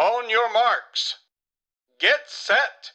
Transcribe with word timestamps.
On 0.00 0.30
your 0.30 0.52
marks. 0.52 1.16
Get 2.02 2.28
set! 2.46 2.92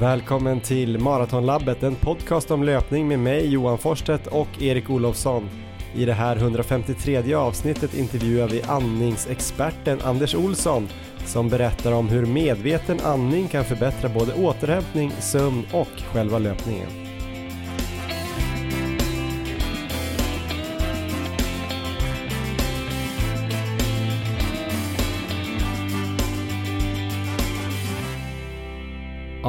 Välkommen 0.00 0.60
till 0.60 0.98
Maratonlabbet, 0.98 1.82
en 1.82 1.96
podcast 1.96 2.50
om 2.50 2.62
löpning 2.62 3.08
med 3.08 3.18
mig 3.18 3.52
Johan 3.52 3.78
Forstedt 3.78 4.26
och 4.26 4.62
Erik 4.62 4.90
Olofsson. 4.90 5.50
I 5.94 6.04
det 6.04 6.12
här 6.12 6.36
153 6.36 7.34
avsnittet 7.34 7.94
intervjuar 7.94 8.48
vi 8.48 8.62
andningsexperten 8.62 10.00
Anders 10.00 10.34
Olsson 10.34 10.88
som 11.26 11.48
berättar 11.48 11.92
om 11.92 12.08
hur 12.08 12.26
medveten 12.26 13.00
andning 13.00 13.48
kan 13.48 13.64
förbättra 13.64 14.08
både 14.08 14.34
återhämtning, 14.34 15.10
sömn 15.10 15.66
och 15.72 16.02
själva 16.12 16.38
löpningen. 16.38 17.01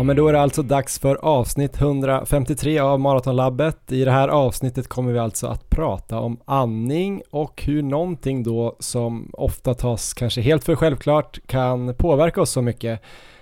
Ja 0.04 0.08
men 0.08 0.16
då 0.16 0.28
är 0.28 0.34
det 0.34 0.42
alltså 0.42 0.64
dags 0.64 1.00
för 1.00 1.16
avsnitt 1.16 1.82
153 1.82 2.80
av 2.80 3.00
Maratonlabbet. 3.00 3.92
I 3.92 4.06
det 4.06 4.12
här 4.12 4.28
avsnittet 4.28 4.88
kommer 4.88 5.14
vi 5.14 5.20
alltså 5.20 5.48
att 5.48 5.70
prata 5.70 6.20
om 6.20 6.40
andning 6.46 7.22
och 7.30 7.64
hur 7.64 7.82
någonting 7.82 8.44
då 8.44 8.76
som 8.80 9.32
ofta 9.34 9.74
tas 9.74 10.14
kanske 10.14 10.42
helt 10.42 10.64
för 10.64 10.76
självklart 10.76 11.40
kan 11.48 11.96
påverka 11.96 12.42
oss 12.42 12.50
så 12.50 12.62
mycket. 12.62 13.02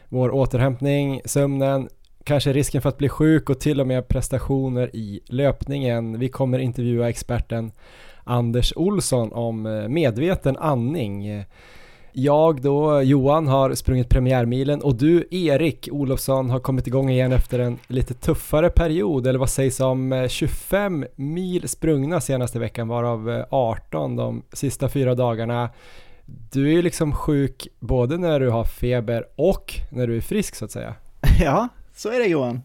Vår 0.10 0.34
återhämtning, 0.34 1.22
sömnen, 1.26 1.90
kanske 2.24 2.54
risken 2.54 2.82
för 2.82 2.90
att 2.90 2.98
bli 2.98 3.10
sjuk 3.10 3.50
och 3.50 3.60
till 3.60 3.82
och 3.82 3.88
med 3.88 4.08
prestationer 4.08 4.96
i 4.96 5.22
löpningen. 5.26 6.20
Vi 6.20 6.30
kommer 6.30 6.60
intervjua 6.60 7.10
experten 7.10 7.72
Anders 8.24 8.74
Olsson 8.76 9.34
om 9.34 9.66
eh, 9.66 9.88
medveten 9.88 10.58
andning. 10.58 11.44
Jag 12.14 12.62
då, 12.62 13.02
Johan, 13.02 13.48
har 13.48 13.74
sprungit 13.74 14.10
premiärmilen 14.10 14.82
och 14.82 14.96
du, 14.96 15.28
Erik 15.32 15.90
Olofsson, 15.92 16.50
har 16.50 16.60
kommit 16.60 16.88
igång 16.88 17.10
igen 17.10 17.32
efter 17.32 17.60
en 17.60 17.80
lite 17.88 18.14
tuffare 18.14 18.70
period, 18.70 19.28
eller 19.28 19.40
vad 19.40 19.50
sägs 19.50 19.80
om 19.80 20.14
eh, 20.14 20.28
25 20.28 21.06
mil 21.16 21.70
sprungna 21.70 22.22
senaste 22.22 22.60
veckan, 22.60 22.88
varav 22.88 23.30
eh, 23.30 23.46
18 23.50 24.16
de 24.16 24.44
sista 24.54 24.90
fyra 24.90 25.16
dagarna. 25.16 25.70
Du 26.26 26.68
är 26.68 26.72
ju 26.72 26.82
liksom 26.82 27.14
sjuk 27.14 27.68
både 27.80 28.18
när 28.18 28.40
du 28.40 28.50
har 28.50 28.64
feber 28.64 29.26
och 29.36 29.74
när 29.92 30.08
du 30.08 30.18
är 30.18 30.22
frisk 30.22 30.56
så 30.56 30.66
att 30.66 30.72
säga. 30.72 30.96
Ja, 31.40 31.70
så 31.96 32.10
är 32.10 32.20
det 32.20 32.26
Johan. 32.26 32.62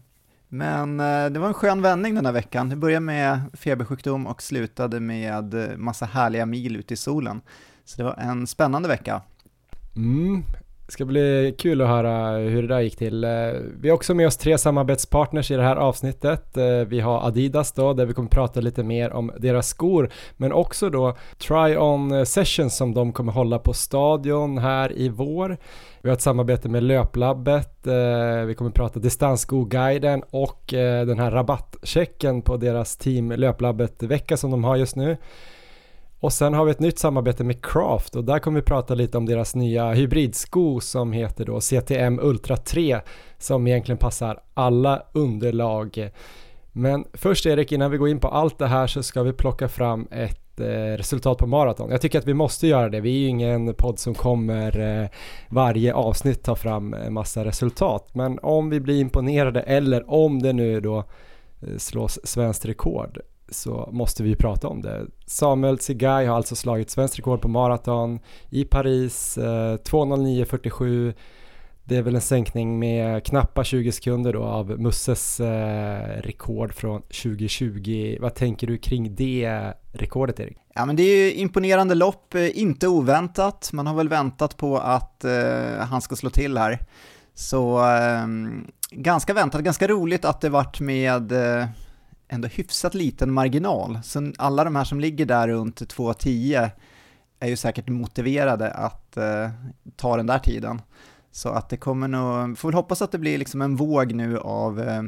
Men 0.47 0.99
eh, 0.99 1.25
det 1.25 1.39
var 1.39 1.47
en 1.47 1.53
skön 1.53 1.81
vändning 1.81 2.15
den 2.15 2.25
här 2.25 2.33
veckan. 2.33 2.69
Det 2.69 2.75
började 2.75 3.05
med 3.05 3.39
febersjukdom 3.53 4.27
och 4.27 4.41
slutade 4.41 4.99
med 4.99 5.55
massa 5.77 6.05
härliga 6.05 6.45
mil 6.45 6.75
ute 6.75 6.93
i 6.93 6.97
solen. 6.97 7.41
Så 7.85 7.97
det 7.97 8.03
var 8.03 8.15
en 8.17 8.47
spännande 8.47 8.87
vecka. 8.87 9.21
Mm. 9.97 10.43
Det 10.87 10.93
ska 10.93 11.05
bli 11.05 11.55
kul 11.57 11.81
att 11.81 11.87
höra 11.87 12.37
hur 12.37 12.61
det 12.61 12.67
där 12.67 12.79
gick 12.79 12.97
till. 12.97 13.23
Eh, 13.23 13.29
vi 13.79 13.89
har 13.89 13.95
också 13.95 14.13
med 14.13 14.27
oss 14.27 14.37
tre 14.37 14.57
samarbetspartners 14.57 15.51
i 15.51 15.55
det 15.55 15.63
här 15.63 15.75
avsnittet. 15.75 16.57
Eh, 16.57 16.79
vi 16.87 16.99
har 16.99 17.27
Adidas 17.27 17.71
då, 17.71 17.93
där 17.93 18.05
vi 18.05 18.13
kommer 18.13 18.29
prata 18.29 18.59
lite 18.59 18.83
mer 18.83 19.13
om 19.13 19.31
deras 19.39 19.67
skor, 19.67 20.09
men 20.37 20.53
också 20.53 20.89
då 20.89 21.15
Try-On 21.37 22.25
Sessions 22.25 22.77
som 22.77 22.93
de 22.93 23.13
kommer 23.13 23.31
hålla 23.31 23.59
på 23.59 23.73
Stadion 23.73 24.57
här 24.57 24.97
i 24.97 25.09
vår. 25.09 25.57
Vi 26.01 26.09
har 26.09 26.15
ett 26.15 26.21
samarbete 26.21 26.69
med 26.69 26.83
Löplabbet, 26.83 27.87
eh, 27.87 28.45
vi 28.45 28.55
kommer 28.57 28.71
prata 28.71 28.99
Distansskoguiden 28.99 30.23
och 30.29 30.63
den 31.07 31.19
här 31.19 31.31
rabattchecken 31.31 32.41
på 32.41 32.57
deras 32.57 32.97
team 32.97 33.31
Löplabbet-vecka 33.31 34.37
som 34.37 34.51
de 34.51 34.63
har 34.63 34.75
just 34.75 34.95
nu. 34.95 35.17
Och 36.19 36.33
sen 36.33 36.53
har 36.53 36.65
vi 36.65 36.71
ett 36.71 36.79
nytt 36.79 36.99
samarbete 36.99 37.43
med 37.43 37.65
Craft 37.65 38.15
och 38.15 38.23
där 38.23 38.39
kommer 38.39 38.59
vi 38.59 38.65
prata 38.65 38.95
lite 38.95 39.17
om 39.17 39.25
deras 39.25 39.55
nya 39.55 39.91
hybridsko 39.91 40.79
som 40.79 41.11
heter 41.11 41.45
då 41.45 41.61
CTM 41.61 42.19
Ultra 42.19 42.57
3 42.57 42.99
som 43.37 43.67
egentligen 43.67 43.97
passar 43.97 44.39
alla 44.53 45.03
underlag. 45.13 46.09
Men 46.71 47.05
först 47.13 47.45
Erik, 47.45 47.71
innan 47.71 47.91
vi 47.91 47.97
går 47.97 48.09
in 48.09 48.19
på 48.19 48.27
allt 48.27 48.59
det 48.59 48.67
här 48.67 48.87
så 48.87 49.03
ska 49.03 49.23
vi 49.23 49.33
plocka 49.33 49.67
fram 49.67 50.07
ett 50.11 50.59
eh, 50.59 50.97
resultat 50.97 51.37
på 51.37 51.47
maraton. 51.47 51.91
Jag 51.91 52.01
tycker 52.01 52.19
att 52.19 52.27
vi 52.27 52.33
måste 52.33 52.67
göra 52.67 52.89
det. 52.89 53.01
Vi 53.01 53.15
är 53.15 53.19
ju 53.19 53.27
ingen 53.27 53.73
podd 53.73 53.99
som 53.99 54.13
kommer 54.13 55.01
eh, 55.01 55.09
varje 55.49 55.93
avsnitt 55.93 56.43
ta 56.43 56.55
fram 56.55 56.93
en 56.93 57.13
massa 57.13 57.45
resultat. 57.45 58.09
Men 58.13 58.39
om 58.39 58.69
vi 58.69 58.79
blir 58.79 59.01
imponerade 59.01 59.61
eller 59.61 60.11
om 60.11 60.41
det 60.41 60.53
nu 60.53 60.81
då 60.81 60.97
eh, 60.97 61.77
slås 61.77 62.19
svenskt 62.23 62.65
rekord 62.65 63.19
så 63.49 63.89
måste 63.91 64.23
vi 64.23 64.29
ju 64.29 64.35
prata 64.35 64.67
om 64.67 64.81
det. 64.81 65.05
Samuel 65.25 65.77
Tsegay 65.77 66.25
har 66.25 66.35
alltså 66.35 66.55
slagit 66.55 66.89
svenskt 66.89 67.17
rekord 67.17 67.41
på 67.41 67.47
maraton 67.47 68.19
i 68.49 68.65
Paris, 68.65 69.37
eh, 69.37 69.77
2.09.47. 69.77 71.13
Det 71.83 71.95
är 71.95 72.01
väl 72.01 72.15
en 72.15 72.21
sänkning 72.21 72.79
med 72.79 73.25
knappa 73.25 73.63
20 73.63 73.91
sekunder 73.91 74.33
då 74.33 74.43
av 74.43 74.79
Musses 74.79 75.39
eh, 75.39 76.21
rekord 76.21 76.73
från 76.73 77.01
2020. 77.01 78.17
Vad 78.21 78.35
tänker 78.35 78.67
du 78.67 78.77
kring 78.77 79.15
det 79.15 79.73
rekordet 79.91 80.39
Erik? 80.39 80.57
Ja 80.73 80.85
men 80.85 80.95
det 80.95 81.03
är 81.03 81.25
ju 81.25 81.33
imponerande 81.33 81.95
lopp, 81.95 82.35
eh, 82.35 82.59
inte 82.59 82.87
oväntat. 82.87 83.69
Man 83.73 83.87
har 83.87 83.95
väl 83.95 84.09
väntat 84.09 84.57
på 84.57 84.77
att 84.77 85.23
eh, 85.23 85.77
han 85.79 86.01
ska 86.01 86.15
slå 86.15 86.29
till 86.29 86.57
här. 86.57 86.79
Så 87.33 87.79
eh, 87.79 88.27
ganska 88.91 89.33
väntat, 89.33 89.61
ganska 89.61 89.87
roligt 89.87 90.25
att 90.25 90.41
det 90.41 90.49
vart 90.49 90.79
med 90.79 91.31
eh, 91.31 91.65
ändå 92.29 92.47
hyfsat 92.47 92.93
liten 92.93 93.31
marginal. 93.31 93.99
Så 94.03 94.31
alla 94.37 94.63
de 94.63 94.75
här 94.75 94.83
som 94.83 94.99
ligger 94.99 95.25
där 95.25 95.47
runt 95.47 95.81
2.10 95.81 96.69
är 97.39 97.47
ju 97.47 97.55
säkert 97.55 97.89
motiverade 97.89 98.71
att 98.71 99.17
eh, 99.17 99.49
ta 99.95 100.17
den 100.17 100.27
där 100.27 100.39
tiden. 100.39 100.81
Så 101.31 101.49
att 101.49 101.69
det 101.69 101.77
kommer 101.77 102.07
nog, 102.07 102.57
får 102.57 102.69
väl 102.69 102.75
hoppas 102.75 103.01
att 103.01 103.11
det 103.11 103.17
blir 103.17 103.37
liksom 103.37 103.61
en 103.61 103.75
våg 103.75 104.13
nu 104.13 104.39
av 104.39 104.81
eh, 104.81 105.03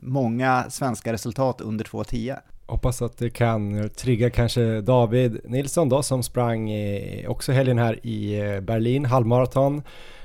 många 0.00 0.64
svenska 0.70 1.12
resultat 1.12 1.60
under 1.60 1.84
2.10. 1.84 2.38
Hoppas 2.66 3.02
att 3.02 3.18
det 3.18 3.30
kan 3.30 3.90
trigga 3.90 4.30
kanske 4.30 4.80
David 4.80 5.40
Nilsson 5.44 5.88
då 5.88 6.02
som 6.02 6.22
sprang 6.22 6.70
också 7.28 7.52
helgen 7.52 7.78
här 7.78 8.06
i 8.06 8.40
eh, 8.40 8.60
Berlin, 8.60 9.04
halvmaraton. 9.04 9.82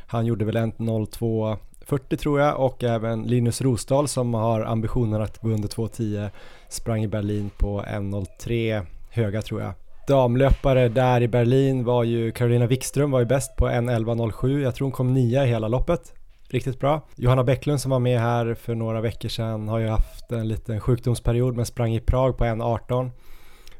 Han 0.07 0.25
gjorde 0.25 0.45
väl 0.45 0.55
en 0.55 1.05
02 1.11 1.57
40 1.87 2.17
tror 2.17 2.39
jag 2.39 2.59
och 2.59 2.83
även 2.83 3.23
Linus 3.23 3.61
Rosdahl 3.61 4.07
som 4.07 4.33
har 4.33 4.61
ambitionen 4.61 5.21
att 5.21 5.41
gå 5.41 5.49
under 5.49 5.67
2.10 5.69 6.29
sprang 6.69 7.03
i 7.03 7.07
Berlin 7.07 7.49
på 7.57 7.81
1.03 7.81 8.85
höga 9.09 9.41
tror 9.41 9.61
jag. 9.61 9.73
Damlöpare 10.07 10.89
där 10.89 11.21
i 11.21 11.27
Berlin 11.27 11.83
var 11.83 12.03
ju 12.03 12.31
Carolina 12.31 12.67
Wikström 12.67 13.11
var 13.11 13.19
ju 13.19 13.25
bäst 13.25 13.55
på 13.55 13.67
1.11.07. 13.67 14.59
Jag 14.59 14.75
tror 14.75 14.85
hon 14.85 14.91
kom 14.91 15.13
nia 15.13 15.45
i 15.45 15.47
hela 15.47 15.67
loppet. 15.67 16.13
Riktigt 16.49 16.79
bra. 16.79 17.01
Johanna 17.15 17.43
Bäcklund 17.43 17.81
som 17.81 17.91
var 17.91 17.99
med 17.99 18.19
här 18.19 18.53
för 18.53 18.75
några 18.75 19.01
veckor 19.01 19.29
sedan 19.29 19.67
har 19.67 19.79
ju 19.79 19.87
haft 19.87 20.31
en 20.31 20.47
liten 20.47 20.79
sjukdomsperiod 20.79 21.55
men 21.55 21.65
sprang 21.65 21.93
i 21.93 21.99
Prag 21.99 22.37
på 22.37 22.43
1.18. 22.43 23.09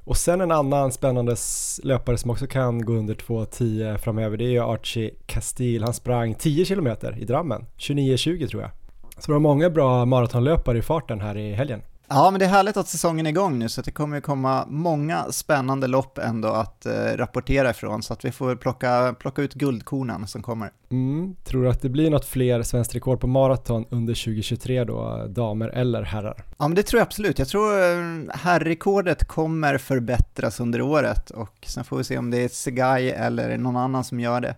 Och 0.07 0.18
sen 0.18 0.41
en 0.41 0.51
annan 0.51 0.91
spännande 0.91 1.35
löpare 1.84 2.18
som 2.18 2.31
också 2.31 2.47
kan 2.47 2.85
gå 2.85 2.94
under 2.94 3.16
2.10 3.16 3.97
framöver 3.97 4.38
det 4.38 4.44
är 4.44 4.50
ju 4.50 4.63
Archie 4.63 5.12
Castile. 5.25 5.85
Han 5.85 5.94
sprang 5.94 6.35
10 6.35 6.66
km 6.66 6.88
i 7.18 7.25
Drammen, 7.25 7.66
29.20 7.78 8.47
tror 8.47 8.62
jag. 8.62 8.72
Så 9.17 9.28
det 9.28 9.31
var 9.31 9.40
många 9.40 9.69
bra 9.69 10.06
maratonlöpare 10.06 10.78
i 10.78 10.81
farten 10.81 11.22
här 11.22 11.38
i 11.38 11.53
helgen. 11.53 11.81
Ja, 12.09 12.31
men 12.31 12.40
det 12.40 12.45
är 12.45 12.50
härligt 12.50 12.78
att 12.78 12.88
säsongen 12.88 13.25
är 13.25 13.29
igång 13.29 13.59
nu 13.59 13.69
så 13.69 13.81
det 13.81 13.91
kommer 13.91 14.19
komma 14.22 14.66
många 14.68 15.31
spännande 15.31 15.88
lopp 15.88 16.18
ändå 16.18 16.47
att 16.47 16.85
eh, 16.85 16.91
rapportera 16.94 17.69
ifrån 17.69 18.03
så 18.03 18.13
att 18.13 18.25
vi 18.25 18.31
får 18.31 18.56
plocka, 18.56 19.16
plocka 19.19 19.41
ut 19.41 19.53
guldkornen 19.53 20.28
som 20.28 20.41
kommer. 20.41 20.72
Mm, 20.91 21.35
tror 21.44 21.63
du 21.63 21.69
att 21.69 21.81
det 21.81 21.90
blir 21.90 22.09
något 22.09 22.25
fler 22.25 22.63
svenskt 22.63 22.96
rekord 22.96 23.19
på 23.19 23.28
maraton 23.28 23.85
under 23.90 24.13
2023 24.13 24.84
då, 24.84 25.25
damer 25.29 25.69
eller 25.69 26.03
herrar? 26.03 26.44
Ja, 26.57 26.67
men 26.67 26.75
det 26.75 26.84
tror 26.84 27.00
jag 27.00 27.06
absolut. 27.06 27.40
Jag 27.40 27.47
tror 27.47 27.73
eh, 27.73 27.97
herrrekordet 28.34 29.28
kommer 29.28 29.78
förbättras 29.78 30.59
under 30.59 30.81
året 30.81 31.29
och 31.29 31.66
sen 31.66 31.84
får 31.84 31.97
vi 31.97 32.03
se 32.03 32.17
om 32.17 32.31
det 32.31 32.44
är 32.44 32.47
Segai 32.47 33.09
eller 33.09 33.57
någon 33.57 33.78
annan 33.78 34.03
som 34.03 34.19
gör 34.19 34.41
det. 34.41 34.56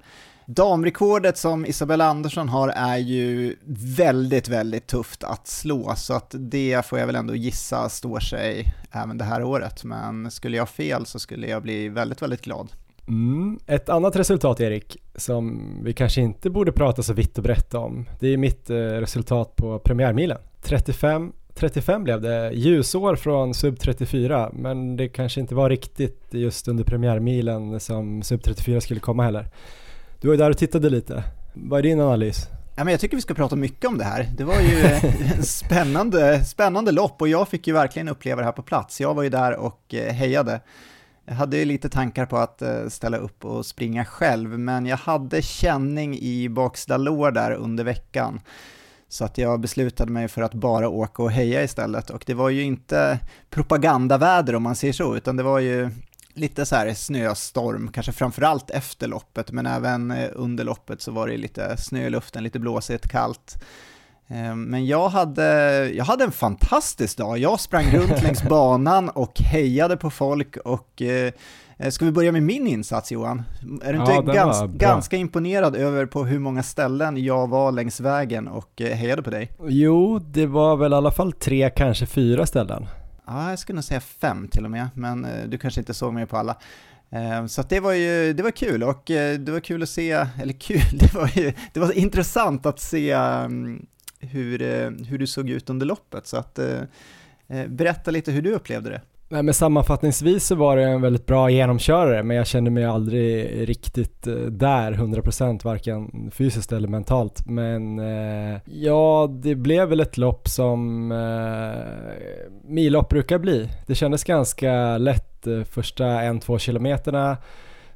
Damrekordet 0.52 1.38
som 1.38 1.66
Isabella 1.66 2.06
Andersson 2.06 2.50
har 2.50 2.70
är 2.70 2.98
ju 2.98 3.56
väldigt, 3.98 4.48
väldigt 4.48 4.88
tufft 4.88 5.24
att 5.24 5.48
slå, 5.48 5.94
så 5.96 6.14
att 6.14 6.36
det 6.38 6.86
får 6.86 7.00
jag 7.00 7.06
väl 7.06 7.16
ändå 7.16 7.36
gissa 7.36 7.90
står 7.90 8.20
sig 8.20 8.74
även 8.92 9.18
det 9.18 9.24
här 9.24 9.44
året. 9.44 9.84
Men 9.84 10.32
skulle 10.32 10.58
jag 10.58 10.62
ha 10.62 10.68
fel 10.68 11.06
så 11.06 11.20
skulle 11.20 11.48
jag 11.48 11.64
bli 11.64 11.90
väldigt, 11.90 12.22
väldigt 12.22 12.42
glad. 12.42 12.72
Mm. 13.08 13.60
Ett 13.66 13.90
annat 13.90 14.16
resultat 14.16 14.60
Erik, 14.60 14.98
som 15.16 15.72
vi 15.84 15.94
kanske 15.94 16.22
inte 16.22 16.50
borde 16.50 16.72
prata 16.72 17.04
så 17.04 17.14
vitt 17.14 17.38
och 17.38 17.44
brett 17.44 17.74
om, 17.74 18.06
det 18.20 18.28
är 18.28 18.38
mitt 18.38 18.70
eh, 18.70 18.76
resultat 18.76 19.56
på 19.56 19.80
premiärmilen. 19.80 20.38
35 20.62 21.32
35 21.54 22.04
blev 22.04 22.22
det, 22.22 22.52
ljusår 22.54 23.16
från 23.16 23.54
sub 23.54 23.80
34, 23.80 24.50
men 24.54 24.98
det 24.98 25.08
kanske 25.08 25.40
inte 25.42 25.56
var 25.56 25.70
riktigt 25.70 26.28
just 26.32 26.68
under 26.68 26.84
premiärmilen 26.84 27.80
som 27.80 28.24
sub 28.24 28.44
34 28.44 28.82
skulle 28.82 29.00
komma 29.00 29.24
heller. 29.24 29.50
Du 30.22 30.28
var 30.28 30.34
ju 30.34 30.38
där 30.38 30.50
och 30.50 30.58
tittade 30.58 30.90
lite. 30.90 31.24
Vad 31.54 31.80
är 31.80 31.84
din 31.84 32.02
analys? 32.02 32.48
Ja, 32.76 32.84
men 32.84 32.92
jag 32.92 33.00
tycker 33.00 33.16
vi 33.18 33.22
ska 33.22 33.34
prata 33.34 33.56
mycket 33.56 33.86
om 33.86 33.98
det 33.98 34.04
här. 34.04 34.30
Det 34.38 34.44
var 34.44 34.62
ju 34.62 34.84
en 35.36 35.44
spännande, 35.44 36.46
spännande 36.46 36.92
lopp 36.92 37.22
och 37.22 37.28
jag 37.28 37.48
fick 37.48 37.68
ju 37.68 37.74
verkligen 37.74 38.08
uppleva 38.08 38.42
det 38.42 38.46
här 38.46 38.52
på 38.52 38.62
plats. 38.62 39.02
Jag 39.02 39.14
var 39.14 39.24
ju 39.24 39.30
där 39.30 39.56
och 39.56 39.94
eh, 39.94 40.14
hejade. 40.14 40.62
Jag 41.26 41.34
hade 41.34 41.58
ju 41.58 41.66
lite 41.66 41.90
tankar 41.90 42.26
på 42.26 42.38
att 42.38 42.62
eh, 42.62 42.88
ställa 42.88 43.18
upp 43.18 43.46
och 43.46 43.66
springa 43.66 44.06
själv, 44.06 44.60
men 44.60 44.86
jag 44.86 44.98
hade 44.98 45.42
känning 45.42 46.18
i 46.20 46.50
baksida 46.50 46.98
lår 46.98 47.32
där 47.32 47.52
under 47.52 47.84
veckan. 47.84 48.42
Så 49.10 49.26
att 49.26 49.38
jag 49.38 49.60
beslutade 49.60 50.12
mig 50.12 50.28
för 50.28 50.42
att 50.42 50.54
bara 50.54 50.90
åka 50.90 51.24
och 51.24 51.32
heja 51.32 51.64
istället. 51.64 52.10
Och 52.10 52.24
det 52.26 52.34
var 52.34 52.50
ju 52.50 52.64
inte 52.64 53.20
propagandaväder 53.50 54.56
om 54.56 54.64
man 54.64 54.76
säger 54.76 54.94
så, 54.94 55.16
utan 55.16 55.36
det 55.36 55.44
var 55.44 55.60
ju 55.60 55.90
lite 56.40 56.66
så 56.66 56.76
här 56.76 56.94
snöstorm, 56.94 57.92
kanske 57.94 58.12
framförallt 58.12 58.70
efter 58.70 59.08
loppet, 59.08 59.52
men 59.52 59.66
även 59.66 60.12
eh, 60.12 60.30
under 60.34 60.64
loppet 60.64 61.02
så 61.02 61.12
var 61.12 61.28
det 61.28 61.38
lite 61.38 61.78
snö 61.78 62.08
i 62.08 62.10
luften, 62.10 62.44
lite 62.44 62.60
blåsigt, 62.60 63.08
kallt. 63.08 63.64
Eh, 64.28 64.56
men 64.56 64.86
jag 64.86 65.10
hade, 65.10 65.44
jag 65.90 66.06
hade 66.06 66.24
en 66.24 66.32
fantastisk 66.32 67.18
dag. 67.18 67.38
Jag 67.38 67.60
sprang 67.60 67.86
runt 67.86 68.24
längs 68.24 68.44
banan 68.44 69.10
och 69.10 69.40
hejade 69.40 69.98
på 69.98 70.10
folk 70.10 70.58
och 70.58 71.02
eh, 71.02 71.34
Ska 71.90 72.06
vi 72.06 72.12
börja 72.12 72.32
med 72.32 72.44
min 72.44 72.68
insats 72.68 73.12
Johan? 73.12 73.44
Är 73.84 73.94
du 73.94 74.00
inte 74.00 74.12
ja, 74.12 74.22
gans, 74.22 74.64
ganska 74.74 75.18
imponerad 75.18 75.76
över 75.76 76.06
på 76.06 76.26
hur 76.26 76.40
många 76.40 76.64
ställen 76.64 77.24
jag 77.24 77.50
var 77.50 77.72
längs 77.72 78.00
vägen 78.00 78.48
och 78.48 78.70
hejade 78.78 79.24
på 79.24 79.30
dig? 79.30 79.52
Jo, 79.68 80.20
det 80.20 80.46
var 80.46 80.78
väl 80.78 80.94
i 80.94 80.96
alla 80.96 81.12
fall 81.12 81.32
tre, 81.32 81.70
kanske 81.76 82.06
fyra 82.06 82.46
ställen. 82.46 82.86
Ja, 83.30 83.50
jag 83.50 83.60
skulle 83.60 83.76
nog 83.76 83.84
säga 83.84 84.00
fem 84.00 84.48
till 84.48 84.66
och 84.66 84.72
med, 84.72 84.90
men 84.94 85.26
eh, 85.26 85.48
du 85.48 85.58
kanske 85.58 85.82
inte 85.82 85.94
såg 85.94 86.14
mig 86.14 86.26
på 86.26 86.38
alla. 86.38 86.58
Eh, 87.10 87.46
så 87.46 87.62
det 87.62 87.80
var 87.80 87.94
ju, 87.94 88.34
det 88.34 88.44
var 88.44 88.52
kul 88.52 88.84
och 88.84 89.12
eh, 89.12 89.40
det 89.40 89.52
var 89.52 89.60
kul 89.60 89.84
att 89.84 89.90
se, 89.90 90.12
eller 90.12 90.54
kul, 90.54 90.82
det 91.00 91.14
var 91.14 91.32
ju, 91.36 91.54
det 91.74 91.80
var 91.80 91.92
intressant 91.92 92.66
att 92.66 92.80
se 92.80 93.12
mm, 93.12 93.86
hur, 94.20 94.60
hur 95.06 95.18
du 95.18 95.28
såg 95.28 95.50
ut 95.50 95.70
under 95.70 95.86
loppet. 95.86 96.28
Så 96.28 96.38
att, 96.38 96.60
berätta 97.68 98.12
lite 98.12 98.32
hur 98.32 98.42
du 98.42 98.52
upplevde 98.52 98.90
det. 98.90 99.02
Nej, 99.32 99.44
men 99.44 99.54
sammanfattningsvis 99.54 100.46
så 100.46 100.56
var 100.56 100.78
det 100.78 100.84
en 100.84 101.02
väldigt 101.02 101.26
bra 101.26 101.50
genomkörare 101.50 102.24
men 102.24 102.38
jag 102.38 102.48
kände 102.48 102.72
mig 102.72 102.86
aldrig 102.86 103.70
riktigt 103.70 104.28
eh, 104.28 104.34
där 104.36 104.92
100% 104.92 105.64
varken 105.64 106.32
fysiskt 106.32 106.72
eller 106.72 106.88
mentalt. 106.88 107.46
Men 107.46 108.00
eh, 108.00 108.60
ja, 108.66 109.30
det 109.44 109.56
blev 109.56 109.90
väl 109.90 110.00
ett 110.00 110.18
lopp 110.18 110.48
som 110.48 111.12
eh, 111.12 112.14
millopp 112.64 113.10
brukar 113.10 113.40
bli. 113.40 113.70
Det 113.88 113.96
kändes 113.96 114.24
ganska 114.24 114.98
lätt 114.98 115.48
eh, 115.48 115.64
första 115.64 116.06
en, 116.06 116.40
två 116.40 116.60
kilometerna 116.60 117.38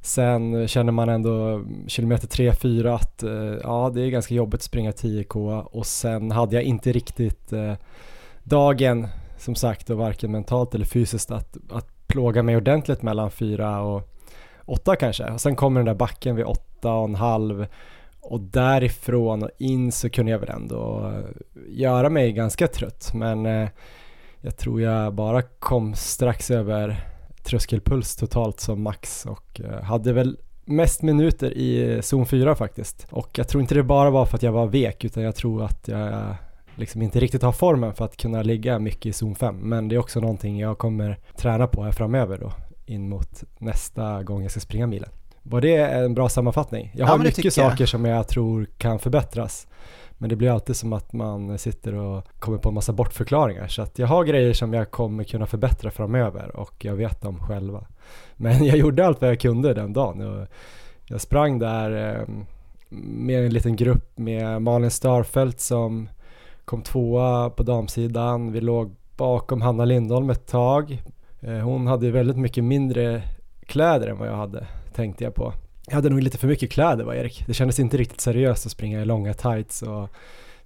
Sen 0.04 0.68
känner 0.68 0.92
man 0.92 1.10
ändå 1.10 1.64
kilometer 1.88 2.28
3-4 2.28 2.96
att 2.96 3.24
eh, 3.24 3.60
ja, 3.64 3.92
det 3.94 4.02
är 4.02 4.10
ganska 4.10 4.34
jobbigt 4.34 4.60
att 4.60 4.64
springa 4.64 4.92
10k 4.92 5.62
och 5.62 5.86
sen 5.86 6.32
hade 6.32 6.56
jag 6.56 6.64
inte 6.64 6.92
riktigt 6.92 7.54
eh, 7.54 7.74
dagen 8.44 9.08
som 9.44 9.56
sagt 9.56 9.90
och 9.90 9.98
varken 9.98 10.32
mentalt 10.32 10.76
eller 10.76 10.86
fysiskt 10.86 11.32
att, 11.32 11.58
att 11.72 12.08
plåga 12.08 12.44
mig 12.44 12.58
ordentligt 12.58 13.02
mellan 13.02 13.32
4 13.32 13.82
och 13.82 14.10
8 14.66 14.96
kanske. 14.96 15.32
Och 15.32 15.42
sen 15.42 15.56
kommer 15.56 15.80
den 15.80 15.86
där 15.86 15.96
backen 15.96 16.36
vid 16.36 16.46
8,5 16.46 17.00
och 17.00 17.10
en 17.10 17.16
halv 17.16 17.66
och 18.20 18.40
därifrån 18.40 19.44
och 19.44 19.50
in 19.58 19.92
så 19.92 20.10
kunde 20.10 20.32
jag 20.32 20.40
väl 20.40 20.50
ändå 20.50 21.14
göra 21.68 22.10
mig 22.10 22.32
ganska 22.32 22.68
trött 22.68 23.12
men 23.14 23.46
eh, 23.46 23.70
jag 24.42 24.58
tror 24.58 24.82
jag 24.82 25.14
bara 25.14 25.42
kom 25.42 25.96
strax 25.96 26.52
över 26.52 27.06
tröskelpuls 27.44 28.16
totalt 28.16 28.60
som 28.60 28.84
max 28.84 29.26
och 29.26 29.62
eh, 29.62 29.82
hade 29.84 30.14
väl 30.14 30.38
mest 30.66 31.02
minuter 31.02 31.52
i 31.52 32.00
zon 32.02 32.26
4 32.26 32.56
faktiskt. 32.56 33.08
Och 33.10 33.30
jag 33.38 33.48
tror 33.48 33.62
inte 33.62 33.76
det 33.76 33.84
bara 33.84 34.10
var 34.10 34.26
för 34.26 34.36
att 34.36 34.44
jag 34.44 34.52
var 34.52 34.68
vek 34.68 35.06
utan 35.06 35.24
jag 35.24 35.36
tror 35.36 35.64
att 35.64 35.88
jag 35.88 36.36
liksom 36.76 37.02
inte 37.02 37.20
riktigt 37.20 37.42
har 37.42 37.52
formen 37.52 37.94
för 37.94 38.06
att 38.06 38.18
kunna 38.18 38.42
ligga 38.42 38.80
mycket 38.80 39.06
i 39.06 39.14
zon 39.14 39.36
5. 39.36 39.56
Men 39.56 39.88
det 39.88 39.96
är 39.96 40.00
också 40.00 40.20
någonting 40.20 40.60
jag 40.60 40.78
kommer 40.78 41.20
träna 41.36 41.68
på 41.68 41.84
här 41.84 41.92
framöver 41.92 42.38
då 42.38 42.52
in 42.86 43.10
mot 43.10 43.44
nästa 43.58 44.24
gång 44.24 44.42
jag 44.42 44.52
ska 44.52 44.60
springa 44.60 44.88
milen. 44.88 45.10
Var 45.44 45.62
det 45.62 45.76
en 45.76 46.14
bra 46.14 46.30
sammanfattning? 46.30 46.92
Jag 46.96 47.06
har 47.08 47.18
ja, 47.18 47.24
mycket 47.24 47.54
saker 47.54 47.86
som 47.86 48.06
jag 48.06 48.28
tror 48.28 48.68
kan 48.78 49.00
förbättras. 49.00 49.68
Men 50.18 50.30
det 50.30 50.36
blir 50.36 50.50
alltid 50.50 50.76
som 50.76 50.94
att 50.94 51.14
man 51.14 51.58
sitter 51.58 51.96
och 51.96 52.28
kommer 52.40 52.58
på 52.58 52.70
en 52.70 52.76
massa 52.76 52.94
bortförklaringar. 52.94 53.68
Så 53.68 53.82
att 53.82 54.00
jag 54.00 54.08
har 54.08 54.24
grejer 54.24 54.54
som 54.54 54.74
jag 54.74 54.92
kommer 54.92 55.24
kunna 55.24 55.46
förbättra 55.46 55.92
framöver 55.92 56.56
och 56.56 56.86
jag 56.86 56.96
vet 56.96 57.22
dem 57.22 57.40
själva. 57.40 57.88
Men 58.36 58.66
jag 58.66 58.78
gjorde 58.78 59.06
allt 59.06 59.22
vad 59.22 59.30
jag 59.30 59.40
kunde 59.40 59.74
den 59.74 59.94
dagen. 59.94 60.48
Jag 61.06 61.22
sprang 61.22 61.60
där 61.60 62.20
eh, 62.20 62.28
med 62.90 63.46
en 63.46 63.54
liten 63.54 63.76
grupp 63.76 64.18
med 64.18 64.62
Malin 64.62 64.92
Starfelt 64.92 65.60
som 65.60 66.10
kom 66.66 66.82
tvåa 66.82 67.50
på 67.50 67.64
damsidan. 67.64 68.52
Vi 68.52 68.62
låg 68.62 68.96
bakom 69.18 69.62
Hanna 69.62 69.86
Lindholm 69.86 70.30
ett 70.30 70.48
tag. 70.48 71.04
Eh, 71.40 71.58
hon 71.58 71.88
hade 71.88 72.12
väldigt 72.12 72.38
mycket 72.38 72.64
mindre 72.64 73.24
kläder 73.66 74.08
än 74.08 74.18
vad 74.18 74.28
jag 74.28 74.36
hade, 74.36 74.68
tänkte 74.94 75.24
jag 75.24 75.36
på. 75.36 75.54
Jag 75.88 75.96
hade 75.96 76.10
nog 76.10 76.22
lite 76.22 76.38
för 76.38 76.48
mycket 76.48 76.72
kläder 76.72 77.04
va 77.04 77.16
Erik? 77.16 77.44
Det 77.48 77.54
kändes 77.54 77.80
inte 77.80 77.98
riktigt 77.98 78.22
seriöst 78.22 78.66
att 78.66 78.72
springa 78.72 79.02
i 79.02 79.06
långa 79.06 79.34
tights 79.34 79.82
och 79.82 80.10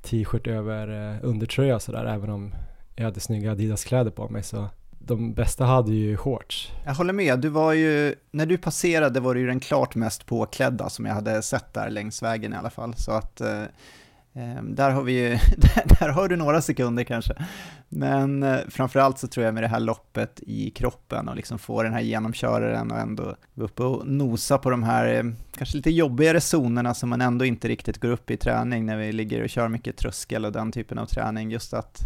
t-shirt 0.01 0.47
över 0.47 1.11
eh, 1.11 1.17
undertröja 1.21 1.75
och 1.75 1.81
sådär 1.81 2.05
även 2.05 2.29
om 2.29 2.53
jag 2.95 3.05
hade 3.05 3.19
snygga 3.19 3.51
Adidas-kläder 3.51 4.11
på 4.11 4.29
mig 4.29 4.43
så 4.43 4.69
de 4.99 5.33
bästa 5.33 5.65
hade 5.65 5.91
ju 5.93 6.17
shorts. 6.17 6.71
Jag 6.85 6.93
håller 6.93 7.13
med, 7.13 7.39
du 7.39 7.49
var 7.49 7.73
ju, 7.73 8.15
när 8.31 8.45
du 8.45 8.57
passerade 8.57 9.19
var 9.19 9.33
du 9.33 9.39
ju 9.39 9.47
den 9.47 9.59
klart 9.59 9.95
mest 9.95 10.25
påklädda 10.25 10.89
som 10.89 11.05
jag 11.05 11.13
hade 11.13 11.41
sett 11.41 11.73
där 11.73 11.89
längs 11.89 12.23
vägen 12.23 12.53
i 12.53 12.55
alla 12.55 12.69
fall. 12.69 12.93
Så 12.97 13.11
att 13.11 13.41
eh, 13.41 13.63
Ehm, 14.37 14.75
där 14.75 14.91
har 14.91 15.03
vi 15.03 15.11
ju, 15.11 15.29
där 15.99 16.09
har 16.09 16.27
du 16.27 16.35
några 16.35 16.61
sekunder 16.61 17.03
kanske. 17.03 17.33
Men 17.89 18.43
eh, 18.43 18.59
framförallt 18.69 19.19
så 19.19 19.27
tror 19.27 19.45
jag 19.45 19.53
med 19.53 19.63
det 19.63 19.67
här 19.67 19.79
loppet 19.79 20.39
i 20.47 20.69
kroppen 20.69 21.27
och 21.27 21.35
liksom 21.35 21.59
få 21.59 21.83
den 21.83 21.93
här 21.93 22.01
genomköraren 22.01 22.91
och 22.91 22.97
ändå 22.97 23.35
gå 23.55 23.65
upp 23.65 23.79
och 23.79 24.07
nosa 24.07 24.57
på 24.57 24.69
de 24.69 24.83
här 24.83 25.13
eh, 25.13 25.23
kanske 25.57 25.77
lite 25.77 25.91
jobbigare 25.91 26.39
zonerna 26.41 26.93
som 26.93 27.09
man 27.09 27.21
ändå 27.21 27.45
inte 27.45 27.67
riktigt 27.67 27.97
går 27.97 28.09
upp 28.09 28.31
i 28.31 28.37
träning 28.37 28.85
när 28.85 28.97
vi 28.97 29.11
ligger 29.11 29.43
och 29.43 29.49
kör 29.49 29.67
mycket 29.67 29.97
tröskel 29.97 30.45
och 30.45 30.51
den 30.51 30.71
typen 30.71 30.97
av 30.99 31.05
träning. 31.05 31.51
Just 31.51 31.73
att 31.73 32.01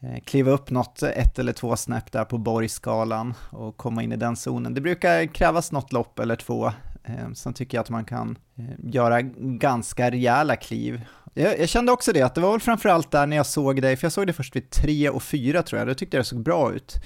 eh, 0.00 0.20
kliva 0.24 0.50
upp 0.50 0.70
något, 0.70 1.02
ett 1.02 1.38
eller 1.38 1.52
två 1.52 1.76
snäpp 1.76 2.12
där 2.12 2.24
på 2.24 2.38
Borgskalan 2.38 3.34
och 3.50 3.76
komma 3.76 4.02
in 4.02 4.12
i 4.12 4.16
den 4.16 4.36
zonen. 4.36 4.74
Det 4.74 4.80
brukar 4.80 5.26
krävas 5.26 5.72
något 5.72 5.92
lopp 5.92 6.18
eller 6.18 6.36
två. 6.36 6.72
Ehm, 7.04 7.34
Sen 7.34 7.54
tycker 7.54 7.78
jag 7.78 7.82
att 7.82 7.90
man 7.90 8.04
kan 8.04 8.38
göra 8.78 9.22
ganska 9.38 10.10
rejäla 10.10 10.56
kliv 10.56 11.04
jag, 11.34 11.60
jag, 11.60 11.68
kände 11.68 11.92
också 11.92 12.12
det, 12.12 12.22
att 12.22 12.34
det 12.34 12.40
var 12.40 12.50
väl 12.50 12.60
framförallt 12.60 13.10
där 13.10 13.26
när 13.26 13.36
jag 13.36 13.46
såg 13.46 13.82
dig, 13.82 13.96
för 13.96 14.04
jag 14.04 14.12
såg 14.12 14.26
dig 14.26 14.34
först 14.34 14.56
vid 14.56 14.70
tre 14.70 15.08
och 15.08 15.22
fyra 15.22 15.62
tror 15.62 15.78
jag, 15.78 15.88
då 15.88 15.94
tyckte 15.94 16.16
jag 16.16 16.24
det 16.24 16.28
såg 16.28 16.42
bra 16.42 16.72
ut. 16.72 17.00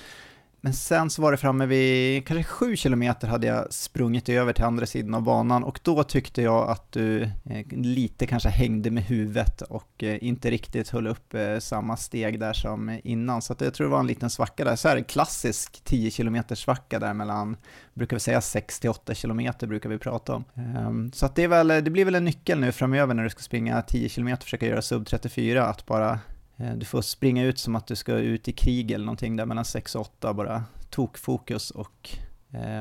Men 0.64 0.72
sen 0.72 1.10
så 1.10 1.22
var 1.22 1.30
det 1.32 1.36
framme 1.36 1.66
vid 1.66 2.26
kanske 2.26 2.44
sju 2.44 2.76
kilometer 2.76 3.28
hade 3.28 3.46
jag 3.46 3.72
sprungit 3.72 4.28
över 4.28 4.52
till 4.52 4.64
andra 4.64 4.86
sidan 4.86 5.14
av 5.14 5.22
banan 5.22 5.64
och 5.64 5.80
då 5.82 6.04
tyckte 6.04 6.42
jag 6.42 6.70
att 6.70 6.92
du 6.92 7.22
eh, 7.22 7.66
lite 7.70 8.26
kanske 8.26 8.48
hängde 8.48 8.90
med 8.90 9.04
huvudet 9.04 9.62
och 9.62 10.04
eh, 10.04 10.24
inte 10.24 10.50
riktigt 10.50 10.88
höll 10.88 11.06
upp 11.06 11.34
eh, 11.34 11.58
samma 11.58 11.96
steg 11.96 12.40
där 12.40 12.52
som 12.52 13.00
innan. 13.04 13.42
Så 13.42 13.54
jag 13.58 13.74
tror 13.74 13.86
det 13.86 13.90
var 13.90 14.00
en 14.00 14.06
liten 14.06 14.30
svacka 14.30 14.64
där. 14.64 14.76
Så 14.76 14.88
här 14.88 15.00
klassisk 15.00 15.80
10 15.84 16.10
km 16.10 16.42
svacka 16.54 16.98
där 16.98 17.14
mellan, 17.14 17.56
brukar 17.94 18.16
vi 18.16 18.20
säga 18.20 18.40
6 18.40 18.80
till 18.80 18.90
8 18.90 19.14
km 19.14 19.52
brukar 19.60 19.88
vi 19.88 19.98
prata 19.98 20.34
om. 20.34 20.44
Ehm, 20.54 21.12
så 21.12 21.26
att 21.26 21.36
det, 21.36 21.42
är 21.42 21.48
väl, 21.48 21.68
det 21.68 21.90
blir 21.90 22.04
väl 22.04 22.14
en 22.14 22.24
nyckel 22.24 22.60
nu 22.60 22.72
framöver 22.72 23.14
när 23.14 23.24
du 23.24 23.30
ska 23.30 23.40
springa 23.42 23.82
10 23.82 24.08
km 24.08 24.32
och 24.32 24.42
försöka 24.42 24.66
göra 24.66 24.82
sub 24.82 25.06
34, 25.06 25.66
att 25.66 25.86
bara 25.86 26.18
Eh, 26.56 26.72
du 26.76 26.84
får 26.84 27.02
springa 27.02 27.44
ut 27.44 27.58
som 27.58 27.76
att 27.76 27.86
du 27.86 27.96
ska 27.96 28.12
ut 28.12 28.48
i 28.48 28.52
krig 28.52 28.90
eller 28.90 29.04
någonting 29.04 29.36
där 29.36 29.46
mellan 29.46 29.64
6 29.64 29.94
och 29.94 30.00
8, 30.00 30.34
bara 30.34 30.64
tokfokus 30.90 31.70
och 31.70 32.10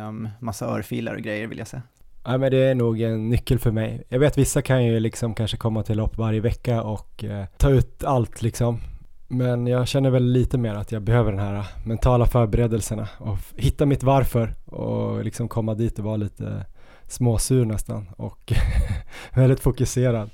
um, 0.08 0.30
massa 0.39 0.65
örfilar 0.65 1.15
och 1.15 1.22
grejer 1.22 1.48
vill 1.48 1.58
jag 1.58 1.68
säga. 1.68 1.82
Ja 2.25 2.38
men 2.38 2.51
det 2.51 2.58
är 2.58 2.75
nog 2.75 3.01
en 3.01 3.30
nyckel 3.30 3.60
för 3.60 3.72
mig. 3.72 4.03
Jag 4.10 4.20
vet 4.20 4.38
vissa 4.38 4.62
kan 4.62 4.86
ju 4.86 5.00
liksom 5.00 5.36
kanske 5.36 5.58
komma 5.58 5.84
till 5.84 5.98
lopp 5.98 6.18
varje 6.18 6.39
vecka 6.39 6.84
och 6.84 7.24
eh, 7.24 7.46
ta 7.58 7.70
ut 7.70 8.03
allt 8.03 8.42
liksom. 8.42 8.80
Men 9.27 9.68
jag 9.68 9.88
känner 9.88 10.10
väl 10.10 10.24
lite 10.24 10.58
mer 10.58 10.75
att 10.75 10.92
jag 10.92 11.01
behöver 11.01 11.32
den 11.32 11.42
här 11.42 11.56
eh, 11.56 11.65
mentala 11.84 12.25
förberedelserna 12.25 13.10
och 13.18 13.38
hitta 13.56 13.86
mitt 13.86 14.03
varför 14.03 14.56
och 14.65 15.24
liksom 15.24 15.48
komma 15.48 15.74
dit 15.74 16.00
och 16.00 16.06
vara 16.06 16.18
lite 16.18 16.65
småsur 17.08 17.65
nästan 17.65 18.10
och 18.18 18.53
väldigt 19.34 19.60
fokuserad. 19.60 20.30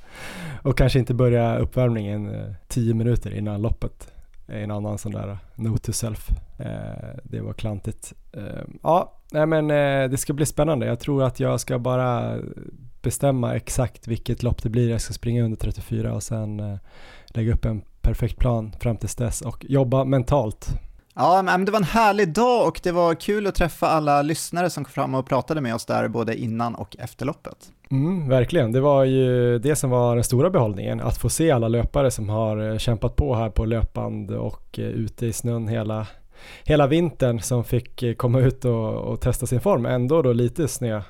Och 0.62 0.78
kanske 0.78 1.00
inte 1.00 1.13
börja 1.13 1.58
uppvärmningen 1.58 2.36
eh, 2.36 2.54
tio 2.68 2.94
minuter 2.94 3.38
innan 3.38 3.62
loppet. 3.62 4.13
En 4.48 4.72
annan 4.72 4.98
sån 4.98 5.12
där 5.12 5.28
eh, 5.30 5.38
note 5.56 5.86
to 5.86 5.94
self. 5.94 6.30
Eh, 6.60 7.18
det 7.24 7.42
var 7.42 7.54
klantigt. 7.54 8.13
Ja, 8.84 9.13
nej 9.32 9.46
men 9.46 9.68
det 10.12 10.18
ska 10.18 10.34
bli 10.34 10.46
spännande. 10.46 10.86
Jag 10.86 11.00
tror 11.00 11.24
att 11.24 11.39
jag 11.39 11.60
ska 11.60 11.80
bara 11.80 12.38
bestämma 13.01 13.56
exakt 13.56 14.08
vilket 14.08 14.44
lopp 14.44 14.63
det 14.63 14.70
blir. 14.70 14.89
Jag 14.89 15.01
ska 15.01 15.13
springa 15.13 15.44
under 15.44 15.58
34 15.58 16.13
och 16.13 16.24
sen 16.24 16.80
lägga 17.28 17.54
upp 17.54 17.66
en 17.66 17.82
perfekt 18.01 18.38
plan 18.38 18.72
fram 18.80 18.98
tills 18.98 19.16
dess 19.16 19.42
och 19.42 19.66
jobba 19.70 20.04
mentalt 20.04 20.70
Ja, 21.22 21.42
men 21.42 21.66
det 21.66 21.72
var 21.72 21.80
en 21.80 21.84
härlig 21.84 22.34
dag 22.34 22.68
och 22.68 22.80
det 22.84 22.92
var 22.92 23.16
kul 23.16 23.48
att 23.48 23.56
träffa 23.56 23.88
alla 23.88 24.22
lyssnare 24.22 24.70
som 24.70 24.84
kom 24.84 24.92
fram 24.92 25.16
och 25.16 25.25
pratade 25.25 25.62
med 25.62 25.75
oss 25.75 25.86
där 25.86 26.08
både 26.08 26.36
innan 26.36 26.75
och 26.75 26.96
efter 27.00 27.25
loppet. 27.25 27.72
Mm, 27.91 28.29
verkligen, 28.29 28.72
det 28.72 28.79
var 28.79 29.03
ju 29.03 29.60
det 29.60 29.75
som 29.75 29.89
var 29.89 30.15
den 30.15 30.24
stora 30.24 30.50
behållningen, 30.50 31.01
att 31.01 31.17
få 31.17 31.29
se 31.29 31.51
alla 31.51 31.67
löpare 31.67 32.12
som 32.12 32.29
har 32.29 32.72
eh, 32.72 32.77
kämpat 32.77 33.15
på 33.15 33.36
här 33.36 33.50
på 33.50 33.65
löpband 33.65 34.31
och 34.31 34.79
eh, 34.79 34.86
ute 34.86 35.25
i 35.25 35.34
snön 35.34 35.67
hela, 35.67 36.08
hela 36.63 36.88
vintern 36.88 37.39
som 37.39 37.63
fick 37.63 38.03
eh, 38.03 38.13
komma 38.13 38.39
ut 38.39 38.65
och, 38.65 38.93
och 38.93 39.22
testa 39.22 39.46
sin 39.46 39.62
form. 39.62 39.86
Ändå 39.86 40.22
då 40.22 40.34
lite 40.34 40.67
snö 40.67 41.01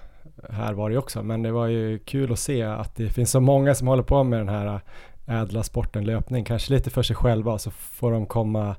här 0.49 0.73
var 0.73 0.89
det 0.89 0.97
också, 0.97 1.23
men 1.23 1.41
det 1.43 1.51
var 1.51 1.67
ju 1.67 1.99
kul 1.99 2.31
att 2.31 2.39
se 2.39 2.63
att 2.63 2.95
det 2.95 3.09
finns 3.09 3.31
så 3.31 3.39
många 3.39 3.75
som 3.75 3.87
håller 3.87 4.03
på 4.03 4.23
med 4.23 4.39
den 4.39 4.49
här 4.49 4.81
ädla 5.27 5.63
sporten 5.63 6.05
löpning, 6.05 6.45
kanske 6.45 6.73
lite 6.73 6.89
för 6.89 7.03
sig 7.03 7.15
själva 7.15 7.57
så 7.57 7.71
får 7.71 8.11
de 8.11 8.25
komma 8.25 8.75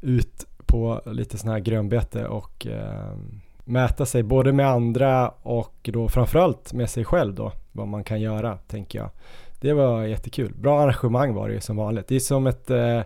ut 0.00 0.46
på 0.66 1.00
lite 1.06 1.38
sån 1.38 1.50
här 1.50 1.58
grönbete 1.58 2.26
och 2.26 2.66
eh, 2.66 3.16
mäta 3.64 4.06
sig 4.06 4.22
både 4.22 4.52
med 4.52 4.66
andra 4.66 5.28
och 5.28 5.90
då 5.92 6.08
framförallt 6.08 6.72
med 6.72 6.90
sig 6.90 7.04
själv 7.04 7.34
då, 7.34 7.52
vad 7.72 7.88
man 7.88 8.04
kan 8.04 8.20
göra 8.20 8.56
tänker 8.56 8.98
jag. 8.98 9.10
Det 9.60 9.72
var 9.72 10.02
jättekul. 10.02 10.54
Bra 10.54 10.80
arrangemang 10.80 11.34
var 11.34 11.48
det 11.48 11.54
ju 11.54 11.60
som 11.60 11.76
vanligt. 11.76 12.08
Det 12.08 12.16
är 12.16 12.20
som 12.20 12.46
ett 12.46 12.70
eh, 12.70 13.02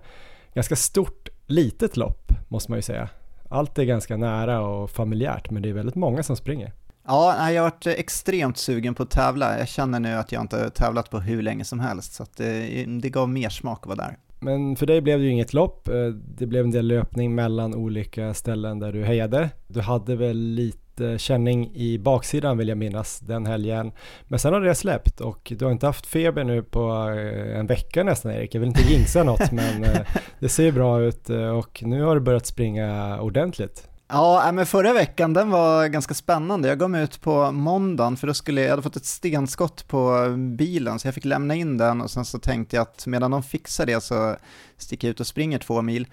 ganska 0.54 0.76
stort 0.76 1.28
litet 1.46 1.96
lopp 1.96 2.32
måste 2.48 2.70
man 2.70 2.78
ju 2.78 2.82
säga. 2.82 3.08
Allt 3.48 3.78
är 3.78 3.84
ganska 3.84 4.16
nära 4.16 4.60
och 4.60 4.90
familjärt 4.90 5.50
men 5.50 5.62
det 5.62 5.68
är 5.68 5.72
väldigt 5.72 5.94
många 5.94 6.22
som 6.22 6.36
springer. 6.36 6.72
Ja, 7.06 7.50
jag 7.50 7.62
har 7.62 7.70
varit 7.70 7.86
extremt 7.86 8.56
sugen 8.56 8.94
på 8.94 9.02
att 9.02 9.10
tävla. 9.10 9.58
Jag 9.58 9.68
känner 9.68 10.00
nu 10.00 10.14
att 10.14 10.32
jag 10.32 10.42
inte 10.42 10.56
har 10.56 10.68
tävlat 10.68 11.10
på 11.10 11.20
hur 11.20 11.42
länge 11.42 11.64
som 11.64 11.80
helst, 11.80 12.14
så 12.14 12.22
att 12.22 12.36
det, 12.36 12.84
det 12.84 13.10
gav 13.10 13.28
mer 13.28 13.48
smak 13.48 13.78
att 13.80 13.86
vara 13.86 13.96
där. 13.96 14.18
Men 14.46 14.76
för 14.76 14.86
dig 14.86 15.00
blev 15.00 15.18
det 15.18 15.24
ju 15.24 15.30
inget 15.30 15.52
lopp. 15.52 15.88
Eh, 15.88 16.08
det 16.08 16.46
blev 16.46 16.64
en 16.64 16.70
del 16.70 16.86
löpning 16.86 17.34
mellan 17.34 17.74
olika 17.74 18.34
ställen 18.34 18.78
där 18.78 18.92
du 18.92 19.04
hejade. 19.04 19.50
Du 19.66 19.80
hade 19.80 20.16
väl 20.16 20.36
lite 20.36 21.18
känning 21.18 21.70
i 21.74 21.98
baksidan 21.98 22.58
vill 22.58 22.68
jag 22.68 22.78
minnas 22.78 23.20
den 23.20 23.46
helgen. 23.46 23.92
Men 24.28 24.38
sen 24.38 24.52
har 24.52 24.60
det 24.60 24.74
släppt 24.74 25.20
och 25.20 25.52
du 25.58 25.64
har 25.64 25.72
inte 25.72 25.86
haft 25.86 26.06
feber 26.06 26.44
nu 26.44 26.62
på 26.62 26.90
eh, 27.16 27.58
en 27.58 27.66
vecka 27.66 28.04
nästan 28.04 28.32
Erik. 28.32 28.54
Jag 28.54 28.60
vill 28.60 28.68
inte 28.68 28.92
jinxa 28.92 29.24
något 29.24 29.52
men 29.52 29.84
eh, 29.84 30.00
det 30.40 30.48
ser 30.48 30.72
bra 30.72 31.00
ut 31.00 31.30
och 31.30 31.82
nu 31.86 32.02
har 32.02 32.14
du 32.14 32.20
börjat 32.20 32.46
springa 32.46 33.20
ordentligt. 33.20 33.88
Ja, 34.08 34.46
äh, 34.46 34.52
men 34.52 34.66
förra 34.66 34.92
veckan 34.92 35.32
den 35.32 35.50
var 35.50 35.86
ganska 35.86 36.14
spännande. 36.14 36.68
Jag 36.68 36.78
gav 36.78 36.90
mig 36.90 37.04
ut 37.04 37.20
på 37.20 37.52
måndagen 37.52 38.16
för 38.16 38.26
då 38.26 38.34
skulle 38.34 38.60
jag, 38.60 38.70
hade 38.70 38.82
fått 38.82 38.96
ett 38.96 39.04
stenskott 39.04 39.88
på 39.88 40.34
bilen 40.58 40.98
så 40.98 41.06
jag 41.06 41.14
fick 41.14 41.24
lämna 41.24 41.54
in 41.54 41.78
den 41.78 42.00
och 42.00 42.10
sen 42.10 42.24
så 42.24 42.38
tänkte 42.38 42.76
jag 42.76 42.82
att 42.82 43.06
medan 43.06 43.30
de 43.30 43.42
fixar 43.42 43.86
det 43.86 44.00
så 44.00 44.36
sticker 44.76 45.08
jag 45.08 45.10
ut 45.10 45.20
och 45.20 45.26
springer 45.26 45.58
två 45.58 45.82
mil. 45.82 46.06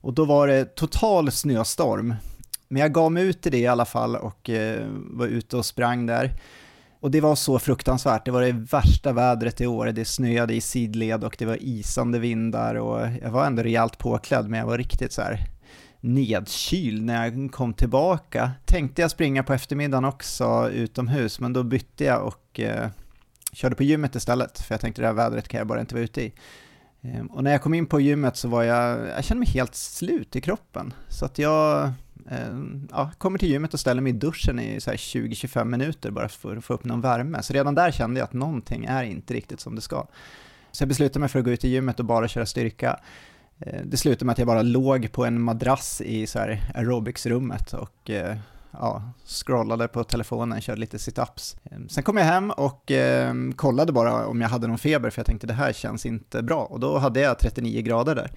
Och 0.00 0.12
då 0.12 0.24
var 0.24 0.46
det 0.46 0.64
total 0.76 1.30
snöstorm. 1.30 2.14
Men 2.68 2.82
jag 2.82 2.92
gav 2.92 3.12
mig 3.12 3.24
ut 3.24 3.46
i 3.46 3.50
det 3.50 3.58
i 3.58 3.66
alla 3.66 3.84
fall 3.84 4.16
och 4.16 4.50
eh, 4.50 4.86
var 4.92 5.26
ute 5.26 5.56
och 5.56 5.66
sprang 5.66 6.06
där. 6.06 6.34
Och 7.00 7.10
det 7.10 7.20
var 7.20 7.34
så 7.34 7.58
fruktansvärt, 7.58 8.24
det 8.24 8.30
var 8.30 8.42
det 8.42 8.52
värsta 8.52 9.12
vädret 9.12 9.60
i 9.60 9.66
år, 9.66 9.86
det 9.86 10.04
snöade 10.04 10.54
i 10.54 10.60
sidled 10.60 11.24
och 11.24 11.36
det 11.38 11.46
var 11.46 11.58
isande 11.60 12.18
vindar 12.18 12.74
och 12.74 13.00
jag 13.22 13.30
var 13.30 13.46
ändå 13.46 13.62
rejält 13.62 13.98
påklädd 13.98 14.48
men 14.48 14.60
jag 14.60 14.66
var 14.66 14.78
riktigt 14.78 15.12
så 15.12 15.22
här 15.22 15.48
nedkyld 16.00 17.04
när 17.04 17.24
jag 17.24 17.52
kom 17.52 17.74
tillbaka. 17.74 18.50
Tänkte 18.64 19.02
jag 19.02 19.10
springa 19.10 19.42
på 19.42 19.52
eftermiddagen 19.52 20.04
också 20.04 20.70
utomhus, 20.70 21.40
men 21.40 21.52
då 21.52 21.62
bytte 21.62 22.04
jag 22.04 22.26
och 22.26 22.60
eh, 22.60 22.88
körde 23.52 23.74
på 23.74 23.82
gymmet 23.82 24.14
istället, 24.14 24.60
för 24.60 24.74
jag 24.74 24.80
tänkte 24.80 25.02
det 25.02 25.06
här 25.06 25.14
vädret 25.14 25.48
kan 25.48 25.58
jag 25.58 25.66
bara 25.66 25.80
inte 25.80 25.94
vara 25.94 26.04
ute 26.04 26.22
i. 26.22 26.32
Eh, 27.00 27.24
och 27.30 27.44
när 27.44 27.50
jag 27.50 27.62
kom 27.62 27.74
in 27.74 27.86
på 27.86 28.00
gymmet 28.00 28.36
så 28.36 28.48
var 28.48 28.62
jag, 28.62 29.08
jag 29.08 29.24
kände 29.24 29.38
mig 29.38 29.48
helt 29.48 29.74
slut 29.74 30.36
i 30.36 30.40
kroppen. 30.40 30.94
Så 31.08 31.24
att 31.24 31.38
jag 31.38 31.84
eh, 32.30 32.58
ja, 32.90 33.10
kommer 33.18 33.38
till 33.38 33.50
gymmet 33.50 33.74
och 33.74 33.80
ställer 33.80 34.02
mig 34.02 34.10
i 34.10 34.16
duschen 34.16 34.60
i 34.60 34.78
20-25 34.78 35.64
minuter 35.64 36.10
bara 36.10 36.28
för 36.28 36.56
att 36.56 36.64
få 36.64 36.74
upp 36.74 36.84
någon 36.84 37.00
värme. 37.00 37.42
Så 37.42 37.52
redan 37.52 37.74
där 37.74 37.90
kände 37.90 38.20
jag 38.20 38.24
att 38.24 38.32
någonting 38.32 38.84
är 38.84 39.02
inte 39.02 39.34
riktigt 39.34 39.60
som 39.60 39.74
det 39.74 39.80
ska. 39.80 40.06
Så 40.72 40.82
jag 40.82 40.88
beslutade 40.88 41.20
mig 41.20 41.28
för 41.28 41.38
att 41.38 41.44
gå 41.44 41.50
ut 41.50 41.64
i 41.64 41.68
gymmet 41.68 41.98
och 41.98 42.04
bara 42.04 42.28
köra 42.28 42.46
styrka. 42.46 43.00
Eh, 43.60 43.80
det 43.84 43.96
slutade 43.96 44.24
med 44.24 44.32
att 44.32 44.38
jag 44.38 44.46
bara 44.46 44.62
låg 44.62 45.12
på 45.12 45.24
en 45.24 45.40
madrass 45.40 46.00
i 46.00 46.26
så 46.26 46.38
här 46.38 46.70
aerobicsrummet 46.74 47.72
och 47.72 48.10
eh, 48.10 48.36
ja, 48.70 49.02
scrollade 49.26 49.88
på 49.88 50.04
telefonen, 50.04 50.60
körde 50.60 50.80
lite 50.80 50.98
situps. 50.98 51.56
Ehm, 51.70 51.88
sen 51.88 52.02
kom 52.02 52.16
jag 52.16 52.24
hem 52.24 52.50
och 52.50 52.90
eh, 52.90 53.34
kollade 53.56 53.92
bara 53.92 54.26
om 54.26 54.40
jag 54.40 54.48
hade 54.48 54.66
någon 54.66 54.78
feber 54.78 55.10
för 55.10 55.18
jag 55.18 55.26
tänkte 55.26 55.46
det 55.46 55.54
här 55.54 55.72
känns 55.72 56.06
inte 56.06 56.42
bra 56.42 56.64
och 56.64 56.80
då 56.80 56.98
hade 56.98 57.20
jag 57.20 57.38
39 57.38 57.82
grader 57.82 58.14
där. 58.14 58.30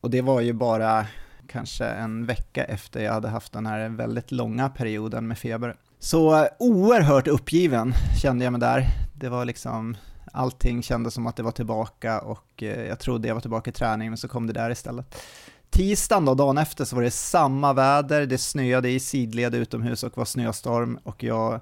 Och 0.00 0.10
det 0.10 0.22
var 0.22 0.40
ju 0.40 0.52
bara 0.52 1.06
kanske 1.48 1.84
en 1.84 2.26
vecka 2.26 2.64
efter 2.64 3.00
jag 3.00 3.12
hade 3.12 3.28
haft 3.28 3.52
den 3.52 3.66
här 3.66 3.88
väldigt 3.88 4.30
långa 4.30 4.68
perioden 4.68 5.28
med 5.28 5.38
feber. 5.38 5.76
Så 5.98 6.48
oerhört 6.58 7.26
uppgiven 7.26 7.92
kände 8.22 8.44
jag 8.44 8.52
mig 8.52 8.60
där. 8.60 8.86
Det 9.14 9.28
var 9.28 9.44
liksom 9.44 9.96
Allting 10.32 10.82
kändes 10.82 11.14
som 11.14 11.26
att 11.26 11.36
det 11.36 11.42
var 11.42 11.52
tillbaka 11.52 12.20
och 12.20 12.62
eh, 12.62 12.86
jag 12.86 12.98
trodde 12.98 13.28
jag 13.28 13.34
var 13.34 13.40
tillbaka 13.40 13.70
i 13.70 13.72
träning, 13.72 14.10
men 14.10 14.18
så 14.18 14.28
kom 14.28 14.46
det 14.46 14.52
där 14.52 14.70
istället. 14.70 15.22
Tisdagen 15.70 16.24
då, 16.24 16.34
dagen 16.34 16.58
efter, 16.58 16.84
så 16.84 16.96
var 16.96 17.02
det 17.02 17.10
samma 17.10 17.72
väder, 17.72 18.26
det 18.26 18.38
snöade 18.38 18.90
i 18.90 19.00
sidled 19.00 19.54
utomhus 19.54 20.02
och 20.02 20.16
var 20.16 20.24
snöstorm 20.24 20.98
och 21.02 21.22
jag 21.22 21.60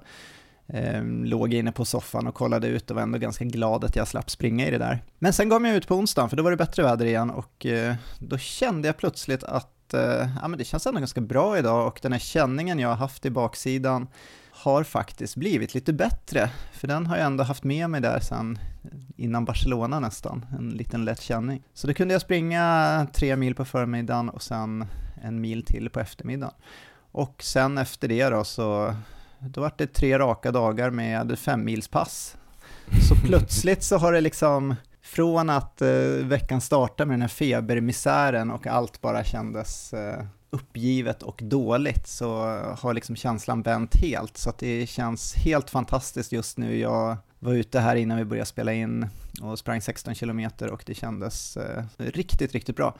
eh, 0.67 1.03
låg 1.03 1.53
inne 1.53 1.71
på 1.71 1.85
soffan 1.85 2.27
och 2.27 2.35
kollade 2.35 2.67
ut 2.67 2.89
och 2.89 2.95
var 2.95 3.03
ändå 3.03 3.17
ganska 3.17 3.45
glad 3.45 3.83
att 3.83 3.95
jag 3.95 4.07
slapp 4.07 4.29
springa 4.29 4.67
i 4.67 4.71
det 4.71 4.77
där. 4.77 5.03
Men 5.19 5.33
sen 5.33 5.49
gav 5.49 5.65
jag 5.65 5.75
ut 5.75 5.87
på 5.87 5.95
onsdagen, 5.95 6.29
för 6.29 6.37
då 6.37 6.43
var 6.43 6.51
det 6.51 6.57
bättre 6.57 6.83
väder 6.83 7.05
igen 7.05 7.29
och 7.29 7.65
eh, 7.65 7.95
då 8.19 8.37
kände 8.37 8.87
jag 8.87 8.97
plötsligt 8.97 9.43
att 9.43 9.93
eh, 9.93 10.29
ja, 10.41 10.47
men 10.47 10.57
det 10.57 10.65
känns 10.65 10.87
ändå 10.87 10.99
ganska 10.99 11.21
bra 11.21 11.57
idag 11.57 11.87
och 11.87 11.99
den 12.01 12.11
här 12.11 12.19
känningen 12.19 12.79
jag 12.79 12.89
har 12.89 12.95
haft 12.95 13.25
i 13.25 13.29
baksidan 13.29 14.07
har 14.57 14.83
faktiskt 14.83 15.35
blivit 15.35 15.73
lite 15.73 15.93
bättre, 15.93 16.49
för 16.71 16.87
den 16.87 17.05
har 17.05 17.17
jag 17.17 17.25
ändå 17.25 17.43
haft 17.43 17.63
med 17.63 17.89
mig 17.89 18.01
där 18.01 18.19
sen 18.19 18.59
innan 19.17 19.45
Barcelona 19.45 19.99
nästan, 19.99 20.45
en 20.59 20.69
liten 20.69 21.05
lätt 21.05 21.21
känning. 21.21 21.63
Så 21.73 21.87
då 21.87 21.93
kunde 21.93 22.13
jag 22.13 22.21
springa 22.21 23.07
tre 23.13 23.35
mil 23.35 23.55
på 23.55 23.65
förmiddagen 23.65 24.29
och 24.29 24.43
sen 24.43 24.85
en 25.21 25.41
mil 25.41 25.65
till 25.65 25.89
på 25.89 25.99
eftermiddagen. 25.99 26.53
Och 27.11 27.43
sen 27.43 27.77
efter 27.77 28.07
det 28.07 28.29
då 28.29 28.43
så, 28.43 28.95
då 29.39 29.61
var 29.61 29.71
det 29.77 29.93
tre 29.93 30.19
raka 30.19 30.51
dagar 30.51 30.89
med 30.89 31.39
fem 31.39 31.65
mils 31.65 31.87
pass. 31.87 32.37
Så 33.09 33.15
plötsligt 33.25 33.83
så 33.83 33.97
har 33.97 34.11
det 34.13 34.21
liksom, 34.21 34.75
från 35.01 35.49
att 35.49 35.81
eh, 35.81 35.89
veckan 36.23 36.61
startade 36.61 37.07
med 37.07 37.13
den 37.13 37.21
här 37.21 37.27
febermisären 37.27 38.51
och 38.51 38.67
allt 38.67 39.01
bara 39.01 39.23
kändes 39.23 39.93
eh, 39.93 40.23
uppgivet 40.49 41.23
och 41.23 41.39
dåligt 41.43 42.07
så 42.07 42.27
har 42.79 42.93
liksom 42.93 43.15
känslan 43.15 43.61
vänt 43.61 43.95
helt. 43.95 44.37
Så 44.37 44.49
att 44.49 44.57
det 44.57 44.89
känns 44.89 45.35
helt 45.35 45.69
fantastiskt 45.69 46.31
just 46.31 46.57
nu. 46.57 46.77
Jag 46.77 47.17
var 47.39 47.53
ute 47.53 47.79
här 47.79 47.95
innan 47.95 48.17
vi 48.17 48.25
började 48.25 48.45
spela 48.45 48.73
in 48.73 49.07
och 49.41 49.59
sprang 49.59 49.81
16 49.81 50.15
kilometer 50.15 50.69
och 50.69 50.83
det 50.85 50.93
kändes 50.93 51.57
eh, 51.57 51.83
riktigt, 51.97 52.53
riktigt 52.53 52.75
bra. 52.75 52.95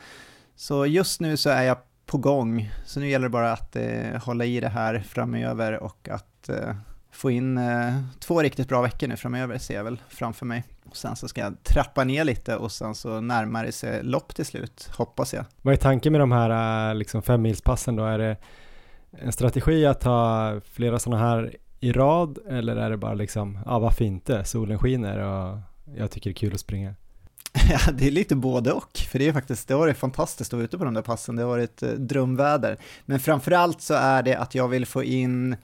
Så 0.56 0.86
just 0.86 1.22
nu 1.22 1.38
så 1.38 1.50
är 1.50 1.64
jag 1.64 1.78
på 2.06 2.18
gång, 2.18 2.72
så 2.86 3.00
nu 3.00 3.10
gäller 3.10 3.26
det 3.26 3.30
bara 3.30 3.52
att 3.52 3.76
eh, 3.76 4.24
hålla 4.24 4.46
i 4.46 4.60
det 4.60 4.70
här 4.70 5.00
framöver 5.00 5.84
och 5.84 6.10
att 6.10 6.50
eh, 6.50 6.76
få 7.12 7.32
in 7.32 7.58
eh, 7.58 8.02
två 8.20 8.42
riktigt 8.42 8.68
bra 8.68 8.82
veckor 8.82 9.08
nu 9.08 9.18
framöver 9.18 9.58
ser 9.58 9.76
jag 9.76 9.84
väl 9.84 10.02
framför 10.10 10.46
mig. 10.46 10.64
Och 10.90 10.98
sen 10.98 11.16
så 11.16 11.28
ska 11.28 11.42
jag 11.42 11.64
trappa 11.64 12.04
ner 12.04 12.24
lite 12.24 12.56
och 12.56 12.72
sen 12.72 12.96
så 12.96 13.22
närmar 13.22 13.66
det 13.66 13.72
sig 13.72 14.04
lopp 14.04 14.36
till 14.36 14.46
slut, 14.46 14.90
hoppas 14.94 15.34
jag. 15.34 15.46
Vad 15.62 15.74
är 15.74 15.78
tanken 15.78 16.12
med 16.12 16.22
de 16.22 16.32
här 16.32 16.90
äh, 16.90 16.96
liksom 16.96 17.22
femmilspassen 17.22 17.96
då? 17.96 18.04
Är 18.04 18.18
det 18.18 18.38
en 19.12 19.32
strategi 19.32 19.86
att 19.86 20.04
ha 20.04 20.54
flera 20.62 21.00
sådana 21.00 21.24
här 21.24 21.56
i 21.80 21.92
rad 21.92 22.38
eller 22.50 22.76
är 22.76 22.90
det 22.90 22.98
bara 22.98 23.14
liksom, 23.14 23.60
ja 23.66 23.80
varför 23.80 24.06
inte, 24.06 24.44
solen 24.44 24.80
skiner 24.80 25.18
och 25.18 25.60
jag 25.98 26.12
tycker 26.12 26.30
det 26.30 26.32
är 26.32 26.36
kul 26.36 26.54
att 26.54 26.60
springa? 26.60 26.96
Ja, 27.70 27.92
det 27.94 28.08
är 28.08 28.12
lite 28.12 28.36
både 28.36 28.72
och, 28.72 28.98
för 28.98 29.20
det 29.20 29.28
är 29.28 29.34
faktiskt, 29.34 29.68
det 29.68 29.74
har 29.74 29.80
varit 29.80 29.98
fantastiskt 29.98 30.54
att 30.54 30.58
vara 30.58 30.66
ute 30.66 30.78
på 30.78 30.86
de 30.86 30.94
där 30.94 31.02
passen, 31.02 31.36
det 31.36 31.42
har 31.42 31.50
varit 31.50 31.84
eh, 31.84 31.90
drömväder. 31.90 32.78
Men 33.06 33.20
framförallt 33.20 33.82
så 33.82 33.94
är 33.94 34.24
det 34.24 34.36
att 34.36 34.56
jag 34.56 34.68
vill 34.68 34.86
få 34.86 35.04
in 35.04 35.56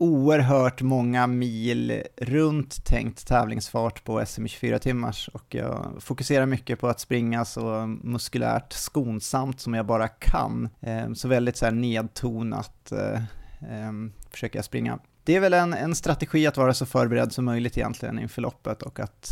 oerhört 0.00 0.82
många 0.82 1.26
mil 1.26 2.02
runt 2.16 2.84
tänkt 2.84 3.26
tävlingsfart 3.26 4.04
på 4.04 4.26
SM 4.26 4.46
24 4.46 4.78
timmars 4.78 5.28
och 5.28 5.54
jag 5.54 5.96
fokuserar 5.98 6.46
mycket 6.46 6.80
på 6.80 6.88
att 6.88 7.00
springa 7.00 7.44
så 7.44 7.86
muskulärt 7.86 8.72
skonsamt 8.72 9.60
som 9.60 9.74
jag 9.74 9.86
bara 9.86 10.08
kan. 10.08 10.68
Ehm, 10.80 11.14
så 11.14 11.28
väldigt 11.28 11.56
så 11.56 11.64
här 11.64 11.72
nedtonat 11.72 12.92
eh, 12.92 13.22
ehm, 13.70 14.12
försöker 14.30 14.58
jag 14.58 14.64
springa. 14.64 14.98
Det 15.24 15.36
är 15.36 15.40
väl 15.40 15.54
en, 15.54 15.74
en 15.74 15.94
strategi 15.94 16.46
att 16.46 16.56
vara 16.56 16.74
så 16.74 16.86
förberedd 16.86 17.32
som 17.32 17.44
möjligt 17.44 17.78
egentligen 17.78 18.18
inför 18.18 18.42
loppet 18.42 18.82
och 18.82 19.00
att 19.00 19.30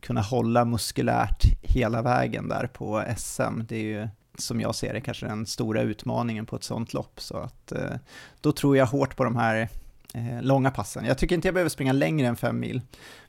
kunna 0.00 0.20
hålla 0.20 0.64
muskulärt 0.64 1.42
hela 1.62 2.02
vägen 2.02 2.48
där 2.48 2.66
på 2.66 3.04
SM. 3.16 3.60
Det 3.68 3.76
är 3.76 3.82
ju 3.82 4.08
som 4.38 4.60
jag 4.60 4.74
ser 4.74 4.94
det 4.94 5.00
kanske 5.00 5.26
den 5.26 5.46
stora 5.46 5.82
utmaningen 5.82 6.46
på 6.46 6.56
ett 6.56 6.64
sånt 6.64 6.92
lopp. 6.92 7.20
Så 7.20 7.36
att 7.36 7.72
eh, 7.72 7.96
då 8.40 8.52
tror 8.52 8.76
jag 8.76 8.86
hårt 8.86 9.16
på 9.16 9.24
de 9.24 9.36
här 9.36 9.68
eh, 10.14 10.42
långa 10.42 10.70
passen. 10.70 11.04
Jag 11.04 11.18
tycker 11.18 11.34
inte 11.34 11.48
jag 11.48 11.54
behöver 11.54 11.70
springa 11.70 11.92
längre 11.92 12.26
än 12.26 12.36
fem 12.36 12.60
mil, 12.60 12.80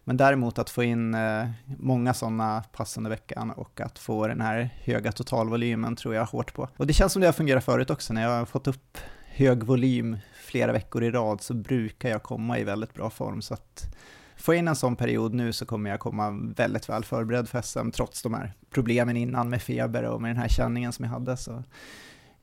men 0.04 0.18
däremot 0.18 0.60
att 0.60 0.70
få 0.70 0.84
in 0.84 1.14
eh, 1.14 1.50
många 1.66 2.14
sådana 2.14 2.64
pass 2.72 2.98
under 2.98 3.10
veckan 3.10 3.52
och 3.52 3.82
att 3.82 4.00
få 4.00 4.28
den 4.28 4.42
här 4.42 4.70
höga 4.84 5.12
totalvolymen 5.12 5.96
tror 5.96 6.16
jag 6.16 6.26
hårt 6.26 6.54
på. 6.54 6.70
Och 6.78 6.88
det 6.88 6.94
känns 6.94 7.14
som 7.14 7.20
det 7.20 7.28
har 7.28 7.34
fungerat 7.34 7.64
förut 7.64 7.90
också, 7.90 8.14
när 8.14 8.22
jag 8.22 8.30
har 8.30 8.46
fått 8.46 8.68
upp 8.68 8.98
hög 9.40 9.64
volym 9.64 10.18
flera 10.34 10.72
veckor 10.72 11.04
i 11.04 11.12
rad 11.12 11.42
så 11.42 11.54
brukar 11.54 12.10
jag 12.10 12.24
komma 12.24 12.60
i 12.60 12.64
väldigt 12.64 12.94
bra 12.94 13.10
form. 13.10 13.42
Så 13.42 13.54
att 13.54 13.96
få 14.36 14.54
in 14.54 14.68
en 14.68 14.76
sån 14.76 14.96
period 14.96 15.34
nu 15.34 15.54
så 15.54 15.66
kommer 15.66 15.90
jag 15.90 16.00
komma 16.00 16.32
väldigt 16.56 16.90
väl 16.90 17.04
förberedd 17.04 17.50
för 17.50 17.62
SM, 17.62 17.92
trots 17.92 18.22
de 18.22 18.34
här 18.34 18.54
problemen 18.70 19.18
innan 19.18 19.50
med 19.50 19.62
feber 19.62 20.04
och 20.04 20.22
med 20.22 20.30
den 20.30 20.38
här 20.38 20.48
känningen 20.48 20.94
som 20.94 21.06
jag 21.06 21.12
hade. 21.12 21.38
Så 21.38 21.64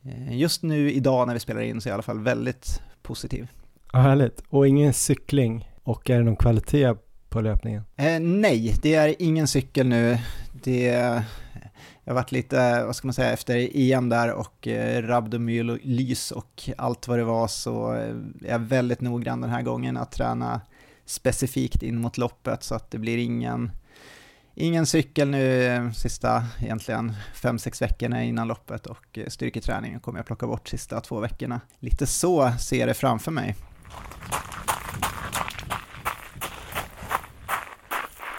eh, 0.02 0.38
just 0.38 0.62
nu 0.62 0.92
idag 0.92 1.26
när 1.26 1.34
vi 1.34 1.40
spelar 1.40 1.60
in 1.60 1.80
så 1.80 1.88
är 1.88 1.90
jag 1.90 1.94
i 1.94 1.96
alla 1.96 2.02
fall 2.02 2.20
väldigt 2.20 2.82
positiv. 3.02 3.48
Ja, 3.92 3.98
härligt. 3.98 4.42
Och 4.48 4.68
ingen 4.68 4.92
cykling 4.92 5.70
och 5.82 6.10
är 6.10 6.18
det 6.18 6.24
någon 6.24 6.36
kvalitet 6.36 6.94
på 7.28 7.40
löpningen? 7.40 7.82
Eh, 7.96 8.20
nej, 8.20 8.76
det 8.82 8.94
är 8.94 9.14
ingen 9.18 9.46
cykel 9.46 9.86
nu. 9.86 10.18
Det 10.52 11.22
jag 12.06 12.12
har 12.12 12.14
varit 12.20 12.32
lite, 12.32 12.84
vad 12.84 12.96
ska 12.96 13.06
man 13.06 13.14
säga, 13.14 13.32
efter 13.32 13.68
EM 13.74 14.08
där 14.08 14.32
och 14.32 14.68
eh, 14.68 15.02
rabdomylys 15.02 16.30
och 16.30 16.70
allt 16.78 17.08
vad 17.08 17.18
det 17.18 17.24
var 17.24 17.48
så 17.48 17.94
eh, 17.94 18.16
är 18.44 18.50
jag 18.50 18.58
väldigt 18.58 19.00
noggrann 19.00 19.40
den 19.40 19.50
här 19.50 19.62
gången 19.62 19.96
att 19.96 20.12
träna 20.12 20.60
specifikt 21.04 21.82
in 21.82 22.00
mot 22.00 22.18
loppet 22.18 22.62
så 22.62 22.74
att 22.74 22.90
det 22.90 22.98
blir 22.98 23.18
ingen, 23.18 23.70
ingen 24.54 24.86
cykel 24.86 25.28
nu 25.28 25.64
eh, 25.64 25.90
sista 25.90 26.44
egentligen 26.60 27.12
5-6 27.34 27.80
veckorna 27.80 28.24
innan 28.24 28.48
loppet 28.48 28.86
och 28.86 29.18
eh, 29.18 29.26
styrketräningen 29.26 30.00
kommer 30.00 30.18
jag 30.18 30.26
plocka 30.26 30.46
bort 30.46 30.68
sista 30.68 31.00
två 31.00 31.20
veckorna. 31.20 31.60
Lite 31.78 32.06
så 32.06 32.52
ser 32.60 32.78
jag 32.78 32.88
det 32.88 32.94
framför 32.94 33.30
mig. 33.30 33.54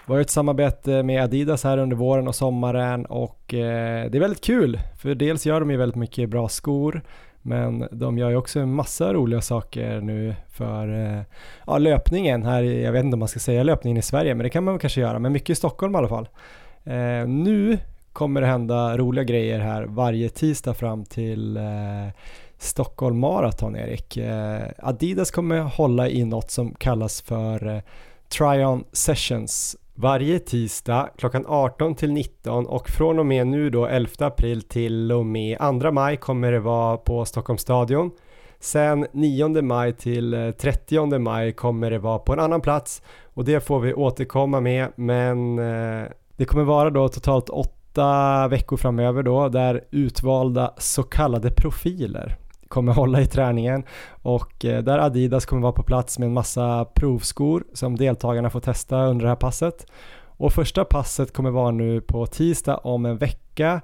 Var 0.08 0.16
har 0.16 0.22
ett 0.22 0.30
samarbete 0.30 1.04
med 1.04 1.24
Adidas 1.24 1.64
här 1.64 1.78
under 1.78 1.96
våren 1.96 2.28
och 2.28 2.36
sommaren 2.36 3.06
och 3.06 3.54
eh, 3.54 4.12
det 4.12 4.18
är 4.18 4.20
väldigt 4.20 4.44
kul 4.44 4.80
för 4.98 5.16
dels 5.16 5.46
gör 5.46 5.60
de 5.60 5.72
ju 5.72 5.78
väldigt 5.78 5.96
mycket 5.96 6.30
bra 6.30 6.50
skor 6.50 7.02
men 7.42 7.88
de 7.92 8.18
gör 8.18 8.30
ju 8.30 8.36
också 8.36 8.60
en 8.60 8.74
massa 8.74 9.14
roliga 9.14 9.42
saker 9.42 10.02
nu 10.02 10.36
för 10.50 11.06
eh, 11.06 11.22
ja, 11.68 11.78
löpningen 11.78 12.44
här, 12.44 12.64
jag 12.64 12.92
vet 12.92 13.04
inte 13.04 13.16
om 13.16 13.20
man 13.20 13.28
ska 13.28 13.40
säga 13.40 13.64
löpningen 13.64 13.98
i 13.98 14.02
Sverige 14.02 14.36
men 14.36 14.44
det 14.44 14.50
kan 14.50 14.64
man 14.64 14.74
väl 14.74 14.82
kanske 14.82 15.02
göra, 15.02 15.20
men 15.20 15.32
mycket 15.32 15.50
i 15.50 15.56
Stockholm 15.56 15.96
i 15.96 15.98
alla 15.98 16.08
fall. 16.08 16.28
Eh, 16.84 17.28
nu 17.28 17.78
kommer 18.14 18.42
det 18.42 18.48
hända 18.48 18.98
roliga 18.98 19.24
grejer 19.24 19.60
här 19.60 19.84
varje 19.84 20.30
tisdag 20.30 20.74
fram 20.74 21.06
till 21.06 21.60
Stockholm 22.58 23.20
Marathon 23.20 23.76
Erik. 23.76 24.18
Eh, 24.18 24.62
Adidas 24.78 25.32
kommer 25.32 25.60
hålla 25.60 26.10
i 26.10 26.26
något 26.26 26.52
som 26.52 26.74
kallas 26.74 27.22
för 27.22 27.68
eh, 27.68 27.82
Tryon 28.30 28.84
Sessions 28.92 29.78
varje 29.96 30.40
tisdag 30.40 31.10
klockan 31.18 31.46
18 31.48 31.96
till 31.96 32.12
19 32.12 32.66
och 32.66 32.90
från 32.90 33.20
och 33.20 33.26
med 33.26 33.48
nu 33.48 33.70
då 33.70 33.86
11 33.86 34.10
april 34.20 34.62
till 34.62 35.12
och 35.12 35.26
med 35.26 35.58
2 35.82 35.92
maj 35.92 36.18
kommer 36.18 36.52
det 36.52 36.60
vara 36.60 36.98
på 36.98 37.26
Stockholms 37.26 37.62
stadion. 37.62 38.12
Sen 38.60 39.08
9 39.12 39.62
maj 39.62 39.94
till 39.94 40.34
eh, 40.34 40.52
30 40.52 41.20
maj 41.20 41.54
kommer 41.54 41.92
det 41.92 42.00
vara 42.00 42.20
på 42.20 42.34
en 42.34 42.40
annan 42.40 42.62
plats 42.62 43.02
och 43.24 43.46
det 43.46 43.60
får 43.60 43.80
vi 43.80 43.94
återkomma 43.94 44.60
med 44.60 44.88
men 44.96 45.60
eh, 45.60 46.08
det 46.36 46.46
kommer 46.46 46.64
vara 46.64 46.90
då 46.90 47.10
totalt 47.10 47.50
åtta 47.50 48.48
veckor 48.48 48.78
framöver 48.78 49.24
då 49.24 49.50
där 49.50 49.84
utvalda 49.92 50.74
så 50.78 51.04
kallade 51.04 51.52
profiler 51.52 52.38
kommer 52.67 52.93
hålla 52.93 53.21
i 53.21 53.25
träningen 53.25 53.83
och 54.09 54.65
eh, 54.65 54.83
där 54.83 55.00
Adidas 55.00 55.45
kommer 55.45 55.62
vara 55.62 55.71
på 55.71 55.83
plats 55.83 56.19
med 56.19 56.25
en 56.25 56.33
massa 56.33 56.86
provskor 56.86 57.63
som 57.74 57.95
deltagarna 57.95 58.50
får 58.50 58.59
testa 58.59 59.05
under 59.05 59.24
det 59.24 59.29
här 59.29 59.36
passet. 59.36 59.86
Och 60.39 60.53
första 60.53 60.86
passet 60.86 61.33
kommer 61.33 61.50
vara 61.50 61.71
nu 61.71 62.01
på 62.01 62.25
tisdag 62.25 62.77
om 62.77 63.05
en 63.05 63.17
vecka 63.17 63.81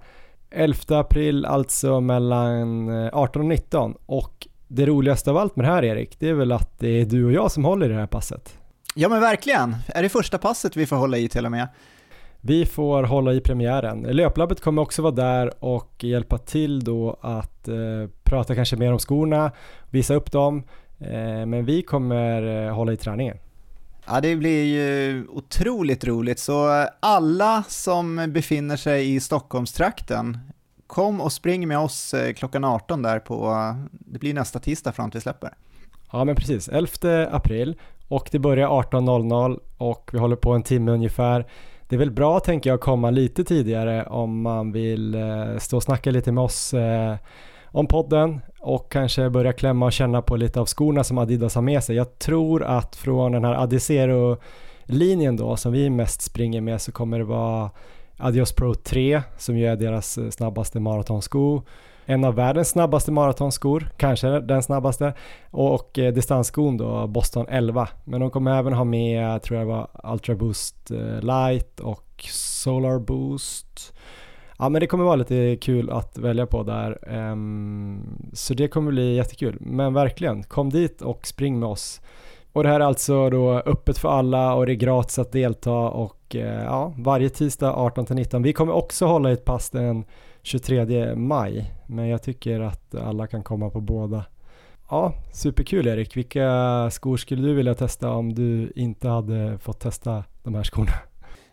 11 0.51 0.99
april 0.99 1.45
alltså 1.45 2.01
mellan 2.01 2.89
eh, 2.89 3.09
18 3.13 3.41
och 3.41 3.47
19 3.47 3.95
och 4.05 4.47
det 4.67 4.85
roligaste 4.85 5.29
av 5.29 5.37
allt 5.37 5.55
med 5.55 5.65
det 5.65 5.71
här 5.71 5.83
Erik, 5.83 6.19
det 6.19 6.29
är 6.29 6.33
väl 6.33 6.51
att 6.51 6.79
det 6.79 7.01
är 7.01 7.05
du 7.05 7.25
och 7.25 7.33
jag 7.33 7.51
som 7.51 7.65
håller 7.65 7.85
i 7.85 7.93
det 7.93 7.99
här 7.99 8.07
passet. 8.07 8.57
Ja 8.95 9.09
men 9.09 9.21
verkligen, 9.21 9.75
är 9.87 10.03
det 10.03 10.09
första 10.09 10.37
passet 10.37 10.77
vi 10.77 10.85
får 10.85 10.95
hålla 10.95 11.17
i 11.17 11.29
till 11.29 11.45
och 11.45 11.51
med? 11.51 11.67
Vi 12.45 12.65
får 12.65 13.03
hålla 13.03 13.33
i 13.33 13.41
premiären. 13.41 14.01
Löplabbet 14.01 14.61
kommer 14.61 14.81
också 14.81 15.01
vara 15.01 15.13
där 15.13 15.63
och 15.63 16.03
hjälpa 16.03 16.37
till 16.37 16.83
då 16.83 17.17
att 17.21 17.67
eh, 17.67 17.75
prata 18.23 18.55
kanske 18.55 18.75
mer 18.75 18.91
om 18.91 18.99
skorna, 18.99 19.51
visa 19.89 20.13
upp 20.13 20.31
dem. 20.31 20.63
Eh, 20.99 21.45
men 21.45 21.65
vi 21.65 21.81
kommer 21.81 22.65
eh, 22.67 22.73
hålla 22.73 22.93
i 22.93 22.97
träningen. 22.97 23.37
Ja, 24.05 24.21
det 24.21 24.35
blir 24.35 24.63
ju 24.63 25.27
otroligt 25.27 26.03
roligt. 26.05 26.39
Så 26.39 26.87
alla 26.99 27.63
som 27.67 28.25
befinner 28.27 28.77
sig 28.77 29.15
i 29.15 29.19
Stockholmstrakten, 29.19 30.37
kom 30.87 31.21
och 31.21 31.31
spring 31.31 31.67
med 31.67 31.79
oss 31.79 32.13
eh, 32.13 32.33
klockan 32.33 32.63
18 32.63 33.01
där 33.01 33.19
på, 33.19 33.55
det 33.91 34.19
blir 34.19 34.33
nästa 34.33 34.59
tisdag 34.59 34.91
fram 34.91 35.11
till 35.11 35.21
släpper. 35.21 35.53
Ja 36.11 36.25
men 36.25 36.35
precis, 36.35 36.69
11 36.69 37.27
april 37.31 37.75
och 38.07 38.29
det 38.31 38.39
börjar 38.39 38.67
18.00 38.67 39.59
och 39.77 40.09
vi 40.13 40.19
håller 40.19 40.35
på 40.35 40.51
en 40.51 40.63
timme 40.63 40.91
ungefär 40.91 41.45
det 41.89 41.95
är 41.95 41.99
väl 41.99 42.11
bra 42.11 42.39
tänker 42.39 42.69
jag 42.69 42.75
att 42.75 42.81
komma 42.81 43.09
lite 43.09 43.43
tidigare 43.43 44.05
om 44.05 44.41
man 44.41 44.71
vill 44.71 45.15
eh, 45.15 45.57
stå 45.59 45.77
och 45.77 45.83
snacka 45.83 46.11
lite 46.11 46.31
med 46.31 46.43
oss 46.43 46.73
eh, 46.73 47.15
om 47.65 47.87
podden 47.87 48.41
och 48.59 48.91
kanske 48.91 49.29
börja 49.29 49.53
klämma 49.53 49.85
och 49.85 49.93
känna 49.93 50.21
på 50.21 50.35
lite 50.35 50.59
av 50.59 50.65
skorna 50.65 51.03
som 51.03 51.17
Adidas 51.17 51.55
har 51.55 51.61
med 51.61 51.83
sig. 51.83 51.95
Jag 51.95 52.19
tror 52.19 52.63
att 52.63 52.95
från 52.95 53.31
den 53.31 53.45
här 53.45 53.53
Adizero 53.53 54.37
linjen 54.83 55.35
då 55.35 55.55
som 55.55 55.71
vi 55.71 55.89
mest 55.89 56.21
springer 56.21 56.61
med 56.61 56.81
så 56.81 56.91
kommer 56.91 57.19
det 57.19 57.25
vara 57.25 57.69
Adios 58.17 58.53
Pro 58.53 58.73
3 58.73 59.21
som 59.37 59.57
ju 59.57 59.65
är 59.65 59.75
deras 59.75 60.17
eh, 60.17 60.29
snabbaste 60.29 60.79
maratonsko 60.79 61.61
en 62.05 62.23
av 62.23 62.35
världens 62.35 62.69
snabbaste 62.69 63.11
maratonskor, 63.11 63.89
kanske 63.97 64.39
den 64.39 64.63
snabbaste, 64.63 65.13
och 65.51 65.99
eh, 65.99 66.13
distansskon 66.13 66.77
då 66.77 67.07
Boston 67.07 67.45
11. 67.49 67.87
Men 68.03 68.21
de 68.21 68.31
kommer 68.31 68.59
även 68.59 68.73
ha 68.73 68.83
med, 68.83 69.41
tror 69.41 69.59
jag 69.59 69.65
var 69.65 69.87
Ultra 70.03 70.35
Boost 70.35 70.91
eh, 70.91 71.21
Light 71.21 71.79
och 71.79 72.25
Solar 72.31 72.99
Boost. 72.99 73.93
Ja 74.57 74.69
men 74.69 74.79
det 74.79 74.87
kommer 74.87 75.03
vara 75.03 75.15
lite 75.15 75.57
kul 75.61 75.89
att 75.89 76.17
välja 76.17 76.45
på 76.45 76.63
där. 76.63 77.17
Um, 77.31 78.29
så 78.33 78.53
det 78.53 78.67
kommer 78.67 78.91
bli 78.91 79.15
jättekul. 79.15 79.57
Men 79.59 79.93
verkligen, 79.93 80.43
kom 80.43 80.69
dit 80.69 81.01
och 81.01 81.27
spring 81.27 81.59
med 81.59 81.69
oss. 81.69 82.01
Och 82.53 82.63
det 82.63 82.69
här 82.69 82.79
är 82.79 82.85
alltså 82.85 83.29
då 83.29 83.51
öppet 83.53 83.97
för 83.97 84.09
alla 84.09 84.53
och 84.53 84.65
det 84.65 84.71
är 84.71 84.75
gratis 84.75 85.19
att 85.19 85.31
delta 85.31 85.71
och 85.71 86.35
eh, 86.35 86.63
ja, 86.63 86.93
varje 86.97 87.29
tisdag 87.29 87.75
18-19. 87.75 88.43
Vi 88.43 88.53
kommer 88.53 88.73
också 88.73 89.05
hålla 89.05 89.31
ett 89.31 89.45
pass 89.45 89.69
den 89.69 90.05
23 90.43 91.15
maj. 91.15 91.73
Men 91.87 92.07
jag 92.07 92.23
tycker 92.23 92.59
att 92.59 92.95
alla 92.95 93.27
kan 93.27 93.43
komma 93.43 93.69
på 93.69 93.81
båda. 93.81 94.25
Ja, 94.89 95.13
superkul 95.33 95.87
Erik. 95.87 96.17
Vilka 96.17 96.89
skor 96.91 97.17
skulle 97.17 97.47
du 97.47 97.53
vilja 97.53 97.75
testa 97.75 98.11
om 98.11 98.35
du 98.35 98.71
inte 98.75 99.07
hade 99.07 99.59
fått 99.59 99.79
testa 99.79 100.23
de 100.43 100.55
här 100.55 100.63
skorna? 100.63 100.91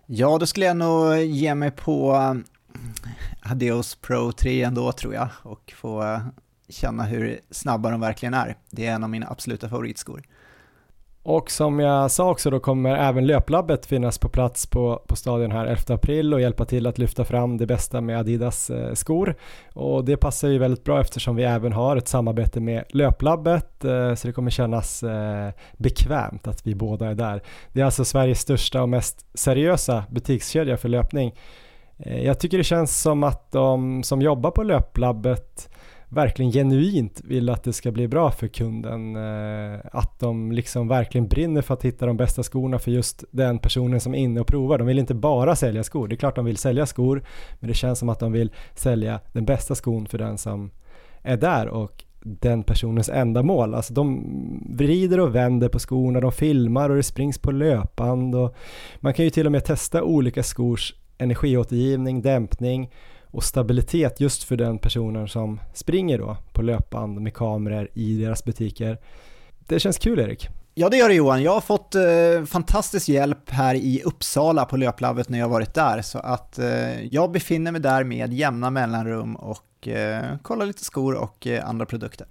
Ja, 0.06 0.38
då 0.38 0.46
skulle 0.46 0.66
jag 0.66 0.76
nog 0.76 1.18
ge 1.18 1.54
mig 1.54 1.70
på 1.70 2.12
um, 2.12 2.44
Adios 3.42 3.94
Pro 3.94 4.32
3 4.32 4.62
ändå 4.62 4.92
tror 4.92 5.14
jag 5.14 5.28
och 5.42 5.72
få 5.76 6.02
uh, 6.02 6.18
känna 6.68 7.02
hur 7.02 7.40
snabba 7.50 7.90
de 7.90 8.00
verkligen 8.00 8.34
är. 8.34 8.56
Det 8.70 8.86
är 8.86 8.94
en 8.94 9.04
av 9.04 9.10
mina 9.10 9.26
absoluta 9.30 9.68
favoritskor. 9.68 10.22
Och 11.30 11.50
som 11.50 11.80
jag 11.80 12.10
sa 12.10 12.30
också 12.30 12.50
då 12.50 12.60
kommer 12.60 12.96
även 12.96 13.26
löplabbet 13.26 13.86
finnas 13.86 14.18
på 14.18 14.28
plats 14.28 14.66
på, 14.66 15.02
på 15.06 15.16
stadion 15.16 15.52
här 15.52 15.66
11 15.66 15.94
april 15.94 16.34
och 16.34 16.40
hjälpa 16.40 16.64
till 16.64 16.86
att 16.86 16.98
lyfta 16.98 17.24
fram 17.24 17.56
det 17.56 17.66
bästa 17.66 18.00
med 18.00 18.18
Adidas 18.18 18.70
eh, 18.70 18.94
skor. 18.94 19.34
Och 19.72 20.04
det 20.04 20.16
passar 20.16 20.48
ju 20.48 20.58
väldigt 20.58 20.84
bra 20.84 21.00
eftersom 21.00 21.36
vi 21.36 21.44
även 21.44 21.72
har 21.72 21.96
ett 21.96 22.08
samarbete 22.08 22.60
med 22.60 22.84
löplabbet 22.88 23.84
eh, 23.84 24.14
så 24.14 24.26
det 24.26 24.32
kommer 24.32 24.50
kännas 24.50 25.02
eh, 25.02 25.50
bekvämt 25.76 26.46
att 26.46 26.66
vi 26.66 26.74
båda 26.74 27.06
är 27.06 27.14
där. 27.14 27.42
Det 27.72 27.80
är 27.80 27.84
alltså 27.84 28.04
Sveriges 28.04 28.40
största 28.40 28.82
och 28.82 28.88
mest 28.88 29.26
seriösa 29.34 30.04
butikskedja 30.10 30.76
för 30.76 30.88
löpning. 30.88 31.34
Eh, 31.98 32.22
jag 32.24 32.40
tycker 32.40 32.58
det 32.58 32.64
känns 32.64 33.00
som 33.00 33.24
att 33.24 33.52
de 33.52 34.02
som 34.02 34.22
jobbar 34.22 34.50
på 34.50 34.62
löplabbet 34.62 35.68
verkligen 36.10 36.52
genuint 36.52 37.20
vill 37.24 37.48
att 37.48 37.64
det 37.64 37.72
ska 37.72 37.92
bli 37.92 38.08
bra 38.08 38.30
för 38.30 38.48
kunden. 38.48 39.16
Eh, 39.16 39.80
att 39.92 40.18
de 40.18 40.52
liksom 40.52 40.88
verkligen 40.88 41.28
brinner 41.28 41.62
för 41.62 41.74
att 41.74 41.84
hitta 41.84 42.06
de 42.06 42.16
bästa 42.16 42.42
skorna 42.42 42.78
för 42.78 42.90
just 42.90 43.24
den 43.30 43.58
personen 43.58 44.00
som 44.00 44.14
är 44.14 44.18
inne 44.18 44.40
och 44.40 44.46
provar. 44.46 44.78
De 44.78 44.86
vill 44.86 44.98
inte 44.98 45.14
bara 45.14 45.56
sälja 45.56 45.84
skor. 45.84 46.08
Det 46.08 46.14
är 46.14 46.16
klart 46.16 46.36
de 46.36 46.44
vill 46.44 46.56
sälja 46.56 46.86
skor, 46.86 47.22
men 47.60 47.68
det 47.68 47.74
känns 47.74 47.98
som 47.98 48.08
att 48.08 48.20
de 48.20 48.32
vill 48.32 48.52
sälja 48.74 49.20
den 49.32 49.44
bästa 49.44 49.74
skon 49.74 50.06
för 50.06 50.18
den 50.18 50.38
som 50.38 50.70
är 51.22 51.36
där 51.36 51.68
och 51.68 52.04
den 52.22 52.62
personens 52.62 53.08
enda 53.08 53.42
mål. 53.42 53.74
Alltså 53.74 53.94
de 53.94 54.24
vrider 54.76 55.20
och 55.20 55.34
vänder 55.34 55.68
på 55.68 55.78
skorna, 55.78 56.20
de 56.20 56.32
filmar 56.32 56.90
och 56.90 56.96
det 56.96 57.02
springs 57.02 57.38
på 57.38 57.50
löpband 57.50 58.34
och 58.34 58.56
man 59.00 59.14
kan 59.14 59.24
ju 59.24 59.30
till 59.30 59.46
och 59.46 59.52
med 59.52 59.64
testa 59.64 60.02
olika 60.02 60.42
skors 60.42 60.94
energiåtergivning, 61.18 62.22
dämpning 62.22 62.90
och 63.30 63.44
stabilitet 63.44 64.20
just 64.20 64.44
för 64.44 64.56
den 64.56 64.78
personen 64.78 65.28
som 65.28 65.60
springer 65.74 66.18
då 66.18 66.36
på 66.52 66.62
löpband 66.62 67.20
med 67.20 67.34
kameror 67.34 67.88
i 67.94 68.16
deras 68.16 68.44
butiker. 68.44 68.98
Det 69.58 69.80
känns 69.80 69.98
kul 69.98 70.18
Erik. 70.18 70.48
Ja 70.74 70.88
det 70.88 70.96
gör 70.96 71.08
det 71.08 71.14
Johan, 71.14 71.42
jag 71.42 71.52
har 71.52 71.60
fått 71.60 71.94
eh, 71.94 72.44
fantastisk 72.46 73.08
hjälp 73.08 73.50
här 73.50 73.74
i 73.74 74.02
Uppsala 74.04 74.64
på 74.64 74.76
löplabbet 74.76 75.28
när 75.28 75.38
jag 75.38 75.48
varit 75.48 75.74
där 75.74 76.02
så 76.02 76.18
att 76.18 76.58
eh, 76.58 77.04
jag 77.04 77.32
befinner 77.32 77.72
mig 77.72 77.80
där 77.80 78.04
med 78.04 78.32
jämna 78.32 78.70
mellanrum 78.70 79.36
och 79.36 79.88
eh, 79.88 80.36
kollar 80.42 80.66
lite 80.66 80.84
skor 80.84 81.14
och 81.14 81.46
eh, 81.46 81.68
andra 81.68 81.86
produkter. 81.86 82.26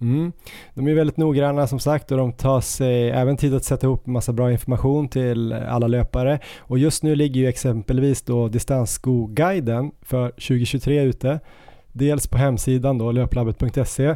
Mm. 0.00 0.32
De 0.74 0.88
är 0.88 0.94
väldigt 0.94 1.16
noggranna 1.16 1.66
som 1.66 1.78
sagt 1.78 2.12
och 2.12 2.18
de 2.18 2.32
tar 2.32 2.60
sig 2.60 3.10
även 3.10 3.36
tid 3.36 3.54
att 3.54 3.64
sätta 3.64 3.86
ihop 3.86 4.06
massa 4.06 4.32
bra 4.32 4.52
information 4.52 5.08
till 5.08 5.52
alla 5.52 5.86
löpare. 5.86 6.38
Och 6.58 6.78
just 6.78 7.02
nu 7.02 7.14
ligger 7.14 7.40
ju 7.40 7.48
exempelvis 7.48 8.22
då 8.22 8.48
distansskoguiden 8.48 9.90
för 10.02 10.30
2023 10.30 11.02
ute. 11.02 11.40
dels 11.92 12.26
på 12.26 12.38
hemsidan 12.38 12.98
då, 12.98 13.12
löplabbet.se 13.12 14.14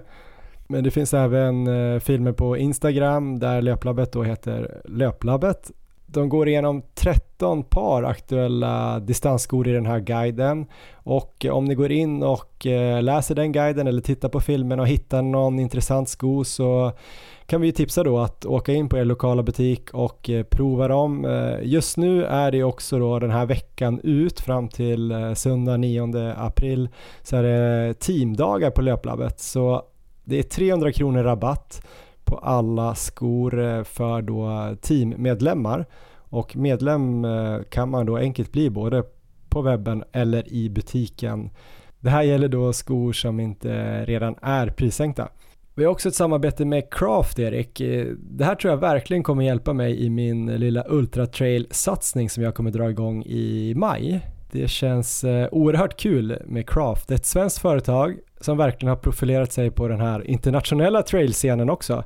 men 0.71 0.85
det 0.85 0.91
finns 0.91 1.15
även 1.15 1.67
eh, 1.67 2.01
filmer 2.01 2.33
på 2.33 2.57
Instagram 2.57 3.39
där 3.39 3.63
Löplabbet 3.63 4.13
då 4.13 4.23
heter 4.23 4.81
Löplabbet. 4.85 5.71
De 6.13 6.29
går 6.29 6.49
igenom 6.49 6.83
13 6.95 7.63
par 7.63 8.03
aktuella 8.03 9.01
distansskor 9.01 9.69
i 9.69 9.73
den 9.73 9.87
här 9.87 10.01
guiden. 10.01 10.67
Och 10.93 11.45
eh, 11.45 11.53
om 11.53 11.65
ni 11.65 11.75
går 11.75 11.93
in 11.93 12.23
och 12.23 12.67
eh, 12.67 13.03
läser 13.03 13.35
den 13.35 13.53
guiden 13.53 13.87
eller 13.87 14.03
tittar 14.03 14.29
på 14.29 14.41
filmen 14.41 14.81
och 14.81 14.89
hittar 14.89 15.23
någon 15.23 15.59
intressant 15.59 16.09
sko 16.09 16.45
så 16.45 16.93
kan 17.47 17.61
vi 17.61 17.73
tipsa 17.73 18.03
då 18.03 18.19
att 18.19 18.45
åka 18.45 18.73
in 18.73 18.89
på 18.89 18.99
er 18.99 19.05
lokala 19.05 19.43
butik 19.43 19.95
och 19.95 20.31
eh, 20.31 20.43
prova 20.43 20.89
dem. 20.89 21.27
Just 21.63 21.97
nu 21.97 22.25
är 22.25 22.51
det 22.51 22.65
också 22.65 22.99
då 22.99 23.19
den 23.19 23.31
här 23.31 23.47
veckan 23.47 24.01
ut 24.03 24.41
fram 24.41 24.69
till 24.69 25.33
söndag 25.37 25.77
9 25.77 26.35
april 26.37 26.89
så 27.23 27.37
är 27.37 27.43
det 27.43 27.95
teamdagar 27.95 28.71
på 28.71 28.83
Löplabbet 28.83 29.41
så 29.41 29.83
det 30.25 30.39
är 30.39 30.43
300 30.43 30.93
kronor 30.93 31.23
rabatt 31.23 31.83
på 32.31 32.37
alla 32.37 32.95
skor 32.95 33.61
eh, 33.61 33.83
för 33.85 34.23
då 34.23 34.77
teammedlemmar 34.81 35.87
och 36.19 36.57
medlem 36.57 37.25
eh, 37.25 37.63
kan 37.71 37.91
man 37.91 38.07
då 38.07 38.17
enkelt 38.17 38.53
bli 38.53 38.71
både 38.71 39.05
på 39.49 39.63
webben 39.63 40.05
eller 40.13 40.53
i 40.53 40.71
butiken. 40.71 41.51
Det 42.01 42.11
här 42.11 42.23
gäller 42.23 42.49
då 42.49 42.73
skor 42.73 43.13
som 43.13 43.41
inte 43.41 44.05
redan 44.05 44.35
är 44.43 44.67
prissänkta. 44.67 45.29
Vi 45.75 45.85
har 45.85 45.93
också 45.93 46.09
ett 46.09 46.15
samarbete 46.15 46.65
med 46.65 46.95
Craft 46.95 47.39
Erik. 47.39 47.81
Eh, 47.81 48.07
det 48.19 48.45
här 48.45 48.55
tror 48.55 48.71
jag 48.71 48.79
verkligen 48.79 49.23
kommer 49.23 49.45
hjälpa 49.45 49.73
mig 49.73 50.05
i 50.05 50.11
min 50.11 50.47
lilla 50.47 50.85
UltraTrail-satsning 50.89 52.31
som 52.31 52.43
jag 52.43 52.55
kommer 52.55 52.71
dra 52.71 52.91
igång 52.91 53.23
i 53.25 53.75
maj. 53.77 54.21
Det 54.53 54.69
känns 54.69 55.25
eh, 55.25 55.49
oerhört 55.53 56.01
kul 56.01 56.43
med 56.47 56.69
Craft. 56.69 57.09
Det 57.09 57.15
är 57.15 57.19
ett 57.19 57.27
svenskt 57.27 57.59
företag 57.59 58.17
som 58.41 58.57
verkligen 58.57 58.89
har 58.89 58.97
profilerat 58.97 59.53
sig 59.53 59.71
på 59.71 59.89
den 59.89 60.01
här 60.01 60.31
internationella 60.31 61.03
trailscenen 61.03 61.71
också. 61.71 62.05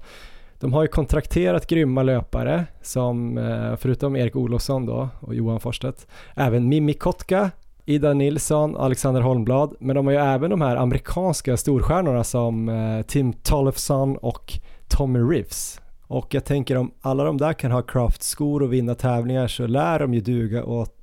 De 0.61 0.72
har 0.72 0.83
ju 0.83 0.88
kontrakterat 0.88 1.66
grymma 1.66 2.02
löpare 2.02 2.64
som 2.83 3.38
eh, 3.38 3.76
förutom 3.76 4.16
Erik 4.16 4.37
Olofsson 4.37 4.87
då 4.87 5.09
och 5.20 5.35
Johan 5.35 5.61
Forstedt, 5.61 6.07
även 6.35 6.68
Mimmi 6.68 6.94
Kotka 6.94 7.50
Ida 7.87 8.12
Nilsson, 8.12 8.76
Alexander 8.76 9.20
Holmblad, 9.20 9.74
men 9.80 9.96
de 9.96 10.07
har 10.07 10.12
ju 10.12 10.18
även 10.18 10.50
de 10.50 10.61
här 10.61 10.76
amerikanska 10.76 11.57
storstjärnorna 11.57 12.24
som 12.24 12.68
eh, 12.68 13.02
Tim 13.02 13.33
Tollefson 13.33 14.16
och 14.16 14.52
Tommy 14.88 15.18
Riffs. 15.18 15.80
Och 16.07 16.35
jag 16.35 16.44
tänker 16.44 16.76
om 16.76 16.90
alla 17.00 17.24
de 17.24 17.38
där 17.38 17.52
kan 17.52 17.70
ha 17.70 17.83
craftskor 17.83 18.62
och 18.62 18.72
vinna 18.72 18.94
tävlingar 18.94 19.48
så 19.48 19.66
lär 19.66 19.98
de 19.98 20.14
ju 20.14 20.20
duga 20.20 20.64
åt 20.64 20.93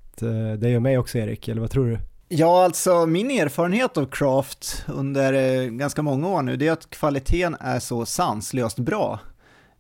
dig 0.58 0.76
och 0.76 0.82
mig 0.82 0.98
också 0.98 1.18
Erik, 1.18 1.48
eller 1.48 1.62
vad 1.62 1.72
tror 1.72 1.86
du? 1.86 2.00
Ja, 2.28 2.64
alltså 2.64 3.06
min 3.06 3.32
erfarenhet 3.32 3.98
av 3.98 4.06
craft 4.06 4.86
under 4.88 5.34
eh, 5.34 5.70
ganska 5.70 6.02
många 6.02 6.28
år 6.28 6.42
nu, 6.42 6.58
det 6.58 6.68
är 6.68 6.72
att 6.72 6.90
kvaliteten 6.90 7.56
är 7.60 7.80
så 7.80 8.06
sanslöst 8.06 8.80
bra. 8.80 9.20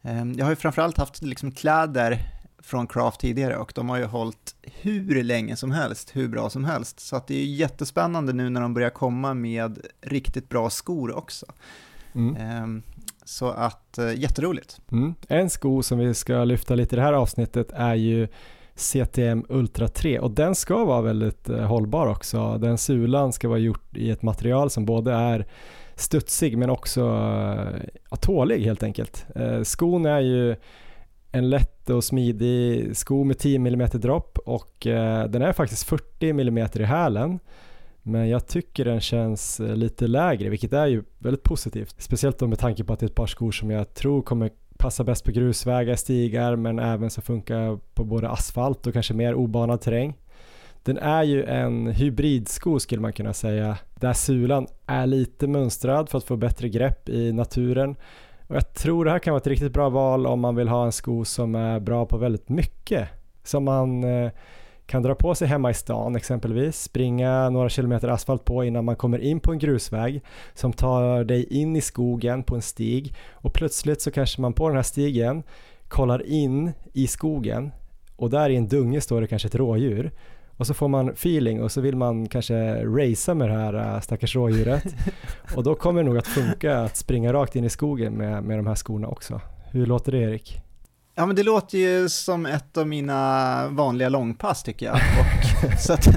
Ehm, 0.01 0.33
jag 0.33 0.45
har 0.45 0.51
ju 0.51 0.55
framförallt 0.55 0.97
haft 0.97 1.21
liksom 1.21 1.51
kläder 1.51 2.19
från 2.59 2.87
Craft 2.87 3.19
tidigare 3.19 3.57
och 3.57 3.71
de 3.75 3.89
har 3.89 3.97
ju 3.97 4.05
hållit 4.05 4.55
hur 4.81 5.23
länge 5.23 5.55
som 5.55 5.71
helst, 5.71 6.15
hur 6.15 6.27
bra 6.27 6.49
som 6.49 6.65
helst. 6.65 6.99
Så 6.99 7.15
att 7.15 7.27
det 7.27 7.35
är 7.35 7.45
jättespännande 7.45 8.33
nu 8.33 8.49
när 8.49 8.61
de 8.61 8.73
börjar 8.73 8.89
komma 8.89 9.33
med 9.33 9.79
riktigt 10.01 10.49
bra 10.49 10.69
skor 10.69 11.17
också. 11.17 11.45
Mm. 12.15 12.35
Ehm, 12.35 12.83
så 13.23 13.49
att, 13.49 13.97
eh, 13.97 14.19
jätteroligt. 14.19 14.81
Mm. 14.91 15.15
En 15.27 15.49
sko 15.49 15.83
som 15.83 15.99
vi 15.99 16.13
ska 16.13 16.43
lyfta 16.43 16.75
lite 16.75 16.95
i 16.95 16.97
det 16.97 17.03
här 17.03 17.13
avsnittet 17.13 17.71
är 17.71 17.95
ju 17.95 18.27
CTM 18.81 19.45
Ultra 19.49 19.87
3 19.87 20.19
och 20.19 20.31
den 20.31 20.55
ska 20.55 20.85
vara 20.85 21.01
väldigt 21.01 21.49
eh, 21.49 21.59
hållbar 21.59 22.07
också. 22.07 22.57
Den 22.57 22.77
sulan 22.77 23.33
ska 23.33 23.49
vara 23.49 23.59
gjort 23.59 23.97
i 23.97 24.11
ett 24.11 24.21
material 24.21 24.69
som 24.69 24.85
både 24.85 25.13
är 25.13 25.47
studsig 25.95 26.57
men 26.57 26.69
också 26.69 27.01
ja, 28.09 28.15
tålig 28.21 28.63
helt 28.63 28.83
enkelt. 28.83 29.25
Eh, 29.35 29.61
skon 29.61 30.05
är 30.05 30.19
ju 30.19 30.55
en 31.31 31.49
lätt 31.49 31.89
och 31.89 32.03
smidig 32.03 32.97
sko 32.97 33.23
med 33.23 33.39
10 33.39 33.55
mm 33.55 33.89
dropp 33.93 34.37
och 34.45 34.77
den 35.29 35.41
är 35.41 35.53
faktiskt 35.53 35.83
40 35.83 36.29
mm 36.29 36.57
i 36.57 36.83
hälen. 36.83 37.39
Men 38.03 38.29
jag 38.29 38.47
tycker 38.47 38.85
den 38.85 39.01
känns 39.01 39.59
lite 39.59 40.07
lägre, 40.07 40.49
vilket 40.49 40.73
är 40.73 40.85
ju 40.85 41.03
väldigt 41.19 41.43
positivt. 41.43 41.95
Speciellt 41.97 42.39
då 42.39 42.47
med 42.47 42.59
tanke 42.59 42.83
på 42.83 42.93
att 42.93 42.99
det 42.99 43.05
är 43.05 43.09
ett 43.09 43.15
par 43.15 43.27
skor 43.27 43.51
som 43.51 43.71
jag 43.71 43.93
tror 43.93 44.21
kommer 44.21 44.49
Passar 44.81 45.03
bäst 45.03 45.25
på 45.25 45.31
grusvägar, 45.31 45.95
stigar, 45.95 46.55
men 46.55 46.79
även 46.79 47.09
så 47.09 47.21
funkar 47.21 47.79
på 47.93 48.03
både 48.03 48.29
asfalt 48.29 48.87
och 48.87 48.93
kanske 48.93 49.13
mer 49.13 49.33
obanad 49.33 49.81
terräng. 49.81 50.17
Den 50.83 50.97
är 50.97 51.23
ju 51.23 51.43
en 51.43 51.87
hybridsko 51.87 52.79
skulle 52.79 53.01
man 53.01 53.13
kunna 53.13 53.33
säga, 53.33 53.77
där 53.95 54.13
sulan 54.13 54.67
är 54.87 55.07
lite 55.07 55.47
mönstrad 55.47 56.09
för 56.09 56.17
att 56.17 56.23
få 56.23 56.35
bättre 56.35 56.69
grepp 56.69 57.09
i 57.09 57.31
naturen 57.31 57.95
och 58.51 58.57
jag 58.57 58.73
tror 58.73 59.05
det 59.05 59.11
här 59.11 59.19
kan 59.19 59.31
vara 59.31 59.41
ett 59.41 59.47
riktigt 59.47 59.73
bra 59.73 59.89
val 59.89 60.27
om 60.27 60.39
man 60.39 60.55
vill 60.55 60.67
ha 60.67 60.85
en 60.85 60.91
sko 60.91 61.25
som 61.25 61.55
är 61.55 61.79
bra 61.79 62.05
på 62.05 62.17
väldigt 62.17 62.49
mycket. 62.49 63.09
Som 63.43 63.63
man 63.63 64.03
eh, 64.03 64.31
kan 64.91 65.03
dra 65.03 65.15
på 65.15 65.35
sig 65.35 65.47
hemma 65.47 65.71
i 65.71 65.73
stan 65.73 66.15
exempelvis, 66.15 66.81
springa 66.81 67.49
några 67.49 67.69
kilometer 67.69 68.07
asfalt 68.07 68.45
på 68.45 68.63
innan 68.63 68.85
man 68.85 68.95
kommer 68.95 69.19
in 69.19 69.39
på 69.39 69.51
en 69.51 69.59
grusväg 69.59 70.21
som 70.53 70.73
tar 70.73 71.23
dig 71.23 71.43
in 71.61 71.75
i 71.75 71.81
skogen 71.81 72.43
på 72.43 72.55
en 72.55 72.61
stig 72.61 73.15
och 73.31 73.53
plötsligt 73.53 74.01
så 74.01 74.11
kanske 74.11 74.41
man 74.41 74.53
på 74.53 74.67
den 74.67 74.75
här 74.75 74.83
stigen 74.83 75.43
kollar 75.87 76.25
in 76.25 76.71
i 76.93 77.07
skogen 77.07 77.71
och 78.15 78.29
där 78.29 78.49
i 78.49 78.55
en 78.55 78.67
dunge 78.67 79.01
står 79.01 79.21
det 79.21 79.27
kanske 79.27 79.47
ett 79.47 79.55
rådjur 79.55 80.11
och 80.57 80.67
så 80.67 80.73
får 80.73 80.87
man 80.87 81.09
feeling 81.09 81.63
och 81.63 81.71
så 81.71 81.81
vill 81.81 81.95
man 81.95 82.27
kanske 82.27 82.85
racea 82.85 83.35
med 83.35 83.49
det 83.49 83.55
här 83.55 83.95
äh, 83.95 84.01
stackars 84.01 84.35
rådjuret 84.35 84.83
och 85.55 85.63
då 85.63 85.75
kommer 85.75 86.03
det 86.03 86.09
nog 86.09 86.17
att 86.17 86.27
funka 86.27 86.77
att 86.77 86.97
springa 86.97 87.33
rakt 87.33 87.55
in 87.55 87.63
i 87.63 87.69
skogen 87.69 88.13
med, 88.13 88.43
med 88.43 88.59
de 88.59 88.67
här 88.67 88.75
skorna 88.75 89.07
också. 89.07 89.41
Hur 89.71 89.85
låter 89.85 90.11
det 90.11 90.17
Erik? 90.17 90.61
Ja 91.15 91.25
men 91.25 91.35
det 91.35 91.43
låter 91.43 91.77
ju 91.77 92.09
som 92.09 92.45
ett 92.45 92.77
av 92.77 92.87
mina 92.87 93.67
vanliga 93.67 94.09
långpass 94.09 94.63
tycker 94.63 94.85
jag. 94.85 94.95
Och, 94.95 95.79
så 95.79 95.93
att, 95.93 96.07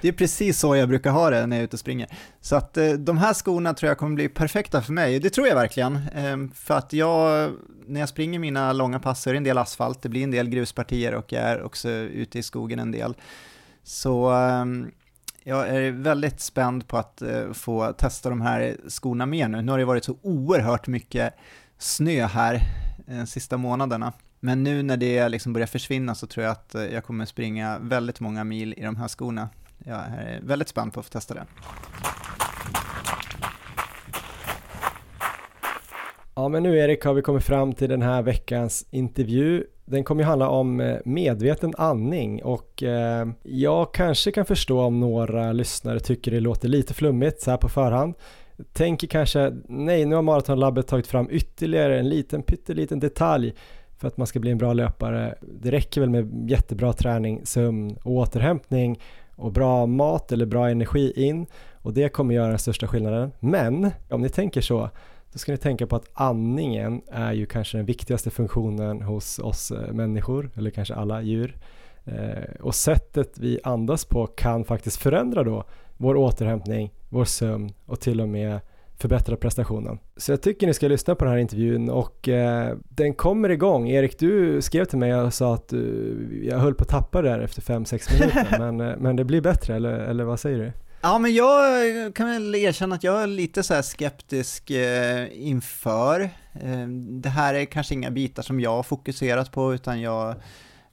det 0.00 0.08
är 0.08 0.12
precis 0.12 0.58
så 0.58 0.76
jag 0.76 0.88
brukar 0.88 1.10
ha 1.10 1.30
det 1.30 1.46
när 1.46 1.56
jag 1.56 1.60
är 1.60 1.64
ute 1.64 1.76
och 1.76 1.80
springer. 1.80 2.08
Så 2.40 2.56
att 2.56 2.76
äh, 2.76 2.92
de 2.92 3.18
här 3.18 3.34
skorna 3.34 3.74
tror 3.74 3.88
jag 3.88 3.98
kommer 3.98 4.14
bli 4.14 4.28
perfekta 4.28 4.82
för 4.82 4.92
mig, 4.92 5.18
det 5.18 5.30
tror 5.30 5.48
jag 5.48 5.54
verkligen. 5.54 6.00
Ehm, 6.14 6.50
för 6.54 6.74
att 6.74 6.92
jag, 6.92 7.50
när 7.86 8.00
jag 8.00 8.08
springer 8.08 8.38
mina 8.38 8.72
långa 8.72 9.00
pass 9.00 9.22
så 9.22 9.30
är 9.30 9.34
det 9.34 9.38
en 9.38 9.44
del 9.44 9.58
asfalt, 9.58 10.02
det 10.02 10.08
blir 10.08 10.22
en 10.22 10.30
del 10.30 10.48
gruspartier 10.48 11.14
och 11.14 11.32
jag 11.32 11.42
är 11.42 11.62
också 11.62 11.88
ute 11.90 12.38
i 12.38 12.42
skogen 12.42 12.78
en 12.78 12.92
del. 12.92 13.14
Så 13.84 14.30
ehm, 14.30 14.90
jag 15.42 15.68
är 15.68 15.90
väldigt 15.90 16.40
spänd 16.40 16.88
på 16.88 16.96
att 16.96 17.22
eh, 17.22 17.52
få 17.52 17.92
testa 17.92 18.30
de 18.30 18.40
här 18.40 18.76
skorna 18.88 19.26
mer 19.26 19.48
nu. 19.48 19.62
Nu 19.62 19.72
har 19.72 19.78
det 19.78 19.84
varit 19.84 20.04
så 20.04 20.16
oerhört 20.22 20.86
mycket 20.86 21.34
snö 21.78 22.26
här 22.26 22.60
de 23.06 23.18
eh, 23.18 23.24
sista 23.24 23.56
månaderna. 23.56 24.12
Men 24.40 24.62
nu 24.62 24.82
när 24.82 24.96
det 24.96 25.28
liksom 25.28 25.52
börjar 25.52 25.66
försvinna 25.66 26.14
så 26.14 26.26
tror 26.26 26.44
jag 26.44 26.52
att 26.52 26.74
eh, 26.74 26.84
jag 26.84 27.04
kommer 27.04 27.24
springa 27.24 27.78
väldigt 27.78 28.20
många 28.20 28.44
mil 28.44 28.74
i 28.76 28.82
de 28.82 28.96
här 28.96 29.08
skorna. 29.08 29.48
Jag 29.78 29.96
är 29.96 30.40
väldigt 30.42 30.68
spänd 30.68 30.92
på 30.92 31.00
att 31.00 31.06
få 31.06 31.12
testa 31.12 31.34
det. 31.34 31.46
Ja 36.34 36.48
men 36.48 36.62
nu 36.62 36.78
Erik 36.78 37.04
har 37.04 37.14
vi 37.14 37.22
kommit 37.22 37.44
fram 37.44 37.72
till 37.72 37.88
den 37.88 38.02
här 38.02 38.22
veckans 38.22 38.86
intervju 38.90 39.66
den 39.90 40.04
kommer 40.04 40.22
ju 40.22 40.26
handla 40.26 40.48
om 40.48 40.80
eh, 40.80 40.98
medveten 41.04 41.74
andning 41.78 42.42
och 42.42 42.82
eh, 42.82 43.28
jag 43.42 43.94
kanske 43.94 44.32
kan 44.32 44.44
förstå 44.44 44.80
om 44.80 45.00
några 45.00 45.52
lyssnare 45.52 46.00
tycker 46.00 46.30
det 46.30 46.40
låter 46.40 46.68
lite 46.68 46.94
flummigt 46.94 47.40
så 47.40 47.50
här 47.50 47.58
på 47.58 47.68
förhand. 47.68 48.14
Tänker 48.72 49.06
kanske, 49.06 49.52
nej 49.68 50.04
nu 50.04 50.14
har 50.14 50.22
Maratonlabbet 50.22 50.86
tagit 50.86 51.06
fram 51.06 51.28
ytterligare 51.30 51.98
en 51.98 52.08
liten 52.08 52.42
pytteliten 52.42 53.00
detalj 53.00 53.54
för 54.00 54.08
att 54.08 54.16
man 54.16 54.26
ska 54.26 54.40
bli 54.40 54.50
en 54.50 54.58
bra 54.58 54.72
löpare. 54.72 55.34
Det 55.40 55.70
räcker 55.70 56.00
väl 56.00 56.10
med 56.10 56.50
jättebra 56.50 56.92
träning, 56.92 57.46
sömn 57.46 57.96
och 58.02 58.12
återhämtning 58.12 59.00
och 59.36 59.52
bra 59.52 59.86
mat 59.86 60.32
eller 60.32 60.46
bra 60.46 60.70
energi 60.70 61.12
in 61.16 61.46
och 61.72 61.92
det 61.92 62.08
kommer 62.08 62.34
göra 62.34 62.48
den 62.48 62.58
största 62.58 62.86
skillnaden. 62.86 63.32
Men 63.40 63.90
om 64.10 64.22
ni 64.22 64.28
tänker 64.28 64.60
så 64.60 64.90
då 65.32 65.38
ska 65.38 65.52
ni 65.52 65.58
tänka 65.58 65.86
på 65.86 65.96
att 65.96 66.10
andningen 66.14 67.02
är 67.12 67.32
ju 67.32 67.46
kanske 67.46 67.78
den 67.78 67.86
viktigaste 67.86 68.30
funktionen 68.30 69.02
hos 69.02 69.38
oss 69.38 69.70
eh, 69.70 69.92
människor, 69.92 70.50
eller 70.56 70.70
kanske 70.70 70.94
alla 70.94 71.22
djur. 71.22 71.56
Eh, 72.04 72.60
och 72.60 72.74
sättet 72.74 73.38
vi 73.38 73.60
andas 73.64 74.04
på 74.04 74.26
kan 74.26 74.64
faktiskt 74.64 74.96
förändra 74.96 75.44
då 75.44 75.64
vår 75.96 76.16
återhämtning, 76.16 76.92
vår 77.08 77.24
sömn 77.24 77.72
och 77.86 78.00
till 78.00 78.20
och 78.20 78.28
med 78.28 78.60
förbättra 79.00 79.36
prestationen. 79.36 79.98
Så 80.16 80.32
jag 80.32 80.42
tycker 80.42 80.66
ni 80.66 80.74
ska 80.74 80.88
lyssna 80.88 81.14
på 81.14 81.24
den 81.24 81.32
här 81.32 81.40
intervjun 81.40 81.90
och 81.90 82.28
eh, 82.28 82.76
den 82.88 83.14
kommer 83.14 83.48
igång. 83.48 83.88
Erik, 83.88 84.18
du 84.18 84.62
skrev 84.62 84.84
till 84.84 84.98
mig 84.98 85.14
och 85.14 85.34
sa 85.34 85.54
att 85.54 85.68
du, 85.68 86.42
jag 86.50 86.58
höll 86.58 86.74
på 86.74 86.82
att 86.82 86.88
tappa 86.88 87.22
det 87.22 87.28
där 87.28 87.38
efter 87.38 87.62
5-6 87.62 88.12
minuter, 88.12 88.56
men, 88.58 88.80
eh, 88.80 88.96
men 88.98 89.16
det 89.16 89.24
blir 89.24 89.40
bättre, 89.40 89.76
eller, 89.76 89.92
eller 89.92 90.24
vad 90.24 90.40
säger 90.40 90.58
du? 90.58 90.72
Ja, 91.02 91.18
men 91.18 91.34
jag 91.34 92.14
kan 92.14 92.28
väl 92.28 92.54
erkänna 92.54 92.94
att 92.94 93.04
jag 93.04 93.22
är 93.22 93.26
lite 93.26 93.62
så 93.62 93.82
skeptisk 93.82 94.70
eh, 94.70 95.26
inför. 95.32 96.20
Eh, 96.52 96.86
det 97.22 97.28
här 97.28 97.54
är 97.54 97.64
kanske 97.64 97.94
inga 97.94 98.10
bitar 98.10 98.42
som 98.42 98.60
jag 98.60 98.70
har 98.70 98.82
fokuserat 98.82 99.52
på, 99.52 99.74
utan 99.74 100.00
jag 100.00 100.34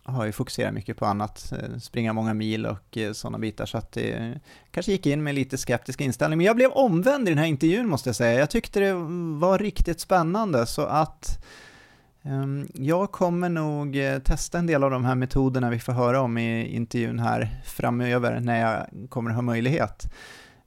har 0.08 0.26
ju 0.26 0.32
fokuserat 0.32 0.74
mycket 0.74 0.98
på 0.98 1.06
annat, 1.06 1.52
eh, 1.52 1.78
springa 1.78 2.14
många 2.14 2.34
mil 2.34 2.66
och 2.66 2.98
eh, 2.98 3.12
sådana 3.12 3.38
bitar, 3.40 3.66
så 3.66 3.78
att 3.78 3.92
det 3.92 4.40
kanske 4.72 4.92
gick 4.92 5.06
in 5.06 5.24
med 5.24 5.36
lite 5.36 5.58
skeptisk 5.58 6.02
inställning. 6.02 6.38
Men 6.38 6.46
jag 6.46 6.56
blev 6.56 6.72
omvänd 6.72 7.28
i 7.28 7.32
den 7.32 7.38
här 7.38 7.46
intervjun 7.46 7.88
måste 7.88 8.10
jag 8.10 8.16
säga. 8.16 8.40
Jag 8.40 8.50
tyckte 8.50 8.80
det 8.80 8.94
var 9.40 9.60
riktigt 9.60 10.00
spännande, 10.00 10.66
så 10.66 10.82
att 10.82 11.46
um, 12.22 12.68
jag 12.74 13.12
kommer 13.12 13.50
nog 13.50 13.98
testa 14.24 14.58
en 14.58 14.68
del 14.68 14.84
av 14.84 14.92
de 14.92 15.06
här 15.06 15.16
metoderna 15.16 15.70
vi 15.70 15.80
får 15.80 15.94
höra 15.94 16.22
om 16.22 16.38
i 16.38 16.76
intervjun 16.76 17.20
här 17.20 17.62
framöver 17.66 18.40
när 18.40 18.62
jag 18.62 19.10
kommer 19.10 19.32
ha 19.32 19.42
möjlighet. 19.42 20.14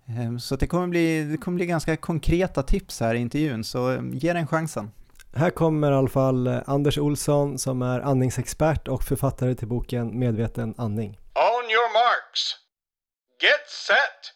Um, 0.06 0.40
så 0.40 0.56
det 0.56 0.66
kommer, 0.66 0.86
bli, 0.86 1.24
det 1.24 1.36
kommer 1.36 1.56
bli 1.56 1.66
ganska 1.66 1.96
konkreta 1.96 2.62
tips 2.62 3.00
här 3.00 3.14
i 3.14 3.18
intervjun, 3.18 3.64
så 3.64 4.10
ge 4.12 4.32
den 4.32 4.46
chansen. 4.46 4.90
Här 5.32 5.50
kommer 5.50 5.92
i 5.92 5.94
alla 5.94 6.08
fall 6.08 6.46
eh, 6.46 6.58
Anders 6.66 6.98
Olsson 6.98 7.58
som 7.58 7.82
är 7.82 8.00
andningsexpert 8.00 8.88
och 8.88 9.02
författare 9.02 9.54
till 9.54 9.68
boken 9.68 10.18
Medveten 10.18 10.74
andning. 10.78 11.10
On 11.34 11.70
your 11.70 11.92
marks. 11.92 12.56
Get 13.42 13.68
set! 13.86 14.34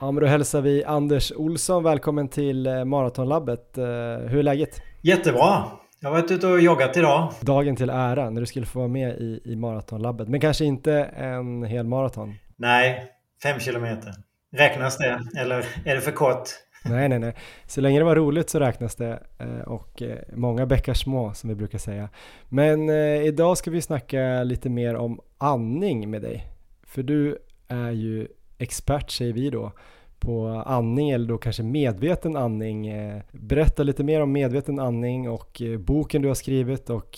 Ja, 0.00 0.10
men 0.10 0.22
då 0.22 0.26
hälsar 0.26 0.60
vi 0.60 0.84
Anders 0.84 1.32
Olsson 1.36 1.82
välkommen 1.82 2.28
till 2.28 2.66
eh, 2.66 2.84
Maratonlabbet. 2.84 3.78
Eh, 3.78 3.84
hur 3.84 4.38
är 4.38 4.42
läget? 4.42 4.80
Jättebra! 5.02 5.64
Jag 6.00 6.08
har 6.08 6.20
varit 6.20 6.30
ute 6.30 6.46
och 6.46 6.60
joggat 6.60 6.96
idag. 6.96 7.32
Dagen 7.40 7.76
till 7.76 7.90
ära 7.90 8.30
när 8.30 8.40
du 8.40 8.46
skulle 8.46 8.66
få 8.66 8.78
vara 8.78 8.88
med 8.88 9.16
i, 9.16 9.40
i 9.44 9.56
Maratonlabbet, 9.56 10.28
men 10.28 10.40
kanske 10.40 10.64
inte 10.64 10.92
en 11.16 11.62
hel 11.64 11.86
maraton? 11.86 12.34
Nej, 12.56 13.12
fem 13.42 13.60
kilometer. 13.60 14.12
Räknas 14.52 14.98
det? 14.98 15.20
Eller 15.38 15.66
är 15.84 15.94
det 15.94 16.00
för 16.00 16.12
kort? 16.12 16.48
Nej, 16.90 17.08
nej, 17.08 17.18
nej. 17.18 17.34
Så 17.66 17.80
länge 17.80 17.98
det 17.98 18.04
var 18.04 18.16
roligt 18.16 18.50
så 18.50 18.60
räknas 18.60 18.94
det 18.94 19.22
eh, 19.38 19.60
och 19.60 20.02
eh, 20.02 20.18
många 20.32 20.66
bäckar 20.66 20.94
små 20.94 21.34
som 21.34 21.48
vi 21.48 21.54
brukar 21.54 21.78
säga. 21.78 22.08
Men 22.48 22.88
eh, 22.88 23.22
idag 23.22 23.58
ska 23.58 23.70
vi 23.70 23.82
snacka 23.82 24.42
lite 24.42 24.68
mer 24.68 24.94
om 24.94 25.20
andning 25.38 26.10
med 26.10 26.22
dig. 26.22 26.46
För 26.86 27.02
du 27.02 27.38
är 27.68 27.90
ju 27.90 28.28
expert 28.58 29.10
säger 29.10 29.32
vi 29.32 29.50
då 29.50 29.72
på 30.20 30.48
andning 30.66 31.10
eller 31.10 31.28
då 31.28 31.38
kanske 31.38 31.62
medveten 31.62 32.36
andning. 32.36 32.92
Berätta 33.32 33.82
lite 33.82 34.04
mer 34.04 34.20
om 34.20 34.32
medveten 34.32 34.78
andning 34.78 35.30
och 35.30 35.62
boken 35.78 36.22
du 36.22 36.28
har 36.28 36.34
skrivit 36.34 36.90
och 36.90 37.16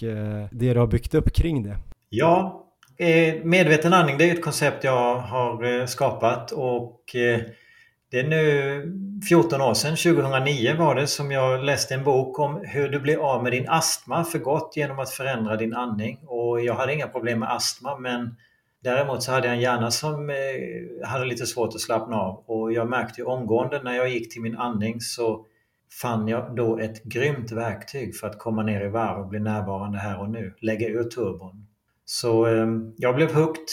det 0.51 0.75
du 0.75 0.79
har 0.79 0.87
byggt 0.87 1.15
upp 1.15 1.33
kring 1.35 1.63
det. 1.63 1.77
Ja, 2.09 2.65
medveten 3.43 3.93
andning 3.93 4.19
det 4.19 4.31
är 4.31 4.35
ett 4.35 4.45
koncept 4.45 4.85
jag 4.85 5.17
har 5.17 5.87
skapat 5.87 6.53
och 6.53 7.17
det 8.11 8.21
är 8.21 8.29
nu 8.29 9.21
14 9.29 9.61
år 9.61 9.75
sedan, 9.75 9.97
2009 9.97 10.77
var 10.79 10.95
det, 10.95 11.07
som 11.07 11.31
jag 11.31 11.65
läste 11.65 11.95
en 11.95 12.05
bok 12.05 12.39
om 12.39 12.61
hur 12.65 12.89
du 12.89 13.01
blir 13.01 13.17
av 13.17 13.43
med 13.43 13.53
din 13.53 13.69
astma 13.69 14.25
för 14.25 14.39
gott 14.39 14.73
genom 14.77 14.99
att 14.99 15.11
förändra 15.11 15.57
din 15.57 15.75
andning. 15.75 16.19
Och 16.27 16.61
jag 16.61 16.75
hade 16.75 16.95
inga 16.95 17.09
problem 17.09 17.39
med 17.39 17.53
astma 17.53 17.99
men 17.99 18.37
däremot 18.83 19.23
så 19.23 19.33
hade 19.33 19.47
jag 19.47 19.55
en 19.55 19.63
hjärna 19.63 19.91
som 19.91 20.31
eh, 20.31 21.09
hade 21.09 21.25
lite 21.25 21.47
svårt 21.47 21.75
att 21.75 21.81
slappna 21.81 22.17
av. 22.17 22.45
Och 22.47 22.73
jag 22.73 22.89
märkte 22.89 23.21
ju 23.21 23.25
omgående 23.25 23.83
när 23.83 23.97
jag 23.97 24.09
gick 24.09 24.33
till 24.33 24.43
min 24.43 24.57
andning 24.57 25.01
så 25.01 25.47
fann 26.03 26.29
jag 26.29 26.57
då 26.57 26.79
ett 26.79 27.05
grymt 27.05 27.53
verktyg 27.53 28.17
för 28.17 28.27
att 28.27 28.39
komma 28.39 28.63
ner 28.63 28.85
i 28.85 28.89
varv 28.89 29.21
och 29.21 29.29
bli 29.29 29.41
närvarande 29.41 29.99
här 29.99 30.21
och 30.21 30.31
nu. 30.31 30.55
Lägga 30.61 30.89
ur 30.89 31.05
turbon. 31.05 31.67
Så 32.05 32.47
ehm, 32.47 32.95
jag 32.97 33.17
blev 33.17 33.35
hooked 33.35 33.67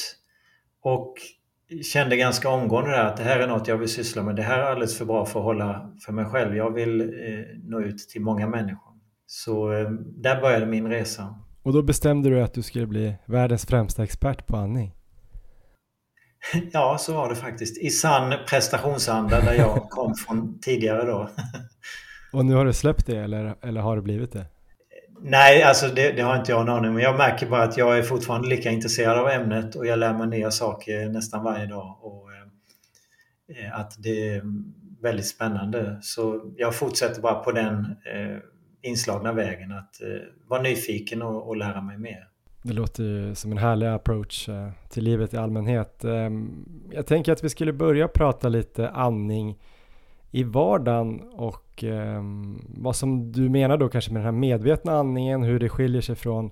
och 0.81 1.13
kände 1.83 2.17
ganska 2.17 2.49
omgående 2.49 2.91
där 2.91 3.05
att 3.05 3.17
det 3.17 3.23
här 3.23 3.39
är 3.39 3.47
något 3.47 3.67
jag 3.67 3.77
vill 3.77 3.89
syssla 3.89 4.23
med. 4.23 4.35
Det 4.35 4.43
här 4.43 4.59
är 4.59 4.63
alldeles 4.63 4.97
för 4.97 5.05
bra 5.05 5.25
för 5.25 5.39
att 5.39 5.45
hålla 5.45 5.91
för 6.05 6.13
mig 6.13 6.25
själv. 6.25 6.55
Jag 6.55 6.73
vill 6.73 7.01
eh, 7.01 7.07
nå 7.63 7.81
ut 7.81 7.97
till 7.97 8.21
många 8.21 8.47
människor. 8.47 8.93
Så 9.25 9.73
eh, 9.73 9.89
där 10.17 10.41
började 10.41 10.65
min 10.65 10.87
resa. 10.87 11.35
Och 11.63 11.73
då 11.73 11.81
bestämde 11.81 12.29
du 12.29 12.41
att 12.41 12.53
du 12.53 12.61
skulle 12.61 12.87
bli 12.87 13.15
världens 13.25 13.65
främsta 13.65 14.03
expert 14.03 14.47
på 14.47 14.57
andning? 14.57 14.95
Ja, 16.71 16.97
så 16.99 17.13
var 17.13 17.29
det 17.29 17.35
faktiskt. 17.35 17.77
I 17.77 17.89
sann 17.89 18.33
prestationsanda 18.49 19.41
där 19.41 19.53
jag 19.53 19.89
kom 19.89 20.15
från 20.15 20.59
tidigare 20.59 21.05
då. 21.05 21.29
Och 22.33 22.45
nu 22.45 22.53
har 22.53 22.65
du 22.65 22.73
släppt 22.73 23.05
det 23.05 23.17
eller, 23.17 23.55
eller 23.61 23.81
har 23.81 23.95
det 23.95 24.01
blivit 24.01 24.31
det? 24.31 24.45
Nej, 25.27 25.63
alltså 25.63 25.87
det, 25.87 26.11
det, 26.11 26.21
har 26.21 26.37
inte 26.37 26.51
jag 26.51 26.61
en 26.61 26.69
aning 26.69 26.91
om. 26.91 26.99
Jag 26.99 27.17
märker 27.17 27.47
bara 27.47 27.63
att 27.63 27.77
jag 27.77 27.97
är 27.97 28.03
fortfarande 28.03 28.47
lika 28.47 28.71
intresserad 28.71 29.17
av 29.17 29.29
ämnet 29.29 29.75
och 29.75 29.85
jag 29.85 29.99
lär 29.99 30.13
mig 30.13 30.27
nya 30.27 30.51
saker 30.51 31.09
nästan 31.09 31.43
varje 31.43 31.65
dag. 31.65 31.97
Och, 32.01 32.29
eh, 32.33 33.65
eh, 33.65 33.79
att 33.79 33.95
det 33.97 34.29
är 34.29 34.41
väldigt 35.01 35.27
spännande. 35.27 35.97
Så 36.01 36.53
jag 36.57 36.75
fortsätter 36.75 37.21
bara 37.21 37.33
på 37.33 37.51
den 37.51 37.79
eh, 37.85 38.37
inslagna 38.81 39.33
vägen 39.33 39.71
att 39.71 40.01
eh, 40.01 40.07
vara 40.47 40.61
nyfiken 40.61 41.21
och, 41.21 41.47
och, 41.47 41.57
lära 41.57 41.81
mig 41.81 41.97
mer. 41.97 42.27
Det 42.61 42.73
låter 42.73 43.03
ju 43.03 43.35
som 43.35 43.51
en 43.51 43.57
härlig 43.57 43.87
approach 43.87 44.49
eh, 44.49 44.71
till 44.89 45.03
livet 45.03 45.33
i 45.33 45.37
allmänhet. 45.37 46.03
Ehm, 46.03 46.65
jag 46.91 47.07
tänker 47.07 47.31
att 47.31 47.43
vi 47.43 47.49
skulle 47.49 47.73
börja 47.73 48.07
prata 48.07 48.49
lite 48.49 48.89
andning 48.89 49.57
i 50.35 50.43
vardagen 50.43 51.21
och 51.33 51.83
eh, 51.83 52.23
vad 52.67 52.95
som 52.95 53.31
du 53.31 53.49
menar 53.49 53.77
då 53.77 53.89
kanske 53.89 54.11
med 54.11 54.19
den 54.19 54.25
här 54.25 54.39
medvetna 54.39 54.91
andningen, 54.91 55.43
hur 55.43 55.59
det 55.59 55.69
skiljer 55.69 56.01
sig 56.01 56.15
från 56.15 56.51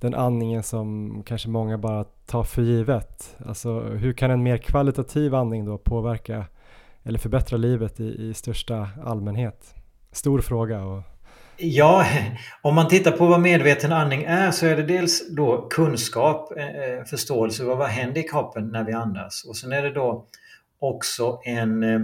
den 0.00 0.14
andningen 0.14 0.62
som 0.62 1.22
kanske 1.26 1.48
många 1.48 1.78
bara 1.78 2.04
tar 2.04 2.44
för 2.44 2.62
givet. 2.62 3.36
Alltså 3.46 3.80
hur 3.80 4.12
kan 4.12 4.30
en 4.30 4.42
mer 4.42 4.56
kvalitativ 4.56 5.34
andning 5.34 5.64
då 5.64 5.78
påverka 5.78 6.46
eller 7.02 7.18
förbättra 7.18 7.56
livet 7.56 8.00
i, 8.00 8.04
i 8.04 8.34
största 8.34 8.88
allmänhet? 9.04 9.74
Stor 10.12 10.40
fråga. 10.40 10.84
Och... 10.84 11.02
Ja, 11.56 12.06
om 12.62 12.74
man 12.74 12.88
tittar 12.88 13.10
på 13.10 13.26
vad 13.26 13.40
medveten 13.40 13.92
andning 13.92 14.22
är 14.22 14.50
så 14.50 14.66
är 14.66 14.76
det 14.76 14.82
dels 14.82 15.34
då 15.36 15.68
kunskap, 15.70 16.52
eh, 16.56 16.66
eh 16.66 17.04
förståelse 17.04 17.64
av 17.64 17.78
vad 17.78 17.88
händer 17.88 18.20
i 18.20 18.28
kroppen 18.28 18.68
när 18.68 18.84
vi 18.84 18.92
andas 18.92 19.44
och 19.48 19.56
sen 19.56 19.72
är 19.72 19.82
det 19.82 19.92
då 19.92 20.26
också 20.78 21.40
en 21.44 21.82
Eh, 21.82 22.00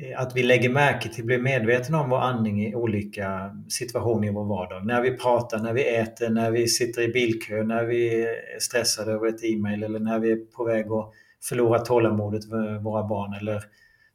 Eh, 0.00 0.20
att 0.20 0.36
vi 0.36 0.42
lägger 0.42 0.68
märke 0.68 1.08
till, 1.08 1.24
blir 1.24 1.38
medvetna 1.38 2.00
om 2.00 2.10
vår 2.10 2.20
andning 2.20 2.66
i 2.66 2.74
olika 2.74 3.56
situationer 3.68 4.28
i 4.28 4.30
vår 4.30 4.44
vardag. 4.44 4.86
När 4.86 5.02
vi 5.02 5.16
pratar, 5.16 5.58
när 5.58 5.72
vi 5.72 5.96
äter, 5.96 6.30
när 6.30 6.50
vi 6.50 6.68
sitter 6.68 7.02
i 7.02 7.08
bilkö, 7.08 7.62
när 7.62 7.84
vi 7.84 8.22
är 8.24 8.58
stressade 8.60 9.12
över 9.12 9.26
ett 9.26 9.44
e-mail 9.44 9.82
eller 9.82 9.98
när 9.98 10.18
vi 10.18 10.32
är 10.32 10.36
på 10.36 10.64
väg 10.64 10.92
att 10.92 11.12
förlora 11.48 11.78
tålamodet 11.78 12.48
med 12.48 12.82
våra 12.82 13.08
barn 13.08 13.34
eller 13.34 13.62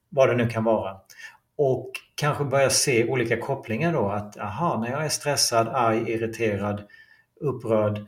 vad 0.10 0.30
det 0.30 0.36
nu 0.36 0.50
kan 0.50 0.64
vara. 0.64 0.98
Och 1.58 1.92
kanske 2.16 2.44
börja 2.44 2.70
se 2.70 3.10
olika 3.10 3.38
kopplingar 3.38 3.94
då 3.94 4.10
att 4.10 4.38
aha, 4.38 4.80
när 4.80 4.92
jag 4.92 5.06
är 5.06 5.10
stressad, 5.10 5.68
arg, 5.68 6.12
irriterad, 6.12 6.84
upprörd, 7.40 8.06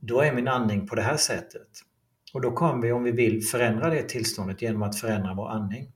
då 0.00 0.20
är 0.20 0.32
min 0.32 0.48
andning 0.48 0.86
på 0.86 0.94
det 0.94 1.02
här 1.02 1.16
sättet. 1.16 1.68
Och 2.34 2.40
då 2.40 2.50
kommer 2.50 2.82
vi, 2.82 2.92
om 2.92 3.02
vi 3.02 3.10
vill, 3.10 3.42
förändra 3.42 3.90
det 3.90 4.02
tillståndet 4.02 4.62
genom 4.62 4.82
att 4.82 4.98
förändra 4.98 5.34
vår 5.34 5.48
andning. 5.48 5.93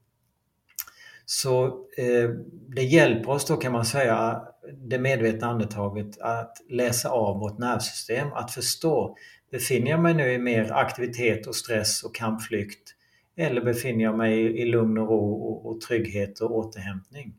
Så 1.31 1.65
eh, 1.97 2.29
det 2.75 2.83
hjälper 2.83 3.29
oss 3.29 3.45
då 3.45 3.57
kan 3.57 3.71
man 3.71 3.85
säga, 3.85 4.41
det 4.77 4.99
medvetna 4.99 5.47
andetaget, 5.47 6.21
att 6.21 6.57
läsa 6.69 7.09
av 7.09 7.39
vårt 7.39 7.57
nervsystem, 7.57 8.33
att 8.33 8.51
förstå, 8.51 9.15
befinner 9.51 9.91
jag 9.91 9.99
mig 9.99 10.13
nu 10.13 10.31
i 10.31 10.37
mer 10.37 10.71
aktivitet 10.71 11.47
och 11.47 11.55
stress 11.55 12.03
och 12.03 12.15
kampflykt? 12.15 12.95
Eller 13.37 13.61
befinner 13.61 14.03
jag 14.03 14.17
mig 14.17 14.39
i, 14.39 14.61
i 14.61 14.65
lugn 14.65 14.97
och 14.97 15.07
ro 15.07 15.33
och, 15.33 15.65
och, 15.65 15.81
trygghet 15.81 16.39
och 16.39 16.51
återhämtning? 16.51 17.35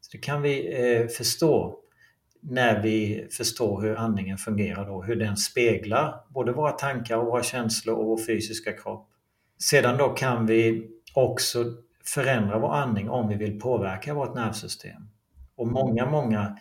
Så 0.00 0.08
det 0.12 0.18
kan 0.18 0.42
vi 0.42 0.84
eh, 0.84 1.06
förstå 1.06 1.78
när 2.42 2.82
vi 2.82 3.26
förstår 3.30 3.82
hur 3.82 3.96
andningen 3.96 4.38
fungerar 4.38 4.86
då, 4.86 5.02
hur 5.02 5.16
den 5.16 5.36
speglar 5.36 6.14
både 6.28 6.52
våra 6.52 6.72
tankar 6.72 7.16
och 7.16 7.26
våra 7.26 7.42
känslor 7.42 7.96
och 7.96 8.06
vår 8.06 8.26
fysiska 8.26 8.72
kropp. 8.72 9.08
Sedan 9.58 9.98
då 9.98 10.08
kan 10.08 10.46
vi 10.46 10.90
också 11.14 11.64
förändra 12.04 12.58
vår 12.58 12.74
andning 12.74 13.10
om 13.10 13.28
vi 13.28 13.34
vill 13.34 13.60
påverka 13.60 14.14
vårt 14.14 14.34
nervsystem. 14.34 15.02
Och 15.56 15.66
många, 15.66 16.06
många 16.06 16.58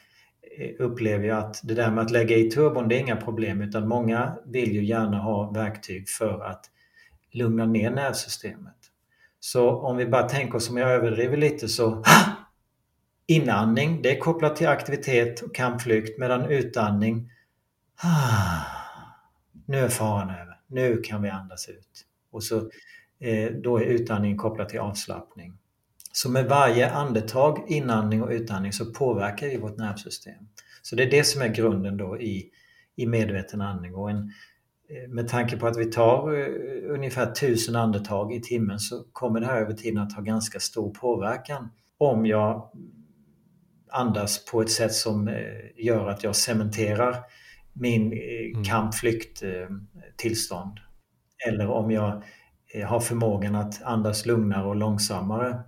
eh, 0.58 0.86
upplever 0.86 1.24
ju 1.26 1.32
att 1.32 1.62
det 1.64 1.74
där 1.74 1.92
med 1.92 2.04
att 2.04 2.12
lägga 2.12 2.36
i 2.36 2.52
turbon, 2.52 2.88
det 2.88 2.96
är 2.96 3.00
inga 3.00 3.16
problem 3.16 3.62
utan 3.62 3.88
många 3.88 4.38
vill 4.46 4.72
ju 4.72 4.84
gärna 4.84 5.18
ha 5.18 5.52
verktyg 5.52 6.10
för 6.10 6.44
att 6.44 6.66
lugna 7.32 7.66
ner 7.66 7.92
nervsystemet. 7.92 8.76
Så 9.40 9.80
om 9.80 9.98
vi 9.98 10.06
bara 10.06 10.30
tänker 10.30 10.56
oss, 10.56 10.70
om 10.70 10.78
jag 10.78 10.92
överdriver 10.92 11.38
lite 11.38 11.68
så 11.68 12.04
Inandning, 13.28 14.02
det 14.02 14.18
är 14.18 14.20
kopplat 14.20 14.56
till 14.56 14.68
aktivitet 14.68 15.42
och 15.42 15.56
kampflykt 15.56 16.20
medan 16.20 16.46
utandning 16.46 17.32
Nu 19.66 19.78
är 19.78 19.90
faran 19.90 20.30
över. 20.30 20.60
Nu 20.68 21.02
kan 21.02 21.22
vi 21.22 21.30
andas 21.30 21.70
ut. 21.70 22.06
Och 22.32 22.44
så 22.44 22.70
då 23.64 23.78
är 23.78 23.84
utandning 23.84 24.38
kopplad 24.38 24.70
till 24.70 24.80
avslappning. 24.80 25.54
Så 26.12 26.30
med 26.30 26.46
varje 26.46 26.90
andetag, 26.90 27.66
inandning 27.68 28.24
och 28.24 28.30
utandning 28.30 28.74
så 28.74 28.86
påverkar 28.86 29.48
vi 29.48 29.58
vårt 29.58 29.78
nervsystem. 29.78 30.48
Så 30.82 30.96
det 30.96 31.04
är 31.04 31.12
det 31.12 31.24
som 31.24 31.42
är 31.42 31.48
grunden 31.48 31.98
då 31.98 32.22
i, 32.22 32.50
i 32.96 33.06
medveten 33.06 33.62
andning. 33.62 33.96
Och 33.96 34.10
en, 34.10 34.32
eh, 34.90 35.10
med 35.10 35.28
tanke 35.28 35.58
på 35.58 35.68
att 35.68 35.78
vi 35.78 35.86
tar 35.86 36.34
uh, 36.34 36.94
ungefär 36.94 37.32
tusen 37.32 37.76
andetag 37.76 38.34
i 38.34 38.42
timmen 38.42 38.80
så 38.80 39.04
kommer 39.14 39.40
det 39.40 39.46
här 39.46 39.62
över 39.62 39.74
tiden 39.74 40.02
att 40.02 40.14
ha 40.14 40.22
ganska 40.22 40.60
stor 40.60 40.94
påverkan 40.94 41.70
om 41.98 42.26
jag 42.26 42.72
andas 43.92 44.46
på 44.46 44.62
ett 44.62 44.72
sätt 44.72 44.94
som 44.94 45.38
gör 45.76 46.10
att 46.10 46.24
jag 46.24 46.36
cementerar 46.36 47.16
min 47.74 48.14
mm. 48.14 48.64
kampflykt-tillstånd. 48.64 50.80
Eller 51.48 51.68
om 51.68 51.92
jag 51.92 52.24
har 52.86 53.00
förmågan 53.00 53.56
att 53.56 53.84
andas 53.84 54.26
lugnare 54.26 54.68
och 54.68 54.76
långsammare 54.76 55.60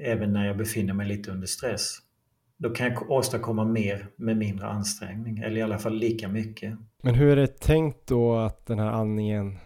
även 0.00 0.32
när 0.32 0.46
jag 0.46 0.56
befinner 0.56 0.94
mig 0.94 1.06
lite 1.06 1.30
under 1.30 1.46
stress. 1.46 1.98
Då 2.58 2.70
kan 2.70 2.92
jag 2.92 3.10
åstadkomma 3.10 3.64
mer 3.64 4.08
med 4.16 4.36
mindre 4.36 4.66
ansträngning, 4.66 5.38
eller 5.38 5.56
i 5.56 5.62
alla 5.62 5.78
fall 5.78 5.94
lika 5.94 6.28
mycket. 6.28 6.74
Men 7.02 7.14
hur 7.14 7.28
är 7.28 7.36
det 7.36 7.60
tänkt 7.60 8.06
då 8.06 8.36
att 8.36 8.66
den 8.66 8.78
här 8.78 8.90
andningen 8.90 9.58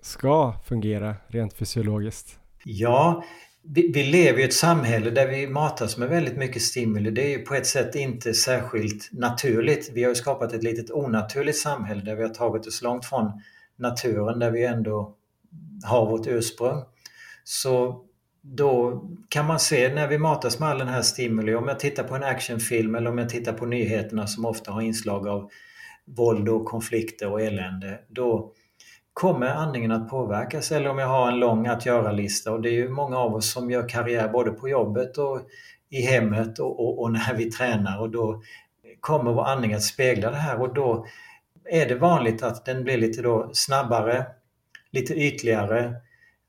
ska 0.00 0.54
fungera 0.64 1.16
rent 1.26 1.52
fysiologiskt? 1.52 2.38
Ja, 2.64 3.24
vi, 3.62 3.92
vi, 3.92 4.02
lever 4.02 4.40
i 4.40 4.42
ett 4.42 4.54
samhälle 4.54 5.10
där 5.10 5.28
vi 5.28 5.46
matas 5.46 5.98
med 5.98 6.08
väldigt 6.08 6.36
mycket 6.36 6.62
stimuli. 6.62 7.10
Det 7.10 7.22
är 7.22 7.38
ju 7.38 7.44
på 7.44 7.54
ett 7.54 7.66
sätt 7.66 7.94
inte 7.94 8.34
särskilt 8.34 9.12
naturligt. 9.12 9.90
Vi 9.94 10.02
har 10.02 10.08
ju 10.08 10.14
skapat 10.14 10.52
ett 10.52 10.62
litet 10.62 10.90
onaturligt 10.90 11.58
samhälle 11.58 12.02
där 12.02 12.16
vi 12.16 12.22
har 12.22 12.34
tagit 12.34 12.66
oss 12.66 12.82
långt 12.82 13.04
från 13.04 13.42
naturen 13.76 14.38
där 14.38 14.50
vi 14.50 14.64
ändå 14.64 15.15
har 15.84 16.06
vårt 16.06 16.26
ursprung. 16.26 16.82
Så 17.44 18.04
då 18.42 19.02
kan 19.28 19.46
man 19.46 19.58
se 19.58 19.94
när 19.94 20.08
vi 20.08 20.18
matas 20.18 20.60
med 20.60 20.68
all 20.68 20.78
den 20.78 20.88
här 20.88 21.02
stimuli, 21.02 21.54
om 21.54 21.68
jag 21.68 21.80
tittar 21.80 22.02
på 22.02 22.14
en 22.14 22.22
actionfilm 22.22 22.94
eller 22.94 23.10
om 23.10 23.18
jag 23.18 23.28
tittar 23.28 23.52
på 23.52 23.66
nyheterna 23.66 24.26
som 24.26 24.44
ofta 24.44 24.72
har 24.72 24.82
inslag 24.82 25.28
av 25.28 25.50
våld 26.04 26.48
och 26.48 26.64
konflikter 26.64 27.30
och 27.30 27.40
elände, 27.40 28.00
då 28.08 28.52
kommer 29.12 29.46
andningen 29.46 29.92
att 29.92 30.10
påverkas. 30.10 30.72
Eller 30.72 30.90
om 30.90 30.98
jag 30.98 31.06
har 31.06 31.28
en 31.28 31.38
lång 31.38 31.66
att 31.66 31.86
göra-lista 31.86 32.52
och 32.52 32.62
det 32.62 32.68
är 32.68 32.72
ju 32.72 32.88
många 32.88 33.18
av 33.18 33.34
oss 33.34 33.52
som 33.52 33.70
gör 33.70 33.88
karriär 33.88 34.28
både 34.28 34.50
på 34.50 34.68
jobbet 34.68 35.18
och 35.18 35.40
i 35.90 36.00
hemmet 36.00 36.58
och, 36.58 36.80
och, 36.80 37.02
och 37.02 37.12
när 37.12 37.34
vi 37.34 37.50
tränar 37.50 38.00
och 38.00 38.10
då 38.10 38.42
kommer 39.00 39.32
vår 39.32 39.44
andning 39.44 39.74
att 39.74 39.82
spegla 39.82 40.30
det 40.30 40.36
här 40.36 40.60
och 40.60 40.74
då 40.74 41.06
är 41.70 41.86
det 41.86 41.94
vanligt 41.94 42.42
att 42.42 42.64
den 42.64 42.84
blir 42.84 42.98
lite 42.98 43.22
då 43.22 43.50
snabbare, 43.52 44.26
lite 44.96 45.14
ytligare, 45.14 45.94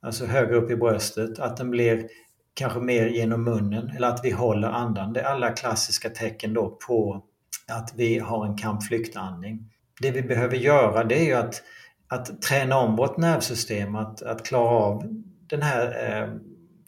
alltså 0.02 0.26
högre 0.26 0.56
upp 0.56 0.72
i 0.72 0.76
bröstet, 0.76 1.40
att 1.40 1.58
den 1.58 1.70
blir 1.70 2.08
kanske 2.54 2.80
mer 2.80 3.08
genom 3.08 3.44
munnen 3.44 3.92
eller 3.96 4.08
att 4.08 4.20
vi 4.24 4.32
håller 4.32 4.68
andan. 4.68 5.14
Det 5.14 5.22
är 5.22 5.26
alla 5.26 5.52
klassiska 5.52 6.10
tecken 6.10 6.54
då 6.54 6.78
på 6.88 7.24
att 7.72 7.94
vi 7.96 8.20
har 8.20 8.46
en 8.46 8.58
kampflyktandning. 8.58 9.72
Det 10.02 10.12
vi 10.12 10.22
behöver 10.22 10.56
göra 10.56 11.04
det 11.04 11.16
är 11.16 11.26
ju 11.26 11.34
att, 11.34 11.62
att 12.08 12.42
träna 12.42 12.78
om 12.78 12.96
vårt 12.96 13.18
nervsystem 13.18 13.96
att, 13.96 14.22
att 14.22 14.46
klara 14.46 14.70
av 14.70 15.04
den 15.50 15.62
här 15.62 15.86
eh, 15.88 16.30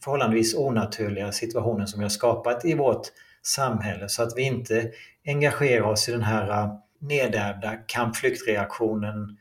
förhållandevis 0.04 0.56
onaturliga 0.56 1.32
situationen 1.32 1.88
som 1.88 2.00
vi 2.00 2.04
har 2.04 2.10
skapat 2.10 2.66
i 2.66 2.74
vårt 2.74 3.08
samhälle 3.44 4.10
så 4.10 4.24
att 4.24 4.34
vi 4.36 4.42
inte 4.42 4.92
engagerar 5.26 5.84
oss 5.84 6.10
i 6.10 6.12
den 6.12 6.24
här 6.24 6.50
eh, 6.50 6.74
nedärvda 7.00 7.76
kampflyktreaktionen 7.76 9.24
eh, 9.24 9.36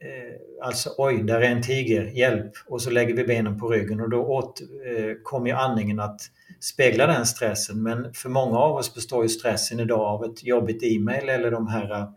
Eh, 0.00 0.66
alltså 0.66 0.90
oj, 0.98 1.22
där 1.22 1.40
är 1.40 1.50
en 1.50 1.62
tiger, 1.62 2.04
hjälp! 2.04 2.52
Och 2.66 2.82
så 2.82 2.90
lägger 2.90 3.14
vi 3.14 3.24
benen 3.24 3.58
på 3.58 3.68
ryggen 3.68 4.00
och 4.00 4.10
då 4.10 4.18
åt, 4.18 4.60
eh, 4.60 5.14
kommer 5.22 5.46
ju 5.46 5.52
andningen 5.52 6.00
att 6.00 6.20
spegla 6.60 7.06
den 7.06 7.26
stressen. 7.26 7.82
Men 7.82 8.14
för 8.14 8.28
många 8.28 8.58
av 8.58 8.76
oss 8.76 8.94
består 8.94 9.22
ju 9.22 9.28
stressen 9.28 9.80
idag 9.80 10.00
av 10.00 10.24
ett 10.24 10.44
jobbigt 10.44 10.82
e-mail 10.82 11.28
eller 11.28 11.50
de 11.50 11.66
här 11.66 11.90
eh, 11.90 12.08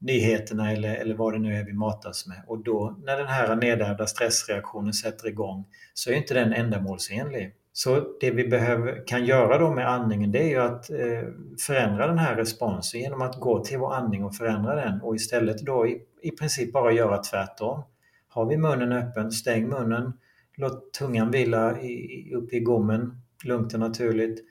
nyheterna 0.00 0.72
eller, 0.72 0.94
eller 0.94 1.14
vad 1.14 1.32
det 1.32 1.38
nu 1.38 1.56
är 1.56 1.64
vi 1.64 1.72
matas 1.72 2.26
med. 2.26 2.42
Och 2.46 2.64
då 2.64 2.98
när 3.04 3.16
den 3.16 3.26
här 3.26 3.56
nedärvda 3.56 4.06
stressreaktionen 4.06 4.92
sätter 4.92 5.28
igång 5.28 5.64
så 5.94 6.10
är 6.10 6.14
inte 6.14 6.34
den 6.34 6.52
ändamålsenlig. 6.52 7.54
Så 7.72 8.16
det 8.20 8.30
vi 8.30 8.48
behöver, 8.48 9.06
kan 9.06 9.24
göra 9.24 9.58
då 9.58 9.74
med 9.74 9.88
andningen 9.88 10.32
det 10.32 10.42
är 10.42 10.48
ju 10.48 10.56
att 10.56 10.90
eh, 10.90 11.28
förändra 11.66 12.06
den 12.06 12.18
här 12.18 12.36
responsen 12.36 13.00
genom 13.00 13.22
att 13.22 13.40
gå 13.40 13.64
till 13.64 13.78
vår 13.78 13.94
andning 13.94 14.24
och 14.24 14.34
förändra 14.34 14.74
den 14.74 15.00
och 15.00 15.14
istället 15.14 15.58
då 15.58 15.86
i, 15.86 16.02
i 16.22 16.30
princip 16.30 16.72
bara 16.72 16.92
göra 16.92 17.18
tvärtom. 17.18 17.82
Har 18.28 18.46
vi 18.46 18.56
munnen 18.56 18.92
öppen, 18.92 19.32
stäng 19.32 19.68
munnen, 19.68 20.12
låt 20.56 20.92
tungan 20.92 21.30
vila 21.30 21.80
i, 21.80 22.32
upp 22.34 22.52
i 22.52 22.60
gommen, 22.60 23.22
lugnt 23.44 23.74
och 23.74 23.80
naturligt, 23.80 24.44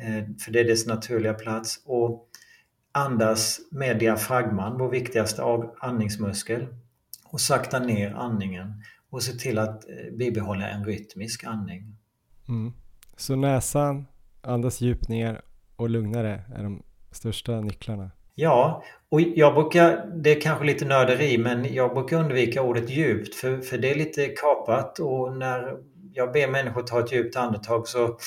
eh, 0.00 0.24
för 0.44 0.52
det 0.52 0.60
är 0.60 0.64
dess 0.64 0.86
naturliga 0.86 1.34
plats. 1.34 1.82
Och 1.86 2.28
andas 2.92 3.60
med 3.70 3.98
diafragman, 3.98 4.78
vår 4.78 4.90
viktigaste 4.90 5.42
andningsmuskel, 5.80 6.66
och 7.24 7.40
sakta 7.40 7.78
ner 7.78 8.14
andningen 8.14 8.82
och 9.10 9.22
se 9.22 9.32
till 9.32 9.58
att 9.58 9.88
eh, 9.88 10.12
bibehålla 10.12 10.68
en 10.68 10.84
rytmisk 10.84 11.44
andning. 11.44 11.91
Mm. 12.52 12.72
Så 13.16 13.36
näsan, 13.36 14.06
andas 14.40 14.80
djupt 14.80 15.08
ner 15.08 15.40
och 15.76 15.90
lugnare 15.90 16.44
är 16.54 16.62
de 16.62 16.82
största 17.10 17.60
nycklarna. 17.60 18.10
Ja, 18.34 18.84
och 19.08 19.20
jag 19.20 19.54
brukar, 19.54 20.06
det 20.22 20.36
är 20.36 20.40
kanske 20.40 20.64
lite 20.64 20.84
nörderi, 20.84 21.38
men 21.38 21.74
jag 21.74 21.94
brukar 21.94 22.20
undvika 22.20 22.62
ordet 22.62 22.90
djupt 22.90 23.34
för, 23.34 23.60
för 23.60 23.78
det 23.78 23.90
är 23.90 23.94
lite 23.94 24.26
kapat 24.26 24.98
och 24.98 25.36
när 25.36 25.76
jag 26.12 26.32
ber 26.32 26.48
människor 26.48 26.82
ta 26.82 27.00
ett 27.00 27.12
djupt 27.12 27.36
andetag 27.36 27.88
så 27.88 28.18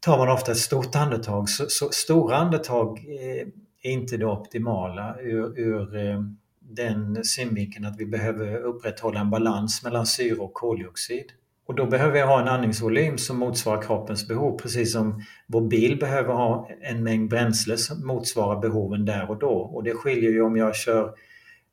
tar 0.00 0.18
man 0.18 0.28
ofta 0.28 0.52
ett 0.52 0.58
stort 0.58 0.96
andetag. 0.96 1.48
Så, 1.48 1.64
så 1.68 1.88
stora 1.90 2.36
andetag 2.36 2.98
eh, 2.98 3.46
är 3.82 3.90
inte 3.90 4.16
det 4.16 4.26
optimala 4.26 5.16
ur, 5.20 5.58
ur 5.58 5.96
eh, 5.96 6.20
den 6.60 7.24
synvinkeln 7.24 7.84
att 7.84 8.00
vi 8.00 8.06
behöver 8.06 8.56
upprätthålla 8.56 9.20
en 9.20 9.30
balans 9.30 9.84
mellan 9.84 10.06
syre 10.06 10.38
och 10.38 10.54
koldioxid. 10.54 11.32
Och 11.70 11.76
då 11.76 11.86
behöver 11.86 12.18
jag 12.18 12.26
ha 12.26 12.40
en 12.40 12.48
andningsvolym 12.48 13.18
som 13.18 13.38
motsvarar 13.38 13.82
kroppens 13.82 14.28
behov, 14.28 14.58
precis 14.58 14.92
som 14.92 15.22
vår 15.46 15.60
bil 15.60 15.98
behöver 15.98 16.34
ha 16.34 16.68
en 16.80 17.02
mängd 17.02 17.30
bränsle 17.30 17.76
som 17.76 18.06
motsvarar 18.06 18.60
behoven 18.60 19.04
där 19.04 19.30
och 19.30 19.38
då. 19.38 19.52
Och 19.52 19.84
det 19.84 19.94
skiljer 19.94 20.30
ju 20.30 20.42
om 20.42 20.56
jag 20.56 20.76
kör 20.76 21.14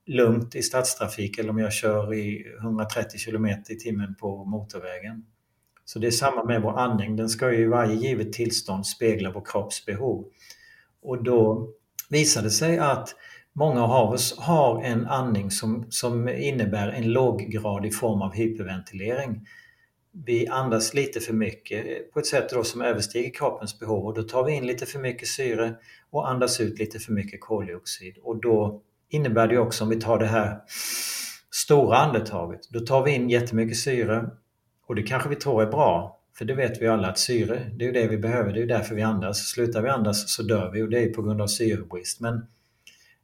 lugnt 0.05 0.55
i 0.55 0.61
stadstrafik 0.61 1.39
eller 1.39 1.49
om 1.49 1.57
jag 1.57 1.73
kör 1.73 2.13
i 2.13 2.45
130 2.61 3.19
km 3.25 3.45
i 3.45 3.75
timmen 3.75 4.15
på 4.15 4.45
motorvägen. 4.45 5.25
Så 5.85 5.99
det 5.99 6.07
är 6.07 6.11
samma 6.11 6.43
med 6.43 6.61
vår 6.61 6.79
andning, 6.79 7.15
den 7.15 7.29
ska 7.29 7.51
ju 7.51 7.63
i 7.63 7.67
varje 7.67 7.95
givet 7.95 8.33
tillstånd 8.33 8.87
spegla 8.87 9.31
vår 9.31 9.45
kropps 9.45 9.85
behov. 9.85 10.25
Och 11.01 11.23
då 11.23 11.69
visar 12.09 12.43
det 12.43 12.51
sig 12.51 12.77
att 12.77 13.15
många 13.53 13.83
av 13.83 14.11
oss 14.11 14.39
har 14.39 14.83
en 14.83 15.05
andning 15.05 15.51
som, 15.51 15.85
som 15.89 16.29
innebär 16.29 16.87
en 16.87 17.11
låggradig 17.11 17.95
form 17.95 18.21
av 18.21 18.33
hyperventilering 18.33 19.47
vi 20.25 20.47
andas 20.47 20.93
lite 20.93 21.19
för 21.19 21.33
mycket 21.33 22.11
på 22.13 22.19
ett 22.19 22.25
sätt 22.25 22.49
då 22.49 22.63
som 22.63 22.81
överstiger 22.81 23.33
kroppens 23.33 23.79
behov 23.79 24.05
och 24.05 24.13
då 24.13 24.23
tar 24.23 24.43
vi 24.43 24.53
in 24.53 24.67
lite 24.67 24.85
för 24.85 24.99
mycket 24.99 25.27
syre 25.27 25.75
och 26.09 26.29
andas 26.29 26.59
ut 26.59 26.79
lite 26.79 26.99
för 26.99 27.11
mycket 27.11 27.41
koldioxid. 27.41 28.17
Och 28.23 28.41
då 28.41 28.81
innebär 29.09 29.47
det 29.47 29.57
också, 29.57 29.83
om 29.83 29.89
vi 29.89 30.01
tar 30.01 30.19
det 30.19 30.25
här 30.25 30.61
stora 31.51 31.97
andetaget, 31.97 32.61
då 32.69 32.79
tar 32.79 33.03
vi 33.03 33.11
in 33.11 33.29
jättemycket 33.29 33.77
syre 33.77 34.29
och 34.87 34.95
det 34.95 35.03
kanske 35.03 35.29
vi 35.29 35.35
tror 35.35 35.61
är 35.61 35.67
bra, 35.67 36.19
för 36.37 36.45
det 36.45 36.53
vet 36.53 36.81
vi 36.81 36.87
alla 36.87 37.07
att 37.07 37.19
syre, 37.19 37.71
det 37.75 37.87
är 37.87 37.93
det 37.93 38.07
vi 38.07 38.17
behöver, 38.17 38.53
det 38.53 38.61
är 38.61 38.67
därför 38.67 38.95
vi 38.95 39.01
andas. 39.01 39.37
Slutar 39.37 39.81
vi 39.81 39.89
andas 39.89 40.33
så 40.33 40.43
dör 40.43 40.71
vi 40.71 40.81
och 40.81 40.89
det 40.89 40.99
är 40.99 41.13
på 41.13 41.21
grund 41.21 41.41
av 41.41 41.47
syrebrist. 41.47 42.19
Men 42.19 42.45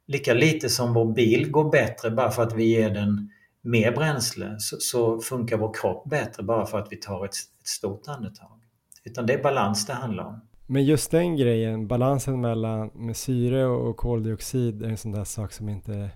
lika 0.06 0.34
lite 0.34 0.68
som 0.68 0.94
vår 0.94 1.12
bil 1.14 1.50
går 1.50 1.70
bättre 1.70 2.10
bara 2.10 2.30
för 2.30 2.42
att 2.42 2.56
vi 2.56 2.64
ger 2.64 2.90
den 2.90 3.30
mer 3.64 3.92
bränsle 3.92 4.56
så, 4.58 4.76
så, 4.80 5.20
funkar 5.20 5.56
vår 5.56 5.74
kropp 5.74 6.10
bättre 6.10 6.42
bara 6.42 6.66
för 6.66 6.78
att 6.78 6.88
vi 6.90 6.96
tar 6.96 7.24
ett, 7.24 7.30
ett 7.60 7.66
stort 7.66 8.08
andetag. 8.08 8.60
Utan 9.04 9.26
det 9.26 9.34
är 9.34 9.42
balans 9.42 9.86
det 9.86 9.92
handlar 9.92 10.24
om. 10.24 10.40
Men 10.66 10.84
just 10.84 11.10
den 11.10 11.36
grejen, 11.36 11.88
balansen 11.88 12.40
mellan 12.40 12.90
med 12.94 13.16
syre 13.16 13.66
och 13.66 13.96
koldioxid 13.96 14.82
är 14.82 14.88
en 14.88 14.96
sån 14.96 15.12
där 15.12 15.24
sak 15.24 15.52
som 15.52 15.68
inte 15.68 16.10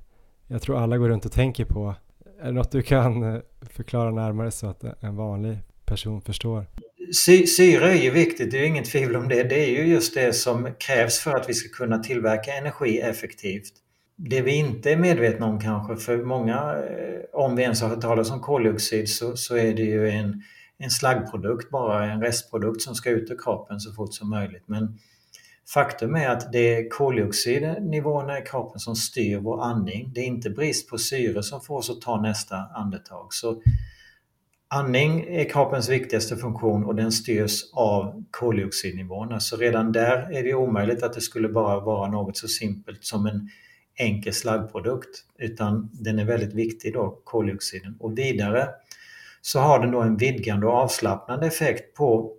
jag 0.50 0.62
tror 0.62 0.78
alla 0.78 0.98
går 0.98 1.08
runt 1.08 1.24
och 1.24 1.32
tänker 1.32 1.64
på. 1.64 1.94
Är 2.40 2.46
det 2.46 2.52
något 2.52 2.72
du 2.72 2.82
kan 2.82 3.34
eh, 3.34 3.40
förklara 3.70 4.11
närmare 4.11 4.50
så 4.50 4.66
att 4.66 4.84
en 5.00 5.16
vanlig 5.16 5.58
person 5.84 6.22
förstår? 6.22 6.66
Sy 7.12 7.46
syre 7.46 7.90
är 7.90 8.02
ju 8.02 8.11
viktigt, 8.11 8.50
det 8.50 8.58
är 8.58 8.66
inget 8.66 8.84
tvivel 8.84 9.16
om 9.16 9.28
det. 9.28 9.42
Det 9.42 9.64
är 9.64 9.70
ju 9.70 9.87
just 9.87 10.14
det 10.14 10.32
som 10.32 10.68
krävs 10.78 11.18
för 11.18 11.34
att 11.34 11.48
vi 11.48 11.54
ska 11.54 11.84
kunna 11.84 11.98
tillverka 11.98 12.52
energi 12.52 13.00
effektivt 13.00 13.72
det 14.18 14.42
vi 14.42 14.54
inte 14.54 14.92
är 14.92 14.96
medvetna 14.96 15.46
om 15.46 15.61
kanske, 15.61 15.96
för 15.96 16.24
många, 16.24 16.54
eh, 16.54 17.20
om 17.33 17.57
vi 17.57 17.62
ens 17.62 17.83
har 17.83 17.88
hört 17.88 18.00
talas 18.00 18.31
om 18.31 18.40
koldioxid, 18.40 19.09
så, 19.09 19.37
så 19.37 19.57
är 19.57 19.74
det 19.74 19.83
ju 19.83 20.09
en, 20.09 20.42
en 20.78 20.90
slaggprodukt, 20.90 21.70
bara 21.70 22.12
en 22.12 22.20
restprodukt 22.22 22.83
som 22.83 22.94
ska 22.94 23.11
ut 23.11 23.31
ur 23.31 23.38
kroppen 23.44 23.81
så 23.81 23.92
fort 23.92 24.14
som 24.14 24.31
möjligt. 24.31 24.64
Men 24.66 24.98
faktum 25.74 26.14
är 26.14 26.28
att 26.28 26.53
det 26.53 26.76
är 26.76 26.88
koldioxidnivåerna 26.88 28.38
i 28.38 28.43
kroppen 28.43 28.78
som 28.78 28.97
styr 28.97 29.38
vår 29.38 29.62
andning. 29.62 30.12
Det 30.14 30.20
är 30.20 30.26
inte 30.26 30.51
brist 30.51 30.90
på 30.90 30.99
syre 30.99 31.43
som 31.43 31.61
får 31.61 31.76
oss 31.76 31.90
att 31.90 32.01
ta 32.01 32.20
nästa 32.20 32.57
andetag. 32.57 33.26
Så 33.30 33.62
Andning 34.70 35.20
är 35.28 35.45
kroppens 35.45 35.88
viktigaste 35.88 36.36
funktion 36.36 36.84
och 36.84 36.95
den 36.95 37.12
styrs 37.12 37.62
av 37.72 38.24
koldioxidnivåerna. 38.30 39.40
Så 39.40 39.57
redan 39.57 39.93
där 39.93 40.32
är 40.32 40.43
det 40.43 40.55
omöjligt 40.55 41.03
att 41.03 41.12
det 41.12 41.20
skulle 41.20 41.49
bara 41.49 41.80
vara 41.80 42.11
något 42.11 42.36
så 42.36 42.49
simpelt 42.49 43.05
som 43.05 43.26
en 43.26 43.49
enkel 43.99 44.32
slaggprodukt 44.32 45.24
utan 45.38 45.90
den 45.92 46.18
är 46.18 46.24
väldigt 46.24 46.55
viktig 46.55 46.92
då, 46.94 47.20
koldioxiden. 47.24 47.96
Och 48.01 48.18
vidare 48.18 48.68
så 49.40 49.59
har 49.61 49.78
den 49.78 49.90
då 49.90 50.01
en 50.01 50.16
vidgande 50.16 50.66
och 50.66 50.72
avslappnande 50.72 51.46
effekt 51.46 51.96
på 51.96 52.34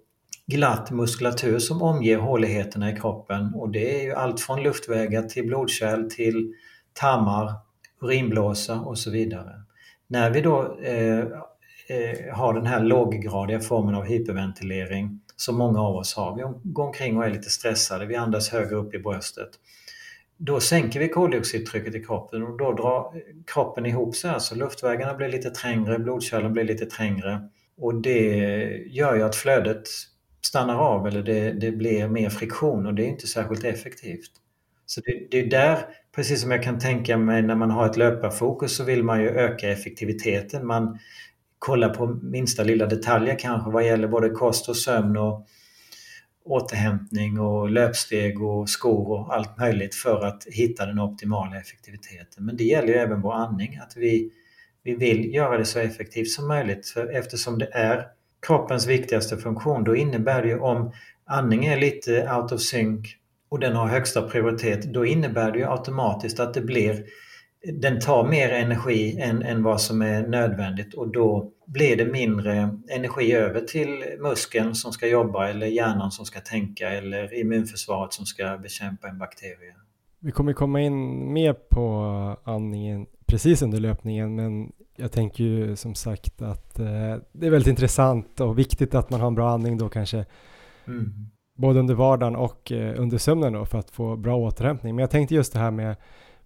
glatt 0.47 0.91
muskulatur 0.91 1.59
som 1.59 1.81
omger 1.81 2.17
håligheterna 2.17 2.91
i 2.91 2.95
kroppen 2.95 3.53
och 3.53 3.69
det 3.69 3.99
är 3.99 4.03
ju 4.03 4.13
allt 4.13 4.41
från 4.41 4.63
luftvägar 4.63 5.23
till 5.23 5.47
blodkärl 5.47 6.09
till 6.09 6.53
tarmar, 6.93 7.53
urinblåsa 8.01 8.79
och 8.79 8.97
så 8.97 9.11
vidare. 9.11 9.51
När 10.07 10.29
vi 10.29 10.41
då 10.41 10.79
eh, 10.83 11.19
eh, 11.19 12.35
har 12.35 12.53
den 12.53 12.65
här 12.65 12.83
låggradiga 12.83 13.59
formen 13.59 13.95
av 13.95 14.05
hyperventilering 14.05 15.19
som 15.35 15.57
många 15.57 15.81
av 15.81 15.95
oss 15.95 16.15
har, 16.15 16.35
vi 16.35 16.43
går 16.63 16.83
omkring 16.83 17.17
och 17.17 17.25
är 17.25 17.29
lite 17.29 17.49
stressade, 17.49 18.05
vi 18.05 18.15
andas 18.15 18.49
högre 18.49 18.75
upp 18.75 18.93
i 18.93 18.99
bröstet. 18.99 19.49
Då 20.41 20.59
sänker 20.59 20.99
vi 20.99 21.09
koldioxidtrycket 21.09 21.95
i 21.95 22.03
kroppen 22.03 22.43
och 22.43 22.57
då 22.57 22.73
drar 22.73 23.13
kroppen 23.47 23.85
ihop 23.85 24.15
sig. 24.15 24.31
Alltså 24.31 24.55
luftvägarna 24.55 25.13
blir 25.13 25.29
lite 25.29 25.49
trängre, 25.49 25.99
blodkärlen 25.99 26.53
blir 26.53 26.63
lite 26.63 26.85
trängre. 26.85 27.41
Och 27.77 28.01
det 28.01 28.27
gör 28.87 29.15
ju 29.15 29.23
att 29.23 29.35
flödet 29.35 29.87
stannar 30.41 30.75
av 30.75 31.07
eller 31.07 31.23
det, 31.23 31.51
det 31.51 31.71
blir 31.71 32.07
mer 32.07 32.29
friktion 32.29 32.87
och 32.87 32.93
det 32.93 33.03
är 33.03 33.07
inte 33.07 33.27
särskilt 33.27 33.63
effektivt. 33.63 34.31
Så 34.85 35.01
det, 35.01 35.27
det, 35.31 35.39
är 35.39 35.49
där, 35.49 35.77
precis 36.15 36.41
som 36.41 36.51
jag 36.51 36.63
kan 36.63 36.79
tänka 36.79 37.17
mig 37.17 37.41
när 37.41 37.55
man 37.55 37.71
har 37.71 37.85
ett 37.85 37.97
löparfokus 37.97 38.75
så 38.75 38.83
vill 38.83 39.03
man 39.03 39.21
ju 39.21 39.29
öka 39.29 39.69
effektiviteten. 39.69 40.67
Man 40.67 40.99
kollar 41.59 41.89
på 41.89 42.07
minsta 42.07 42.63
lilla 42.63 42.85
detaljer 42.85 43.39
kanske 43.39 43.71
vad 43.71 43.85
gäller 43.85 44.07
både 44.07 44.29
kost 44.29 44.69
och 44.69 44.77
sömn 44.77 45.17
och 45.17 45.47
återhämtning 46.45 47.39
och 47.39 47.69
löpsteg 47.69 48.41
och 48.41 48.69
skor 48.69 49.11
och 49.11 49.35
allt 49.35 49.57
möjligt 49.57 49.95
för 49.95 50.25
att 50.25 50.43
hitta 50.51 50.85
den 50.85 50.99
optimala 50.99 51.57
effektiviteten. 51.57 52.45
Men 52.45 52.57
det 52.57 52.63
gäller 52.63 52.87
ju 52.87 52.93
även 52.93 53.21
vår 53.21 53.33
andning, 53.33 53.79
att 53.83 53.97
vi, 53.97 54.31
vi 54.83 54.95
vill 54.95 55.33
göra 55.33 55.57
det 55.57 55.65
så 55.65 55.79
effektivt 55.79 56.29
som 56.29 56.47
möjligt. 56.47 56.87
För 56.87 57.07
eftersom 57.15 57.59
det 57.59 57.69
är 57.73 58.05
kroppens 58.47 58.87
viktigaste 58.87 59.37
funktion, 59.37 59.83
då 59.83 59.95
innebär 59.95 60.41
det 60.41 60.47
ju 60.47 60.59
om 60.59 60.91
andning 61.25 61.65
är 61.65 61.77
lite 61.77 62.33
out 62.33 62.51
of 62.51 62.61
sync 62.61 63.15
och 63.49 63.59
den 63.59 63.75
har 63.75 63.87
högsta 63.87 64.21
prioritet, 64.21 64.93
då 64.93 65.05
innebär 65.05 65.51
det 65.51 65.59
ju 65.59 65.65
automatiskt 65.65 66.39
att 66.39 66.53
det 66.53 66.61
blir 66.61 67.05
den 67.63 67.99
tar 67.99 68.27
mer 68.27 68.49
energi 68.49 69.19
än, 69.19 69.41
än 69.41 69.63
vad 69.63 69.81
som 69.81 70.01
är 70.01 70.27
nödvändigt 70.27 70.93
och 70.93 71.07
då 71.07 71.51
blir 71.65 71.95
det 71.95 72.05
mindre 72.05 72.79
energi 72.89 73.33
över 73.33 73.61
till 73.61 74.03
muskeln 74.19 74.75
som 74.75 74.91
ska 74.91 75.07
jobba 75.07 75.47
eller 75.47 75.67
hjärnan 75.67 76.11
som 76.11 76.25
ska 76.25 76.39
tänka 76.39 76.89
eller 76.89 77.39
immunförsvaret 77.39 78.13
som 78.13 78.25
ska 78.25 78.57
bekämpa 78.57 79.07
en 79.07 79.17
bakterie. 79.17 79.73
Vi 80.19 80.31
kommer 80.31 80.53
komma 80.53 80.81
in 80.81 81.33
mer 81.33 81.53
på 81.53 82.03
andningen 82.43 83.05
precis 83.25 83.61
under 83.61 83.79
löpningen 83.79 84.35
men 84.35 84.71
jag 84.95 85.11
tänker 85.11 85.43
ju 85.43 85.75
som 85.75 85.95
sagt 85.95 86.41
att 86.41 86.79
eh, 86.79 86.85
det 87.31 87.47
är 87.47 87.49
väldigt 87.49 87.67
intressant 87.67 88.39
och 88.39 88.59
viktigt 88.59 88.95
att 88.95 89.09
man 89.09 89.19
har 89.19 89.27
en 89.27 89.35
bra 89.35 89.49
andning 89.49 89.77
då 89.77 89.89
kanske 89.89 90.25
mm. 90.87 91.13
både 91.57 91.79
under 91.79 91.93
vardagen 91.93 92.35
och 92.35 92.71
eh, 92.71 93.01
under 93.01 93.17
sömnen 93.17 93.53
då 93.53 93.65
för 93.65 93.77
att 93.77 93.89
få 93.89 94.15
bra 94.15 94.37
återhämtning. 94.37 94.95
Men 94.95 95.03
jag 95.03 95.11
tänkte 95.11 95.35
just 95.35 95.53
det 95.53 95.59
här 95.59 95.71
med 95.71 95.95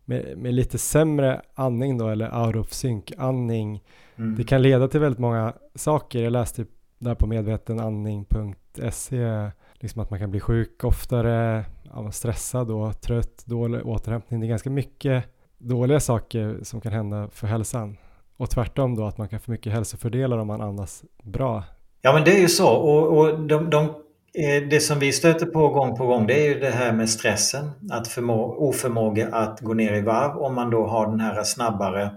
med, 0.06 0.38
med 0.38 0.54
lite 0.54 0.78
sämre 0.78 1.41
andning 1.54 1.97
då 1.97 2.10
eller 2.10 2.45
out 2.45 2.56
of 2.56 2.74
sync 2.74 3.12
andning 3.18 3.84
mm. 4.16 4.36
det 4.36 4.43
kan 4.43 4.62
leda 4.62 4.88
till 4.88 4.99
väldigt 4.99 5.20
många 5.20 5.54
saker. 5.76 6.24
Jag 6.24 6.32
läste 6.32 6.66
där 6.99 7.16
på 7.16 7.28
medvetenandning.se 7.28 9.51
liksom 9.74 10.01
att 10.01 10.10
man 10.10 10.20
kan 10.20 10.32
bli 10.32 10.39
sjuk 10.39 10.84
oftare, 10.84 11.66
stressad 12.12 12.72
och 12.72 13.01
trött, 13.01 13.45
dålig 13.45 13.86
återhämtning. 13.86 14.39
Det 14.39 14.45
är 14.45 14.49
ganska 14.49 14.70
mycket 14.70 15.26
dåliga 15.58 15.99
saker 15.99 16.60
som 16.62 16.82
kan 16.82 16.91
hända 16.91 17.30
för 17.32 17.47
hälsan. 17.47 17.97
Och 18.38 18.49
tvärtom 18.49 18.95
då 18.95 19.06
att 19.06 19.18
man 19.18 19.30
kan 19.30 19.39
få 19.39 19.51
mycket 19.51 19.74
hälsofördelar 19.74 20.38
om 20.38 20.47
man 20.47 20.62
andas 20.62 21.04
bra. 21.24 21.64
Ja 22.01 22.14
men 22.14 22.24
det 22.24 22.38
är 22.38 22.41
ju 22.41 22.47
så 22.47 22.70
och, 22.70 23.18
och 23.18 23.39
de, 23.39 23.70
de 23.70 23.93
Eh, 24.38 24.64
det 24.70 24.80
som 24.80 25.00
vi 25.00 25.12
stöter 25.12 25.46
på 25.46 25.70
gång 25.70 25.98
på 25.98 26.06
gång 26.06 26.28
det 26.28 26.46
är 26.46 26.54
ju 26.54 26.60
det 26.60 26.70
här 26.70 26.94
med 26.94 27.10
stressen. 27.10 27.72
Att 27.92 28.08
förmå, 28.08 28.56
oförmåga 28.58 29.28
att 29.28 29.60
gå 29.60 29.74
ner 29.74 29.94
i 29.94 30.02
varv 30.02 30.38
om 30.38 30.56
man 30.56 30.70
då 30.70 30.88
har 30.88 31.08
den 31.08 31.20
här 31.20 31.44
snabbare 31.44 32.12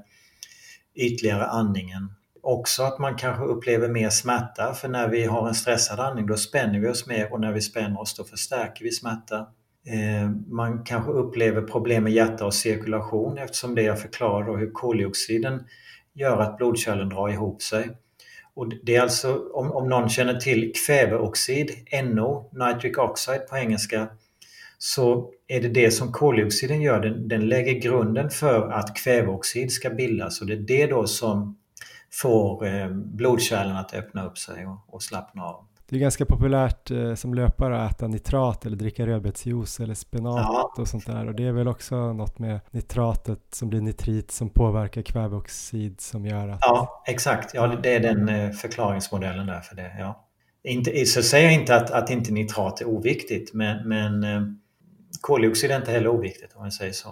ytligare 0.94 1.46
andningen. 1.46 2.12
Också 2.42 2.82
att 2.82 2.98
man 2.98 3.16
kanske 3.16 3.44
upplever 3.44 3.88
mer 3.88 4.10
smärta 4.10 4.74
för 4.74 4.88
när 4.88 5.08
vi 5.08 5.24
har 5.24 5.48
en 5.48 5.54
stressad 5.54 6.00
andning 6.00 6.26
då 6.26 6.36
spänner 6.36 6.80
vi 6.80 6.88
oss 6.88 7.06
mer 7.06 7.32
och 7.32 7.40
när 7.40 7.52
vi 7.52 7.60
spänner 7.60 8.00
oss 8.00 8.14
då 8.14 8.24
förstärker 8.24 8.84
vi 8.84 8.90
smärta. 8.90 9.36
Eh, 9.86 10.30
man 10.48 10.84
kanske 10.84 11.10
upplever 11.10 11.62
problem 11.62 12.04
med 12.04 12.12
hjärta 12.12 12.46
och 12.46 12.54
cirkulation 12.54 13.38
eftersom 13.38 13.74
det 13.74 13.82
jag 13.82 14.00
förklarar 14.00 14.56
hur 14.56 14.70
koldioxiden 14.70 15.64
gör 16.14 16.40
att 16.40 16.56
blodkärlen 16.56 17.08
drar 17.08 17.28
ihop 17.28 17.62
sig. 17.62 17.90
Och 18.56 18.68
det 18.82 18.96
är 18.96 19.00
alltså, 19.00 19.48
om, 19.52 19.72
om 19.72 19.88
någon 19.88 20.08
känner 20.08 20.34
till 20.34 20.72
kväveoxid, 20.86 21.70
NO, 22.04 22.50
nitric 22.52 22.98
oxide 22.98 23.48
på 23.48 23.56
engelska, 23.56 24.08
så 24.78 25.32
är 25.48 25.60
det 25.60 25.68
det 25.68 25.90
som 25.90 26.12
koldioxiden 26.12 26.82
gör. 26.82 27.00
Den, 27.00 27.28
den 27.28 27.48
lägger 27.48 27.72
grunden 27.72 28.30
för 28.30 28.70
att 28.70 28.96
kväveoxid 28.96 29.72
ska 29.72 29.90
bildas 29.90 30.40
och 30.40 30.46
det 30.46 30.52
är 30.52 30.56
det 30.56 30.86
då 30.86 31.06
som 31.06 31.58
får 32.12 32.66
eh, 32.66 32.88
blodkärlen 32.90 33.76
att 33.76 33.94
öppna 33.94 34.26
upp 34.26 34.38
sig 34.38 34.66
och, 34.66 34.94
och 34.94 35.02
slappna 35.02 35.44
av. 35.44 35.66
Det 35.88 35.96
är 35.96 36.00
ganska 36.00 36.26
populärt 36.26 36.90
eh, 36.90 37.14
som 37.14 37.34
löpare 37.34 37.82
att 37.82 37.92
äta 37.92 38.08
nitrat 38.08 38.66
eller 38.66 38.76
dricka 38.76 39.06
rödbetsjuice 39.06 39.80
eller 39.80 39.94
spenat 39.94 40.38
ja. 40.38 40.74
och 40.78 40.88
sånt 40.88 41.06
där. 41.06 41.26
Och 41.26 41.34
det 41.34 41.44
är 41.44 41.52
väl 41.52 41.68
också 41.68 42.12
något 42.12 42.38
med 42.38 42.60
nitratet 42.70 43.40
som 43.50 43.68
blir 43.68 43.80
nitrit 43.80 44.30
som 44.30 44.50
påverkar 44.50 45.02
kväveoxid 45.02 46.00
som 46.00 46.26
gör 46.26 46.48
att... 46.48 46.58
Ja, 46.60 47.02
exakt. 47.06 47.54
Ja, 47.54 47.66
det 47.66 47.94
är 47.94 48.00
den 48.00 48.28
eh, 48.28 48.50
förklaringsmodellen 48.50 49.46
där 49.46 49.60
för 49.60 49.76
det. 49.76 49.96
Ja. 49.98 50.28
Inte, 50.64 51.06
så 51.06 51.22
säger 51.22 51.44
jag 51.44 51.54
inte 51.54 51.76
att, 51.76 51.90
att 51.90 52.10
inte 52.10 52.32
nitrat 52.32 52.80
är 52.80 52.88
oviktigt, 52.88 53.54
men, 53.54 53.88
men 53.88 54.24
eh, 54.24 54.42
koldioxid 55.20 55.70
är 55.70 55.76
inte 55.76 55.90
heller 55.90 56.08
oviktigt 56.08 56.54
om 56.54 56.62
man 56.62 56.72
säger 56.72 56.92
så. 56.92 57.08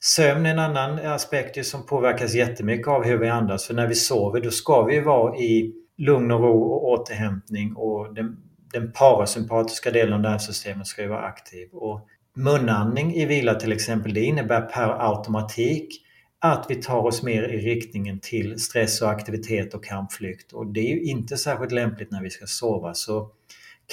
Sömn 0.00 0.46
är 0.46 0.50
en 0.50 0.58
annan 0.58 0.98
aspekt 0.98 1.66
som 1.66 1.86
påverkas 1.86 2.34
jättemycket 2.34 2.88
av 2.88 3.04
hur 3.04 3.18
vi 3.18 3.28
andas. 3.28 3.66
För 3.66 3.74
när 3.74 3.86
vi 3.86 3.94
sover 3.94 4.40
då 4.40 4.50
ska 4.50 4.82
vi 4.82 5.00
vara 5.00 5.36
i 5.36 5.81
lugn 5.98 6.30
och 6.30 6.40
ro 6.40 6.62
och 6.62 6.88
återhämtning 6.88 7.76
och 7.76 8.14
den, 8.14 8.36
den 8.72 8.92
parasympatiska 8.92 9.90
delen 9.90 10.14
av 10.14 10.20
nervsystemet 10.20 10.86
ska 10.86 11.02
ju 11.02 11.08
vara 11.08 11.22
aktiv. 11.22 11.68
Och 11.72 12.08
munandning 12.34 13.14
i 13.14 13.26
vila 13.26 13.54
till 13.54 13.72
exempel, 13.72 14.14
det 14.14 14.24
innebär 14.24 14.60
per 14.60 15.10
automatik 15.10 16.02
att 16.38 16.66
vi 16.68 16.74
tar 16.74 17.06
oss 17.06 17.22
mer 17.22 17.42
i 17.42 17.58
riktningen 17.58 18.20
till 18.20 18.60
stress 18.60 19.02
och 19.02 19.10
aktivitet 19.10 19.74
och 19.74 19.84
kampflykt. 19.84 20.52
Och 20.52 20.66
det 20.66 20.80
är 20.80 20.94
ju 20.94 21.02
inte 21.02 21.36
särskilt 21.36 21.72
lämpligt 21.72 22.10
när 22.10 22.22
vi 22.22 22.30
ska 22.30 22.46
sova. 22.46 22.94
Så 22.94 23.30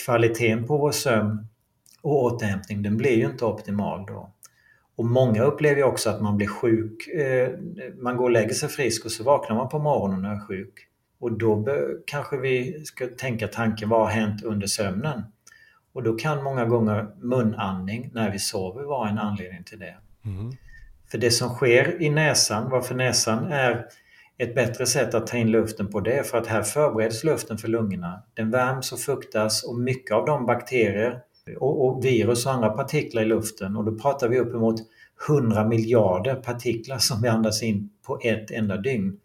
kvaliteten 0.05 0.67
på 0.67 0.77
vår 0.77 0.91
sömn 0.91 1.47
och 2.01 2.23
återhämtning 2.23 2.81
den 2.81 2.97
blir 2.97 3.17
ju 3.17 3.25
inte 3.25 3.45
optimal 3.45 4.05
då. 4.05 4.33
Och 4.95 5.05
många 5.05 5.43
upplever 5.43 5.83
också 5.83 6.09
att 6.09 6.21
man 6.21 6.37
blir 6.37 6.47
sjuk. 6.47 7.07
Eh, 7.07 7.49
man 7.97 8.17
går 8.17 8.23
och 8.23 8.31
lägger 8.31 8.53
sig 8.53 8.69
frisk 8.69 9.05
och 9.05 9.11
så 9.11 9.23
vaknar 9.23 9.55
man 9.55 9.69
på 9.69 9.79
morgonen 9.79 10.25
och 10.25 10.31
är 10.31 10.47
sjuk. 10.47 10.88
Och 11.20 11.38
då 11.38 11.65
kanske 12.05 12.38
vi 12.38 12.86
ska 12.86 13.07
tänka 13.07 13.47
tanken, 13.47 13.89
vad 13.89 13.99
har 13.99 14.07
hänt 14.07 14.43
under 14.43 14.67
sömnen? 14.67 15.24
Och 15.93 16.03
då 16.03 16.13
kan 16.13 16.43
många 16.43 16.65
gånger 16.65 17.07
munandning 17.22 18.11
när 18.13 18.32
vi 18.32 18.39
sover 18.39 18.84
vara 18.84 19.09
en 19.09 19.17
anledning 19.17 19.63
till 19.63 19.80
det. 19.80 19.95
Mm. 20.26 20.51
För 21.11 21.17
det 21.17 21.32
som 21.32 21.49
sker 21.49 22.01
i 22.01 22.09
näsan, 22.09 22.70
varför 22.70 22.95
näsan 22.95 23.51
är 23.51 23.86
ett 24.38 24.55
bättre 24.55 24.86
sätt 24.86 25.13
att 25.13 25.28
ta 25.28 25.38
in 25.38 25.51
luften 25.51 25.88
på 25.88 25.99
det 25.99 26.13
är 26.13 26.24
för 26.24 26.38
att 26.38 26.47
här 26.47 26.63
förbereds 26.63 27.24
luften 27.24 27.57
för 27.57 27.67
lungorna. 27.67 28.24
Den 28.34 28.51
värms 28.51 28.91
och 28.91 28.99
fuktas 28.99 29.63
och 29.63 29.80
mycket 29.80 30.15
av 30.15 30.26
de 30.26 30.45
bakterier 30.45 31.20
och, 31.59 31.88
och 31.88 32.05
virus 32.05 32.45
och 32.45 32.51
andra 32.51 32.70
partiklar 32.70 33.22
i 33.22 33.26
luften 33.26 33.76
och 33.76 33.86
då 33.86 33.95
pratar 33.95 34.30
vi 34.30 34.39
uppemot 34.39 34.76
100 35.30 35.67
miljarder 35.67 36.36
partiklar 36.36 36.97
som 36.97 37.22
vi 37.22 37.28
andas 37.28 37.63
in 37.63 37.89
på 38.07 38.20
ett 38.24 38.51
enda 38.51 38.78
dygn. 38.78 39.20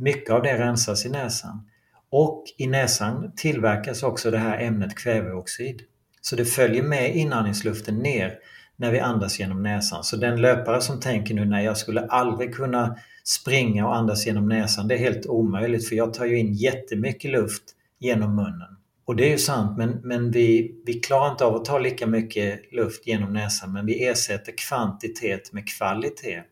Mycket 0.00 0.30
av 0.30 0.42
det 0.42 0.58
rensas 0.58 1.06
i 1.06 1.08
näsan. 1.08 1.70
Och 2.10 2.44
i 2.58 2.66
näsan 2.66 3.32
tillverkas 3.36 4.02
också 4.02 4.30
det 4.30 4.38
här 4.38 4.58
ämnet 4.58 4.98
kväveoxid. 4.98 5.82
Så 6.20 6.36
det 6.36 6.44
följer 6.44 6.82
med 6.82 7.16
inandningsluften 7.16 7.96
ner 7.96 8.34
när 8.76 8.92
vi 8.92 9.00
andas 9.00 9.40
genom 9.40 9.62
näsan. 9.62 10.04
Så 10.04 10.16
den 10.16 10.40
löpare 10.40 10.80
som 10.80 11.00
tänker 11.00 11.34
nu 11.34 11.44
nej 11.44 11.64
jag 11.64 11.76
skulle 11.76 12.06
aldrig 12.06 12.54
kunna 12.54 12.96
springa 13.24 13.86
och 13.86 13.96
andas 13.96 14.26
genom 14.26 14.48
näsan, 14.48 14.88
det 14.88 14.94
är 14.94 14.98
helt 14.98 15.26
omöjligt 15.26 15.88
för 15.88 15.96
jag 15.96 16.14
tar 16.14 16.24
ju 16.24 16.38
in 16.38 16.52
jättemycket 16.54 17.30
luft 17.30 17.62
genom 17.98 18.36
munnen. 18.36 18.76
Och 19.04 19.16
det 19.16 19.26
är 19.26 19.30
ju 19.30 19.38
sant 19.38 19.78
men, 19.78 20.00
men 20.02 20.30
vi, 20.30 20.74
vi 20.86 20.92
klarar 20.92 21.30
inte 21.30 21.44
av 21.44 21.56
att 21.56 21.64
ta 21.64 21.78
lika 21.78 22.06
mycket 22.06 22.72
luft 22.72 23.06
genom 23.06 23.32
näsan 23.32 23.72
men 23.72 23.86
vi 23.86 24.06
ersätter 24.06 24.52
kvantitet 24.68 25.52
med 25.52 25.68
kvalitet. 25.68 26.42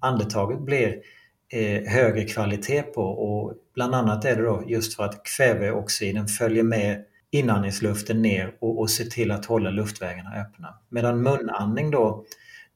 Andetaget 0.00 0.60
blir 0.60 0.94
eh, 1.52 1.82
högre 1.82 2.24
kvalitet 2.24 2.82
på 2.82 3.02
och 3.02 3.54
bland 3.74 3.94
annat 3.94 4.24
är 4.24 4.36
det 4.36 4.42
då 4.42 4.62
just 4.66 4.96
för 4.96 5.04
att 5.04 5.22
kväveoxiden 5.22 6.28
följer 6.28 6.62
med 6.62 7.04
inandningsluften 7.30 8.22
ner 8.22 8.54
och, 8.60 8.80
och 8.80 8.90
ser 8.90 9.04
till 9.04 9.30
att 9.30 9.46
hålla 9.46 9.70
luftvägarna 9.70 10.30
öppna. 10.40 10.74
Medan 10.88 11.22
munandning 11.22 11.90
då, 11.90 12.24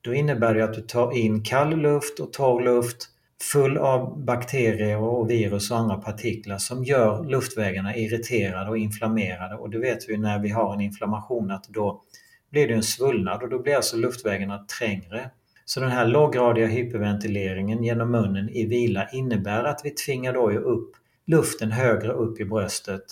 då 0.01 0.15
innebär 0.15 0.55
det 0.55 0.65
att 0.65 0.75
du 0.75 0.81
tar 0.81 1.17
in 1.19 1.45
kall 1.45 1.77
luft 1.77 2.21
och 2.21 2.33
torr 2.33 2.63
luft 2.63 3.09
full 3.53 3.79
av 3.79 4.25
bakterier 4.25 4.97
och 4.97 5.31
virus 5.31 5.71
och 5.71 5.77
andra 5.77 5.97
partiklar 5.97 6.59
som 6.59 6.85
gör 6.85 7.25
luftvägarna 7.25 7.97
irriterade 7.97 8.71
och 8.71 8.79
inflammerade. 8.79 9.55
Och 9.55 9.71
det 9.71 9.79
vet 9.79 10.09
vi 10.09 10.19
när 10.19 10.39
vi 10.39 10.49
har 10.49 10.75
en 10.75 10.81
inflammation 10.81 11.51
att 11.51 11.65
då 11.69 12.03
blir 12.51 12.69
det 12.69 12.75
en 12.75 12.83
svullnad 12.83 13.43
och 13.43 13.49
då 13.49 13.59
blir 13.59 13.75
alltså 13.75 13.97
luftvägarna 13.97 14.67
trängre. 14.79 15.31
Så 15.73 15.81
den 15.81 15.91
här 15.91 16.07
låggradiga 16.07 16.67
hyperventileringen 16.67 17.85
genom 17.85 18.11
munnen 18.11 18.49
i 18.49 18.67
vila 18.67 19.09
innebär 19.09 19.65
att 19.65 19.81
vi 19.85 19.91
tvingar 19.91 20.33
då 20.33 20.51
upp 20.51 20.97
luften 21.27 21.73
högre 21.73 22.13
upp 22.13 22.41
i 22.41 22.45
bröstet 22.45 23.03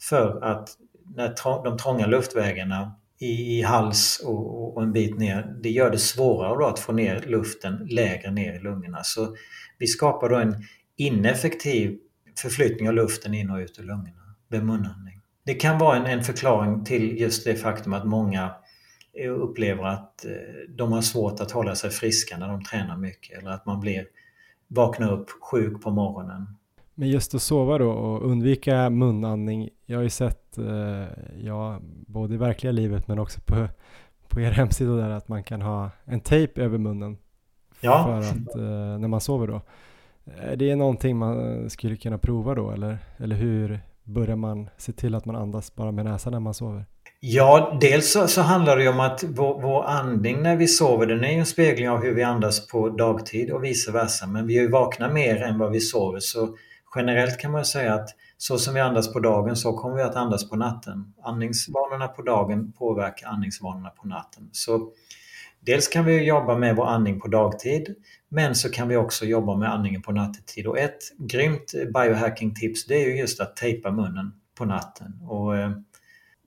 för 0.00 0.44
att 0.44 0.68
när 1.16 1.64
de 1.64 1.78
trånga 1.78 2.06
luftvägarna 2.06 2.94
i, 3.20 3.62
hals 3.62 4.22
och, 4.24 4.82
en 4.82 4.92
bit 4.92 5.18
ner, 5.18 5.56
det 5.62 5.70
gör 5.70 5.90
det 5.90 5.98
svårare 5.98 6.54
då 6.54 6.66
att 6.66 6.78
få 6.78 6.92
ner 6.92 7.24
luften 7.26 7.86
lägre 7.90 8.30
ner 8.30 8.54
i 8.54 8.62
lungorna. 8.62 9.02
Så 9.02 9.36
vi 9.78 9.86
skapar 9.86 10.28
då 10.28 10.36
en 10.36 10.56
ineffektiv 10.96 11.98
förflyttning 12.38 12.88
av 12.88 12.94
luften 12.94 13.34
in 13.34 13.50
och 13.50 13.58
ut 13.58 13.78
ur 13.78 13.84
lungorna 13.84 14.34
med 14.48 14.64
munandning. 14.66 15.20
Det 15.46 15.54
kan 15.54 15.78
vara 15.78 16.08
en 16.08 16.24
förklaring 16.24 16.84
till 16.84 17.20
just 17.20 17.44
det 17.44 17.56
faktum 17.56 17.92
att 17.92 18.06
många 18.06 18.50
upplever 19.22 19.84
att 19.84 20.24
eh, 20.24 20.30
de 20.68 20.92
har 20.92 21.00
svårt 21.00 21.40
att 21.40 21.50
hålla 21.50 21.74
sig 21.74 21.90
friska 21.90 22.38
när 22.38 22.48
de 22.48 22.64
tränar 22.64 22.96
mycket 22.96 23.38
eller 23.38 23.50
att 23.50 23.66
man 23.66 23.80
blir 23.80 24.06
vaknar 24.68 25.12
upp 25.12 25.30
sjuk 25.30 25.82
på 25.82 25.90
morgonen. 25.90 26.46
Men 26.94 27.08
just 27.08 27.34
att 27.34 27.42
sova 27.42 27.78
då 27.78 27.90
och 27.90 28.30
undvika 28.30 28.90
munandning. 28.90 29.68
Jag 29.86 29.98
har 29.98 30.02
ju 30.02 30.10
sett, 30.10 30.58
eh, 30.58 31.06
ja, 31.36 31.80
både 32.06 32.34
i 32.34 32.36
verkliga 32.36 32.72
livet 32.72 33.08
men 33.08 33.18
också 33.18 33.40
på, 33.40 33.68
på 34.28 34.40
er 34.40 34.50
hemsida 34.50 34.92
där 34.92 35.10
att 35.10 35.28
man 35.28 35.44
kan 35.44 35.62
ha 35.62 35.90
en 36.04 36.20
tejp 36.20 36.62
över 36.62 36.78
munnen. 36.78 37.16
Ja. 37.80 38.04
För 38.04 38.18
att, 38.18 38.56
eh, 38.56 38.98
när 38.98 39.08
man 39.08 39.20
sover 39.20 39.46
då. 39.46 39.60
Är 40.24 40.56
det 40.56 40.76
någonting 40.76 41.16
man 41.16 41.70
skulle 41.70 41.96
kunna 41.96 42.18
prova 42.18 42.54
då 42.54 42.70
eller, 42.70 42.98
eller 43.16 43.36
hur 43.36 43.80
börjar 44.02 44.36
man 44.36 44.68
se 44.76 44.92
till 44.92 45.14
att 45.14 45.24
man 45.24 45.36
andas 45.36 45.74
bara 45.74 45.92
med 45.92 46.04
näsan 46.04 46.32
när 46.32 46.40
man 46.40 46.54
sover? 46.54 46.84
Ja, 47.26 47.78
dels 47.80 48.12
så, 48.12 48.28
så, 48.28 48.42
handlar 48.42 48.76
det 48.76 48.88
om 48.88 49.00
att 49.00 49.24
vår, 49.24 49.62
vår, 49.62 49.84
andning 49.84 50.42
när 50.42 50.56
vi 50.56 50.68
sover 50.68 51.06
den 51.06 51.24
är 51.24 51.32
ju 51.32 51.38
en 51.38 51.46
spegling 51.46 51.90
av 51.90 52.02
hur 52.02 52.14
vi 52.14 52.22
andas 52.22 52.68
på 52.68 52.88
dagtid 52.88 53.50
och 53.50 53.64
vice 53.64 53.92
versa. 53.92 54.26
Men 54.26 54.46
vi 54.46 54.58
är 54.58 54.62
ju 54.62 54.70
vakna 54.70 55.08
mer 55.08 55.42
än 55.42 55.58
vad 55.58 55.72
vi 55.72 55.80
sover 55.80 56.20
så 56.20 56.56
generellt 56.96 57.38
kan 57.38 57.52
man 57.52 57.64
säga 57.64 57.94
att 57.94 58.08
så 58.36 58.58
som 58.58 58.74
vi 58.74 58.80
andas 58.80 59.12
på 59.12 59.20
dagen 59.20 59.56
så 59.56 59.72
kommer 59.72 59.96
vi 59.96 60.02
att 60.02 60.16
andas 60.16 60.50
på 60.50 60.56
natten. 60.56 61.14
Andningsvanorna 61.22 62.08
på 62.08 62.22
dagen 62.22 62.72
påverkar 62.72 63.28
andningsvanorna 63.28 63.90
på 63.90 64.08
natten. 64.08 64.48
Så 64.52 64.92
dels 65.60 65.88
kan 65.88 66.04
vi 66.04 66.24
jobba 66.24 66.58
med 66.58 66.76
vår 66.76 66.86
andning 66.86 67.20
på 67.20 67.28
dagtid 67.28 67.94
men 68.28 68.54
så 68.54 68.70
kan 68.70 68.88
vi 68.88 68.96
också 68.96 69.24
jobba 69.24 69.56
med 69.56 69.72
andningen 69.72 70.02
på 70.02 70.12
nattetid. 70.12 70.66
Och 70.66 70.78
ett 70.78 70.98
grymt 71.18 71.74
biohacking-tips 71.94 72.86
det 72.88 72.94
är 72.94 73.08
ju 73.08 73.18
just 73.18 73.40
att 73.40 73.56
tejpa 73.56 73.90
munnen 73.90 74.32
på 74.58 74.64
natten. 74.64 75.20
Och, 75.28 75.56
eh, 75.56 75.70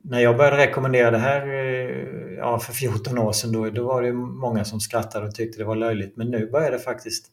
när 0.10 0.20
jag 0.20 0.38
började 0.38 0.58
rekommendera 0.58 1.12
det 1.12 1.18
här 1.18 1.48
eh, 1.48 2.38
ja, 2.38 2.60
för 2.60 2.74
14 2.74 3.18
år 3.18 3.32
sedan 3.32 3.52
då, 3.52 3.70
då 3.70 3.88
var 3.88 4.02
det 4.02 4.14
många 4.14 4.66
som 4.66 4.80
skrattade 4.80 5.28
och 5.28 5.36
tyckte 5.36 5.58
det 5.58 5.66
var 5.66 5.76
löjligt. 5.76 6.18
Men 6.18 6.32
nu 6.32 6.52
börjar 6.52 6.72
det 6.72 6.80
faktiskt 6.80 7.26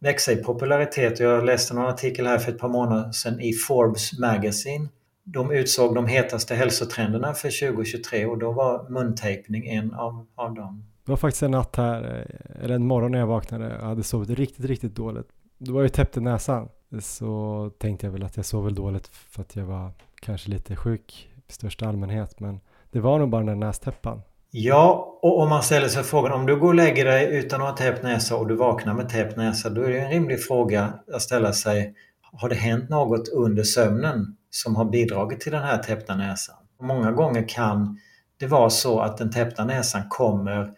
växa 0.00 0.32
i 0.32 0.36
popularitet. 0.36 1.20
Jag 1.20 1.44
läste 1.44 1.74
någon 1.74 1.86
artikel 1.86 2.26
här 2.26 2.38
för 2.38 2.52
ett 2.52 2.58
par 2.58 2.68
månader 2.68 3.12
sedan 3.12 3.40
i 3.40 3.52
Forbes 3.52 4.18
Magazine. 4.18 4.88
De 5.24 5.50
utsåg 5.50 5.94
de 5.94 6.06
hetaste 6.06 6.54
hälsotrenderna 6.54 7.34
för 7.34 7.68
2023 7.70 8.26
och 8.26 8.38
då 8.38 8.52
var 8.52 8.88
muntejpning 8.88 9.66
en 9.66 9.94
av, 9.94 10.26
av 10.34 10.54
dem. 10.54 10.84
Det 11.04 11.12
var 11.12 11.16
faktiskt 11.16 11.42
en 11.42 11.50
natt 11.50 11.76
här, 11.76 12.02
eh, 12.02 12.64
eller 12.64 12.74
en 12.74 12.86
morgon 12.86 13.12
när 13.12 13.18
jag 13.18 13.26
vaknade 13.26 13.78
och 13.78 13.86
hade 13.86 14.02
sovit 14.02 14.30
riktigt, 14.30 14.64
riktigt 14.64 14.94
dåligt. 14.94 15.28
Då 15.58 15.72
var 15.72 15.82
jag 15.82 15.92
täppt 15.92 16.16
i 16.16 16.20
näsan. 16.20 16.68
Så 17.00 17.70
tänkte 17.78 18.06
jag 18.06 18.12
väl 18.12 18.22
att 18.22 18.36
jag 18.36 18.46
sov 18.46 18.64
väl 18.64 18.74
dåligt 18.74 19.06
för 19.06 19.42
att 19.42 19.56
jag 19.56 19.64
var 19.64 19.92
kanske 20.20 20.50
lite 20.50 20.76
sjuk 20.76 21.27
i 21.48 21.52
största 21.52 21.88
allmänhet. 21.88 22.40
Men 22.40 22.60
det 22.90 23.00
var 23.00 23.18
nog 23.18 23.30
bara 23.30 23.44
den 23.44 23.60
där 23.60 23.66
nästäppan. 23.66 24.22
Ja, 24.50 25.18
och 25.22 25.40
om 25.40 25.48
man 25.48 25.62
ställer 25.62 25.88
sig 25.88 26.02
frågan 26.02 26.32
om 26.32 26.46
du 26.46 26.56
går 26.56 26.68
och 26.68 26.74
lägger 26.74 27.04
dig 27.04 27.38
utan 27.38 27.62
att 27.62 27.68
ha 27.68 27.76
täppt 27.76 28.02
näsa 28.02 28.36
och 28.36 28.46
du 28.46 28.56
vaknar 28.56 28.94
med 28.94 29.08
täppt 29.08 29.36
näsa, 29.36 29.70
då 29.70 29.82
är 29.82 29.90
det 29.90 30.00
en 30.00 30.10
rimlig 30.10 30.44
fråga 30.44 30.92
att 31.14 31.22
ställa 31.22 31.52
sig. 31.52 31.94
Har 32.32 32.48
det 32.48 32.54
hänt 32.54 32.90
något 32.90 33.28
under 33.28 33.62
sömnen 33.62 34.36
som 34.50 34.76
har 34.76 34.84
bidragit 34.84 35.40
till 35.40 35.52
den 35.52 35.62
här 35.62 35.78
täppta 35.78 36.16
näsan? 36.16 36.56
Många 36.82 37.12
gånger 37.12 37.48
kan 37.48 37.98
det 38.36 38.46
vara 38.46 38.70
så 38.70 39.00
att 39.00 39.16
den 39.16 39.32
täppta 39.32 39.64
näsan 39.64 40.02
kommer 40.08 40.72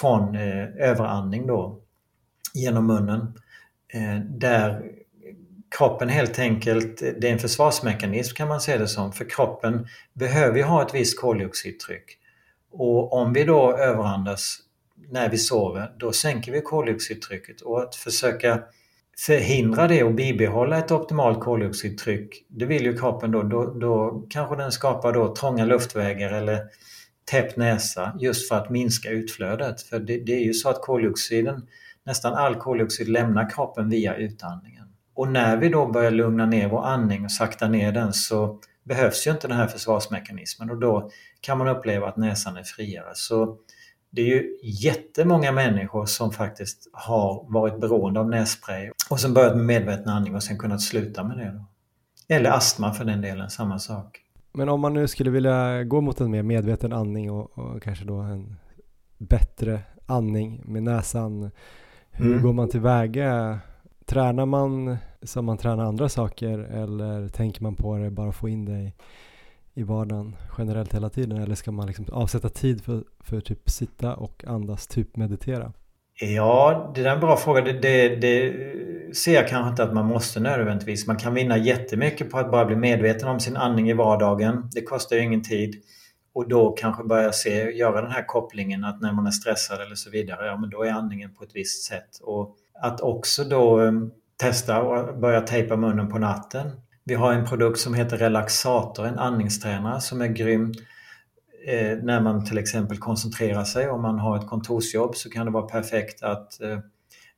från 0.00 0.34
eh, 0.34 0.64
överandning 0.78 1.46
då 1.46 1.78
genom 2.54 2.86
munnen. 2.86 3.20
Eh, 3.94 4.20
där 4.24 4.82
kroppen 5.78 6.08
helt 6.08 6.38
enkelt, 6.38 6.98
det 6.98 7.28
är 7.28 7.32
en 7.32 7.38
försvarsmekanism 7.38 8.34
kan 8.34 8.48
man 8.48 8.60
se 8.60 8.78
det 8.78 8.88
som, 8.88 9.12
för 9.12 9.30
kroppen 9.30 9.86
behöver 10.12 10.56
ju 10.56 10.62
ha 10.62 10.82
ett 10.82 10.94
visst 10.94 11.20
koldioxidtryck. 11.20 12.18
Och 12.72 13.12
om 13.12 13.32
vi 13.32 13.44
då 13.44 13.76
överandas 13.76 14.58
när 15.10 15.28
vi 15.28 15.38
sover, 15.38 15.92
då 15.98 16.12
sänker 16.12 16.52
vi 16.52 16.60
koldioxidtrycket. 16.60 17.60
Och 17.60 17.82
att 17.82 17.94
försöka 17.94 18.62
förhindra 19.18 19.88
det 19.88 20.02
och 20.02 20.14
bibehålla 20.14 20.78
ett 20.78 20.90
optimalt 20.90 21.40
koldioxidtryck, 21.40 22.46
det 22.48 22.66
vill 22.66 22.84
ju 22.84 22.98
kroppen 22.98 23.30
då. 23.30 23.42
Då, 23.42 23.64
då 23.64 24.26
kanske 24.30 24.56
den 24.56 24.72
skapar 24.72 25.12
då 25.12 25.34
trånga 25.34 25.64
luftvägar 25.64 26.32
eller 26.32 26.60
täppt 27.30 27.56
näsa 27.56 28.16
just 28.20 28.48
för 28.48 28.56
att 28.56 28.70
minska 28.70 29.10
utflödet. 29.10 29.82
För 29.82 29.98
det, 29.98 30.18
det 30.18 30.32
är 30.32 30.44
ju 30.44 30.54
så 30.54 30.68
att 30.68 30.82
koldioxiden, 30.82 31.66
nästan 32.04 32.34
all 32.34 32.54
koldioxid 32.54 33.08
lämnar 33.08 33.50
kroppen 33.50 33.90
via 33.90 34.16
utandningen. 34.16 34.81
Och 35.14 35.28
när 35.28 35.56
vi 35.56 35.68
då 35.68 35.86
börjar 35.86 36.10
lugna 36.10 36.46
ner 36.46 36.68
vår 36.68 36.84
andning 36.84 37.24
och 37.24 37.32
sakta 37.32 37.68
ner 37.68 37.92
den 37.92 38.12
så 38.12 38.58
behövs 38.84 39.26
ju 39.26 39.30
inte 39.30 39.48
den 39.48 39.56
här 39.56 39.66
försvarsmekanismen 39.66 40.70
och 40.70 40.80
då 40.80 41.10
kan 41.40 41.58
man 41.58 41.68
uppleva 41.68 42.08
att 42.08 42.16
näsan 42.16 42.56
är 42.56 42.62
friare. 42.62 43.10
Så 43.14 43.56
det 44.10 44.22
är 44.22 44.26
ju 44.26 44.58
jättemånga 44.62 45.52
människor 45.52 46.06
som 46.06 46.32
faktiskt 46.32 46.90
har 46.92 47.52
varit 47.52 47.80
beroende 47.80 48.20
av 48.20 48.28
nässpray 48.28 48.90
och 49.10 49.20
som 49.20 49.34
börjat 49.34 49.56
med 49.56 49.64
medveten 49.64 50.08
andning 50.08 50.34
och 50.34 50.42
sen 50.42 50.58
kunnat 50.58 50.80
sluta 50.80 51.24
med 51.24 51.38
det. 51.38 51.52
Då. 51.52 51.64
Eller 52.34 52.50
astma 52.50 52.92
för 52.92 53.04
den 53.04 53.20
delen, 53.20 53.50
samma 53.50 53.78
sak. 53.78 54.18
Men 54.52 54.68
om 54.68 54.80
man 54.80 54.94
nu 54.94 55.08
skulle 55.08 55.30
vilja 55.30 55.84
gå 55.84 56.00
mot 56.00 56.20
en 56.20 56.30
mer 56.30 56.42
medveten 56.42 56.92
andning 56.92 57.30
och, 57.30 57.58
och 57.58 57.82
kanske 57.82 58.04
då 58.04 58.14
en 58.20 58.56
bättre 59.18 59.80
andning 60.06 60.62
med 60.64 60.82
näsan. 60.82 61.50
Hur 62.10 62.26
mm. 62.26 62.42
går 62.42 62.52
man 62.52 62.68
tillväga? 62.68 63.60
Tränar 64.12 64.46
man 64.46 64.96
som 65.22 65.44
man 65.44 65.58
tränar 65.58 65.84
andra 65.84 66.08
saker 66.08 66.58
eller 66.58 67.28
tänker 67.28 67.62
man 67.62 67.76
på 67.76 67.96
det 67.96 68.10
bara 68.10 68.32
få 68.32 68.48
in 68.48 68.64
det 68.64 68.72
i, 68.72 68.92
i 69.74 69.82
vardagen 69.82 70.36
generellt 70.58 70.94
hela 70.94 71.10
tiden 71.10 71.42
eller 71.42 71.54
ska 71.54 71.72
man 71.72 71.86
liksom 71.86 72.06
avsätta 72.12 72.48
tid 72.48 72.84
för, 72.84 73.04
för 73.20 73.40
typ 73.40 73.70
sitta 73.70 74.14
och 74.14 74.44
andas, 74.46 74.86
typ 74.86 75.16
meditera? 75.16 75.72
Ja, 76.20 76.92
det 76.94 77.02
där 77.02 77.10
är 77.10 77.14
en 77.14 77.20
bra 77.20 77.36
fråga. 77.36 77.60
Det, 77.60 77.72
det, 77.72 78.16
det, 78.16 78.54
ser 79.16 79.34
jag 79.34 79.48
kanske 79.48 79.70
inte 79.70 79.82
att 79.82 79.94
man 79.94 80.06
måste 80.06 80.40
nödvändigtvis. 80.40 81.06
Man 81.06 81.16
kan 81.16 81.34
vinna 81.34 81.58
jättemycket 81.58 82.30
på 82.30 82.38
att 82.38 82.50
bara 82.50 82.64
bli 82.64 82.76
medveten 82.76 83.28
om 83.28 83.40
sin 83.40 83.56
andning 83.56 83.90
i 83.90 83.92
vardagen. 83.92 84.68
Det 84.74 84.82
kostar 84.82 85.16
ju 85.16 85.22
ingen 85.22 85.42
tid. 85.42 85.74
Och 86.34 86.48
då 86.48 86.72
kanske 86.72 87.04
börja 87.04 87.32
se, 87.32 87.70
göra 87.70 88.02
den 88.02 88.10
här 88.10 88.26
kopplingen 88.26 88.84
att 88.84 89.00
när 89.00 89.12
man 89.12 89.26
är 89.26 89.30
stressad 89.30 89.80
eller 89.80 89.94
så 89.94 90.10
vidare, 90.10 90.46
ja 90.46 90.56
men 90.56 90.70
då 90.70 90.82
är 90.82 90.90
andningen 90.90 91.34
på 91.34 91.44
ett 91.44 91.54
visst 91.54 91.82
sätt. 91.82 92.18
Och 92.22 92.56
att 92.82 93.00
också 93.00 93.44
då 93.44 93.80
ehm, 93.80 94.10
testa 94.36 94.82
och 94.82 95.18
börja 95.18 95.40
tejpa 95.40 95.76
munnen 95.76 96.08
på 96.08 96.18
natten. 96.18 96.70
Vi 97.04 97.14
har 97.14 97.32
en 97.32 97.46
produkt 97.46 97.78
som 97.78 97.94
heter 97.94 98.16
Relaxator, 98.16 99.06
en 99.06 99.18
andningstränare 99.18 100.00
som 100.00 100.20
är 100.20 100.26
grym 100.26 100.72
eh, 101.66 101.98
när 102.02 102.20
man 102.20 102.44
till 102.44 102.58
exempel 102.58 102.98
koncentrerar 102.98 103.64
sig. 103.64 103.88
Om 103.88 104.02
man 104.02 104.18
har 104.18 104.36
ett 104.36 104.46
kontorsjobb 104.46 105.16
så 105.16 105.30
kan 105.30 105.46
det 105.46 105.52
vara 105.52 105.66
perfekt 105.66 106.22
att 106.22 106.60
eh, 106.60 106.78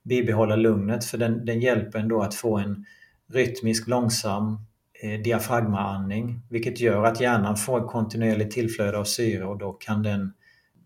bibehålla 0.03 0.55
lugnet 0.55 1.05
för 1.05 1.17
den, 1.17 1.45
den 1.45 1.59
hjälper 1.59 1.99
ändå 1.99 2.21
att 2.21 2.35
få 2.35 2.57
en 2.57 2.85
rytmisk 3.33 3.87
långsam 3.87 4.59
eh, 5.03 5.21
diafragmaandning 5.21 6.41
vilket 6.49 6.79
gör 6.79 7.03
att 7.03 7.21
hjärnan 7.21 7.57
får 7.57 7.79
ett 7.79 7.87
kontinuerligt 7.87 8.51
tillflöde 8.51 8.97
av 8.97 9.03
syre 9.03 9.45
och 9.45 9.57
då 9.57 9.73
kan 9.73 10.03
den 10.03 10.33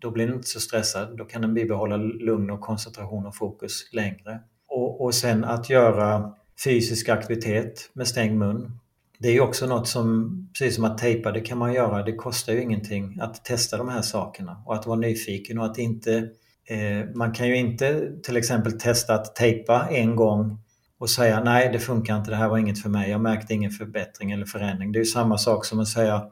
då 0.00 0.10
blir 0.10 0.26
den 0.26 0.36
inte 0.36 0.48
så 0.48 0.60
stressad. 0.60 1.16
Då 1.16 1.24
kan 1.24 1.42
den 1.42 1.54
bibehålla 1.54 1.96
lugn 1.96 2.50
och 2.50 2.60
koncentration 2.60 3.26
och 3.26 3.36
fokus 3.36 3.92
längre. 3.92 4.40
Och, 4.70 5.00
och 5.00 5.14
sen 5.14 5.44
att 5.44 5.70
göra 5.70 6.32
fysisk 6.64 7.08
aktivitet 7.08 7.90
med 7.92 8.08
stängd 8.08 8.38
mun. 8.38 8.78
Det 9.18 9.28
är 9.28 9.40
också 9.40 9.66
något 9.66 9.88
som, 9.88 10.36
precis 10.58 10.74
som 10.74 10.84
att 10.84 10.98
tejpa, 10.98 11.32
det 11.32 11.40
kan 11.40 11.58
man 11.58 11.72
göra. 11.72 12.02
Det 12.02 12.12
kostar 12.12 12.52
ju 12.52 12.62
ingenting 12.62 13.18
att 13.20 13.44
testa 13.44 13.76
de 13.76 13.88
här 13.88 14.02
sakerna 14.02 14.62
och 14.66 14.74
att 14.74 14.86
vara 14.86 14.98
nyfiken 14.98 15.58
och 15.58 15.66
att 15.66 15.78
inte... 15.78 16.28
Eh, 16.68 17.14
man 17.14 17.32
kan 17.32 17.48
ju 17.48 17.56
inte 17.56 18.12
till 18.22 18.36
exempel 18.36 18.72
testa 18.72 19.14
att 19.14 19.36
tejpa 19.36 19.88
en 19.90 20.16
gång 20.16 20.58
och 20.98 21.10
säga 21.10 21.44
nej, 21.44 21.72
det 21.72 21.78
funkar 21.78 22.16
inte, 22.16 22.30
det 22.30 22.36
här 22.36 22.48
var 22.48 22.58
inget 22.58 22.82
för 22.82 22.88
mig, 22.88 23.10
jag 23.10 23.20
märkte 23.20 23.54
ingen 23.54 23.70
förbättring 23.70 24.32
eller 24.32 24.46
förändring. 24.46 24.92
Det 24.92 24.96
är 24.96 25.00
ju 25.00 25.06
samma 25.06 25.38
sak 25.38 25.64
som 25.64 25.80
att 25.80 25.88
säga 25.88 26.22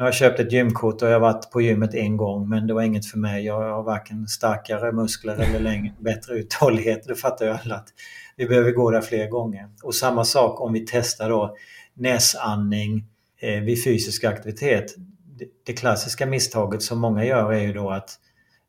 nu 0.00 0.04
har 0.04 0.08
jag 0.08 0.14
köpt 0.14 0.40
ett 0.40 0.52
gymkort 0.52 1.02
och 1.02 1.08
jag 1.08 1.12
har 1.12 1.20
varit 1.20 1.50
på 1.50 1.60
gymmet 1.60 1.94
en 1.94 2.16
gång 2.16 2.48
men 2.48 2.66
det 2.66 2.74
var 2.74 2.82
inget 2.82 3.06
för 3.06 3.18
mig. 3.18 3.44
Jag 3.44 3.74
har 3.74 3.82
varken 3.82 4.26
starkare 4.26 4.92
muskler 4.92 5.36
eller 5.36 5.60
längre, 5.60 5.94
bättre 5.98 6.34
uthållighet. 6.34 7.04
Det 7.06 7.14
fattar 7.14 7.46
ju 7.46 7.52
alla 7.52 7.74
att 7.74 7.88
vi 8.36 8.46
behöver 8.46 8.70
gå 8.70 8.90
där 8.90 9.00
fler 9.00 9.28
gånger. 9.28 9.68
Och 9.82 9.94
samma 9.94 10.24
sak 10.24 10.60
om 10.60 10.72
vi 10.72 10.86
testar 10.88 11.28
då 11.28 11.56
näsandning 11.94 13.04
eh, 13.40 13.60
vid 13.60 13.84
fysisk 13.84 14.24
aktivitet. 14.24 14.94
Det, 15.38 15.44
det 15.66 15.72
klassiska 15.72 16.26
misstaget 16.26 16.82
som 16.82 16.98
många 16.98 17.24
gör 17.24 17.52
är 17.52 17.60
ju 17.60 17.72
då 17.72 17.90
att 17.90 18.10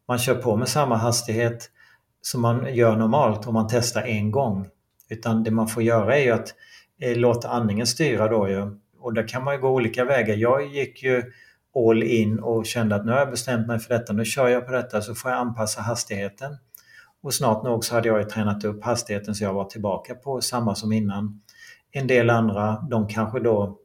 man 0.07 0.19
kör 0.19 0.35
på 0.35 0.57
med 0.57 0.67
samma 0.67 0.95
hastighet 0.95 1.69
som 2.21 2.41
man 2.41 2.75
gör 2.75 2.95
normalt 2.95 3.47
om 3.47 3.53
man 3.53 3.67
testar 3.69 4.01
en 4.01 4.31
gång. 4.31 4.67
Utan 5.09 5.43
det 5.43 5.51
man 5.51 5.67
får 5.67 5.83
göra 5.83 6.17
är 6.17 6.23
ju 6.23 6.31
att 6.31 6.53
eh, 7.01 7.17
låta 7.17 7.49
andningen 7.49 7.87
styra 7.87 8.27
då 8.27 8.49
ju. 8.49 8.80
Och 9.01 9.13
där 9.13 9.27
kan 9.27 9.43
man 9.43 9.55
ju 9.55 9.61
gå 9.61 9.69
olika 9.69 10.05
vägar. 10.05 10.35
Jag 10.35 10.67
gick 10.67 11.03
ju 11.03 11.23
all 11.89 12.03
in 12.03 12.39
och 12.39 12.65
kände 12.65 12.95
att 12.95 13.05
nu 13.05 13.11
har 13.11 13.19
jag 13.19 13.31
bestämt 13.31 13.67
mig 13.67 13.79
för 13.79 13.93
detta. 13.93 14.13
Nu 14.13 14.25
kör 14.25 14.47
jag 14.47 14.65
på 14.65 14.71
detta 14.71 15.01
så 15.01 15.15
får 15.15 15.31
jag 15.31 15.39
anpassa 15.39 15.81
hastigheten. 15.81 16.57
Och 17.23 17.33
snart 17.33 17.63
nog 17.63 17.85
så 17.85 17.95
hade 17.95 18.07
jag 18.07 18.19
ju 18.19 18.25
tränat 18.25 18.63
upp 18.63 18.83
hastigheten 18.83 19.35
så 19.35 19.43
jag 19.43 19.53
var 19.53 19.65
tillbaka 19.65 20.15
på 20.15 20.41
samma 20.41 20.75
som 20.75 20.91
innan. 20.91 21.41
En 21.91 22.07
del 22.07 22.29
andra, 22.29 22.85
de 22.89 23.07
kanske 23.07 23.39
då 23.39 23.77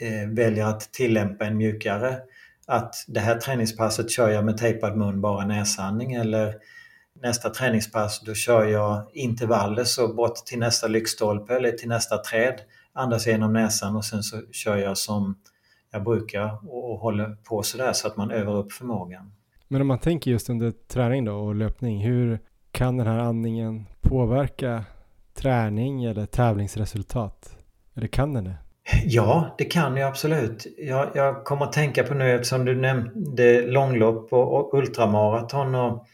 eh, 0.00 0.28
väljer 0.28 0.66
att 0.66 0.92
tillämpa 0.92 1.44
en 1.44 1.56
mjukare 1.56 2.18
att 2.66 2.94
det 3.08 3.20
här 3.20 3.38
träningspasset 3.38 4.10
kör 4.10 4.28
jag 4.28 4.44
med 4.44 4.56
tejpad 4.56 4.96
mun, 4.96 5.20
bara 5.20 5.46
näsandning 5.46 6.12
eller 6.12 6.54
nästa 7.22 7.50
träningspass 7.50 8.20
då 8.20 8.34
kör 8.34 8.64
jag 8.64 9.10
intervaller 9.12 9.84
så 9.84 10.14
bort 10.14 10.36
till 10.46 10.58
nästa 10.58 10.86
lyktstolpe 10.86 11.54
eller 11.54 11.72
till 11.72 11.88
nästa 11.88 12.18
träd. 12.18 12.60
Andas 12.94 13.26
genom 13.26 13.52
näsan 13.52 13.96
och 13.96 14.04
sen 14.04 14.22
så 14.22 14.42
kör 14.52 14.76
jag 14.76 14.98
som 14.98 15.34
jag 15.92 16.04
brukar 16.04 16.58
och, 16.68 16.98
håller 16.98 17.36
på 17.48 17.62
sådär 17.62 17.92
så 17.92 18.06
att 18.06 18.16
man 18.16 18.30
övar 18.30 18.56
upp 18.56 18.72
förmågan. 18.72 19.32
Men 19.68 19.80
om 19.80 19.86
man 19.86 19.98
tänker 19.98 20.30
just 20.30 20.50
under 20.50 20.70
träning 20.70 21.24
då 21.24 21.34
och 21.34 21.54
löpning, 21.54 22.00
hur 22.00 22.40
kan 22.70 22.96
den 22.96 23.06
här 23.06 23.18
andningen 23.18 23.86
påverka 24.00 24.84
träning 25.34 26.04
eller 26.04 26.26
tävlingsresultat? 26.26 27.58
Eller 27.94 28.06
kan 28.06 28.34
den 28.34 28.44
det? 28.44 28.56
Ja, 29.04 29.54
det 29.58 29.64
kan 29.64 29.96
jag 29.96 30.08
absolut. 30.08 30.66
Jag, 30.78 31.10
jag 31.14 31.44
kommer 31.44 31.64
att 31.64 31.72
tänka 31.72 32.04
på 32.04 32.14
nu 32.14 32.30
eftersom 32.30 32.64
du 32.64 32.76
nämnde 32.76 33.66
långlopp 33.66 34.32
och, 34.32 34.54
och 34.54 34.78
ultramaraton. 34.78 35.74
Och 35.74 36.06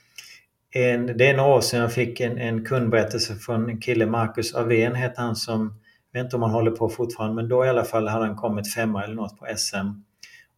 en, 0.70 1.06
det 1.06 1.30
är 1.30 1.36
några 1.36 1.54
år 1.54 1.60
sedan 1.60 1.80
jag 1.80 1.92
fick 1.92 2.20
en, 2.20 2.38
en 2.38 2.64
kundberättelse 2.64 3.34
från 3.34 3.70
en 3.70 3.80
kille, 3.80 4.06
Marcus 4.06 4.54
Avén 4.54 4.94
hette 4.94 5.20
han 5.20 5.36
som, 5.36 5.80
jag 6.12 6.20
vet 6.20 6.26
inte 6.26 6.36
om 6.36 6.42
han 6.42 6.50
håller 6.50 6.70
på 6.70 6.88
fortfarande, 6.88 7.34
men 7.34 7.48
då 7.48 7.64
i 7.64 7.68
alla 7.68 7.84
fall 7.84 8.08
hade 8.08 8.26
han 8.26 8.36
kommit 8.36 8.74
femma 8.74 9.04
eller 9.04 9.14
något 9.14 9.38
på 9.38 9.46
SM. 9.56 9.86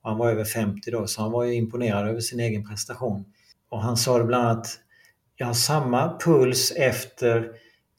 Och 0.02 0.10
han 0.10 0.18
var 0.18 0.30
över 0.30 0.44
50 0.44 0.90
då, 0.90 1.06
så 1.06 1.22
han 1.22 1.32
var 1.32 1.44
ju 1.44 1.54
imponerad 1.54 2.08
över 2.08 2.20
sin 2.20 2.40
egen 2.40 2.68
prestation. 2.68 3.24
Och 3.68 3.82
han 3.82 3.96
sa 3.96 4.24
bland 4.24 4.46
annat, 4.46 4.78
jag 5.36 5.46
har 5.46 5.54
samma 5.54 6.18
puls 6.18 6.72
efter 6.76 7.50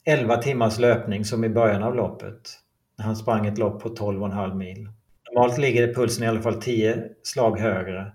11 0.05 0.37
timmars 0.37 0.79
löpning 0.79 1.25
som 1.25 1.43
i 1.43 1.49
början 1.49 1.83
av 1.83 1.95
loppet. 1.95 2.57
När 2.97 3.05
han 3.05 3.15
sprang 3.15 3.45
ett 3.45 3.57
lopp 3.57 3.81
på 3.81 3.89
12,5 3.89 4.55
mil. 4.55 4.89
Normalt 5.31 5.57
ligger 5.57 5.93
pulsen 5.93 6.23
i 6.23 6.27
alla 6.27 6.41
fall 6.41 6.61
10 6.61 7.03
slag 7.23 7.59
högre. 7.59 8.11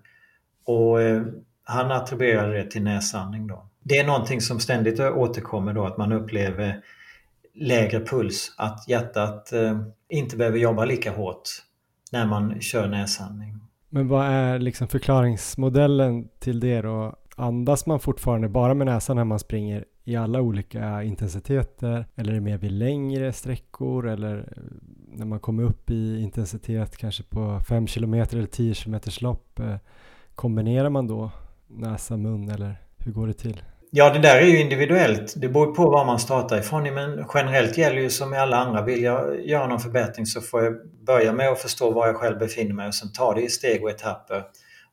Och 0.64 1.02
eh, 1.02 1.22
han 1.64 1.90
attribuerade 1.90 2.56
det 2.56 2.70
till 2.70 2.82
näsandning 2.82 3.46
då. 3.46 3.68
Det 3.82 3.98
är 3.98 4.06
någonting 4.06 4.40
som 4.40 4.60
ständigt 4.60 5.00
återkommer 5.00 5.72
då, 5.72 5.84
att 5.84 5.96
man 5.96 6.12
upplever 6.12 6.82
lägre 7.56 8.00
puls, 8.00 8.54
att 8.56 8.88
hjärtat 8.88 9.52
eh, 9.52 9.80
inte 10.08 10.36
behöver 10.36 10.58
jobba 10.58 10.84
lika 10.84 11.12
hårt 11.12 11.48
när 12.12 12.26
man 12.26 12.60
kör 12.60 12.88
näsandning. 12.88 13.54
Men 13.88 14.08
vad 14.08 14.26
är 14.26 14.58
liksom 14.58 14.88
förklaringsmodellen 14.88 16.28
till 16.38 16.60
det 16.60 16.80
då? 16.80 17.16
Andas 17.36 17.86
man 17.86 18.00
fortfarande 18.00 18.48
bara 18.48 18.74
med 18.74 18.86
näsan 18.86 19.16
när 19.16 19.24
man 19.24 19.38
springer 19.38 19.84
i 20.04 20.16
alla 20.16 20.40
olika 20.40 21.02
intensiteter? 21.02 22.06
Eller 22.14 22.30
är 22.30 22.34
det 22.34 22.40
mer 22.40 22.58
vid 22.58 22.72
längre 22.72 23.32
sträckor? 23.32 24.08
Eller 24.08 24.38
eh, 24.38 24.62
när 25.08 25.26
man 25.26 25.40
kommer 25.40 25.62
upp 25.62 25.90
i 25.90 26.18
intensitet 26.20 26.96
kanske 26.96 27.22
på 27.22 27.60
5 27.68 27.86
km 27.86 28.14
eller 28.14 28.46
10 28.46 28.74
km 28.74 29.00
lopp? 29.20 29.58
Eh, 29.58 29.76
kombinerar 30.34 30.90
man 30.90 31.06
då 31.06 31.30
näsa, 31.66 32.16
mun 32.16 32.48
eller 32.50 32.76
hur 32.96 33.12
går 33.12 33.26
det 33.26 33.32
till? 33.32 33.62
Ja, 33.98 34.12
det 34.12 34.18
där 34.18 34.36
är 34.36 34.46
ju 34.46 34.60
individuellt. 34.60 35.34
Det 35.36 35.48
beror 35.48 35.74
på 35.74 35.90
var 35.90 36.04
man 36.04 36.18
startar 36.18 36.58
ifrån. 36.58 36.94
Men 36.94 37.24
generellt 37.34 37.78
gäller 37.78 38.00
ju 38.00 38.10
som 38.10 38.34
i 38.34 38.36
alla 38.36 38.56
andra, 38.56 38.82
vill 38.82 39.02
jag 39.02 39.46
göra 39.46 39.66
någon 39.66 39.80
förbättring 39.80 40.26
så 40.26 40.40
får 40.40 40.64
jag 40.64 40.74
börja 41.06 41.32
med 41.32 41.48
att 41.48 41.60
förstå 41.60 41.90
var 41.90 42.06
jag 42.06 42.16
själv 42.16 42.38
befinner 42.38 42.74
mig 42.74 42.88
och 42.88 42.94
sen 42.94 43.12
ta 43.12 43.34
det 43.34 43.42
i 43.42 43.48
steg 43.48 43.82
och 43.82 43.90
etapper. 43.90 44.42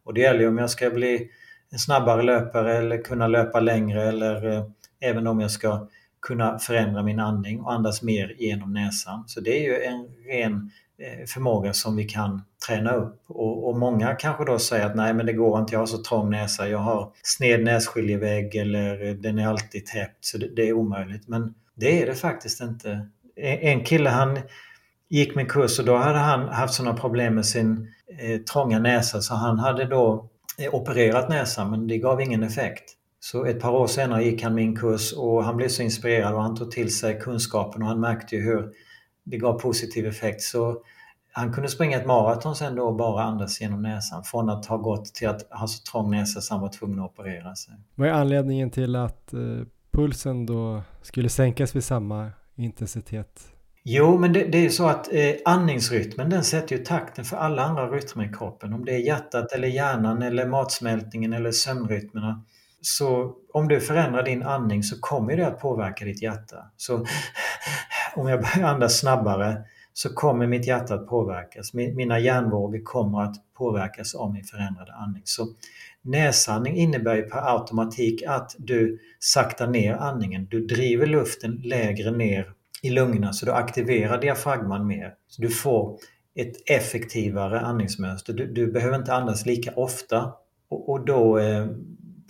Och 0.04 0.14
det 0.14 0.22
gäller 0.22 0.40
ju 0.40 0.48
om 0.48 0.58
jag 0.58 0.70
ska 0.70 0.90
bli 0.90 1.30
en 1.72 1.80
snabbare 1.80 2.24
löpare 2.24 2.78
eller 2.78 3.04
kunna 3.04 3.28
löpa 3.28 3.60
längre 3.60 4.04
eller 4.04 4.58
eh, 4.58 4.64
även 5.02 5.28
om 5.28 5.40
jag 5.40 5.52
ska 5.52 5.88
kunna 6.22 6.60
förändra 6.60 7.04
min 7.04 7.20
andning 7.20 7.60
och 7.62 7.74
andas 7.74 8.02
mer 8.02 8.36
genom 8.38 8.74
näsan. 8.74 9.24
Så 9.28 9.42
det 9.42 9.58
är 9.58 9.64
ju 9.64 9.84
en 9.84 10.08
ren 10.32 10.72
Eh, 11.00 11.26
förmåga 11.26 11.74
som 11.74 11.96
vi 11.96 12.04
kan 12.04 12.42
träna 12.68 12.94
upp. 12.94 13.22
Och, 13.28 13.70
och, 13.70 13.78
många 13.78 14.16
kanske 14.16 14.46
då 14.46 14.60
säger 14.60 14.86
att 14.86 14.96
nej 14.96 15.14
men 15.14 15.26
det 15.26 15.34
går 15.34 15.60
inte, 15.60 15.74
jag 15.74 15.80
har 15.80 15.86
så 15.86 16.04
trång 16.04 16.30
näsa, 16.30 16.70
jag 16.70 16.80
har 16.80 17.12
sned 17.24 17.64
nässkiljevägg 17.64 18.56
eller 18.56 19.14
den 19.14 19.40
är 19.40 19.48
alltid 19.48 19.86
täppt 19.86 20.26
så 20.26 20.38
det, 20.38 20.56
det, 20.56 20.70
är 20.70 20.74
omöjligt. 20.74 21.28
Men 21.28 21.54
det 21.76 22.02
är 22.02 22.06
det 22.06 22.16
faktiskt 22.16 22.62
inte. 22.62 23.08
En, 23.36 23.60
en 23.60 23.84
kille 23.84 24.10
han 24.10 24.40
gick 25.10 25.36
min 25.36 25.48
kurs 25.48 25.80
och 25.80 25.86
då 25.86 25.96
hade 25.96 26.20
han 26.20 26.48
haft 26.48 26.74
sådana 26.74 26.98
problem 26.98 27.36
med 27.36 27.46
sin 27.46 27.94
eh, 28.20 28.42
trånga 28.42 28.80
näsa 28.80 29.22
så 29.22 29.36
han 29.36 29.60
hade 29.60 29.86
då 29.86 30.30
eh, 30.58 30.74
opererat 30.74 31.30
näsan 31.30 31.72
men 31.72 31.88
det 31.88 31.98
gav 31.98 32.22
ingen 32.22 32.44
effekt. 32.44 32.84
Så 33.20 33.46
ett 33.46 33.60
par 33.60 33.72
år 33.72 33.88
senare 33.88 34.24
gick 34.24 34.44
han 34.44 34.56
min 34.56 34.76
kurs 34.76 35.14
och 35.14 35.44
han 35.44 35.58
blev 35.58 35.68
så 35.68 35.82
inspirerad 35.82 36.34
och 36.34 36.44
han 36.44 36.56
tog 36.56 36.72
till 36.72 36.96
sig 36.96 37.20
kunskapen 37.20 37.82
och 37.82 37.88
han 37.88 38.00
märkte 38.00 38.36
ju 38.36 38.42
hur 38.42 38.74
det 39.24 39.38
gav 39.38 39.60
positiv 39.60 40.06
effekt. 40.06 40.42
Så 40.42 40.82
han 41.32 41.54
kunde 41.54 41.70
springa 41.70 41.98
ett 41.98 42.06
maraton 42.06 42.56
sen 42.56 42.76
då 42.76 42.84
och 42.84 42.96
bara 42.96 43.24
andas 43.24 43.62
genom 43.62 43.82
näsan 43.82 44.24
från 44.24 44.50
att 44.50 44.66
ha 44.66 44.78
gått 44.78 45.06
till 45.14 45.28
att 45.28 45.48
ha 45.52 45.68
så 45.68 45.92
trång 45.92 46.12
näsa 46.12 46.42
så 46.42 46.54
han 46.54 46.62
var 46.62 46.70
tvungen 46.70 47.00
att 47.00 47.12
operera 47.12 47.56
sig. 47.56 47.74
Vad 47.96 48.10
är 48.10 48.14
anledningen 48.14 48.70
till 48.70 48.96
att 48.96 49.34
eh, 49.34 49.40
pulsen 49.92 50.46
då 50.46 50.82
skulle 51.02 51.30
sänkas 51.30 51.76
vid 51.76 51.84
samma 51.84 52.32
intensitet? 52.56 53.54
Jo, 53.84 54.18
men 54.18 54.34
det, 54.34 54.44
det 54.44 54.66
är 54.66 54.70
så 54.70 54.88
att 54.88 55.14
eh, 55.14 55.32
andningsrytmen 55.46 56.30
den 56.30 56.44
sätter 56.44 56.78
ju 56.78 56.84
takten 56.84 57.26
för 57.26 57.38
alla 57.38 57.64
andra 57.64 57.90
rytmer 57.90 58.26
i 58.26 58.34
kroppen. 58.34 58.74
Om 58.74 58.86
det 58.86 58.92
är 58.92 59.00
hjärtat 59.00 59.52
eller 59.52 59.68
hjärnan 59.68 60.22
eller 60.22 60.48
matsmältningen 60.48 61.34
eller 61.34 61.52
sömnrytmerna. 61.52 62.44
Så 62.86 63.34
om 63.54 63.68
du 63.68 63.80
förändrar 63.80 64.24
din 64.24 64.44
andning 64.44 64.84
så 64.84 65.00
kommer 65.00 65.38
det 65.38 65.48
att 65.48 65.60
påverka 65.60 66.06
ditt 66.06 66.22
hjärta. 66.22 66.56
Så 66.78 67.06
om 68.16 68.28
jag 68.28 68.42
börjar 68.42 68.68
andas 68.68 69.00
snabbare 69.00 69.62
så 69.94 70.14
kommer 70.14 70.48
mitt 70.48 70.68
hjärta 70.68 70.94
att 70.94 71.08
påverkas. 71.08 71.74
Mina 71.74 72.20
hjärnvågor 72.20 72.84
kommer 72.84 73.22
att 73.22 73.36
påverkas 73.54 74.16
av 74.16 74.34
min 74.34 74.44
förändrade 74.44 74.94
andning. 74.94 75.22
Så 75.26 75.48
näsandning 76.02 76.76
innebär 76.76 77.16
ju 77.16 77.22
per 77.22 77.56
automatik 77.56 78.24
att 78.28 78.56
du 78.58 79.00
saktar 79.20 79.68
ner 79.68 79.94
andningen. 79.94 80.48
Du 80.52 80.66
driver 80.66 81.06
luften 81.06 81.62
lägre 81.64 82.12
ner 82.12 82.52
i 82.82 82.90
lungorna 82.90 83.34
så 83.34 83.46
du 83.46 83.52
aktiverar 83.52 84.22
diafragman 84.22 84.88
mer. 84.88 85.14
Så 85.28 85.42
du 85.42 85.50
får 85.50 85.98
ett 86.36 86.70
effektivare 86.70 87.60
andningsmönster. 87.60 88.34
Du, 88.34 88.54
du 88.54 88.72
behöver 88.72 88.96
inte 88.96 89.14
andas 89.14 89.46
lika 89.46 89.72
ofta 89.76 90.34
och, 90.70 90.90
och 90.90 91.06
då 91.06 91.38
eh, 91.38 91.68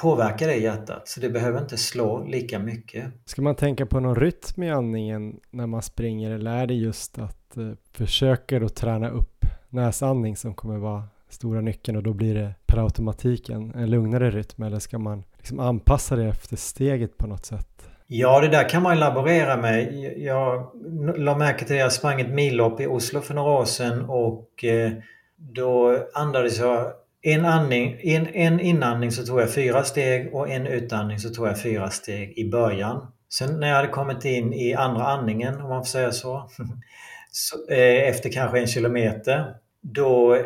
påverkar 0.04 0.48
det 0.48 0.56
hjärtat 0.56 1.08
så 1.08 1.20
det 1.20 1.30
behöver 1.30 1.62
inte 1.62 1.78
slå 1.78 2.24
lika 2.24 2.60
mycket. 2.60 3.06
Ska 3.26 3.42
man 3.42 3.56
tänka 3.56 3.86
på 3.86 4.00
någon 4.00 4.16
rytm 4.16 4.64
i 4.64 4.72
andningen 4.72 5.40
när 5.52 5.68
man 5.68 5.82
springer 5.82 6.32
eller 6.32 6.52
är 6.52 6.68
det 6.68 6.74
just 6.74 7.20
att 7.20 7.58
eh, 7.58 7.72
försöka 7.94 8.60
då 8.60 8.70
träna 8.70 9.10
upp 9.10 9.46
näsandning 9.70 10.36
som 10.36 10.54
kommer 10.54 10.78
vara 10.78 11.04
stora 11.30 11.62
nyckeln 11.62 11.98
och 11.98 12.04
då 12.04 12.14
blir 12.14 12.36
det 12.36 12.54
per 12.66 12.84
automatik 12.84 13.50
en, 13.50 13.74
en 13.76 13.90
lugnare 13.90 14.32
rytm 14.32 14.64
eller 14.64 14.80
ska 14.80 15.00
man 15.00 15.24
liksom 15.38 15.60
anpassa 15.60 16.16
det 16.16 16.26
efter 16.26 16.56
steget 16.56 17.18
på 17.18 17.28
något 17.28 17.46
sätt? 17.46 17.90
Ja, 18.08 18.42
det 18.42 18.48
där 18.48 18.70
kan 18.70 18.84
man 18.84 19.00
laborera 19.00 19.58
med. 19.58 19.94
Jag 20.18 20.72
la 21.18 21.38
märke 21.38 21.66
till 21.66 21.76
att 21.76 21.80
jag 21.80 21.94
sprang 21.94 22.22
ett 22.22 22.34
millopp 22.34 22.82
i 22.82 22.88
Oslo 22.88 23.22
för 23.22 23.34
några 23.34 23.52
år 23.52 23.66
sedan 23.66 24.06
och 24.10 24.64
eh, 24.64 24.92
då 25.38 25.98
andades 26.14 26.60
jag 26.60 26.92
en, 27.26 27.46
andning, 27.46 28.00
en, 28.04 28.28
en 28.28 28.60
inandning 28.60 29.12
så 29.12 29.26
tog 29.26 29.42
jag 29.42 29.54
fyra 29.54 29.84
steg 29.84 30.34
och 30.34 30.50
en 30.50 30.68
utandning 30.68 31.20
så 31.20 31.30
tog 31.30 31.48
jag 31.48 31.62
fyra 31.62 31.90
steg 31.90 32.38
i 32.38 32.50
början. 32.50 33.08
Sen 33.30 33.60
när 33.60 33.68
jag 33.68 33.76
hade 33.76 33.88
kommit 33.88 34.26
in 34.26 34.54
i 34.54 34.74
andra 34.74 35.08
andningen, 35.08 35.62
om 35.62 35.70
man 35.70 35.82
får 35.82 35.90
säga 35.90 36.12
så, 36.12 36.50
så 37.32 37.68
eh, 37.70 38.10
efter 38.10 38.32
kanske 38.32 38.60
en 38.60 38.68
kilometer, 38.68 39.56
då 39.82 40.36
eh, 40.36 40.44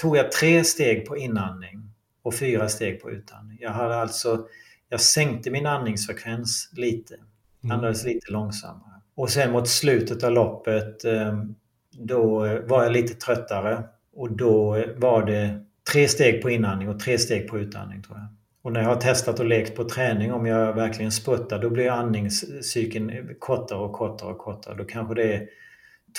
tog 0.00 0.16
jag 0.16 0.32
tre 0.32 0.64
steg 0.64 1.06
på 1.06 1.16
inandning 1.16 1.90
och 2.22 2.34
fyra 2.34 2.68
steg 2.68 3.02
på 3.02 3.10
utandning. 3.10 3.58
Jag 3.60 3.70
hade 3.70 3.96
alltså, 3.96 4.46
jag 4.88 5.00
sänkte 5.00 5.50
min 5.50 5.66
andningsfrekvens 5.66 6.70
lite, 6.72 7.14
mm. 7.14 7.76
andades 7.76 8.04
lite 8.04 8.32
långsammare. 8.32 9.00
Och 9.14 9.30
sen 9.30 9.52
mot 9.52 9.68
slutet 9.68 10.24
av 10.24 10.32
loppet, 10.32 11.04
eh, 11.04 11.44
då 11.92 12.38
var 12.66 12.82
jag 12.82 12.92
lite 12.92 13.14
tröttare 13.14 13.82
Och 14.16 14.32
då 14.32 14.84
var 14.96 15.26
det 15.26 15.63
tre 15.92 16.08
steg 16.08 16.42
på 16.42 16.50
inandning 16.50 16.88
och 16.88 17.00
tre 17.00 17.18
steg 17.18 17.48
på 17.48 17.58
utandning 17.58 18.02
tror 18.02 18.18
jag. 18.18 18.26
Och 18.62 18.72
när 18.72 18.80
jag 18.80 18.88
har 18.88 19.00
testat 19.00 19.40
och 19.40 19.46
lekt 19.46 19.76
på 19.76 19.84
träning, 19.84 20.32
om 20.32 20.46
jag 20.46 20.72
verkligen 20.72 21.12
spurtar 21.12 21.58
då 21.58 21.70
blir 21.70 21.90
andningscykeln 21.90 23.34
kortare 23.38 23.78
och 23.78 23.92
kortare 23.92 24.30
och 24.30 24.38
kortare. 24.38 24.74
Då 24.74 24.84
kanske 24.84 25.14
det 25.14 25.34
är 25.34 25.48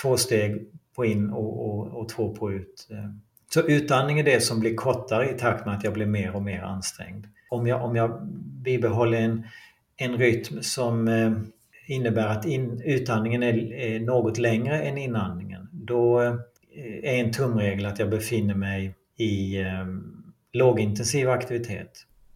två 0.02 0.18
steg 0.18 0.72
på 0.96 1.06
in 1.06 1.30
och, 1.30 1.70
och, 1.70 2.02
och 2.02 2.10
två 2.10 2.36
på 2.36 2.52
ut. 2.52 2.88
Så 3.54 3.62
utandning 3.62 4.20
är 4.20 4.24
det 4.24 4.42
som 4.42 4.60
blir 4.60 4.76
kortare 4.76 5.30
i 5.30 5.34
takt 5.34 5.66
med 5.66 5.76
att 5.76 5.84
jag 5.84 5.94
blir 5.94 6.06
mer 6.06 6.36
och 6.36 6.42
mer 6.42 6.62
ansträngd. 6.62 7.28
Om 7.50 7.68
jag, 7.68 7.84
om 7.84 7.96
jag 7.96 8.28
bibehåller 8.64 9.22
en, 9.22 9.44
en 9.98 10.18
rytm 10.18 10.62
som 10.62 11.08
eh, 11.08 11.32
innebär 11.88 12.28
att 12.28 12.46
in, 12.46 12.82
utandningen 12.86 13.44
är, 13.44 13.74
är, 13.74 14.00
något 14.00 14.38
längre 14.38 14.82
än 14.82 14.98
inandningen, 14.98 15.70
då 15.72 16.22
eh, 16.22 16.36
är 17.04 17.24
en 17.24 17.32
tumregel 17.32 17.86
att 17.86 18.00
jag 18.00 18.10
befinner 18.10 18.56
mig 18.56 18.96
i 19.18 19.62
eh, 19.62 19.86
lågintensiv 20.54 21.30
aktivitet. 21.30 21.92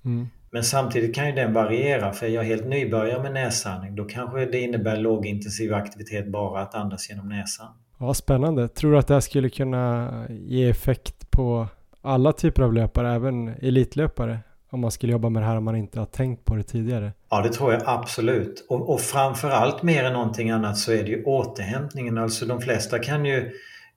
Mm. 0.06 0.28
Men 0.52 0.64
samtidigt 0.64 1.16
kan 1.16 1.28
ju 1.28 1.32
den 1.32 1.54
variera 1.54 2.12
för 2.14 2.26
är 2.26 2.30
jag 2.30 2.44
helt 2.44 2.68
nybörjare 2.68 3.24
med 3.24 3.34
näsandning 3.34 3.96
då 3.96 4.06
kanske 4.06 4.46
det 4.46 4.60
innebär 4.60 4.98
lågintensiv 4.98 5.74
aktivitet 5.74 6.32
bara 6.32 6.62
att 6.62 6.76
andas 6.76 7.10
genom 7.10 7.30
näsan. 7.30 7.68
Ja, 8.00 8.14
spännande. 8.14 8.68
Tror 8.68 8.92
du 8.92 8.98
att 8.98 9.08
det 9.08 9.14
här 9.14 9.22
skulle 9.22 9.50
kunna 9.50 10.12
ge 10.30 10.70
effekt 10.70 11.32
på 11.32 11.68
alla 12.02 12.34
typer 12.34 12.62
av 12.62 12.74
löpare, 12.74 13.14
även 13.14 13.48
elitlöpare? 13.48 14.40
Om 14.72 14.80
man 14.80 14.92
skulle 14.92 15.12
jobba 15.12 15.30
med 15.30 15.42
det 15.42 15.46
här 15.46 15.58
om 15.58 15.64
man 15.64 15.76
inte 15.76 16.00
har 16.00 16.06
tänkt 16.06 16.46
på 16.46 16.56
det 16.56 16.64
tidigare. 16.64 17.14
Ja, 17.30 17.42
det 17.42 17.50
tror 17.50 17.74
jag 17.74 17.82
absolut. 17.86 18.66
Och, 18.70 18.94
och 18.94 19.02
framförallt 19.02 19.84
mer 19.84 20.04
än 20.04 20.14
någonting 20.14 20.50
annat 20.50 20.78
så 20.78 20.92
är 20.92 21.04
det 21.04 21.10
ju 21.10 21.24
återhämtningen. 21.24 22.18
Alltså 22.18 22.46
de 22.46 22.62
flesta 22.62 23.00
kan 23.00 23.26
ju 23.26 23.52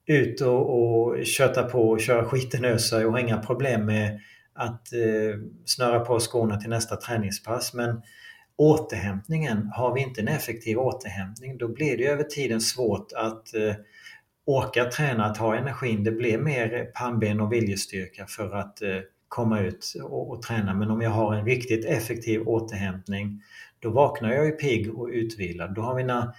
ut 0.05 0.41
och, 0.41 0.69
och 0.79 1.25
köta 1.25 1.63
på 1.63 1.89
och 1.89 2.01
köra 2.01 2.25
skiten 2.25 2.65
ur 2.65 2.77
sig 2.77 3.05
och 3.05 3.11
ha 3.11 3.19
inga 3.19 3.37
problem 3.37 3.85
med 3.85 4.19
att 4.53 4.93
eh, 4.93 5.39
snöra 5.65 5.99
på 5.99 6.19
skorna 6.19 6.59
till 6.59 6.69
nästa 6.69 6.95
träningspass. 6.95 7.73
Men 7.73 8.01
återhämtningen, 8.55 9.71
har 9.75 9.93
vi 9.93 10.01
inte 10.01 10.21
en 10.21 10.27
effektiv 10.27 10.79
återhämtning 10.79 11.57
då 11.57 11.67
blir 11.67 11.97
det 11.97 12.05
över 12.05 12.23
tiden 12.23 12.61
svårt 12.61 13.11
att 13.15 13.53
eh, 13.53 13.75
orka 14.45 14.85
träna, 14.85 15.25
att 15.25 15.37
ha 15.37 15.55
energin. 15.55 16.03
Det 16.03 16.11
blir 16.11 16.37
mer 16.37 16.91
pannben 16.93 17.39
och 17.39 17.53
viljestyrka 17.53 18.25
för 18.27 18.55
att 18.55 18.81
eh, 18.81 18.99
komma 19.27 19.59
ut 19.59 19.93
och, 20.03 20.31
och, 20.31 20.41
träna. 20.41 20.73
Men 20.73 20.91
om 20.91 21.01
jag 21.01 21.09
har 21.09 21.35
en 21.35 21.45
riktigt 21.45 21.85
effektiv 21.85 22.41
återhämtning 22.47 23.41
då 23.79 23.89
vaknar 23.89 24.33
jag 24.33 24.45
ju 24.45 24.51
pigg 24.51 24.99
och 24.99 25.07
utvilad. 25.07 25.75
Då 25.75 25.81
har 25.81 25.95
mina 25.95 26.33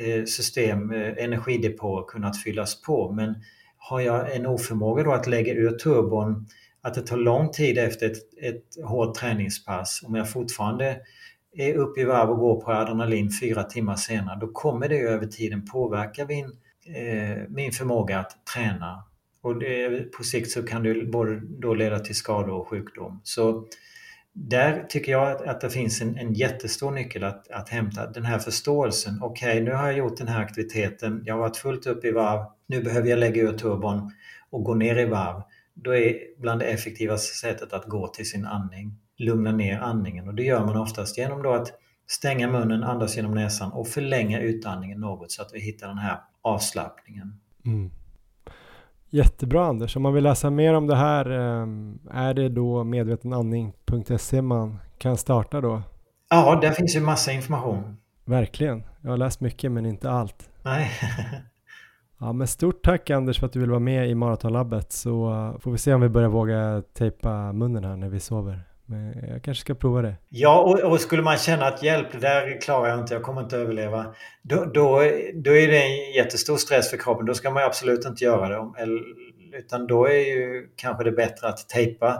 Eh, 0.00 0.24
system, 0.24 0.90
eh, 0.90 1.24
energidepåer 1.24 2.04
kunnat 2.06 2.42
fyllas 2.42 2.82
på. 2.82 3.12
Men 3.12 3.34
har 3.76 4.00
jag 4.00 4.36
en 4.36 4.46
oförmåga 4.46 5.02
då 5.02 5.12
att 5.12 5.26
lägga 5.26 5.52
ur 5.52 5.70
turbon 5.70 6.46
att 6.80 6.94
det 6.94 7.02
tar 7.02 7.16
lång 7.16 7.50
tid 7.50 7.78
efter 7.78 8.06
ett, 8.06 8.18
ett 8.42 8.84
hårt 8.84 9.14
träningspass, 9.14 10.02
om 10.06 10.14
jag 10.14 10.32
fortfarande 10.32 10.96
är 11.52 11.74
uppe 11.74 12.00
i 12.00 12.04
varv 12.04 12.30
och 12.30 12.38
går 12.38 12.60
på 12.60 12.72
adrenalin 12.72 13.30
fyra 13.40 13.62
timmar 13.62 13.96
senare, 13.96 14.38
då 14.40 14.46
kommer 14.46 14.88
det 14.88 14.98
över 14.98 15.26
tiden 15.26 15.66
påverka 15.66 16.26
min, 16.26 16.44
eh, 16.96 17.42
min 17.48 17.72
förmåga 17.72 18.18
att 18.18 18.46
träna. 18.54 19.04
Och 19.42 19.58
det, 19.58 20.12
på 20.12 20.24
sikt 20.24 20.50
så 20.50 20.62
kan 20.62 20.82
det 20.82 21.04
både 21.04 21.40
då 21.40 21.74
leda 21.74 21.98
till 21.98 22.14
skador 22.14 22.54
och 22.54 22.68
sjukdom. 22.68 23.20
Så 23.24 23.64
där 24.40 24.84
tycker 24.88 25.12
jag 25.12 25.30
att, 25.30 25.42
att 25.42 25.60
det 25.60 25.70
finns 25.70 26.02
en, 26.02 26.18
en 26.18 26.34
jättestor 26.34 26.90
nyckel 26.90 27.24
att, 27.24 27.50
att 27.50 27.68
hämta. 27.68 28.06
Den 28.06 28.24
här 28.24 28.38
förståelsen. 28.38 29.18
Okej, 29.22 29.50
okay, 29.50 29.64
nu 29.64 29.72
har 29.72 29.86
jag 29.86 29.98
gjort 29.98 30.16
den 30.16 30.28
här 30.28 30.40
aktiviteten. 30.40 31.22
Jag 31.24 31.34
har 31.34 31.40
varit 31.40 31.56
fullt 31.56 31.86
upp 31.86 32.04
i 32.04 32.10
varv. 32.10 32.44
Nu 32.66 32.82
behöver 32.82 33.08
jag 33.08 33.18
lägga 33.18 33.42
ur 33.42 33.52
turbon 33.52 34.12
och 34.50 34.64
gå 34.64 34.74
ner 34.74 34.98
i 34.98 35.04
varv 35.04 35.42
då 35.82 35.94
är 35.94 36.16
bland 36.38 36.60
det 36.60 36.66
effektivaste 36.66 37.36
sättet 37.36 37.72
att 37.72 37.84
gå 37.84 38.08
till 38.08 38.30
sin 38.30 38.44
andning, 38.44 38.98
lugna 39.16 39.52
ner 39.52 39.78
andningen 39.78 40.28
och 40.28 40.34
det 40.34 40.42
gör 40.42 40.66
man 40.66 40.76
oftast 40.76 41.18
genom 41.18 41.42
då 41.42 41.52
att 41.52 41.72
stänga 42.06 42.50
munnen, 42.50 42.82
andas 42.82 43.16
genom 43.16 43.34
näsan 43.34 43.72
och 43.72 43.88
förlänga 43.88 44.40
utandningen 44.40 45.00
något 45.00 45.32
så 45.32 45.42
att 45.42 45.50
vi 45.52 45.60
hittar 45.60 45.88
den 45.88 45.98
här 45.98 46.20
avslappningen. 46.42 47.40
Mm. 47.66 47.90
Jättebra 49.10 49.66
Anders, 49.66 49.96
om 49.96 50.02
man 50.02 50.14
vill 50.14 50.24
läsa 50.24 50.50
mer 50.50 50.74
om 50.74 50.86
det 50.86 50.96
här 50.96 51.30
ehm, 51.30 51.98
är 52.10 52.34
det 52.34 52.48
då 52.48 52.84
medvetenandning.se 52.84 54.42
man 54.42 54.78
kan 54.98 55.16
starta 55.16 55.60
då? 55.60 55.82
Ja, 56.30 56.58
där 56.62 56.70
finns 56.70 56.96
ju 56.96 57.00
massa 57.00 57.32
information. 57.32 57.96
Verkligen. 58.24 58.82
Jag 59.00 59.10
har 59.10 59.16
läst 59.16 59.40
mycket 59.40 59.72
men 59.72 59.86
inte 59.86 60.10
allt. 60.10 60.50
Nej. 60.62 60.90
Ja, 62.20 62.32
men 62.32 62.46
stort 62.46 62.82
tack 62.82 63.10
Anders 63.10 63.38
för 63.38 63.46
att 63.46 63.52
du 63.52 63.60
vill 63.60 63.70
vara 63.70 63.80
med 63.80 64.10
i 64.10 64.14
Maratonlabbet 64.14 64.92
så 64.92 65.30
uh, 65.30 65.58
får 65.58 65.70
vi 65.70 65.78
se 65.78 65.94
om 65.94 66.00
vi 66.00 66.08
börjar 66.08 66.28
våga 66.28 66.82
tejpa 66.92 67.52
munnen 67.52 67.84
här 67.84 67.96
när 67.96 68.08
vi 68.08 68.20
sover. 68.20 68.67
Men 68.90 69.28
jag 69.28 69.42
kanske 69.42 69.60
ska 69.60 69.74
prova 69.74 70.02
det. 70.02 70.16
Ja, 70.28 70.60
och, 70.60 70.92
och 70.92 71.00
skulle 71.00 71.22
man 71.22 71.36
känna 71.36 71.66
att 71.66 71.82
hjälp, 71.82 72.12
det 72.12 72.18
där 72.18 72.60
klarar 72.60 72.88
jag 72.88 73.00
inte, 73.00 73.14
jag 73.14 73.22
kommer 73.22 73.40
inte 73.40 73.56
överleva. 73.56 74.14
Då, 74.42 74.64
då, 74.64 75.02
då 75.34 75.50
är 75.50 75.68
det 75.68 75.82
en 75.82 76.12
jättestor 76.12 76.56
stress 76.56 76.90
för 76.90 76.96
kroppen. 76.96 77.26
Då 77.26 77.34
ska 77.34 77.50
man 77.50 77.62
absolut 77.62 78.04
inte 78.04 78.24
göra 78.24 78.48
det. 78.48 78.82
Eller, 78.82 79.02
utan 79.58 79.86
då 79.86 80.06
är 80.06 80.36
ju 80.36 80.68
kanske 80.76 81.04
det 81.04 81.12
bättre 81.12 81.48
att 81.48 81.68
tejpa 81.68 82.18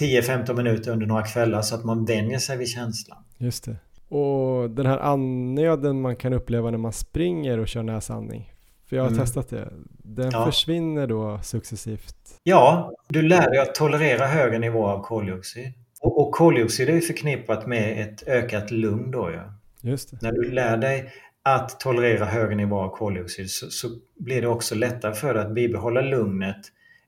10-15 0.00 0.54
minuter 0.56 0.92
under 0.92 1.06
några 1.06 1.22
kvällar 1.22 1.62
så 1.62 1.74
att 1.74 1.84
man 1.84 2.04
vänjer 2.04 2.38
sig 2.38 2.56
vid 2.56 2.68
känslan. 2.68 3.18
Just 3.38 3.64
det. 3.64 3.76
Och 4.16 4.70
den 4.70 4.86
här 4.86 4.98
andnöden 4.98 6.00
man 6.00 6.16
kan 6.16 6.32
uppleva 6.32 6.70
när 6.70 6.78
man 6.78 6.92
springer 6.92 7.58
och 7.58 7.68
kör 7.68 7.82
näsandning. 7.82 8.52
För 8.88 8.96
jag 8.96 9.02
har 9.02 9.10
mm. 9.10 9.20
testat 9.20 9.48
det. 9.48 9.72
Den 9.88 10.30
ja. 10.32 10.44
försvinner 10.44 11.06
då 11.06 11.40
successivt. 11.42 12.16
Ja, 12.42 12.92
du 13.08 13.22
lär 13.22 13.50
dig 13.50 13.58
att 13.58 13.74
tolerera 13.74 14.26
högre 14.26 14.58
nivåer 14.58 14.92
av 14.92 15.02
koldioxid. 15.02 15.72
Och, 16.00 16.20
och 16.20 16.32
koldioxid 16.32 16.88
är 16.88 16.92
ju 16.92 17.00
förknippat 17.00 17.66
med 17.66 18.00
ett 18.00 18.28
ökat 18.28 18.70
lugn 18.70 19.10
då 19.10 19.30
ja. 19.30 19.54
Just 19.80 20.10
det. 20.10 20.18
När 20.22 20.32
du 20.32 20.50
lär 20.50 20.76
dig 20.76 21.12
att 21.42 21.80
tolerera 21.80 22.24
högre 22.24 22.54
nivåer 22.54 22.84
av 22.84 22.96
koldioxid 22.96 23.50
så, 23.50 23.70
så, 23.70 23.88
blir 24.16 24.42
det 24.42 24.48
också 24.48 24.74
lättare 24.74 25.14
för 25.14 25.34
dig 25.34 25.42
att 25.42 25.54
bibehålla 25.54 26.00
lugnet 26.00 26.60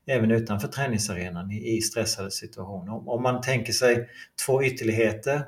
även 0.07 0.30
utanför 0.30 0.68
träningsarenan 0.68 1.51
i, 1.51 1.76
i 1.76 1.80
stressade 1.80 2.30
situationer. 2.30 2.93
Om, 2.93 3.09
om 3.09 3.22
man 3.22 3.41
tänker 3.41 3.72
sig 3.72 4.09
två 4.47 4.62
ytterligheter, 4.62 5.43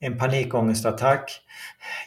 en 0.00 0.18
panikångestattack, 0.18 1.40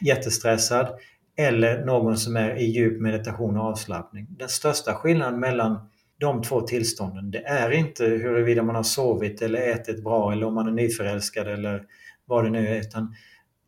jättestressad, 0.00 0.88
eller 1.36 1.84
någon 1.84 2.16
som 2.16 2.36
är 2.36 2.56
i 2.56 2.64
djup 2.64 3.00
meditation 3.00 3.56
och 3.56 3.64
avslappning. 3.64 4.26
Den 4.30 4.48
största 4.48 4.94
skillnaden 4.94 5.40
mellan 5.40 5.88
de 6.20 6.42
två 6.42 6.60
tillstånden, 6.60 7.30
det 7.30 7.44
är 7.44 7.70
inte 7.70 8.04
huruvida 8.04 8.62
man 8.62 8.74
har 8.74 8.82
sovit 8.82 9.42
eller 9.42 9.68
ätit 9.68 10.04
bra 10.04 10.32
eller 10.32 10.46
om 10.46 10.54
man 10.54 10.66
är 10.66 10.72
nyförälskad 10.72 11.48
eller 11.48 11.82
vad 12.26 12.44
det 12.44 12.50
nu 12.50 12.68
är, 12.68 12.80
utan 12.80 13.14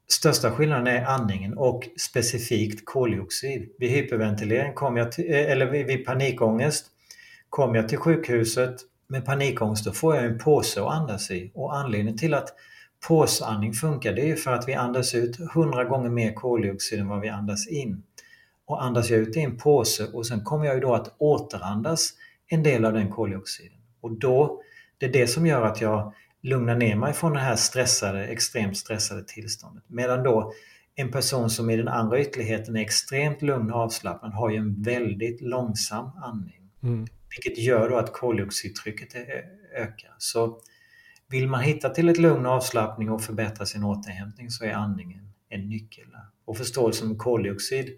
största 0.08 0.50
skillnaden 0.50 0.86
är 0.86 1.04
andningen 1.04 1.58
och 1.58 1.88
specifikt 1.96 2.84
koldioxid. 2.84 3.70
Vid 3.78 3.90
hyperventilering 3.90 4.74
kom 4.74 4.96
jag 4.96 5.12
till, 5.12 5.32
eh, 5.32 5.50
eller 5.50 5.66
vid 5.84 6.06
panikångest 6.06 6.86
kom 7.48 7.74
jag 7.74 7.88
till 7.88 7.98
sjukhuset 7.98 8.76
med 9.08 9.24
panikångest, 9.24 9.84
då 9.84 9.92
får 9.92 10.16
jag 10.16 10.24
en 10.24 10.38
påse 10.38 10.80
att 10.82 10.92
andas 10.92 11.30
i. 11.30 11.50
Och 11.54 11.76
anledningen 11.76 12.18
till 12.18 12.34
att 12.34 12.48
påsandning 13.08 13.72
funkar, 13.72 14.12
det 14.12 14.22
är 14.22 14.26
ju 14.26 14.36
för 14.36 14.52
att 14.52 14.68
vi 14.68 14.74
andas 14.74 15.14
ut 15.14 15.40
100 15.54 15.84
gånger 15.84 16.10
mer 16.10 16.32
koldioxid 16.32 17.00
än 17.00 17.08
vad 17.08 17.20
vi 17.20 17.28
andas 17.28 17.68
in. 17.68 18.02
Och 18.66 18.84
andas 18.84 19.10
jag 19.10 19.20
ut 19.20 19.36
i 19.36 19.40
en 19.40 19.56
påse 19.56 20.06
och 20.12 20.26
sen 20.26 20.44
kommer 20.44 20.66
jag 20.66 20.74
ju 20.74 20.80
då 20.80 20.94
att 20.94 21.14
återandas 21.18 22.12
en 22.50 22.62
del 22.62 22.84
av 22.84 22.92
den 22.92 23.10
koldioxiden. 23.10 23.78
Och 24.00 24.18
då, 24.18 24.62
det 24.98 25.06
är 25.06 25.12
det 25.12 25.26
som 25.26 25.46
gör 25.46 25.62
att 25.62 25.80
jag 25.80 26.14
lugnar 26.42 26.76
ner 26.76 26.96
mig 26.96 27.12
från 27.12 27.32
det 27.32 27.40
här 27.40 27.56
stressade, 27.56 28.26
extremt 28.26 28.76
stressade 28.76 29.24
tillståndet. 29.24 29.84
Medan 29.86 30.22
då 30.22 30.52
en 30.94 31.10
person 31.10 31.50
som 31.50 31.70
i 31.70 31.76
den 31.76 31.88
andra 31.88 32.20
ytterligheten 32.20 32.76
är 32.76 32.80
extremt 32.80 33.42
lugn 33.42 33.72
och 33.72 33.80
avslappnad 33.80 34.32
har 34.32 34.50
ju 34.50 34.56
en 34.56 34.82
väldigt 34.82 35.40
långsam 35.40 36.10
andning. 36.22 36.70
Mm. 36.82 37.06
Vilket 37.30 37.64
gör 37.64 37.90
då 37.90 37.96
att 37.96 38.12
koldioxidtrycket 38.12 39.14
ökar. 39.76 40.14
Så 40.18 40.60
vill 41.28 41.48
man 41.48 41.60
hitta 41.60 41.90
till 41.90 42.08
ett 42.08 42.18
lugn 42.18 42.46
och 42.46 42.52
avslappning 42.52 43.10
och 43.10 43.22
förbättra 43.22 43.66
sin 43.66 43.84
återhämtning 43.84 44.50
så 44.50 44.64
är 44.64 44.72
andningen 44.72 45.32
en 45.48 45.68
nyckel. 45.68 46.06
Och 46.44 46.56
förståelsen 46.56 47.08
om 47.08 47.18
koldioxid 47.18 47.96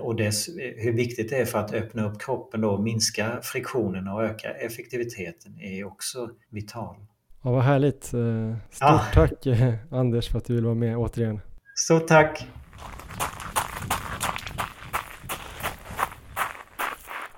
och 0.00 0.16
dess, 0.16 0.48
hur 0.76 0.92
viktigt 0.92 1.30
det 1.30 1.36
är 1.36 1.44
för 1.44 1.58
att 1.58 1.74
öppna 1.74 2.10
upp 2.10 2.20
kroppen 2.20 2.64
och 2.64 2.82
minska 2.82 3.38
friktionen 3.42 4.08
och 4.08 4.24
öka 4.24 4.50
effektiviteten 4.50 5.60
är 5.60 5.86
också 5.86 6.30
vital. 6.50 6.96
Ja, 7.42 7.50
vad 7.50 7.62
härligt. 7.62 8.14
Eh, 8.14 8.56
stort 8.70 8.80
ja. 8.80 9.04
tack 9.14 9.46
eh, 9.46 9.74
Anders 9.90 10.28
för 10.28 10.38
att 10.38 10.44
du 10.44 10.54
vill 10.54 10.64
vara 10.64 10.74
med 10.74 10.96
återigen. 10.96 11.40
Stort 11.74 12.06
tack! 12.06 12.46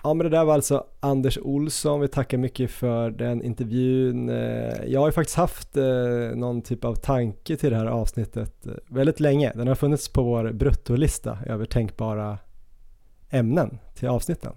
Ja 0.02 0.14
men 0.14 0.24
det 0.24 0.36
där 0.36 0.44
var 0.44 0.54
alltså 0.54 0.84
Anders 1.00 1.38
Olsson, 1.42 2.00
vi 2.00 2.08
tackar 2.08 2.38
mycket 2.38 2.70
för 2.70 3.10
den 3.10 3.42
intervjun. 3.42 4.28
Eh, 4.28 4.84
jag 4.86 5.00
har 5.00 5.08
ju 5.08 5.12
faktiskt 5.12 5.36
haft 5.36 5.76
eh, 5.76 5.84
någon 6.34 6.62
typ 6.62 6.84
av 6.84 6.94
tanke 6.94 7.56
till 7.56 7.70
det 7.70 7.76
här 7.76 7.86
avsnittet 7.86 8.66
eh, 8.66 8.72
väldigt 8.88 9.20
länge. 9.20 9.52
Den 9.54 9.68
har 9.68 9.74
funnits 9.74 10.08
på 10.08 10.22
vår 10.22 10.52
bruttolista 10.52 11.38
över 11.46 11.64
tänkbara 11.64 12.38
ämnen 13.30 13.78
till 13.94 14.08
avsnitten. 14.08 14.52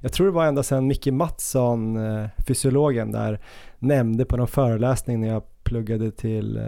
Jag 0.00 0.12
tror 0.12 0.26
det 0.26 0.32
var 0.32 0.46
ända 0.46 0.62
sedan 0.62 0.86
Micke 0.86 1.06
Mattsson, 1.06 1.98
fysiologen 2.46 3.12
där, 3.12 3.40
nämnde 3.78 4.24
på 4.24 4.36
någon 4.36 4.48
föreläsning 4.48 5.20
när 5.20 5.28
jag 5.28 5.42
pluggade 5.62 6.10
till 6.10 6.60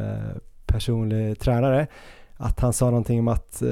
personlig 0.67 1.39
tränare, 1.39 1.87
att 2.37 2.61
han 2.61 2.73
sa 2.73 2.87
någonting 2.87 3.19
om 3.19 3.29
att 3.29 3.63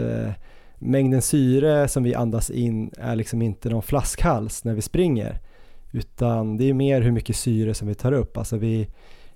mängden 0.82 1.22
syre 1.22 1.88
som 1.88 2.02
vi 2.02 2.14
andas 2.14 2.50
in 2.50 2.90
är 2.98 3.16
liksom 3.16 3.42
inte 3.42 3.70
någon 3.70 3.82
flaskhals 3.82 4.64
när 4.64 4.74
vi 4.74 4.82
springer, 4.82 5.40
utan 5.92 6.56
det 6.56 6.64
är 6.64 6.74
mer 6.74 7.00
hur 7.00 7.12
mycket 7.12 7.36
syre 7.36 7.74
som 7.74 7.88
vi 7.88 7.94
tar 7.94 8.12
upp. 8.12 8.36
Alltså 8.36 8.56
vi, 8.56 8.88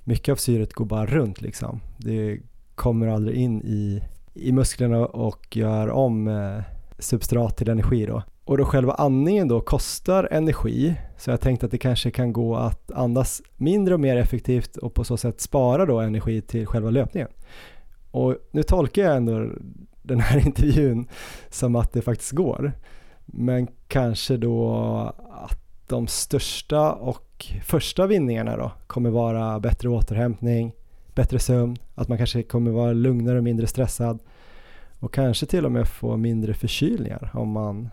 mycket 0.05 0.33
av 0.33 0.37
syret 0.37 0.73
går 0.73 0.85
bara 0.85 1.07
runt 1.07 1.41
liksom. 1.41 1.81
Det 1.97 2.41
kommer 2.75 3.07
aldrig 3.07 3.37
in 3.37 3.63
i, 3.63 4.03
i 4.35 4.53
musklerna 4.53 5.07
och 5.07 5.57
gör 5.57 5.91
om 5.91 6.29
eh, 6.29 6.63
substrat 6.99 7.57
till 7.57 7.69
energi 7.69 8.07
då. 8.07 8.23
Och 8.45 8.59
då 8.59 8.65
själva 8.65 8.93
andningen 8.93 9.49
då 9.49 9.61
kostar 9.61 10.29
energi, 10.31 10.95
så 11.19 11.31
jag 11.31 11.41
tänkte 11.41 11.67
att 11.67 11.73
det 11.73 11.79
kanske 11.79 12.11
kan 12.11 12.33
gå 12.33 12.57
att 12.57 12.91
andas 12.91 13.43
mindre 13.57 13.95
och 13.95 14.01
mer 14.01 14.17
effektivt 14.17 14.77
och 14.77 14.95
på 14.95 15.05
så 15.05 15.17
sätt 15.17 15.41
spara 15.41 15.87
då 15.87 16.01
energi 16.01 16.41
till 16.43 16.67
själva 16.67 16.91
löpningen. 16.91 17.29
Och 18.11 18.37
nu 18.51 18.63
tolkar 18.63 19.03
jag 19.03 19.17
ändå 19.17 19.51
den 20.07 20.21
här 20.21 20.39
intervjun 20.47 21.09
som 21.51 21.77
att 21.77 21.93
det 21.93 22.03
faktiskt 22.03 22.33
går. 22.33 22.73
Men 23.27 23.69
kanske 23.89 24.37
då 24.37 24.75
att 25.31 25.59
de 25.89 26.07
största 26.07 26.93
och 26.93 27.47
första 27.65 28.07
vinningarna 28.07 28.57
då 28.57 28.73
kommer 28.87 29.11
vara 29.11 29.61
bättre 29.61 29.89
återhämtning, 29.89 30.73
bättre 31.15 31.39
sömn, 31.39 31.77
att 31.95 32.09
man 32.09 32.19
kanske 32.19 32.43
kommer 32.43 32.71
vara 32.71 32.93
lugnare 32.93 33.39
och 33.39 33.45
mindre 33.45 33.67
stressad 33.67 34.19
och 35.01 35.15
kanske 35.15 35.47
till 35.47 35.65
och 35.65 35.73
med 35.73 35.89
få 35.89 36.17
mindre 36.17 36.55
förkylningar 36.55 37.31
om 37.35 37.49
man 37.49 37.89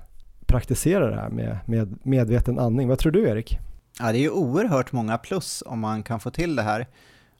praktiserar 0.45 1.09
det 1.09 1.16
här 1.16 1.30
med, 1.30 1.57
med 1.66 1.97
medveten 2.03 2.59
andning. 2.59 2.88
Vad 2.88 2.99
tror 2.99 3.11
du 3.11 3.30
Erik? 3.30 3.59
Ja, 3.99 4.11
det 4.11 4.18
är 4.18 4.22
ju 4.22 4.30
oerhört 4.30 4.91
många 4.91 5.18
plus 5.18 5.64
om 5.66 5.80
man 5.80 6.03
kan 6.03 6.20
få 6.20 6.32
till 6.32 6.55
det 6.55 6.61
här. 6.61 6.88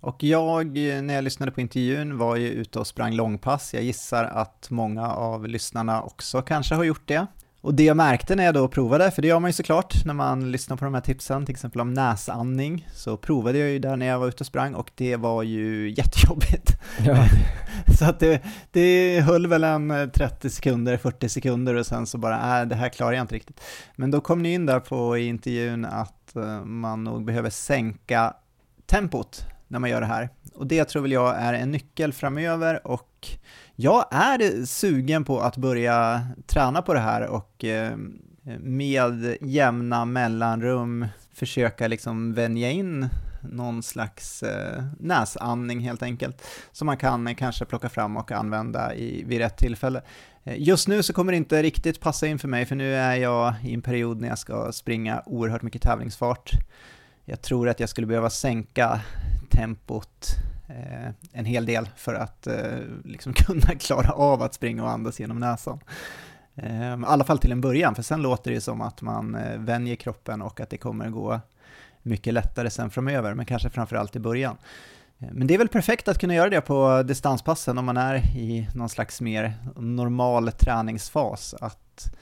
Och 0.04 0.24
jag, 0.24 0.78
när 0.78 1.14
jag 1.14 1.24
lyssnade 1.24 1.52
på 1.52 1.62
intervjun, 1.62 2.18
var 2.18 2.36
ju 2.36 2.48
ute 2.48 2.80
och 2.80 2.88
sprang 2.88 3.14
långpass. 3.14 3.74
Jag 3.74 3.84
gissar 3.84 4.26
att 4.26 4.68
många 4.70 5.12
av 5.12 5.48
lyssnarna 5.48 6.02
också 6.02 6.42
kanske 6.42 6.76
har 6.76 6.84
gjort 6.84 7.08
det. 7.08 7.28
Och 7.62 7.74
det 7.74 7.84
jag 7.84 7.98
märkte 7.98 8.36
när 8.36 8.44
jag 8.44 8.54
då 8.54 8.68
provade, 8.68 9.12
för 9.12 9.22
det 9.22 9.28
gör 9.28 9.40
man 9.40 9.50
ju 9.50 9.54
såklart 9.54 10.06
när 10.06 10.14
man 10.14 10.52
lyssnar 10.52 10.78
på 10.78 10.86
de 10.86 10.94
här 10.94 11.02
tipsen, 11.02 11.46
till 11.46 11.54
exempel 11.54 11.82
om 11.82 11.94
näsandning, 11.94 12.88
så 12.94 13.18
provade 13.18 13.58
jag 13.58 13.70
ju 13.70 13.80
där 13.80 13.96
när 13.96 14.06
jag 14.06 14.20
var 14.20 14.28
ute 14.28 14.40
och 14.40 14.48
sprang 14.48 14.76
och 14.76 14.92
det 14.96 15.16
var 15.16 15.44
ju 15.44 15.90
jättejobbigt. 15.98 16.72
Ja. 17.06 17.28
så 18.00 18.06
att 18.06 18.20
det, 18.20 18.44
det 18.72 19.22
höll 19.22 19.48
väl 19.48 19.64
en 19.64 20.12
30 20.14 20.50
sekunder, 20.50 20.98
40 20.98 21.30
sekunder 21.30 21.76
och 21.76 21.86
sen 21.86 22.08
så 22.08 22.18
bara, 22.18 22.62
äh, 22.62 22.68
det 22.68 22.76
här 22.76 22.90
klarar 22.90 23.12
jag 23.12 23.24
inte 23.24 23.36
riktigt. 23.36 23.62
Men 23.96 24.12
då 24.12 24.22
kom 24.22 24.44
ni 24.44 24.54
in 24.54 24.66
där 24.66 24.80
på 24.80 25.18
i 25.18 25.28
intervjun 25.28 25.86
att 25.86 26.36
eh, 26.36 26.66
man 26.66 27.04
nog 27.04 27.26
behöver 27.26 27.50
sänka 27.50 28.34
tempot 28.86 29.46
när 29.74 29.80
man 29.80 29.90
gör 29.90 30.02
det 30.02 30.08
här. 30.08 30.30
Och 30.56 30.68
det 30.68 30.86
tror 30.86 31.02
väl 31.02 31.12
jag 31.12 31.36
är 31.36 31.54
en 31.54 31.72
nyckel 31.72 32.14
framöver 32.14 32.88
och 32.88 33.28
jag 33.76 34.06
är 34.12 34.66
sugen 34.66 35.26
på 35.26 35.40
att 35.40 35.58
börja 35.58 36.28
träna 36.46 36.82
på 36.82 36.94
det 36.94 37.00
här 37.00 37.28
och 37.28 37.66
eh, 37.66 37.98
med 38.60 39.38
jämna 39.42 40.06
mellanrum 40.06 41.08
försöka 41.34 41.88
liksom 41.88 42.34
vänja 42.34 42.72
in 42.72 43.10
någon 43.42 43.84
slags 43.84 44.44
eh, 44.44 44.84
näsandning 45.00 45.80
helt 45.80 46.04
enkelt, 46.04 46.48
som 46.72 46.86
man 46.86 46.98
kan 46.98 47.36
kanske 47.36 47.66
plocka 47.66 47.90
fram 47.90 48.18
och 48.18 48.32
använda 48.32 48.96
i, 48.96 49.24
vid 49.24 49.38
rätt 49.38 49.58
tillfälle. 49.58 50.02
Eh, 50.44 50.62
just 50.62 50.88
nu 50.88 51.04
så 51.04 51.14
kommer 51.14 51.32
det 51.32 51.38
inte 51.38 51.64
riktigt 51.64 52.00
passa 52.00 52.28
in 52.28 52.40
för 52.40 52.48
mig, 52.48 52.66
för 52.66 52.76
nu 52.76 52.96
är 52.96 53.16
jag 53.16 53.54
i 53.64 53.74
en 53.74 53.82
period 53.82 54.22
när 54.22 54.28
jag 54.28 54.40
ska 54.40 54.72
springa 54.72 55.24
oerhört 55.26 55.62
mycket 55.62 55.82
tävlingsfart. 55.82 56.52
Jag 57.26 57.42
tror 57.42 57.70
att 57.70 57.80
jag 57.80 57.90
skulle 57.90 58.08
behöva 58.08 58.30
sänka 58.30 59.02
tempot 59.50 60.28
eh, 60.70 61.12
en 61.32 61.46
hel 61.46 61.66
del 61.66 61.90
för 61.96 62.14
att 62.14 62.48
eh, 62.48 62.80
liksom 63.04 63.34
kunna 63.36 63.76
klara 63.80 64.12
av 64.12 64.42
att 64.42 64.54
springa 64.54 64.84
och 64.84 64.90
andas 64.90 65.20
genom 65.20 65.40
näsan. 65.40 65.80
Eh, 66.56 66.94
I 66.94 67.04
alla 67.06 67.24
fall 67.24 67.38
till 67.38 67.52
en 67.52 67.62
början, 67.62 67.96
för 67.96 68.04
sen 68.04 68.22
låter 68.22 68.52
det 68.52 68.62
som 68.62 68.82
att 68.82 69.02
man 69.02 69.36
eh, 69.36 69.58
vänjer 69.58 69.96
kroppen 69.96 70.42
och 70.42 70.60
att 70.60 70.70
det 70.70 70.78
kommer 70.78 71.10
gå 71.10 71.40
mycket 72.02 72.34
lättare 72.34 72.70
sen 72.70 72.90
framöver, 72.90 73.34
men 73.34 73.46
kanske 73.46 73.70
framförallt 73.70 74.16
i 74.16 74.20
början. 74.20 74.58
Ehm, 75.20 75.30
men 75.32 75.48
det 75.48 75.54
är 75.54 75.58
väl 75.58 75.68
perfekt 75.68 76.08
att 76.08 76.20
kunna 76.20 76.34
göra 76.34 76.50
det 76.50 76.62
på 76.62 77.04
distanspassen 77.04 77.78
om 77.78 77.86
man 77.86 77.98
är 77.98 78.16
i 78.16 78.68
någon 78.76 78.90
slags 78.90 79.22
mer 79.22 79.54
normal 79.76 80.52
träningsfas, 80.52 81.56
att 81.60 81.84
Eh, 82.04 82.14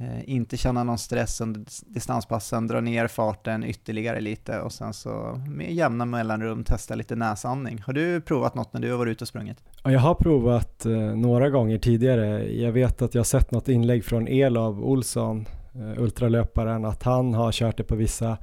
Eh, 0.00 0.30
inte 0.30 0.56
känna 0.56 0.84
någon 0.84 0.98
stress 0.98 1.40
under 1.40 1.64
distanspassen, 1.86 2.66
dra 2.66 2.80
ner 2.80 3.06
farten 3.06 3.64
ytterligare 3.64 4.20
lite 4.20 4.60
och 4.60 4.72
sen 4.72 4.92
så 4.92 5.40
med 5.48 5.74
jämna 5.74 6.04
mellanrum 6.04 6.64
testa 6.64 6.94
lite 6.94 7.16
näsandning. 7.16 7.82
Har 7.86 7.92
du 7.92 8.20
provat 8.20 8.54
något 8.54 8.72
när 8.72 8.80
du 8.80 8.90
har 8.90 8.98
varit 8.98 9.10
ute 9.10 9.24
och 9.24 9.28
sprungit? 9.28 9.58
Ja, 9.84 9.92
jag 9.92 10.00
har 10.00 10.14
provat 10.14 10.86
eh, 10.86 10.92
några 10.98 11.50
gånger 11.50 11.78
tidigare. 11.78 12.52
Jag 12.52 12.72
vet 12.72 13.02
att 13.02 13.14
jag 13.14 13.18
har 13.20 13.24
sett 13.24 13.50
något 13.50 13.68
inlägg 13.68 14.04
från 14.04 14.28
Elav 14.28 14.84
Olsson, 14.84 15.46
eh, 15.74 16.02
ultralöparen, 16.02 16.84
att 16.84 17.02
han 17.02 17.34
har 17.34 17.52
kört 17.52 17.76
det 17.76 17.84
på 17.84 17.96
vissa 17.96 18.38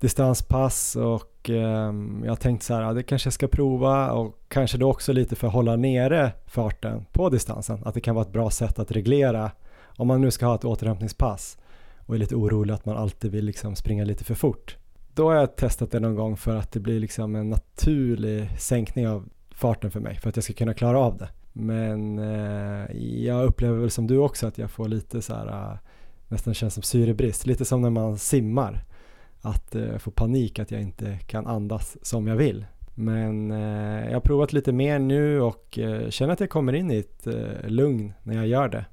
distanspass 0.00 0.96
och 0.96 1.50
eh, 1.50 1.92
jag 2.24 2.40
tänkte 2.40 2.66
så 2.66 2.74
här, 2.74 2.82
ja, 2.82 2.92
det 2.92 3.02
kanske 3.02 3.26
jag 3.26 3.34
ska 3.34 3.48
prova 3.48 4.12
och 4.12 4.40
kanske 4.48 4.78
då 4.78 4.90
också 4.90 5.12
lite 5.12 5.36
för 5.36 5.46
att 5.46 5.52
hålla 5.52 5.76
nere 5.76 6.32
farten 6.46 7.04
på 7.12 7.28
distansen, 7.28 7.82
att 7.84 7.94
det 7.94 8.00
kan 8.00 8.14
vara 8.14 8.26
ett 8.26 8.32
bra 8.32 8.50
sätt 8.50 8.78
att 8.78 8.92
reglera 8.92 9.50
om 9.96 10.08
man 10.08 10.20
nu 10.20 10.30
ska 10.30 10.46
ha 10.46 10.54
ett 10.54 10.64
återhämtningspass 10.64 11.58
och 11.98 12.14
är 12.14 12.18
lite 12.18 12.36
orolig 12.36 12.74
att 12.74 12.86
man 12.86 12.96
alltid 12.96 13.30
vill 13.30 13.44
liksom 13.44 13.76
springa 13.76 14.04
lite 14.04 14.24
för 14.24 14.34
fort. 14.34 14.76
Då 15.14 15.28
har 15.28 15.34
jag 15.34 15.56
testat 15.56 15.90
det 15.90 16.00
någon 16.00 16.14
gång 16.14 16.36
för 16.36 16.56
att 16.56 16.72
det 16.72 16.80
blir 16.80 17.00
liksom 17.00 17.34
en 17.34 17.50
naturlig 17.50 18.60
sänkning 18.60 19.08
av 19.08 19.28
farten 19.50 19.90
för 19.90 20.00
mig 20.00 20.16
för 20.16 20.28
att 20.28 20.36
jag 20.36 20.44
ska 20.44 20.52
kunna 20.52 20.74
klara 20.74 20.98
av 20.98 21.16
det. 21.16 21.28
Men 21.52 22.18
eh, 22.18 22.96
jag 23.24 23.44
upplever 23.44 23.78
väl 23.78 23.90
som 23.90 24.06
du 24.06 24.18
också 24.18 24.46
att 24.46 24.58
jag 24.58 24.70
får 24.70 24.88
lite 24.88 25.22
så 25.22 25.34
här 25.34 25.46
eh, 25.46 25.78
nästan 26.28 26.54
känns 26.54 26.74
som 26.74 26.82
syrebrist, 26.82 27.46
lite 27.46 27.64
som 27.64 27.82
när 27.82 27.90
man 27.90 28.18
simmar. 28.18 28.84
Att 29.40 29.74
eh, 29.74 29.98
få 29.98 30.10
panik 30.10 30.58
att 30.58 30.70
jag 30.70 30.80
inte 30.82 31.18
kan 31.18 31.46
andas 31.46 31.96
som 32.02 32.26
jag 32.26 32.36
vill. 32.36 32.66
Men 32.94 33.50
eh, 33.50 34.06
jag 34.06 34.12
har 34.12 34.20
provat 34.20 34.52
lite 34.52 34.72
mer 34.72 34.98
nu 34.98 35.40
och 35.40 35.78
eh, 35.78 36.10
känner 36.10 36.32
att 36.32 36.40
jag 36.40 36.50
kommer 36.50 36.72
in 36.72 36.90
i 36.90 36.96
ett 36.96 37.26
eh, 37.26 37.68
lugn 37.68 38.12
när 38.22 38.34
jag 38.34 38.46
gör 38.46 38.68
det. 38.68 38.84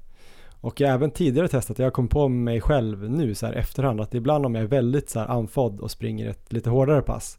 Och 0.62 0.80
jag 0.80 0.88
har 0.88 0.94
även 0.94 1.10
tidigare 1.10 1.48
testat, 1.48 1.78
jag 1.78 1.92
kom 1.92 2.08
på 2.08 2.28
mig 2.28 2.60
själv 2.60 3.10
nu 3.10 3.34
så 3.34 3.46
här 3.46 3.52
efterhand 3.52 4.00
att 4.00 4.14
ibland 4.14 4.46
om 4.46 4.54
jag 4.54 4.64
är 4.64 4.68
väldigt 4.68 5.10
så 5.10 5.18
här 5.18 5.26
andfådd 5.26 5.80
och 5.80 5.90
springer 5.90 6.30
ett 6.30 6.52
lite 6.52 6.70
hårdare 6.70 7.02
pass 7.02 7.38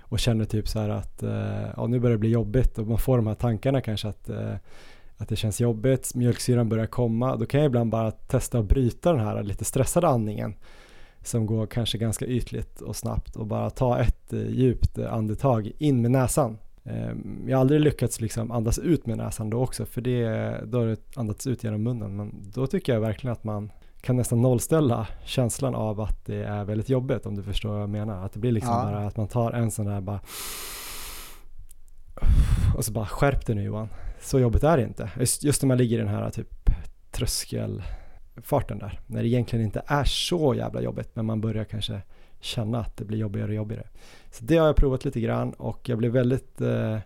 och 0.00 0.18
känner 0.18 0.44
typ 0.44 0.68
så 0.68 0.78
här 0.78 0.88
att 0.88 1.22
eh, 1.22 1.70
ja, 1.76 1.86
nu 1.86 2.00
börjar 2.00 2.16
det 2.16 2.20
bli 2.20 2.30
jobbigt 2.30 2.78
och 2.78 2.86
man 2.86 2.98
får 2.98 3.16
de 3.16 3.26
här 3.26 3.34
tankarna 3.34 3.80
kanske 3.80 4.08
att, 4.08 4.28
eh, 4.28 4.54
att 5.16 5.28
det 5.28 5.36
känns 5.36 5.60
jobbigt, 5.60 6.14
mjölksyran 6.14 6.68
börjar 6.68 6.86
komma, 6.86 7.36
då 7.36 7.46
kan 7.46 7.60
jag 7.60 7.66
ibland 7.66 7.90
bara 7.90 8.10
testa 8.10 8.58
att 8.58 8.64
bryta 8.64 9.12
den 9.12 9.26
här 9.26 9.42
lite 9.42 9.64
stressade 9.64 10.08
andningen 10.08 10.54
som 11.22 11.46
går 11.46 11.66
kanske 11.66 11.98
ganska 11.98 12.26
ytligt 12.26 12.80
och 12.80 12.96
snabbt 12.96 13.36
och 13.36 13.46
bara 13.46 13.70
ta 13.70 13.98
ett 13.98 14.32
eh, 14.32 14.50
djupt 14.50 14.98
andetag 14.98 15.72
in 15.78 16.02
med 16.02 16.10
näsan 16.10 16.58
jag 17.46 17.56
har 17.56 17.60
aldrig 17.60 17.80
lyckats 17.80 18.20
liksom 18.20 18.50
andas 18.50 18.78
ut 18.78 19.06
med 19.06 19.18
näsan 19.18 19.50
då 19.50 19.62
också, 19.62 19.86
för 19.86 20.00
det, 20.00 20.60
då 20.66 20.78
har 20.78 20.86
det 20.86 21.00
andats 21.16 21.46
ut 21.46 21.64
genom 21.64 21.82
munnen. 21.82 22.16
Men 22.16 22.50
då 22.54 22.66
tycker 22.66 22.92
jag 22.92 23.00
verkligen 23.00 23.32
att 23.32 23.44
man 23.44 23.70
kan 24.00 24.16
nästan 24.16 24.42
nollställa 24.42 25.06
känslan 25.24 25.74
av 25.74 26.00
att 26.00 26.26
det 26.26 26.44
är 26.44 26.64
väldigt 26.64 26.88
jobbigt, 26.88 27.26
om 27.26 27.36
du 27.36 27.42
förstår 27.42 27.70
vad 27.70 27.82
jag 27.82 27.90
menar. 27.90 28.24
Att 28.24 28.32
det 28.32 28.38
blir 28.38 28.52
liksom 28.52 28.72
ja. 28.72 28.84
bara 28.84 29.06
att 29.06 29.16
man 29.16 29.28
tar 29.28 29.52
en 29.52 29.70
sån 29.70 29.86
där 29.86 30.00
bara 30.00 30.20
och 32.76 32.84
så 32.84 32.92
bara 32.92 33.06
skärp 33.06 33.46
dig 33.46 33.54
nu 33.54 33.62
Johan. 33.62 33.88
Så 34.20 34.40
jobbigt 34.40 34.64
är 34.64 34.76
det 34.76 34.82
inte. 34.82 35.10
Just, 35.18 35.44
just 35.44 35.62
när 35.62 35.66
man 35.66 35.78
ligger 35.78 35.96
i 35.96 36.00
den 36.00 36.08
här 36.08 36.30
typ 36.30 36.70
tröskelfarten 37.10 38.78
där. 38.78 39.00
När 39.06 39.22
det 39.22 39.28
egentligen 39.28 39.64
inte 39.64 39.82
är 39.86 40.04
så 40.04 40.54
jävla 40.54 40.80
jobbigt, 40.80 41.16
men 41.16 41.26
man 41.26 41.40
börjar 41.40 41.64
kanske 41.64 42.02
känna 42.40 42.80
att 42.80 42.96
det 42.96 43.04
blir 43.04 43.18
jobbigare 43.18 43.48
och 43.48 43.54
jobbigare. 43.54 43.86
Så 44.32 44.44
det 44.44 44.56
har 44.56 44.66
jag 44.66 44.76
provat 44.76 45.04
lite 45.04 45.20
grann 45.20 45.52
och 45.52 45.88
jag 45.88 45.98
blev 45.98 46.12
väldigt 46.12 46.60
eh, 46.60 46.98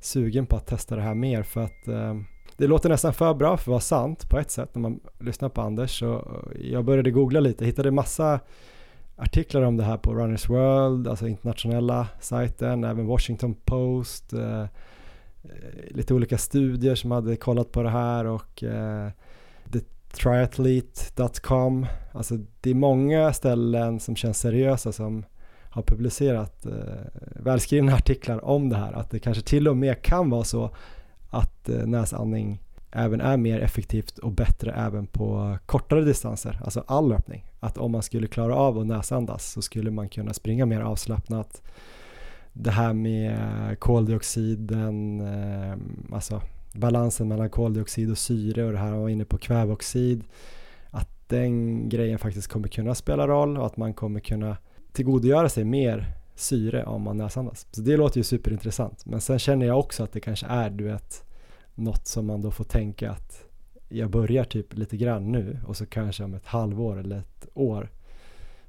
sugen 0.00 0.46
på 0.46 0.56
att 0.56 0.66
testa 0.66 0.96
det 0.96 1.02
här 1.02 1.14
mer 1.14 1.42
för 1.42 1.60
att 1.60 1.88
eh, 1.88 2.14
det 2.56 2.66
låter 2.66 2.88
nästan 2.88 3.14
för 3.14 3.34
bra 3.34 3.56
för 3.56 3.62
att 3.62 3.66
vara 3.66 3.80
sant 3.80 4.28
på 4.28 4.38
ett 4.38 4.50
sätt 4.50 4.74
när 4.74 4.82
man 4.82 5.00
lyssnar 5.20 5.48
på 5.48 5.60
Anders. 5.60 5.98
Så 5.98 6.14
eh, 6.14 6.70
jag 6.70 6.84
började 6.84 7.10
googla 7.10 7.40
lite, 7.40 7.64
hittade 7.64 7.90
massa 7.90 8.40
artiklar 9.16 9.62
om 9.62 9.76
det 9.76 9.84
här 9.84 9.96
på 9.96 10.14
Runners 10.14 10.48
World, 10.48 11.08
alltså 11.08 11.28
internationella 11.28 12.08
sajten, 12.20 12.84
även 12.84 13.06
Washington 13.06 13.54
Post, 13.54 14.32
eh, 14.32 14.62
eh 14.62 14.68
lite 15.90 16.14
olika 16.14 16.38
studier 16.38 16.94
som 16.94 17.10
hade 17.10 17.36
kollat 17.36 17.72
på 17.72 17.82
det 17.82 17.90
här 17.90 18.24
och 18.26 18.62
eh, 18.62 19.10
triathlete.com. 20.14 21.86
Alltså 22.12 22.34
det 22.60 22.70
är 22.70 22.74
många 22.74 23.32
ställen 23.32 24.00
som 24.00 24.16
känns 24.16 24.38
seriösa 24.38 24.92
som 24.92 25.24
har 25.74 25.82
publicerat 25.82 26.66
eh, 26.66 26.72
välskrivna 27.36 27.94
artiklar 27.94 28.44
om 28.44 28.68
det 28.68 28.76
här. 28.76 28.92
Att 28.92 29.10
det 29.10 29.18
kanske 29.18 29.42
till 29.42 29.68
och 29.68 29.76
med 29.76 30.02
kan 30.02 30.30
vara 30.30 30.44
så 30.44 30.70
att 31.30 31.68
eh, 31.68 31.86
näsandning 31.86 32.60
även 32.90 33.20
är 33.20 33.36
mer 33.36 33.60
effektivt 33.60 34.18
och 34.18 34.32
bättre 34.32 34.72
även 34.72 35.06
på 35.06 35.58
kortare 35.66 36.04
distanser, 36.04 36.60
alltså 36.64 36.84
all 36.86 37.08
löpning. 37.08 37.44
att 37.60 37.78
om 37.78 37.92
man 37.92 38.02
skulle 38.02 38.26
klara 38.26 38.56
av 38.56 38.78
att 38.78 38.86
näsandas 38.86 39.52
så 39.52 39.62
skulle 39.62 39.90
man 39.90 40.08
kunna 40.08 40.32
springa 40.32 40.66
mer 40.66 40.80
avslappnat. 40.80 41.62
Det 42.52 42.70
här 42.70 42.92
med 42.92 43.38
koldioxiden, 43.78 45.20
eh, 45.20 45.76
alltså 46.14 46.42
balansen 46.72 47.28
mellan 47.28 47.50
koldioxid 47.50 48.10
och 48.10 48.18
syre 48.18 48.64
och 48.64 48.72
det 48.72 48.78
här 48.78 48.90
man 48.90 49.00
var 49.00 49.08
inne 49.08 49.24
på 49.24 49.38
kväveoxid, 49.38 50.24
att 50.90 51.28
den 51.28 51.88
grejen 51.88 52.18
faktiskt 52.18 52.48
kommer 52.48 52.68
kunna 52.68 52.94
spela 52.94 53.26
roll 53.26 53.58
och 53.58 53.66
att 53.66 53.76
man 53.76 53.94
kommer 53.94 54.20
kunna 54.20 54.56
tillgodogöra 54.94 55.48
sig 55.48 55.64
mer 55.64 56.12
syre 56.34 56.84
om 56.84 57.02
man 57.02 57.16
näsandas. 57.16 57.66
Så 57.70 57.80
det 57.80 57.96
låter 57.96 58.16
ju 58.18 58.24
superintressant. 58.24 59.06
Men 59.06 59.20
sen 59.20 59.38
känner 59.38 59.66
jag 59.66 59.78
också 59.78 60.02
att 60.02 60.12
det 60.12 60.20
kanske 60.20 60.46
är 60.46 60.70
du 60.70 60.84
vet 60.84 61.24
något 61.74 62.06
som 62.06 62.26
man 62.26 62.42
då 62.42 62.50
får 62.50 62.64
tänka 62.64 63.10
att 63.10 63.44
jag 63.88 64.10
börjar 64.10 64.44
typ 64.44 64.76
lite 64.76 64.96
grann 64.96 65.32
nu 65.32 65.58
och 65.66 65.76
så 65.76 65.86
kanske 65.86 66.24
om 66.24 66.34
ett 66.34 66.46
halvår 66.46 66.98
eller 66.98 67.18
ett 67.18 67.48
år 67.54 67.90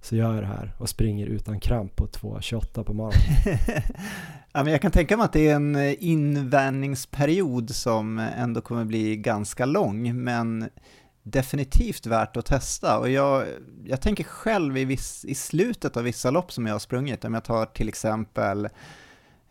så 0.02 0.16
gör 0.16 0.34
jag 0.34 0.44
det 0.44 0.48
här 0.48 0.76
och 0.78 0.90
springer 0.90 1.28
utan 1.28 1.60
kramp 1.60 1.96
på 1.96 2.08
2.28 2.08 2.84
på 2.84 2.94
morgonen. 2.94 3.22
ja, 4.54 4.64
men 4.64 4.68
jag 4.68 4.82
kan 4.82 4.92
tänka 4.92 5.18
mig 5.18 5.24
att 5.26 5.34
det 5.34 5.48
är 5.48 5.56
en 5.56 5.76
invänjningsperiod 6.00 7.70
som 7.70 8.20
ändå 8.20 8.62
kommer 8.62 8.86
bli 8.86 9.18
ganska 9.18 9.66
lång, 9.66 10.24
men 10.24 10.70
definitivt 11.26 12.06
värt 12.06 12.38
att 12.38 12.46
testa. 12.46 13.00
Och 13.00 13.10
jag, 13.10 13.48
jag 13.86 14.02
tänker 14.02 14.24
själv 14.24 14.78
i, 14.78 14.86
viss, 14.86 15.26
i 15.26 15.36
slutet 15.36 15.98
av 15.98 16.04
vissa 16.04 16.32
lopp 16.32 16.52
som 16.52 16.66
jag 16.66 16.74
har 16.74 16.80
sprungit, 16.80 17.26
om 17.26 17.34
jag 17.34 17.44
tar 17.44 17.66
till 17.66 17.90
exempel 17.90 18.66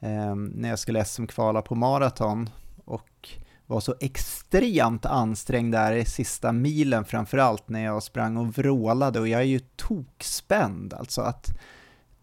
eh, 0.01 0.35
när 0.35 0.69
jag 0.69 0.79
skulle 0.79 1.05
SM-kvala 1.05 1.63
på 1.63 1.75
maraton 1.75 2.51
och 2.85 3.29
var 3.67 3.81
så 3.81 3.95
extremt 4.01 5.07
ansträngd 5.07 5.73
där 5.73 5.93
i 5.93 6.05
sista 6.05 6.53
milen 6.53 7.05
framförallt 7.05 7.69
när 7.69 7.85
jag 7.85 8.03
sprang 8.03 8.37
och 8.37 8.59
vrålade. 8.59 9.21
Och 9.21 9.29
jag 9.29 9.41
är 9.41 9.45
ju 9.45 9.61
tokspänd. 9.77 10.95
Alltså 10.95 11.21
att 11.21 11.59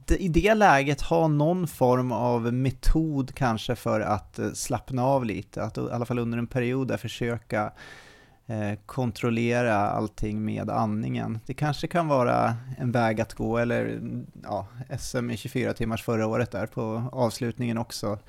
i 0.08 0.28
det 0.28 0.54
läget 0.54 1.02
ha 1.02 1.28
någon 1.28 1.68
form 1.68 2.12
av 2.12 2.54
metod 2.54 3.36
kanske 3.36 3.76
för 3.76 4.02
att 4.02 4.39
eh, 4.39 4.52
slappna 4.52 5.06
av 5.06 5.26
lite, 5.26 5.64
att 5.64 5.78
i 5.78 5.82
alla 5.91 6.06
fall 6.06 6.20
under 6.20 6.38
en 6.38 6.47
period 6.47 6.88
där 6.88 6.97
försöka 6.97 7.64
eh, 7.64 7.72
Eh, 8.52 8.78
kontrollera 8.86 9.76
allting 9.76 10.45
med 10.45 10.70
andningen. 10.70 11.39
Det 11.45 11.54
kanske 11.54 11.88
kan 11.88 12.08
vara 12.08 12.56
en 12.78 12.91
väg 12.91 13.22
att 13.22 13.34
gå, 13.34 13.58
eller 13.58 13.99
ja, 14.43 14.68
SM 14.99 15.32
i 15.32 15.38
24 15.38 15.74
timmars 15.74 16.04
förra 16.04 16.28
året 16.28 16.52
där 16.52 16.66
på 16.66 17.04
avslutningen 17.12 17.78
också. 17.78 18.20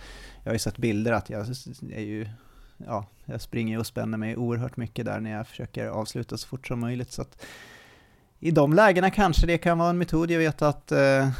Jag 0.42 0.50
har 0.50 0.52
ju 0.52 0.58
sett 0.58 0.78
bilder 0.78 1.12
att 1.12 1.30
jag 1.30 1.46
är 1.92 2.00
ju 2.00 2.26
ja, 2.86 3.06
jag 3.24 3.40
springer 3.40 3.78
och 3.78 3.86
spänner 3.86 4.18
mig 4.18 4.36
oerhört 4.36 4.76
mycket 4.76 5.04
där 5.04 5.20
när 5.20 5.30
jag 5.30 5.46
försöker 5.46 5.86
avsluta 5.86 6.36
så 6.36 6.48
fort 6.48 6.66
som 6.66 6.80
möjligt. 6.80 7.12
Så 7.12 7.22
att 7.22 7.42
I 8.40 8.50
de 8.50 8.72
lägena 8.72 9.10
kanske 9.10 9.46
det 9.46 9.58
kan 9.58 9.78
vara 9.78 9.90
en 9.90 9.98
metod. 9.98 10.30
Jag 10.30 10.38
vet 10.38 10.62
att 10.62 10.92
eh, 10.92 11.30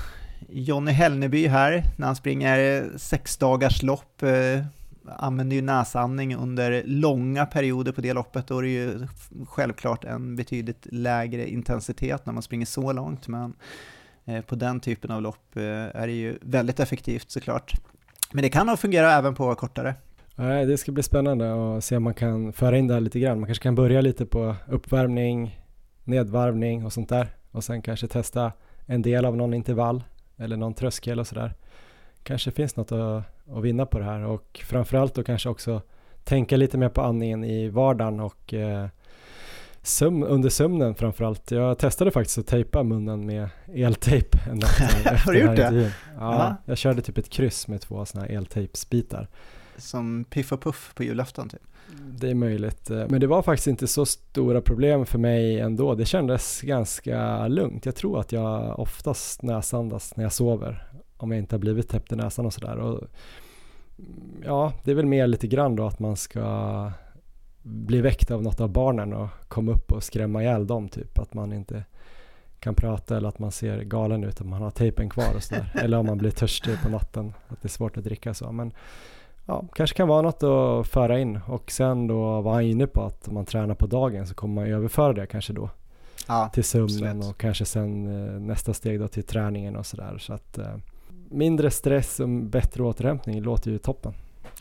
Jonny 0.49 0.93
Hellneby 0.93 1.47
här, 1.47 1.85
när 1.97 2.07
han 2.07 2.17
springer 2.17 2.91
sex 2.97 3.37
dagars 3.37 3.83
lopp, 3.83 4.23
eh, 4.23 4.65
använder 5.07 5.57
ju 5.57 5.63
näsandning 5.63 6.37
under 6.37 6.83
långa 6.87 7.47
perioder 7.47 7.93
på 7.93 8.01
det 8.01 8.13
loppet. 8.13 8.47
Då 8.47 8.59
är 8.59 8.63
det 8.63 8.69
ju 8.69 9.07
självklart 9.49 10.05
en 10.05 10.37
betydligt 10.37 10.87
lägre 10.91 11.51
intensitet 11.51 12.27
när 12.27 12.33
man 12.33 12.43
springer 12.43 12.67
så 12.67 12.93
långt, 12.93 13.29
men 13.29 13.55
eh, 14.25 14.41
på 14.41 14.55
den 14.55 14.81
typen 14.81 15.11
av 15.11 15.23
lopp 15.23 15.57
eh, 15.57 15.63
är 15.73 16.07
det 16.07 16.13
ju 16.13 16.39
väldigt 16.41 16.81
effektivt 16.81 17.31
såklart. 17.31 17.73
Men 18.33 18.43
det 18.43 18.49
kan 18.49 18.67
nog 18.67 18.79
fungera 18.79 19.13
även 19.13 19.35
på 19.35 19.55
kortare. 19.55 19.95
Det 20.37 20.79
ska 20.79 20.93
bli 20.93 21.03
spännande 21.03 21.77
att 21.77 21.85
se 21.85 21.97
om 21.97 22.03
man 22.03 22.15
kan 22.15 22.53
föra 22.53 22.79
in 22.79 22.87
det 22.87 22.95
här 22.95 23.01
lite 23.01 23.21
grann. 23.21 23.41
Man 23.41 23.47
kanske 23.47 23.63
kan 23.63 23.75
börja 23.75 24.01
lite 24.01 24.27
på 24.27 24.57
uppvärmning, 24.69 25.61
nedvarvning 26.05 26.85
och 26.85 26.93
sånt 26.93 27.09
där 27.09 27.29
och 27.51 27.65
sen 27.65 27.83
kanske 27.83 28.07
testa 28.07 28.53
en 28.87 29.03
del 29.03 29.25
av 29.25 29.37
någon 29.37 29.55
intervall 29.55 30.05
eller 30.37 30.57
någon 30.57 30.75
tröskel 30.75 31.21
och 31.21 31.27
sådär. 31.27 31.55
Kanske 32.23 32.51
finns 32.51 32.77
något 32.77 32.93
att, 32.93 33.25
att 33.57 33.63
vinna 33.63 33.87
på 33.87 33.99
det 33.99 34.05
här 34.05 34.25
och 34.25 34.61
framförallt 34.65 35.15
då 35.15 35.23
kanske 35.25 35.49
också 35.49 35.83
tänka 36.25 36.57
lite 36.57 36.79
mer 36.79 36.89
på 36.89 37.03
andningen 37.03 37.45
i 37.45 37.69
vardagen 37.69 38.21
och 38.21 38.55
eh, 38.55 38.87
sömn, 39.83 40.25
under 40.25 40.49
sömnen 40.49 40.95
framförallt. 40.95 41.51
Jag 41.51 41.79
testade 41.79 42.11
faktiskt 42.11 42.39
att 42.39 42.47
tejpa 42.47 42.83
munnen 42.83 43.27
med 43.27 43.49
eltejp 43.75 44.39
Har 45.25 45.33
du 45.33 45.39
gjort 45.39 45.57
det? 45.57 45.93
Ja, 46.19 46.21
Aha. 46.21 46.57
jag 46.65 46.79
körde 46.79 47.03
typ 47.03 47.19
ett 47.19 47.29
kryss 47.29 47.69
med 47.69 47.81
två 47.81 48.05
sådana 48.05 48.27
här 48.27 48.37
eltejpsbitar 48.37 49.29
som 49.77 50.25
Piff 50.25 50.53
och 50.53 50.63
Puff 50.63 50.93
på 50.95 51.03
julafton 51.03 51.49
typ. 51.49 51.63
Det 51.97 52.31
är 52.31 52.35
möjligt, 52.35 52.91
eh, 52.91 53.07
men 53.09 53.21
det 53.21 53.27
var 53.27 53.43
faktiskt 53.43 53.67
inte 53.67 53.87
så 53.87 54.07
stora 54.07 54.61
problem 54.61 55.07
för 55.07 55.19
mig 55.19 55.61
ändå. 55.61 55.95
Det 55.95 56.05
kändes 56.05 56.61
ganska 56.61 57.49
lugnt. 57.49 57.87
Jag 57.87 57.95
tror 57.97 58.21
att 58.21 58.33
jag 58.33 58.79
oftast 58.79 59.43
näsandas 59.43 60.17
när 60.17 60.25
jag 60.25 60.33
sover, 60.33 60.89
om 61.23 61.31
jag 61.31 61.39
inte 61.39 61.55
har 61.55 61.61
blivit 61.61 61.89
täppt 61.89 62.13
i 62.13 62.17
näsan 62.17 62.47
och 62.47 62.53
sådär. 62.53 62.99
Ja, 64.45 64.73
det 64.85 64.91
är 64.91 64.95
väl 64.95 65.07
mer 65.07 65.27
lite 65.27 65.47
grann 65.47 65.77
då 65.77 65.87
att 65.87 65.99
man 65.99 66.17
ska 66.17 66.91
bli 67.63 68.01
väckt 68.01 68.31
av 68.31 68.43
något 68.43 68.61
av 68.61 68.69
barnen 68.69 69.13
och 69.13 69.29
komma 69.49 69.73
upp 69.73 69.93
och 69.93 70.03
skrämma 70.03 70.43
ihjäl 70.43 70.67
dem 70.67 70.89
typ. 70.89 71.19
Att 71.19 71.35
man 71.35 71.53
inte 71.53 71.85
kan 72.59 72.75
prata 72.75 73.17
eller 73.17 73.29
att 73.29 73.39
man 73.39 73.53
ser 73.53 73.83
galen 73.83 74.25
ut 74.25 74.41
om 74.41 74.51
man 74.51 74.63
har 74.63 74.71
tejpen 74.71 75.11
kvar 75.11 75.35
och 75.37 75.43
sådär. 75.43 75.73
eller 75.75 75.99
om 75.99 76.07
man 76.07 76.19
blir 76.19 76.31
törstig 76.31 76.83
på 76.83 76.89
natten, 76.89 77.33
att 77.49 77.63
det 77.63 77.67
är 77.67 77.71
svårt 77.71 77.97
att 77.97 78.05
dricka 78.05 78.35
så. 78.35 78.53
Men 78.53 78.73
ja, 79.47 79.65
kanske 79.75 79.97
kan 79.97 80.09
vara 80.09 80.23
något 80.23 80.43
att 80.43 80.89
föra 80.89 81.19
in 81.19 81.41
och 81.47 81.71
sen 81.71 82.07
då 82.07 82.41
var 82.41 82.53
han 82.53 82.63
inne 82.63 82.87
på 82.87 83.03
att 83.03 83.29
om 83.29 83.35
man 83.35 83.45
tränar 83.45 83.75
på 83.75 83.87
dagen 83.87 84.27
så 84.27 84.35
kommer 84.35 84.55
man 84.55 84.73
överföra 84.73 85.13
det 85.13 85.27
kanske 85.27 85.53
då 85.53 85.71
ja, 86.29 86.51
till 86.55 86.65
sömnen 86.65 87.23
och 87.23 87.41
kanske 87.41 87.65
sen 87.65 88.07
eh, 88.07 88.41
nästa 88.41 88.75
steg 88.75 89.01
då 89.01 89.09
till 89.09 89.25
träningen 89.25 89.77
och 89.77 89.87
sådär 89.87 90.19
så 90.19 90.33
att 90.33 90.59
eh, 90.59 90.77
mindre 91.33 91.71
stress 91.71 92.21
och 92.21 92.29
bättre 92.29 92.83
återhämtning 92.83 93.43
låter 93.43 93.71
ju 93.71 93.79
toppen. 93.79 94.15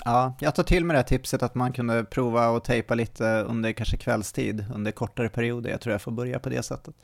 Ja, 0.06 0.34
jag 0.40 0.56
tar 0.56 0.64
till 0.64 0.86
mig 0.86 0.94
det 0.94 0.98
här 0.98 1.04
tipset 1.04 1.44
att 1.44 1.56
man 1.56 1.74
kunde 1.74 2.04
prova 2.04 2.46
att 2.46 2.64
tejpa 2.64 2.96
lite 2.96 3.26
under 3.26 3.72
kanske 3.72 3.98
kvällstid 3.98 4.66
under 4.76 4.92
kortare 4.92 5.30
perioder. 5.30 5.70
Jag 5.70 5.82
tror 5.82 5.92
jag 5.92 6.02
får 6.02 6.12
börja 6.12 6.40
på 6.40 6.50
det 6.50 6.64
sättet. 6.64 6.96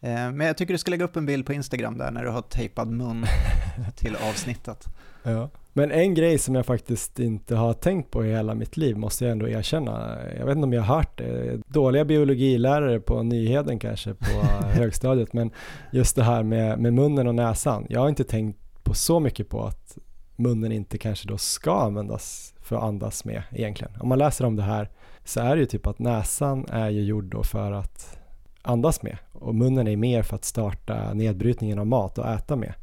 Eh, 0.00 0.10
men 0.10 0.40
jag 0.40 0.56
tycker 0.56 0.74
du 0.74 0.78
ska 0.78 0.90
lägga 0.90 1.04
upp 1.04 1.16
en 1.16 1.26
bild 1.26 1.46
på 1.46 1.52
Instagram 1.52 1.98
där 1.98 2.10
när 2.10 2.24
du 2.24 2.30
har 2.30 2.42
tejpad 2.42 2.88
mun 2.88 3.26
till 3.96 4.16
avsnittet. 4.16 4.84
Ja. 5.22 5.50
Men 5.72 5.90
en 5.90 6.14
grej 6.14 6.38
som 6.38 6.54
jag 6.54 6.66
faktiskt 6.66 7.18
inte 7.18 7.56
har 7.56 7.72
tänkt 7.72 8.10
på 8.10 8.24
i 8.24 8.30
hela 8.32 8.54
mitt 8.54 8.76
liv 8.76 8.96
måste 8.96 9.24
jag 9.24 9.32
ändå 9.32 9.48
erkänna. 9.48 10.18
Jag 10.38 10.46
vet 10.46 10.56
inte 10.56 10.64
om 10.64 10.72
jag 10.72 10.82
har 10.82 10.96
hört 10.96 11.18
det. 11.18 11.60
Dåliga 11.66 12.04
biologilärare 12.04 13.00
på 13.00 13.22
Nyheden 13.22 13.78
kanske 13.78 14.14
på 14.14 14.46
högstadiet. 14.66 15.32
Men 15.32 15.50
just 15.92 16.16
det 16.16 16.22
här 16.22 16.42
med, 16.42 16.78
med 16.78 16.92
munnen 16.92 17.26
och 17.26 17.34
näsan. 17.34 17.86
Jag 17.88 18.00
har 18.00 18.08
inte 18.08 18.24
tänkt 18.24 18.63
på 18.84 18.94
så 18.94 19.20
mycket 19.20 19.48
på 19.48 19.64
att 19.64 19.98
munnen 20.36 20.72
inte 20.72 20.98
kanske 20.98 21.28
då 21.28 21.38
ska 21.38 21.80
användas 21.80 22.54
för 22.60 22.76
att 22.76 22.82
andas 22.82 23.24
med 23.24 23.42
egentligen. 23.52 23.92
Om 24.00 24.08
man 24.08 24.18
läser 24.18 24.44
om 24.44 24.56
det 24.56 24.62
här 24.62 24.90
så 25.24 25.40
är 25.40 25.56
det 25.56 25.60
ju 25.60 25.66
typ 25.66 25.86
att 25.86 25.98
näsan 25.98 26.66
är 26.68 26.90
ju 26.90 27.02
gjord 27.02 27.24
då 27.24 27.42
för 27.42 27.72
att 27.72 28.18
andas 28.62 29.02
med 29.02 29.18
och 29.32 29.54
munnen 29.54 29.88
är 29.88 29.96
mer 29.96 30.22
för 30.22 30.36
att 30.36 30.44
starta 30.44 31.14
nedbrytningen 31.14 31.78
av 31.78 31.86
mat 31.86 32.18
och 32.18 32.28
äta 32.28 32.56
med. 32.56 32.74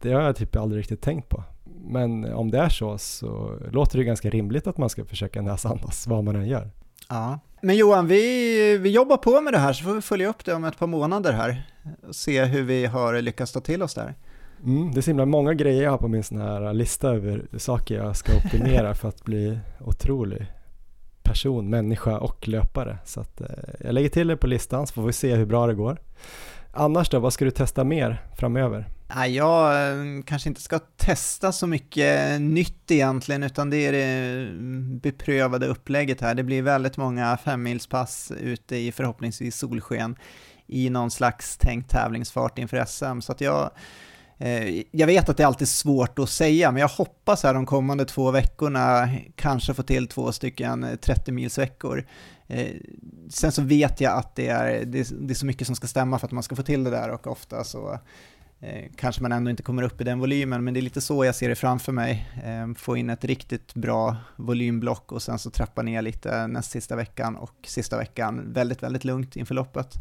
Det 0.00 0.12
har 0.12 0.22
jag 0.22 0.36
typ 0.36 0.56
aldrig 0.56 0.80
riktigt 0.80 1.02
tänkt 1.02 1.28
på. 1.28 1.44
Men 1.84 2.32
om 2.32 2.50
det 2.50 2.58
är 2.58 2.68
så 2.68 2.98
så 2.98 3.58
låter 3.72 3.98
det 3.98 4.04
ganska 4.04 4.30
rimligt 4.30 4.66
att 4.66 4.78
man 4.78 4.88
ska 4.88 5.04
försöka 5.04 5.42
näsandas 5.42 6.06
vad 6.06 6.24
man 6.24 6.36
än 6.36 6.48
gör. 6.48 6.70
Ja. 7.08 7.38
Men 7.62 7.76
Johan, 7.76 8.06
vi, 8.06 8.78
vi 8.78 8.90
jobbar 8.90 9.16
på 9.16 9.40
med 9.40 9.52
det 9.52 9.58
här 9.58 9.72
så 9.72 9.84
får 9.84 9.94
vi 9.94 10.00
följa 10.00 10.28
upp 10.28 10.44
det 10.44 10.54
om 10.54 10.64
ett 10.64 10.78
par 10.78 10.86
månader 10.86 11.32
här 11.32 11.66
och 12.08 12.16
se 12.16 12.44
hur 12.44 12.62
vi 12.62 12.86
har 12.86 13.22
lyckats 13.22 13.52
ta 13.52 13.60
till 13.60 13.82
oss 13.82 13.94
det 13.94 14.00
här. 14.00 14.14
Mm, 14.64 14.92
det 14.92 15.00
är 15.00 15.02
så 15.02 15.10
himla 15.10 15.26
många 15.26 15.54
grejer 15.54 15.82
jag 15.82 15.90
har 15.90 15.98
på 15.98 16.08
min 16.08 16.24
sån 16.24 16.40
här 16.40 16.72
lista 16.72 17.08
över 17.08 17.46
saker 17.58 17.94
jag 17.94 18.16
ska 18.16 18.36
optimera 18.36 18.94
för 18.94 19.08
att 19.08 19.24
bli 19.24 19.58
otrolig 19.80 20.46
person, 21.22 21.70
människa 21.70 22.18
och 22.18 22.48
löpare. 22.48 22.98
Så 23.04 23.20
att, 23.20 23.40
eh, 23.40 23.46
jag 23.80 23.94
lägger 23.94 24.08
till 24.08 24.28
det 24.28 24.36
på 24.36 24.46
listan 24.46 24.86
så 24.86 24.94
får 24.94 25.02
vi 25.02 25.12
se 25.12 25.34
hur 25.34 25.46
bra 25.46 25.66
det 25.66 25.74
går. 25.74 25.98
Annars 26.72 27.10
då, 27.10 27.18
vad 27.18 27.32
ska 27.32 27.44
du 27.44 27.50
testa 27.50 27.84
mer 27.84 28.22
framöver? 28.36 28.88
Jag 29.28 29.90
eh, 29.90 30.22
kanske 30.24 30.48
inte 30.48 30.60
ska 30.60 30.78
testa 30.96 31.52
så 31.52 31.66
mycket 31.66 32.40
nytt 32.40 32.90
egentligen, 32.90 33.42
utan 33.42 33.70
det 33.70 33.76
är 33.76 33.92
det 33.92 34.04
mm, 34.04 34.98
beprövade 34.98 35.66
upplägget 35.66 36.20
här. 36.20 36.34
Det 36.34 36.42
blir 36.42 36.62
väldigt 36.62 36.96
många 36.96 37.36
femmilspass 37.36 38.32
ute 38.40 38.76
i 38.76 38.92
förhoppningsvis 38.92 39.56
solsken 39.56 40.16
i 40.66 40.90
någon 40.90 41.10
slags 41.10 41.56
tänkt 41.56 41.90
tävlingsfart 41.90 42.58
inför 42.58 42.84
SM. 42.84 43.20
Så 43.20 43.32
att 43.32 43.40
jag, 43.40 43.70
Eh, 44.40 44.82
jag 44.90 45.06
vet 45.06 45.28
att 45.28 45.36
det 45.36 45.44
alltid 45.44 45.62
är 45.62 45.66
svårt 45.66 46.18
att 46.18 46.30
säga, 46.30 46.72
men 46.72 46.80
jag 46.80 46.88
hoppas 46.88 47.42
här 47.42 47.54
de 47.54 47.66
kommande 47.66 48.04
två 48.04 48.30
veckorna 48.30 49.08
kanske 49.36 49.74
få 49.74 49.82
till 49.82 50.08
två 50.08 50.32
stycken 50.32 50.84
eh, 50.84 50.90
30-milsveckor. 50.90 52.04
Eh, 52.46 52.66
sen 53.28 53.52
så 53.52 53.62
vet 53.62 54.00
jag 54.00 54.18
att 54.18 54.36
det 54.36 54.48
är, 54.48 54.84
det, 54.84 55.30
är 55.30 55.34
så 55.34 55.46
mycket 55.46 55.66
som 55.66 55.76
ska 55.76 55.86
stämma 55.86 56.18
för 56.18 56.26
att 56.26 56.32
man 56.32 56.42
ska 56.42 56.56
få 56.56 56.62
till 56.62 56.84
det 56.84 56.90
där 56.90 57.10
och 57.10 57.26
ofta 57.26 57.64
så 57.64 57.98
kanske 58.96 59.22
man 59.22 59.32
ändå 59.32 59.50
inte 59.50 59.62
kommer 59.62 59.82
upp 59.82 60.00
i 60.00 60.04
den 60.04 60.18
volymen, 60.18 60.64
men 60.64 60.74
det 60.74 60.80
är 60.80 60.82
lite 60.82 61.00
så 61.00 61.24
jag 61.24 61.34
ser 61.34 61.48
det 61.48 61.54
framför 61.54 61.92
mig. 61.92 62.28
Få 62.76 62.96
in 62.96 63.10
ett 63.10 63.24
riktigt 63.24 63.74
bra 63.74 64.16
volymblock 64.36 65.12
och 65.12 65.22
sen 65.22 65.38
så 65.38 65.50
trappa 65.50 65.82
ner 65.82 66.02
lite 66.02 66.46
näst 66.46 66.70
sista 66.70 66.96
veckan 66.96 67.36
och 67.36 67.54
sista 67.66 67.96
veckan 67.96 68.52
väldigt, 68.52 68.82
väldigt 68.82 69.04
lugnt 69.04 69.36
inför 69.36 69.54
loppet 69.54 69.98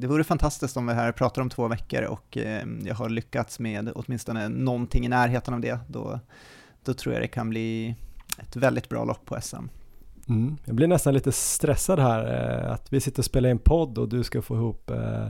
det 0.00 0.06
vore 0.06 0.24
fantastiskt 0.24 0.76
om 0.76 0.86
vi 0.86 0.92
här 0.92 1.12
pratar 1.12 1.42
om 1.42 1.50
två 1.50 1.68
veckor 1.68 2.02
och 2.02 2.36
eh, 2.36 2.66
jag 2.84 2.94
har 2.94 3.08
lyckats 3.08 3.58
med 3.58 3.92
åtminstone 3.94 4.48
någonting 4.48 5.06
i 5.06 5.08
närheten 5.08 5.54
av 5.54 5.60
det. 5.60 5.78
Då, 5.88 6.20
då 6.84 6.94
tror 6.94 7.14
jag 7.14 7.22
det 7.22 7.28
kan 7.28 7.50
bli 7.50 7.94
ett 8.38 8.56
väldigt 8.56 8.88
bra 8.88 9.04
lopp 9.04 9.24
på 9.24 9.40
SM. 9.40 9.56
Mm. 10.28 10.56
Jag 10.64 10.74
blir 10.74 10.86
nästan 10.86 11.14
lite 11.14 11.32
stressad 11.32 11.98
här 11.98 12.50
eh, 12.64 12.72
att 12.72 12.92
vi 12.92 13.00
sitter 13.00 13.18
och 13.18 13.24
spelar 13.24 13.50
in 13.50 13.58
podd 13.58 13.98
och 13.98 14.08
du 14.08 14.24
ska 14.24 14.42
få 14.42 14.56
ihop 14.56 14.90
eh, 14.90 15.28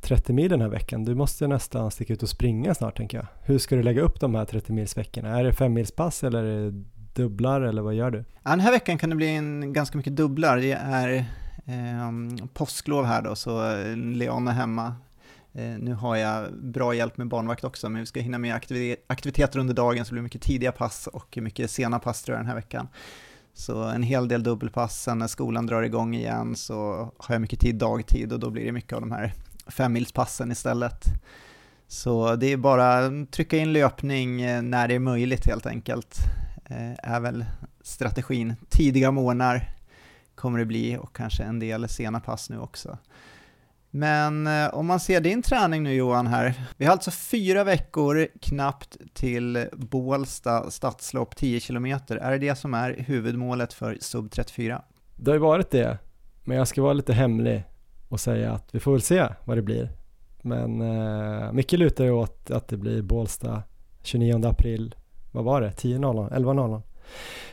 30 0.00 0.32
mil 0.32 0.50
den 0.50 0.60
här 0.60 0.68
veckan. 0.68 1.04
Du 1.04 1.14
måste 1.14 1.46
nästan 1.46 1.90
sticka 1.90 2.12
ut 2.12 2.22
och 2.22 2.28
springa 2.28 2.74
snart 2.74 2.96
tänker 2.96 3.18
jag. 3.18 3.26
Hur 3.42 3.58
ska 3.58 3.76
du 3.76 3.82
lägga 3.82 4.02
upp 4.02 4.20
de 4.20 4.34
här 4.34 4.44
30 4.44 4.72
milsveckorna? 4.72 5.38
Är 5.38 5.44
det 5.44 5.52
fem 5.52 5.72
milspass 5.72 6.24
eller 6.24 6.44
är 6.44 6.70
det 6.70 6.84
dubblar 7.14 7.60
eller 7.60 7.82
vad 7.82 7.94
gör 7.94 8.10
du? 8.10 8.24
Ja, 8.42 8.50
den 8.50 8.60
här 8.60 8.70
veckan 8.70 8.98
kan 8.98 9.10
det 9.10 9.16
bli 9.16 9.28
en, 9.28 9.72
ganska 9.72 9.98
mycket 9.98 10.16
dubblar. 10.16 10.56
Det 10.56 10.72
är 10.72 11.24
eh, 11.70 12.46
påsklov 12.52 13.04
här 13.04 13.22
då, 13.22 13.36
så 13.36 13.70
eh, 13.72 13.96
Leon 13.96 14.48
är 14.48 14.52
hemma. 14.52 14.94
Eh, 15.52 15.78
nu 15.78 15.94
har 15.94 16.16
jag 16.16 16.54
bra 16.54 16.94
hjälp 16.94 17.16
med 17.16 17.28
barnvakt 17.28 17.64
också, 17.64 17.88
men 17.88 18.00
vi 18.00 18.06
ska 18.06 18.20
hinna 18.20 18.38
med 18.38 18.54
aktiviteter 19.06 19.58
under 19.58 19.74
dagen, 19.74 20.04
så 20.04 20.08
det 20.08 20.14
blir 20.14 20.22
mycket 20.22 20.42
tidiga 20.42 20.72
pass 20.72 21.06
och 21.06 21.38
mycket 21.42 21.70
sena 21.70 21.98
pass 21.98 22.22
tror 22.22 22.36
jag 22.36 22.44
den 22.44 22.48
här 22.48 22.56
veckan. 22.56 22.88
Så 23.54 23.82
en 23.82 24.02
hel 24.02 24.28
del 24.28 24.42
dubbelpass, 24.42 25.02
sen 25.02 25.18
när 25.18 25.26
skolan 25.26 25.66
drar 25.66 25.82
igång 25.82 26.14
igen 26.14 26.56
så 26.56 27.10
har 27.18 27.34
jag 27.34 27.40
mycket 27.40 27.60
tid 27.60 27.74
dagtid 27.74 28.32
och 28.32 28.40
då 28.40 28.50
blir 28.50 28.64
det 28.64 28.72
mycket 28.72 28.92
av 28.92 29.00
de 29.00 29.12
här 29.12 29.32
femmilspassen 29.66 30.52
istället. 30.52 31.04
Så 31.88 32.36
det 32.36 32.52
är 32.52 32.56
bara 32.56 33.10
trycka 33.30 33.56
in 33.56 33.72
löpning 33.72 34.42
eh, 34.42 34.62
när 34.62 34.88
det 34.88 34.94
är 34.94 34.98
möjligt 34.98 35.46
helt 35.46 35.66
enkelt, 35.66 36.18
eh, 36.64 37.12
är 37.12 37.20
väl 37.20 37.44
strategin. 37.82 38.54
Tidiga 38.68 39.10
morgnar 39.10 39.79
kommer 40.40 40.58
det 40.58 40.66
bli 40.66 40.96
och 40.96 41.16
kanske 41.16 41.42
en 41.42 41.58
del 41.58 41.88
sena 41.88 42.20
pass 42.20 42.50
nu 42.50 42.58
också. 42.58 42.98
Men 43.90 44.46
eh, 44.46 44.74
om 44.74 44.86
man 44.86 45.00
ser 45.00 45.20
din 45.20 45.42
träning 45.42 45.82
nu 45.82 45.94
Johan 45.94 46.26
här, 46.26 46.54
vi 46.76 46.84
har 46.84 46.92
alltså 46.92 47.10
fyra 47.10 47.64
veckor 47.64 48.28
knappt 48.40 48.96
till 49.14 49.66
Bålsta 49.72 50.70
stadslopp 50.70 51.36
10 51.36 51.60
km. 51.60 51.86
Är 51.86 52.30
det 52.30 52.38
det 52.38 52.54
som 52.54 52.74
är 52.74 52.96
huvudmålet 52.98 53.72
för 53.72 53.98
sub 54.00 54.30
34? 54.30 54.82
Det 55.16 55.30
har 55.30 55.36
ju 55.36 55.40
varit 55.40 55.70
det, 55.70 55.98
men 56.44 56.56
jag 56.56 56.68
ska 56.68 56.82
vara 56.82 56.92
lite 56.92 57.12
hemlig 57.12 57.64
och 58.08 58.20
säga 58.20 58.52
att 58.52 58.68
vi 58.74 58.80
får 58.80 58.92
väl 58.92 59.02
se 59.02 59.28
vad 59.44 59.58
det 59.58 59.62
blir. 59.62 59.90
Men 60.42 60.80
eh, 60.80 61.52
mycket 61.52 61.78
lutar 61.78 62.04
ju 62.04 62.10
åt 62.10 62.50
att 62.50 62.68
det 62.68 62.76
blir 62.76 63.02
Bålsta 63.02 63.62
29 64.02 64.46
april, 64.46 64.94
vad 65.32 65.44
var 65.44 65.60
det, 65.60 65.70
10.00, 65.70 66.30
11.00 66.32 66.82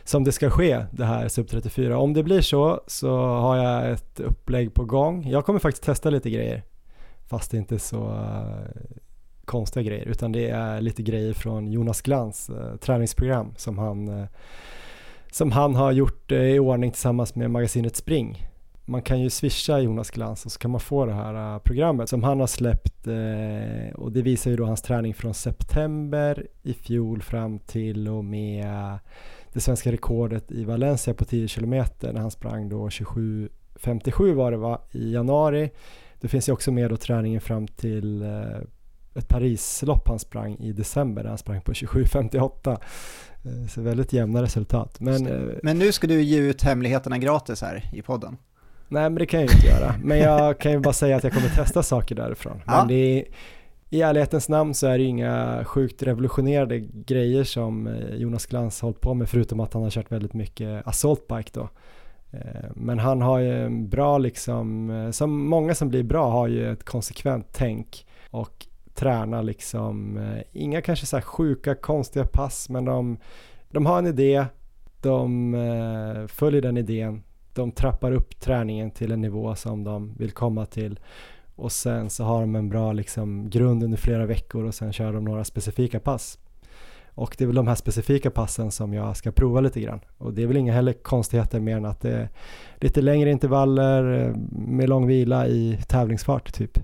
som 0.03 0.23
det 0.23 0.31
ska 0.31 0.49
ske, 0.49 0.85
det 0.91 1.05
här 1.05 1.27
sub 1.27 1.47
34. 1.47 1.97
Om 1.97 2.13
det 2.13 2.23
blir 2.23 2.41
så, 2.41 2.81
så 2.87 3.17
har 3.17 3.57
jag 3.57 3.91
ett 3.91 4.19
upplägg 4.19 4.73
på 4.73 4.85
gång. 4.85 5.29
Jag 5.29 5.45
kommer 5.45 5.59
faktiskt 5.59 5.83
testa 5.83 6.09
lite 6.09 6.29
grejer, 6.29 6.63
fast 7.27 7.51
det 7.51 7.57
inte 7.57 7.79
så 7.79 8.07
eh, 8.07 8.81
konstiga 9.45 9.83
grejer, 9.83 10.05
utan 10.05 10.31
det 10.31 10.49
är 10.49 10.81
lite 10.81 11.03
grejer 11.03 11.33
från 11.33 11.71
Jonas 11.71 12.01
Glans 12.01 12.49
eh, 12.49 12.75
träningsprogram 12.75 13.53
som 13.57 13.77
han, 13.77 14.07
eh, 14.07 14.25
som 15.31 15.51
han 15.51 15.75
har 15.75 15.91
gjort 15.91 16.31
i 16.31 16.59
ordning 16.59 16.91
tillsammans 16.91 17.35
med 17.35 17.51
magasinet 17.51 17.95
Spring 17.95 18.47
man 18.89 19.01
kan 19.01 19.21
ju 19.21 19.29
swisha 19.29 19.79
Jonas 19.79 20.11
Glans 20.11 20.45
och 20.45 20.51
så 20.51 20.59
kan 20.59 20.71
man 20.71 20.79
få 20.79 21.05
det 21.05 21.13
här 21.13 21.59
programmet 21.59 22.09
som 22.09 22.23
han 22.23 22.39
har 22.39 22.47
släppt 22.47 23.07
och 23.95 24.11
det 24.11 24.21
visar 24.21 24.51
ju 24.51 24.57
då 24.57 24.65
hans 24.65 24.81
träning 24.81 25.13
från 25.13 25.33
september 25.33 26.47
i 26.63 26.73
fjol 26.73 27.21
fram 27.21 27.59
till 27.59 28.07
och 28.07 28.25
med 28.25 28.99
det 29.53 29.59
svenska 29.59 29.91
rekordet 29.91 30.51
i 30.51 30.63
Valencia 30.63 31.13
på 31.13 31.25
10 31.25 31.47
km 31.47 31.83
när 31.99 32.19
han 32.19 32.31
sprang 32.31 32.69
då 32.69 32.87
27.57 32.87 34.33
var 34.33 34.51
det 34.51 34.57
va, 34.57 34.81
i 34.91 35.13
januari. 35.13 35.71
Det 36.19 36.27
finns 36.27 36.49
ju 36.49 36.53
också 36.53 36.71
med 36.71 36.89
då 36.89 36.97
träningen 36.97 37.41
fram 37.41 37.67
till 37.67 38.21
eh, 38.21 38.57
ett 39.15 39.27
Parislopp 39.27 40.07
han 40.07 40.19
sprang 40.19 40.57
i 40.59 40.71
december 40.71 41.23
där 41.23 41.29
han 41.29 41.37
sprang 41.37 41.61
på 41.61 41.71
27.58. 41.71 42.77
Eh, 43.43 43.67
så 43.67 43.81
väldigt 43.81 44.13
jämna 44.13 44.41
resultat. 44.41 44.99
Men, 44.99 45.23
Men 45.63 45.79
nu 45.79 45.91
ska 45.91 46.07
du 46.07 46.21
ge 46.21 46.39
ut 46.39 46.61
hemligheterna 46.61 47.17
gratis 47.17 47.61
här 47.61 47.89
i 47.93 48.01
podden. 48.01 48.37
Nej 48.89 49.03
men 49.03 49.15
det 49.15 49.25
kan 49.25 49.39
jag 49.39 49.49
ju 49.49 49.55
inte 49.55 49.67
göra. 49.67 49.95
Men 50.03 50.19
jag 50.19 50.59
kan 50.59 50.71
ju 50.71 50.79
bara 50.79 50.93
säga 50.93 51.15
att 51.15 51.23
jag 51.23 51.33
kommer 51.33 51.49
testa 51.49 51.83
saker 51.83 52.15
därifrån. 52.15 52.61
Ja. 52.65 52.77
Men 52.77 52.87
det 52.87 53.19
är, 53.19 53.25
i 53.89 54.01
ärlighetens 54.01 54.49
namn 54.49 54.73
så 54.73 54.87
är 54.87 54.97
det 54.97 55.03
inga 55.03 55.63
sjukt 55.65 56.03
revolutionerande 56.03 56.79
grejer 56.79 57.43
som 57.43 57.87
eh, 57.87 58.15
Jonas 58.15 58.45
Glans 58.45 58.81
hållit 58.81 59.01
på 59.01 59.13
med 59.13 59.29
förutom 59.29 59.59
att 59.59 59.73
han 59.73 59.83
har 59.83 59.89
kört 59.89 60.11
väldigt 60.11 60.33
mycket 60.33 60.87
assaultbike 60.87 61.49
då. 61.53 61.69
Eh, 62.31 62.69
men 62.75 62.99
han 62.99 63.21
har 63.21 63.39
ju 63.39 63.65
en 63.65 63.89
bra 63.89 64.17
liksom, 64.17 64.89
eh, 64.89 65.11
som 65.11 65.49
många 65.49 65.75
som 65.75 65.89
blir 65.89 66.03
bra 66.03 66.29
har 66.29 66.47
ju 66.47 66.71
ett 66.71 66.83
konsekvent 66.83 67.47
tänk 67.51 68.05
och 68.31 68.67
tränar 68.93 69.43
liksom, 69.43 70.19
inga 70.51 70.81
kanske 70.81 71.05
så 71.05 71.17
här 71.17 71.21
sjuka 71.21 71.75
konstiga 71.75 72.25
pass 72.25 72.69
men 72.69 72.85
de, 72.85 73.17
de 73.69 73.85
har 73.85 73.99
en 73.99 74.07
idé, 74.07 74.45
de 75.01 76.27
följer 76.29 76.61
den 76.61 76.77
idén 76.77 77.23
de 77.53 77.71
trappar 77.71 78.11
upp 78.11 78.39
träningen 78.39 78.91
till 78.91 79.11
en 79.11 79.21
nivå 79.21 79.55
som 79.55 79.83
de 79.83 80.13
vill 80.17 80.31
komma 80.31 80.65
till 80.65 80.99
och 81.57 81.71
sen 81.71 82.09
så 82.09 82.23
har 82.23 82.41
de 82.41 82.55
en 82.55 82.69
bra 82.69 82.93
liksom, 82.93 83.49
grund 83.49 83.83
under 83.83 83.97
flera 83.97 84.25
veckor 84.25 84.65
och 84.65 84.73
sen 84.73 84.93
kör 84.93 85.13
de 85.13 85.25
några 85.25 85.43
specifika 85.43 85.99
pass. 85.99 86.39
Och 87.17 87.35
det 87.37 87.43
är 87.43 87.45
väl 87.45 87.55
de 87.55 87.67
här 87.67 87.75
specifika 87.75 88.31
passen 88.31 88.71
som 88.71 88.93
jag 88.93 89.17
ska 89.17 89.31
prova 89.31 89.61
lite 89.61 89.81
grann. 89.81 89.99
Och 90.17 90.33
det 90.33 90.43
är 90.43 90.47
väl 90.47 90.57
inga 90.57 90.73
heller 90.73 90.93
konstigheter 90.93 91.59
mer 91.59 91.77
än 91.77 91.85
att 91.85 92.01
det 92.01 92.11
är 92.11 92.29
lite 92.75 93.01
längre 93.01 93.31
intervaller 93.31 94.27
eh, 94.27 94.35
med 94.51 94.89
lång 94.89 95.07
vila 95.07 95.47
i 95.47 95.79
tävlingsfart 95.87 96.53
typ. 96.53 96.77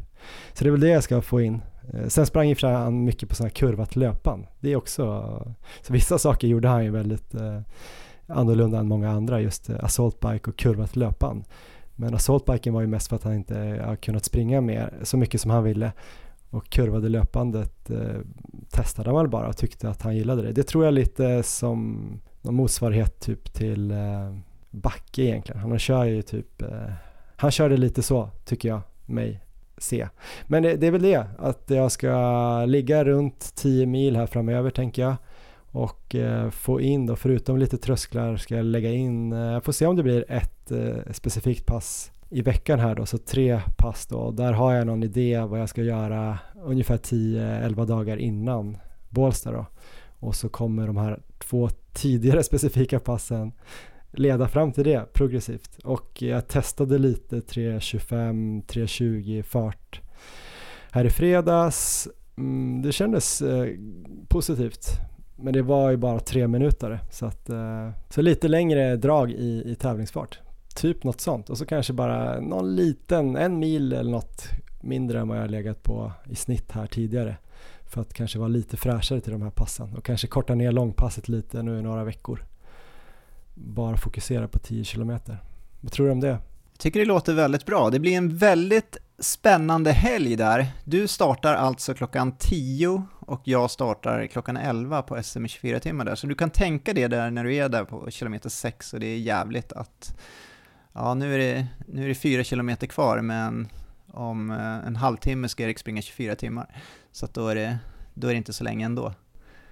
Så 0.54 0.64
det 0.64 0.70
är 0.70 0.72
väl 0.72 0.80
det 0.80 0.90
jag 0.90 1.04
ska 1.04 1.22
få 1.22 1.42
in. 1.42 1.62
Eh, 1.94 2.08
sen 2.08 2.26
sprang 2.26 2.50
ju 2.50 2.56
han 2.62 3.04
mycket 3.04 3.30
på 3.30 3.36
sådana 3.36 3.48
här 3.48 3.56
kurvat 3.56 3.96
löpan. 3.96 4.46
Det 4.60 4.72
är 4.72 4.76
också, 4.76 5.04
så 5.82 5.94
vissa 5.94 6.18
saker 6.18 6.48
gjorde 6.48 6.68
han 6.68 6.84
ju 6.84 6.92
väldigt 6.92 7.36
eh, 7.36 7.60
annorlunda 8.28 8.80
än 8.80 8.88
många 8.88 9.12
andra, 9.12 9.42
just 9.42 9.70
assault 9.70 9.84
assaultbike 9.84 10.50
och 10.50 10.58
kurvat 10.58 10.96
löpan. 10.96 11.44
Men 11.96 12.16
assaultbiken 12.16 12.74
var 12.74 12.82
ju 12.82 12.88
mest 12.88 13.08
för 13.08 13.16
att 13.16 13.24
han 13.24 13.34
inte 13.34 13.84
har 13.86 13.96
kunnat 13.96 14.26
springa 14.26 14.62
mer 14.62 14.94
så 15.04 15.18
mycket 15.18 15.42
som 15.42 15.52
han 15.52 15.64
ville 15.64 15.92
och 16.50 16.70
kurvade 16.70 17.10
löpandet 17.10 17.90
eh, 17.90 18.20
testade 18.70 19.10
han 19.10 19.18
väl 19.18 19.28
bara 19.28 19.48
och 19.48 19.58
tyckte 19.58 19.90
att 19.90 20.02
han 20.02 20.16
gillade 20.16 20.42
det. 20.42 20.52
Det 20.52 20.64
tror 20.64 20.86
jag 20.86 20.94
lite 20.94 21.44
som 21.44 22.08
någon 22.42 22.56
motsvarighet 22.56 23.20
typ 23.20 23.54
till 23.54 23.92
eh, 23.92 24.36
Backe 24.70 25.22
egentligen. 25.22 25.62
Han 25.62 25.80
kör 25.80 26.04
ju 26.04 26.22
typ, 26.22 26.62
eh, 26.62 26.92
han 27.36 27.52
körde 27.52 27.78
lite 27.78 28.02
så 28.02 28.30
tycker 28.46 28.70
jag 28.70 28.82
mig 29.06 29.42
se. 29.78 30.08
Men 30.48 30.64
det, 30.64 30.76
det, 30.76 30.88
är 30.88 30.92
väl 30.92 31.02
det, 31.02 31.26
att 31.38 31.64
jag 31.68 31.92
ska 31.92 32.66
ligga 32.66 33.04
runt 33.04 33.56
10 33.56 33.86
mil 33.86 34.16
här 34.16 34.26
framöver 34.26 34.70
tänker 34.70 35.02
jag 35.02 35.16
och 35.74 36.16
eh, 36.16 36.50
få 36.50 36.82
in 36.82 37.06
då, 37.06 37.16
förutom 37.16 37.58
lite 37.58 37.78
trösklar 37.78 38.38
ska 38.38 38.56
jag 38.56 38.66
lägga 38.66 38.92
in, 38.92 39.34
eh, 39.34 39.40
jag 39.40 39.64
får 39.64 39.72
se 39.72 39.86
om 39.86 39.96
det 39.96 40.04
blir 40.04 40.26
ett 40.32 40.72
eh, 40.72 41.12
specifikt 41.12 41.66
pass 41.66 42.12
i 42.30 42.42
veckan 42.42 42.80
här 42.80 42.96
då, 42.96 43.06
så 43.06 43.18
tre 43.18 43.62
pass 43.78 44.06
då. 44.06 44.32
Där 44.32 44.54
har 44.54 44.74
jag 44.74 44.88
någon 44.88 45.04
idé 45.04 45.40
vad 45.40 45.60
jag 45.62 45.70
ska 45.70 45.82
göra 45.82 46.40
ungefär 46.64 46.98
10-11 46.98 47.86
dagar 47.86 48.18
innan 48.18 48.78
Bålsta 49.10 49.52
då. 49.52 49.66
Och 50.20 50.36
så 50.36 50.50
kommer 50.50 50.88
de 50.88 50.98
här 50.98 51.20
två 51.40 51.70
tidigare 51.94 52.44
specifika 52.44 53.00
passen 53.00 53.52
leda 54.12 54.48
fram 54.48 54.72
till 54.72 54.84
det 54.84 55.14
progressivt. 55.14 55.80
Och 55.84 56.22
jag 56.22 56.48
testade 56.48 56.98
lite 56.98 57.40
3.25, 57.40 58.66
3.20 58.66 59.44
fart 59.44 60.02
här 60.92 61.06
i 61.06 61.10
fredags. 61.10 62.08
Mm, 62.38 62.82
det 62.82 62.92
kändes 62.92 63.44
positivt 64.28 65.00
men 65.36 65.54
det 65.54 65.62
var 65.62 65.92
ju 65.92 65.98
bara 65.98 66.20
tre 66.20 66.48
minuter 66.48 67.00
så 67.12 67.26
att 67.26 67.50
eh, 67.50 67.90
så 68.10 68.22
lite 68.22 68.48
längre 68.48 68.96
drag 68.96 69.32
i, 69.32 69.64
i 69.66 69.76
tävlingsfart. 69.76 70.40
Typ 70.76 71.04
något 71.04 71.22
sånt 71.22 71.50
och 71.50 71.58
så 71.58 71.66
kanske 71.66 71.94
bara 71.94 72.40
någon 72.40 72.76
liten, 72.76 73.36
en 73.36 73.60
mil 73.60 73.94
eller 73.94 74.12
något 74.12 74.44
mindre 74.82 75.20
än 75.20 75.28
vad 75.28 75.38
jag 75.38 75.52
legat 75.52 75.84
på 75.84 76.12
i 76.30 76.36
snitt 76.36 76.72
här 76.72 76.88
tidigare. 76.88 77.38
För 77.86 78.02
att 78.02 78.14
kanske 78.14 78.40
vara 78.40 78.50
lite 78.50 78.78
fräschare 78.78 79.22
till 79.22 79.32
de 79.32 79.42
här 79.42 79.50
passen 79.50 79.94
och 79.98 80.06
kanske 80.06 80.28
korta 80.28 80.56
ner 80.56 80.72
långpasset 80.72 81.30
lite 81.30 81.64
nu 81.64 81.80
i 81.80 81.82
några 81.82 82.04
veckor. 82.04 82.44
Bara 83.54 83.98
fokusera 83.98 84.48
på 84.48 84.60
10 84.60 84.84
kilometer. 84.84 85.38
Vad 85.82 85.92
tror 85.92 86.06
du 86.06 86.12
om 86.12 86.20
det? 86.20 86.28
Jag 86.72 86.80
tycker 86.80 87.00
det 87.00 87.06
låter 87.06 87.34
väldigt 87.34 87.66
bra. 87.66 87.90
Det 87.90 88.00
blir 88.00 88.18
en 88.18 88.38
väldigt 88.38 88.98
spännande 89.20 89.92
helg 89.92 90.36
där. 90.36 90.68
Du 90.84 91.08
startar 91.08 91.56
alltså 91.56 91.94
klockan 91.94 92.32
10 92.38 93.04
och 93.28 93.42
jag 93.44 93.72
startar 93.72 94.28
klockan 94.28 94.58
11 94.58 95.02
på 95.02 95.24
SM 95.24 95.46
i 95.46 95.48
24 95.48 95.80
timmar 95.80 96.06
där. 96.06 96.16
Så 96.16 96.28
du 96.28 96.36
kan 96.36 96.50
tänka 96.50 96.94
det 96.94 97.08
där 97.08 97.32
när 97.32 97.44
du 97.44 97.56
är 97.56 97.70
där 97.70 97.84
på 97.84 98.12
kilometer 98.12 98.50
6 98.50 98.94
och 98.94 99.00
det 99.00 99.08
är 99.08 99.18
jävligt 99.18 99.74
att 99.74 100.16
ja, 100.94 101.14
nu 101.14 101.34
är 101.34 101.38
det, 101.38 101.68
nu 101.88 102.04
är 102.04 102.08
det 102.08 102.16
4 102.16 102.44
kilometer 102.44 102.88
kvar 102.88 103.22
men 103.22 103.68
om 104.08 104.52
eh, 104.52 104.88
en 104.88 104.96
halvtimme 104.96 105.50
ska 105.50 105.64
Erik 105.64 105.80
springa 105.80 106.02
24 106.02 106.36
timmar. 106.36 106.76
Så 107.12 107.28
då, 107.34 107.48
är 107.48 107.56
det, 107.56 107.78
då 108.14 108.28
är 108.28 108.32
det 108.32 108.38
inte 108.38 108.54
så 108.54 108.64
länge 108.64 108.86
ändå. 108.86 109.14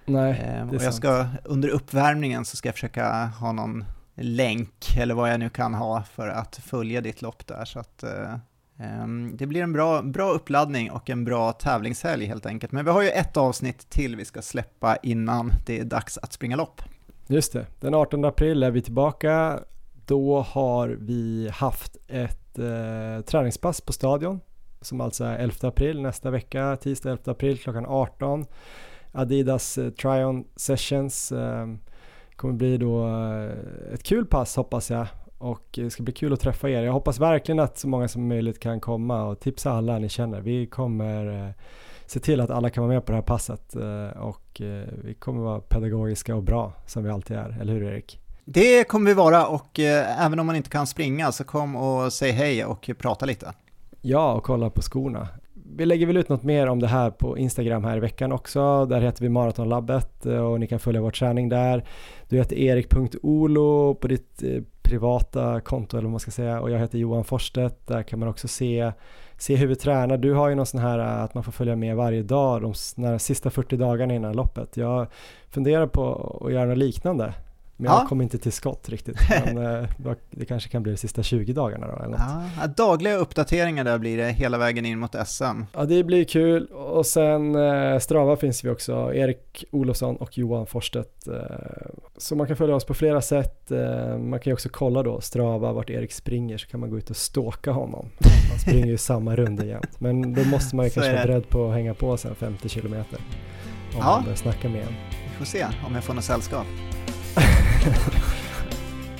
Nej, 0.04 0.42
ehm, 0.44 0.70
och 0.70 0.82
jag 0.82 0.94
ska, 0.94 1.26
under 1.44 1.68
uppvärmningen 1.68 2.44
så 2.44 2.56
ska 2.56 2.68
jag 2.68 2.74
försöka 2.74 3.26
ha 3.26 3.52
någon 3.52 3.84
länk 4.14 4.96
eller 4.96 5.14
vad 5.14 5.30
jag 5.30 5.40
nu 5.40 5.48
kan 5.48 5.74
ha 5.74 6.02
för 6.02 6.28
att 6.28 6.56
följa 6.56 7.00
ditt 7.00 7.22
lopp 7.22 7.46
där. 7.46 7.64
Så 7.64 7.78
att, 7.78 8.02
eh, 8.02 8.36
Ehm, 8.82 9.36
det 9.36 9.46
blir 9.46 9.62
en 9.62 9.72
bra, 9.72 10.02
bra 10.02 10.30
uppladdning 10.30 10.90
och 10.90 11.10
en 11.10 11.24
bra 11.24 11.52
tävlingshelg 11.52 12.26
helt 12.26 12.46
enkelt. 12.46 12.72
Men 12.72 12.84
vi 12.84 12.90
har 12.90 13.02
ju 13.02 13.08
ett 13.08 13.36
avsnitt 13.36 13.90
till 13.90 14.16
vi 14.16 14.24
ska 14.24 14.42
släppa 14.42 14.96
innan 14.96 15.52
det 15.66 15.78
är 15.78 15.84
dags 15.84 16.18
att 16.18 16.32
springa 16.32 16.56
lopp. 16.56 16.82
Just 17.26 17.52
det, 17.52 17.66
den 17.80 17.94
18 17.94 18.24
april 18.24 18.62
är 18.62 18.70
vi 18.70 18.82
tillbaka. 18.82 19.60
Då 20.06 20.40
har 20.40 20.88
vi 20.88 21.50
haft 21.52 21.96
ett 22.08 22.58
eh, 22.58 23.24
träningspass 23.24 23.80
på 23.80 23.92
Stadion 23.92 24.40
som 24.80 25.00
alltså 25.00 25.24
är 25.24 25.38
11 25.38 25.68
april 25.68 26.02
nästa 26.02 26.30
vecka, 26.30 26.76
tisdag 26.76 27.10
11 27.10 27.32
april 27.32 27.58
klockan 27.58 27.86
18. 27.86 28.46
Adidas 29.12 29.78
eh, 29.78 29.90
Tryon 29.90 30.44
Sessions 30.56 31.32
eh, 31.32 31.66
kommer 32.36 32.54
bli 32.54 32.76
då 32.76 33.06
eh, 33.08 33.94
ett 33.94 34.02
kul 34.02 34.26
pass 34.26 34.56
hoppas 34.56 34.90
jag 34.90 35.06
och 35.42 35.62
det 35.74 35.90
ska 35.90 36.02
bli 36.02 36.12
kul 36.12 36.32
att 36.32 36.40
träffa 36.40 36.70
er. 36.70 36.82
Jag 36.82 36.92
hoppas 36.92 37.20
verkligen 37.20 37.58
att 37.58 37.78
så 37.78 37.88
många 37.88 38.08
som 38.08 38.28
möjligt 38.28 38.60
kan 38.60 38.80
komma 38.80 39.24
och 39.24 39.40
tipsa 39.40 39.72
alla 39.72 39.98
ni 39.98 40.08
känner. 40.08 40.40
Vi 40.40 40.66
kommer 40.66 41.46
eh, 41.46 41.50
se 42.06 42.20
till 42.20 42.40
att 42.40 42.50
alla 42.50 42.70
kan 42.70 42.84
vara 42.84 42.94
med 42.94 43.06
på 43.06 43.12
det 43.12 43.16
här 43.16 43.22
passet 43.22 43.76
eh, 43.76 44.22
och 44.22 44.60
eh, 44.60 44.88
vi 45.04 45.14
kommer 45.14 45.42
vara 45.42 45.60
pedagogiska 45.60 46.36
och 46.36 46.42
bra 46.42 46.72
som 46.86 47.04
vi 47.04 47.10
alltid 47.10 47.36
är, 47.36 47.58
eller 47.60 47.72
hur 47.72 47.82
Erik? 47.82 48.18
Det 48.44 48.84
kommer 48.84 49.10
vi 49.10 49.14
vara 49.14 49.46
och 49.46 49.80
även 49.80 50.38
om 50.38 50.46
man 50.46 50.56
inte 50.56 50.70
kan 50.70 50.86
springa 50.86 51.32
så 51.32 51.44
kom 51.44 51.76
och 51.76 52.12
säg 52.12 52.30
hej 52.30 52.64
och 52.64 52.90
prata 52.98 53.26
lite. 53.26 53.52
Ja, 54.00 54.32
och 54.32 54.42
kolla 54.42 54.70
på 54.70 54.82
skorna. 54.82 55.28
Vi 55.76 55.86
lägger 55.86 56.06
väl 56.06 56.16
ut 56.16 56.28
något 56.28 56.42
mer 56.42 56.66
om 56.66 56.80
det 56.80 56.86
här 56.86 57.10
på 57.10 57.38
Instagram 57.38 57.84
här 57.84 57.96
i 57.96 58.00
veckan 58.00 58.32
också. 58.32 58.86
Där 58.86 59.00
heter 59.00 59.22
vi 59.22 59.28
Maratonlabbet 59.28 60.26
och 60.26 60.60
ni 60.60 60.66
kan 60.66 60.78
följa 60.78 61.00
vår 61.00 61.10
träning 61.10 61.48
där. 61.48 61.84
Du 62.28 62.36
heter 62.36 62.56
erik.olo 62.56 63.94
på 63.94 64.08
ditt 64.08 64.42
privata 64.92 65.60
konto 65.60 65.96
eller 65.96 66.04
vad 66.04 66.10
man 66.10 66.20
ska 66.20 66.30
säga 66.30 66.60
och 66.60 66.70
jag 66.70 66.78
heter 66.78 66.98
Johan 66.98 67.24
Forstedt. 67.24 67.86
Där 67.86 68.02
kan 68.02 68.18
man 68.18 68.28
också 68.28 68.48
se, 68.48 68.92
se 69.38 69.56
hur 69.56 69.66
vi 69.66 69.76
tränar. 69.76 70.16
Du 70.16 70.32
har 70.32 70.48
ju 70.48 70.54
någon 70.54 70.66
sån 70.66 70.80
här 70.80 70.98
eh, 70.98 71.22
att 71.22 71.34
man 71.34 71.44
får 71.44 71.52
följa 71.52 71.76
med 71.76 71.96
varje 71.96 72.22
dag 72.22 72.62
de 72.62 73.18
sista 73.18 73.50
40 73.50 73.76
dagarna 73.76 74.14
innan 74.14 74.36
loppet. 74.36 74.76
Jag 74.76 75.06
funderar 75.50 75.86
på 75.86 76.38
att 76.44 76.52
göra 76.52 76.64
något 76.64 76.78
liknande. 76.78 77.34
Men 77.82 77.90
Ja. 77.92 77.98
jag 78.00 78.08
kom 78.08 78.20
inte 78.20 78.38
till 78.38 78.52
skott 78.52 78.88
riktigt. 78.88 79.16
Men 79.54 79.82
eh, 79.82 79.88
det 80.30 80.44
kanske 80.44 80.68
kan 80.70 80.82
bli 80.82 80.92
de 80.92 80.98
sista 80.98 81.22
20 81.22 81.52
dagarna 81.52 81.86
då 81.86 81.92
eller 81.96 82.08
något. 82.08 82.20
Ja, 82.60 82.66
dagliga 82.66 83.16
uppdateringar 83.16 83.84
där 83.84 83.98
blir 83.98 84.16
det 84.16 84.28
hela 84.32 84.58
vägen 84.58 84.86
in 84.86 84.98
mot 84.98 85.14
SM. 85.28 85.44
Ja, 85.74 85.84
det 85.84 86.04
blir 86.04 86.24
kul. 86.24 86.66
Och 86.66 87.06
sen 87.06 87.54
eh, 87.54 87.98
Strava 87.98 88.36
finns 88.36 88.64
vi 88.64 88.68
också. 88.70 89.14
Erik 89.14 89.64
Olofsson 89.70 90.16
och 90.16 90.38
Johan 90.38 90.66
Forstedt. 90.66 91.28
Eh, 91.28 91.34
så 92.16 92.36
man 92.36 92.46
kan 92.46 92.56
följa 92.56 92.74
oss 92.74 92.84
på 92.84 92.94
flera 92.94 93.20
sätt. 93.22 93.70
Man 94.18 94.40
kan 94.40 94.50
ju 94.50 94.52
också 94.52 94.68
kolla 94.68 95.02
då 95.02 95.20
Strava, 95.20 95.72
vart 95.72 95.90
Erik 95.90 96.12
springer, 96.12 96.58
så 96.58 96.68
kan 96.68 96.80
man 96.80 96.90
gå 96.90 96.98
ut 96.98 97.10
och 97.10 97.16
stalka 97.16 97.70
honom. 97.72 98.08
Han 98.50 98.58
springer 98.58 98.86
ju 98.86 98.96
samma 98.98 99.36
runda 99.36 99.64
jämt. 99.64 100.00
Men 100.00 100.34
då 100.34 100.44
måste 100.44 100.76
man 100.76 100.84
ju 100.84 100.90
Så 100.90 100.94
kanske 100.94 101.12
vara 101.12 101.26
beredd 101.26 101.48
på 101.48 101.68
att 101.68 101.74
hänga 101.74 101.94
på 101.94 102.16
sen 102.16 102.34
50 102.34 102.68
kilometer. 102.68 103.18
Om 103.92 103.98
Ja. 103.98 104.04
man 104.04 104.22
börjar 104.24 104.36
snacka 104.36 104.68
med 104.68 104.80
en. 104.82 104.94
Vi 105.30 105.36
får 105.38 105.44
se 105.44 105.66
om 105.86 105.94
jag 105.94 106.04
får 106.04 106.14
något 106.14 106.24
sällskap. 106.24 106.66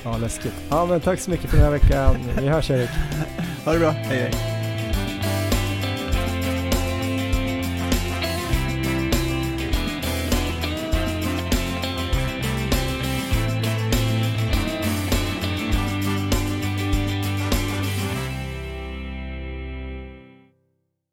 Ja, 0.03 0.17
läskigt. 0.17 0.53
Ja, 0.69 0.85
men 0.85 1.01
tack 1.01 1.19
så 1.19 1.31
mycket 1.31 1.49
för 1.49 1.57
den 1.57 1.65
här 1.65 1.71
veckan. 1.71 2.15
Vi 2.41 2.47
hörs 2.47 2.69
Erik. 2.71 2.89
Ha 3.65 3.73
det 3.73 3.79
bra, 3.79 3.89
hej 3.89 4.19
hej. 4.19 4.62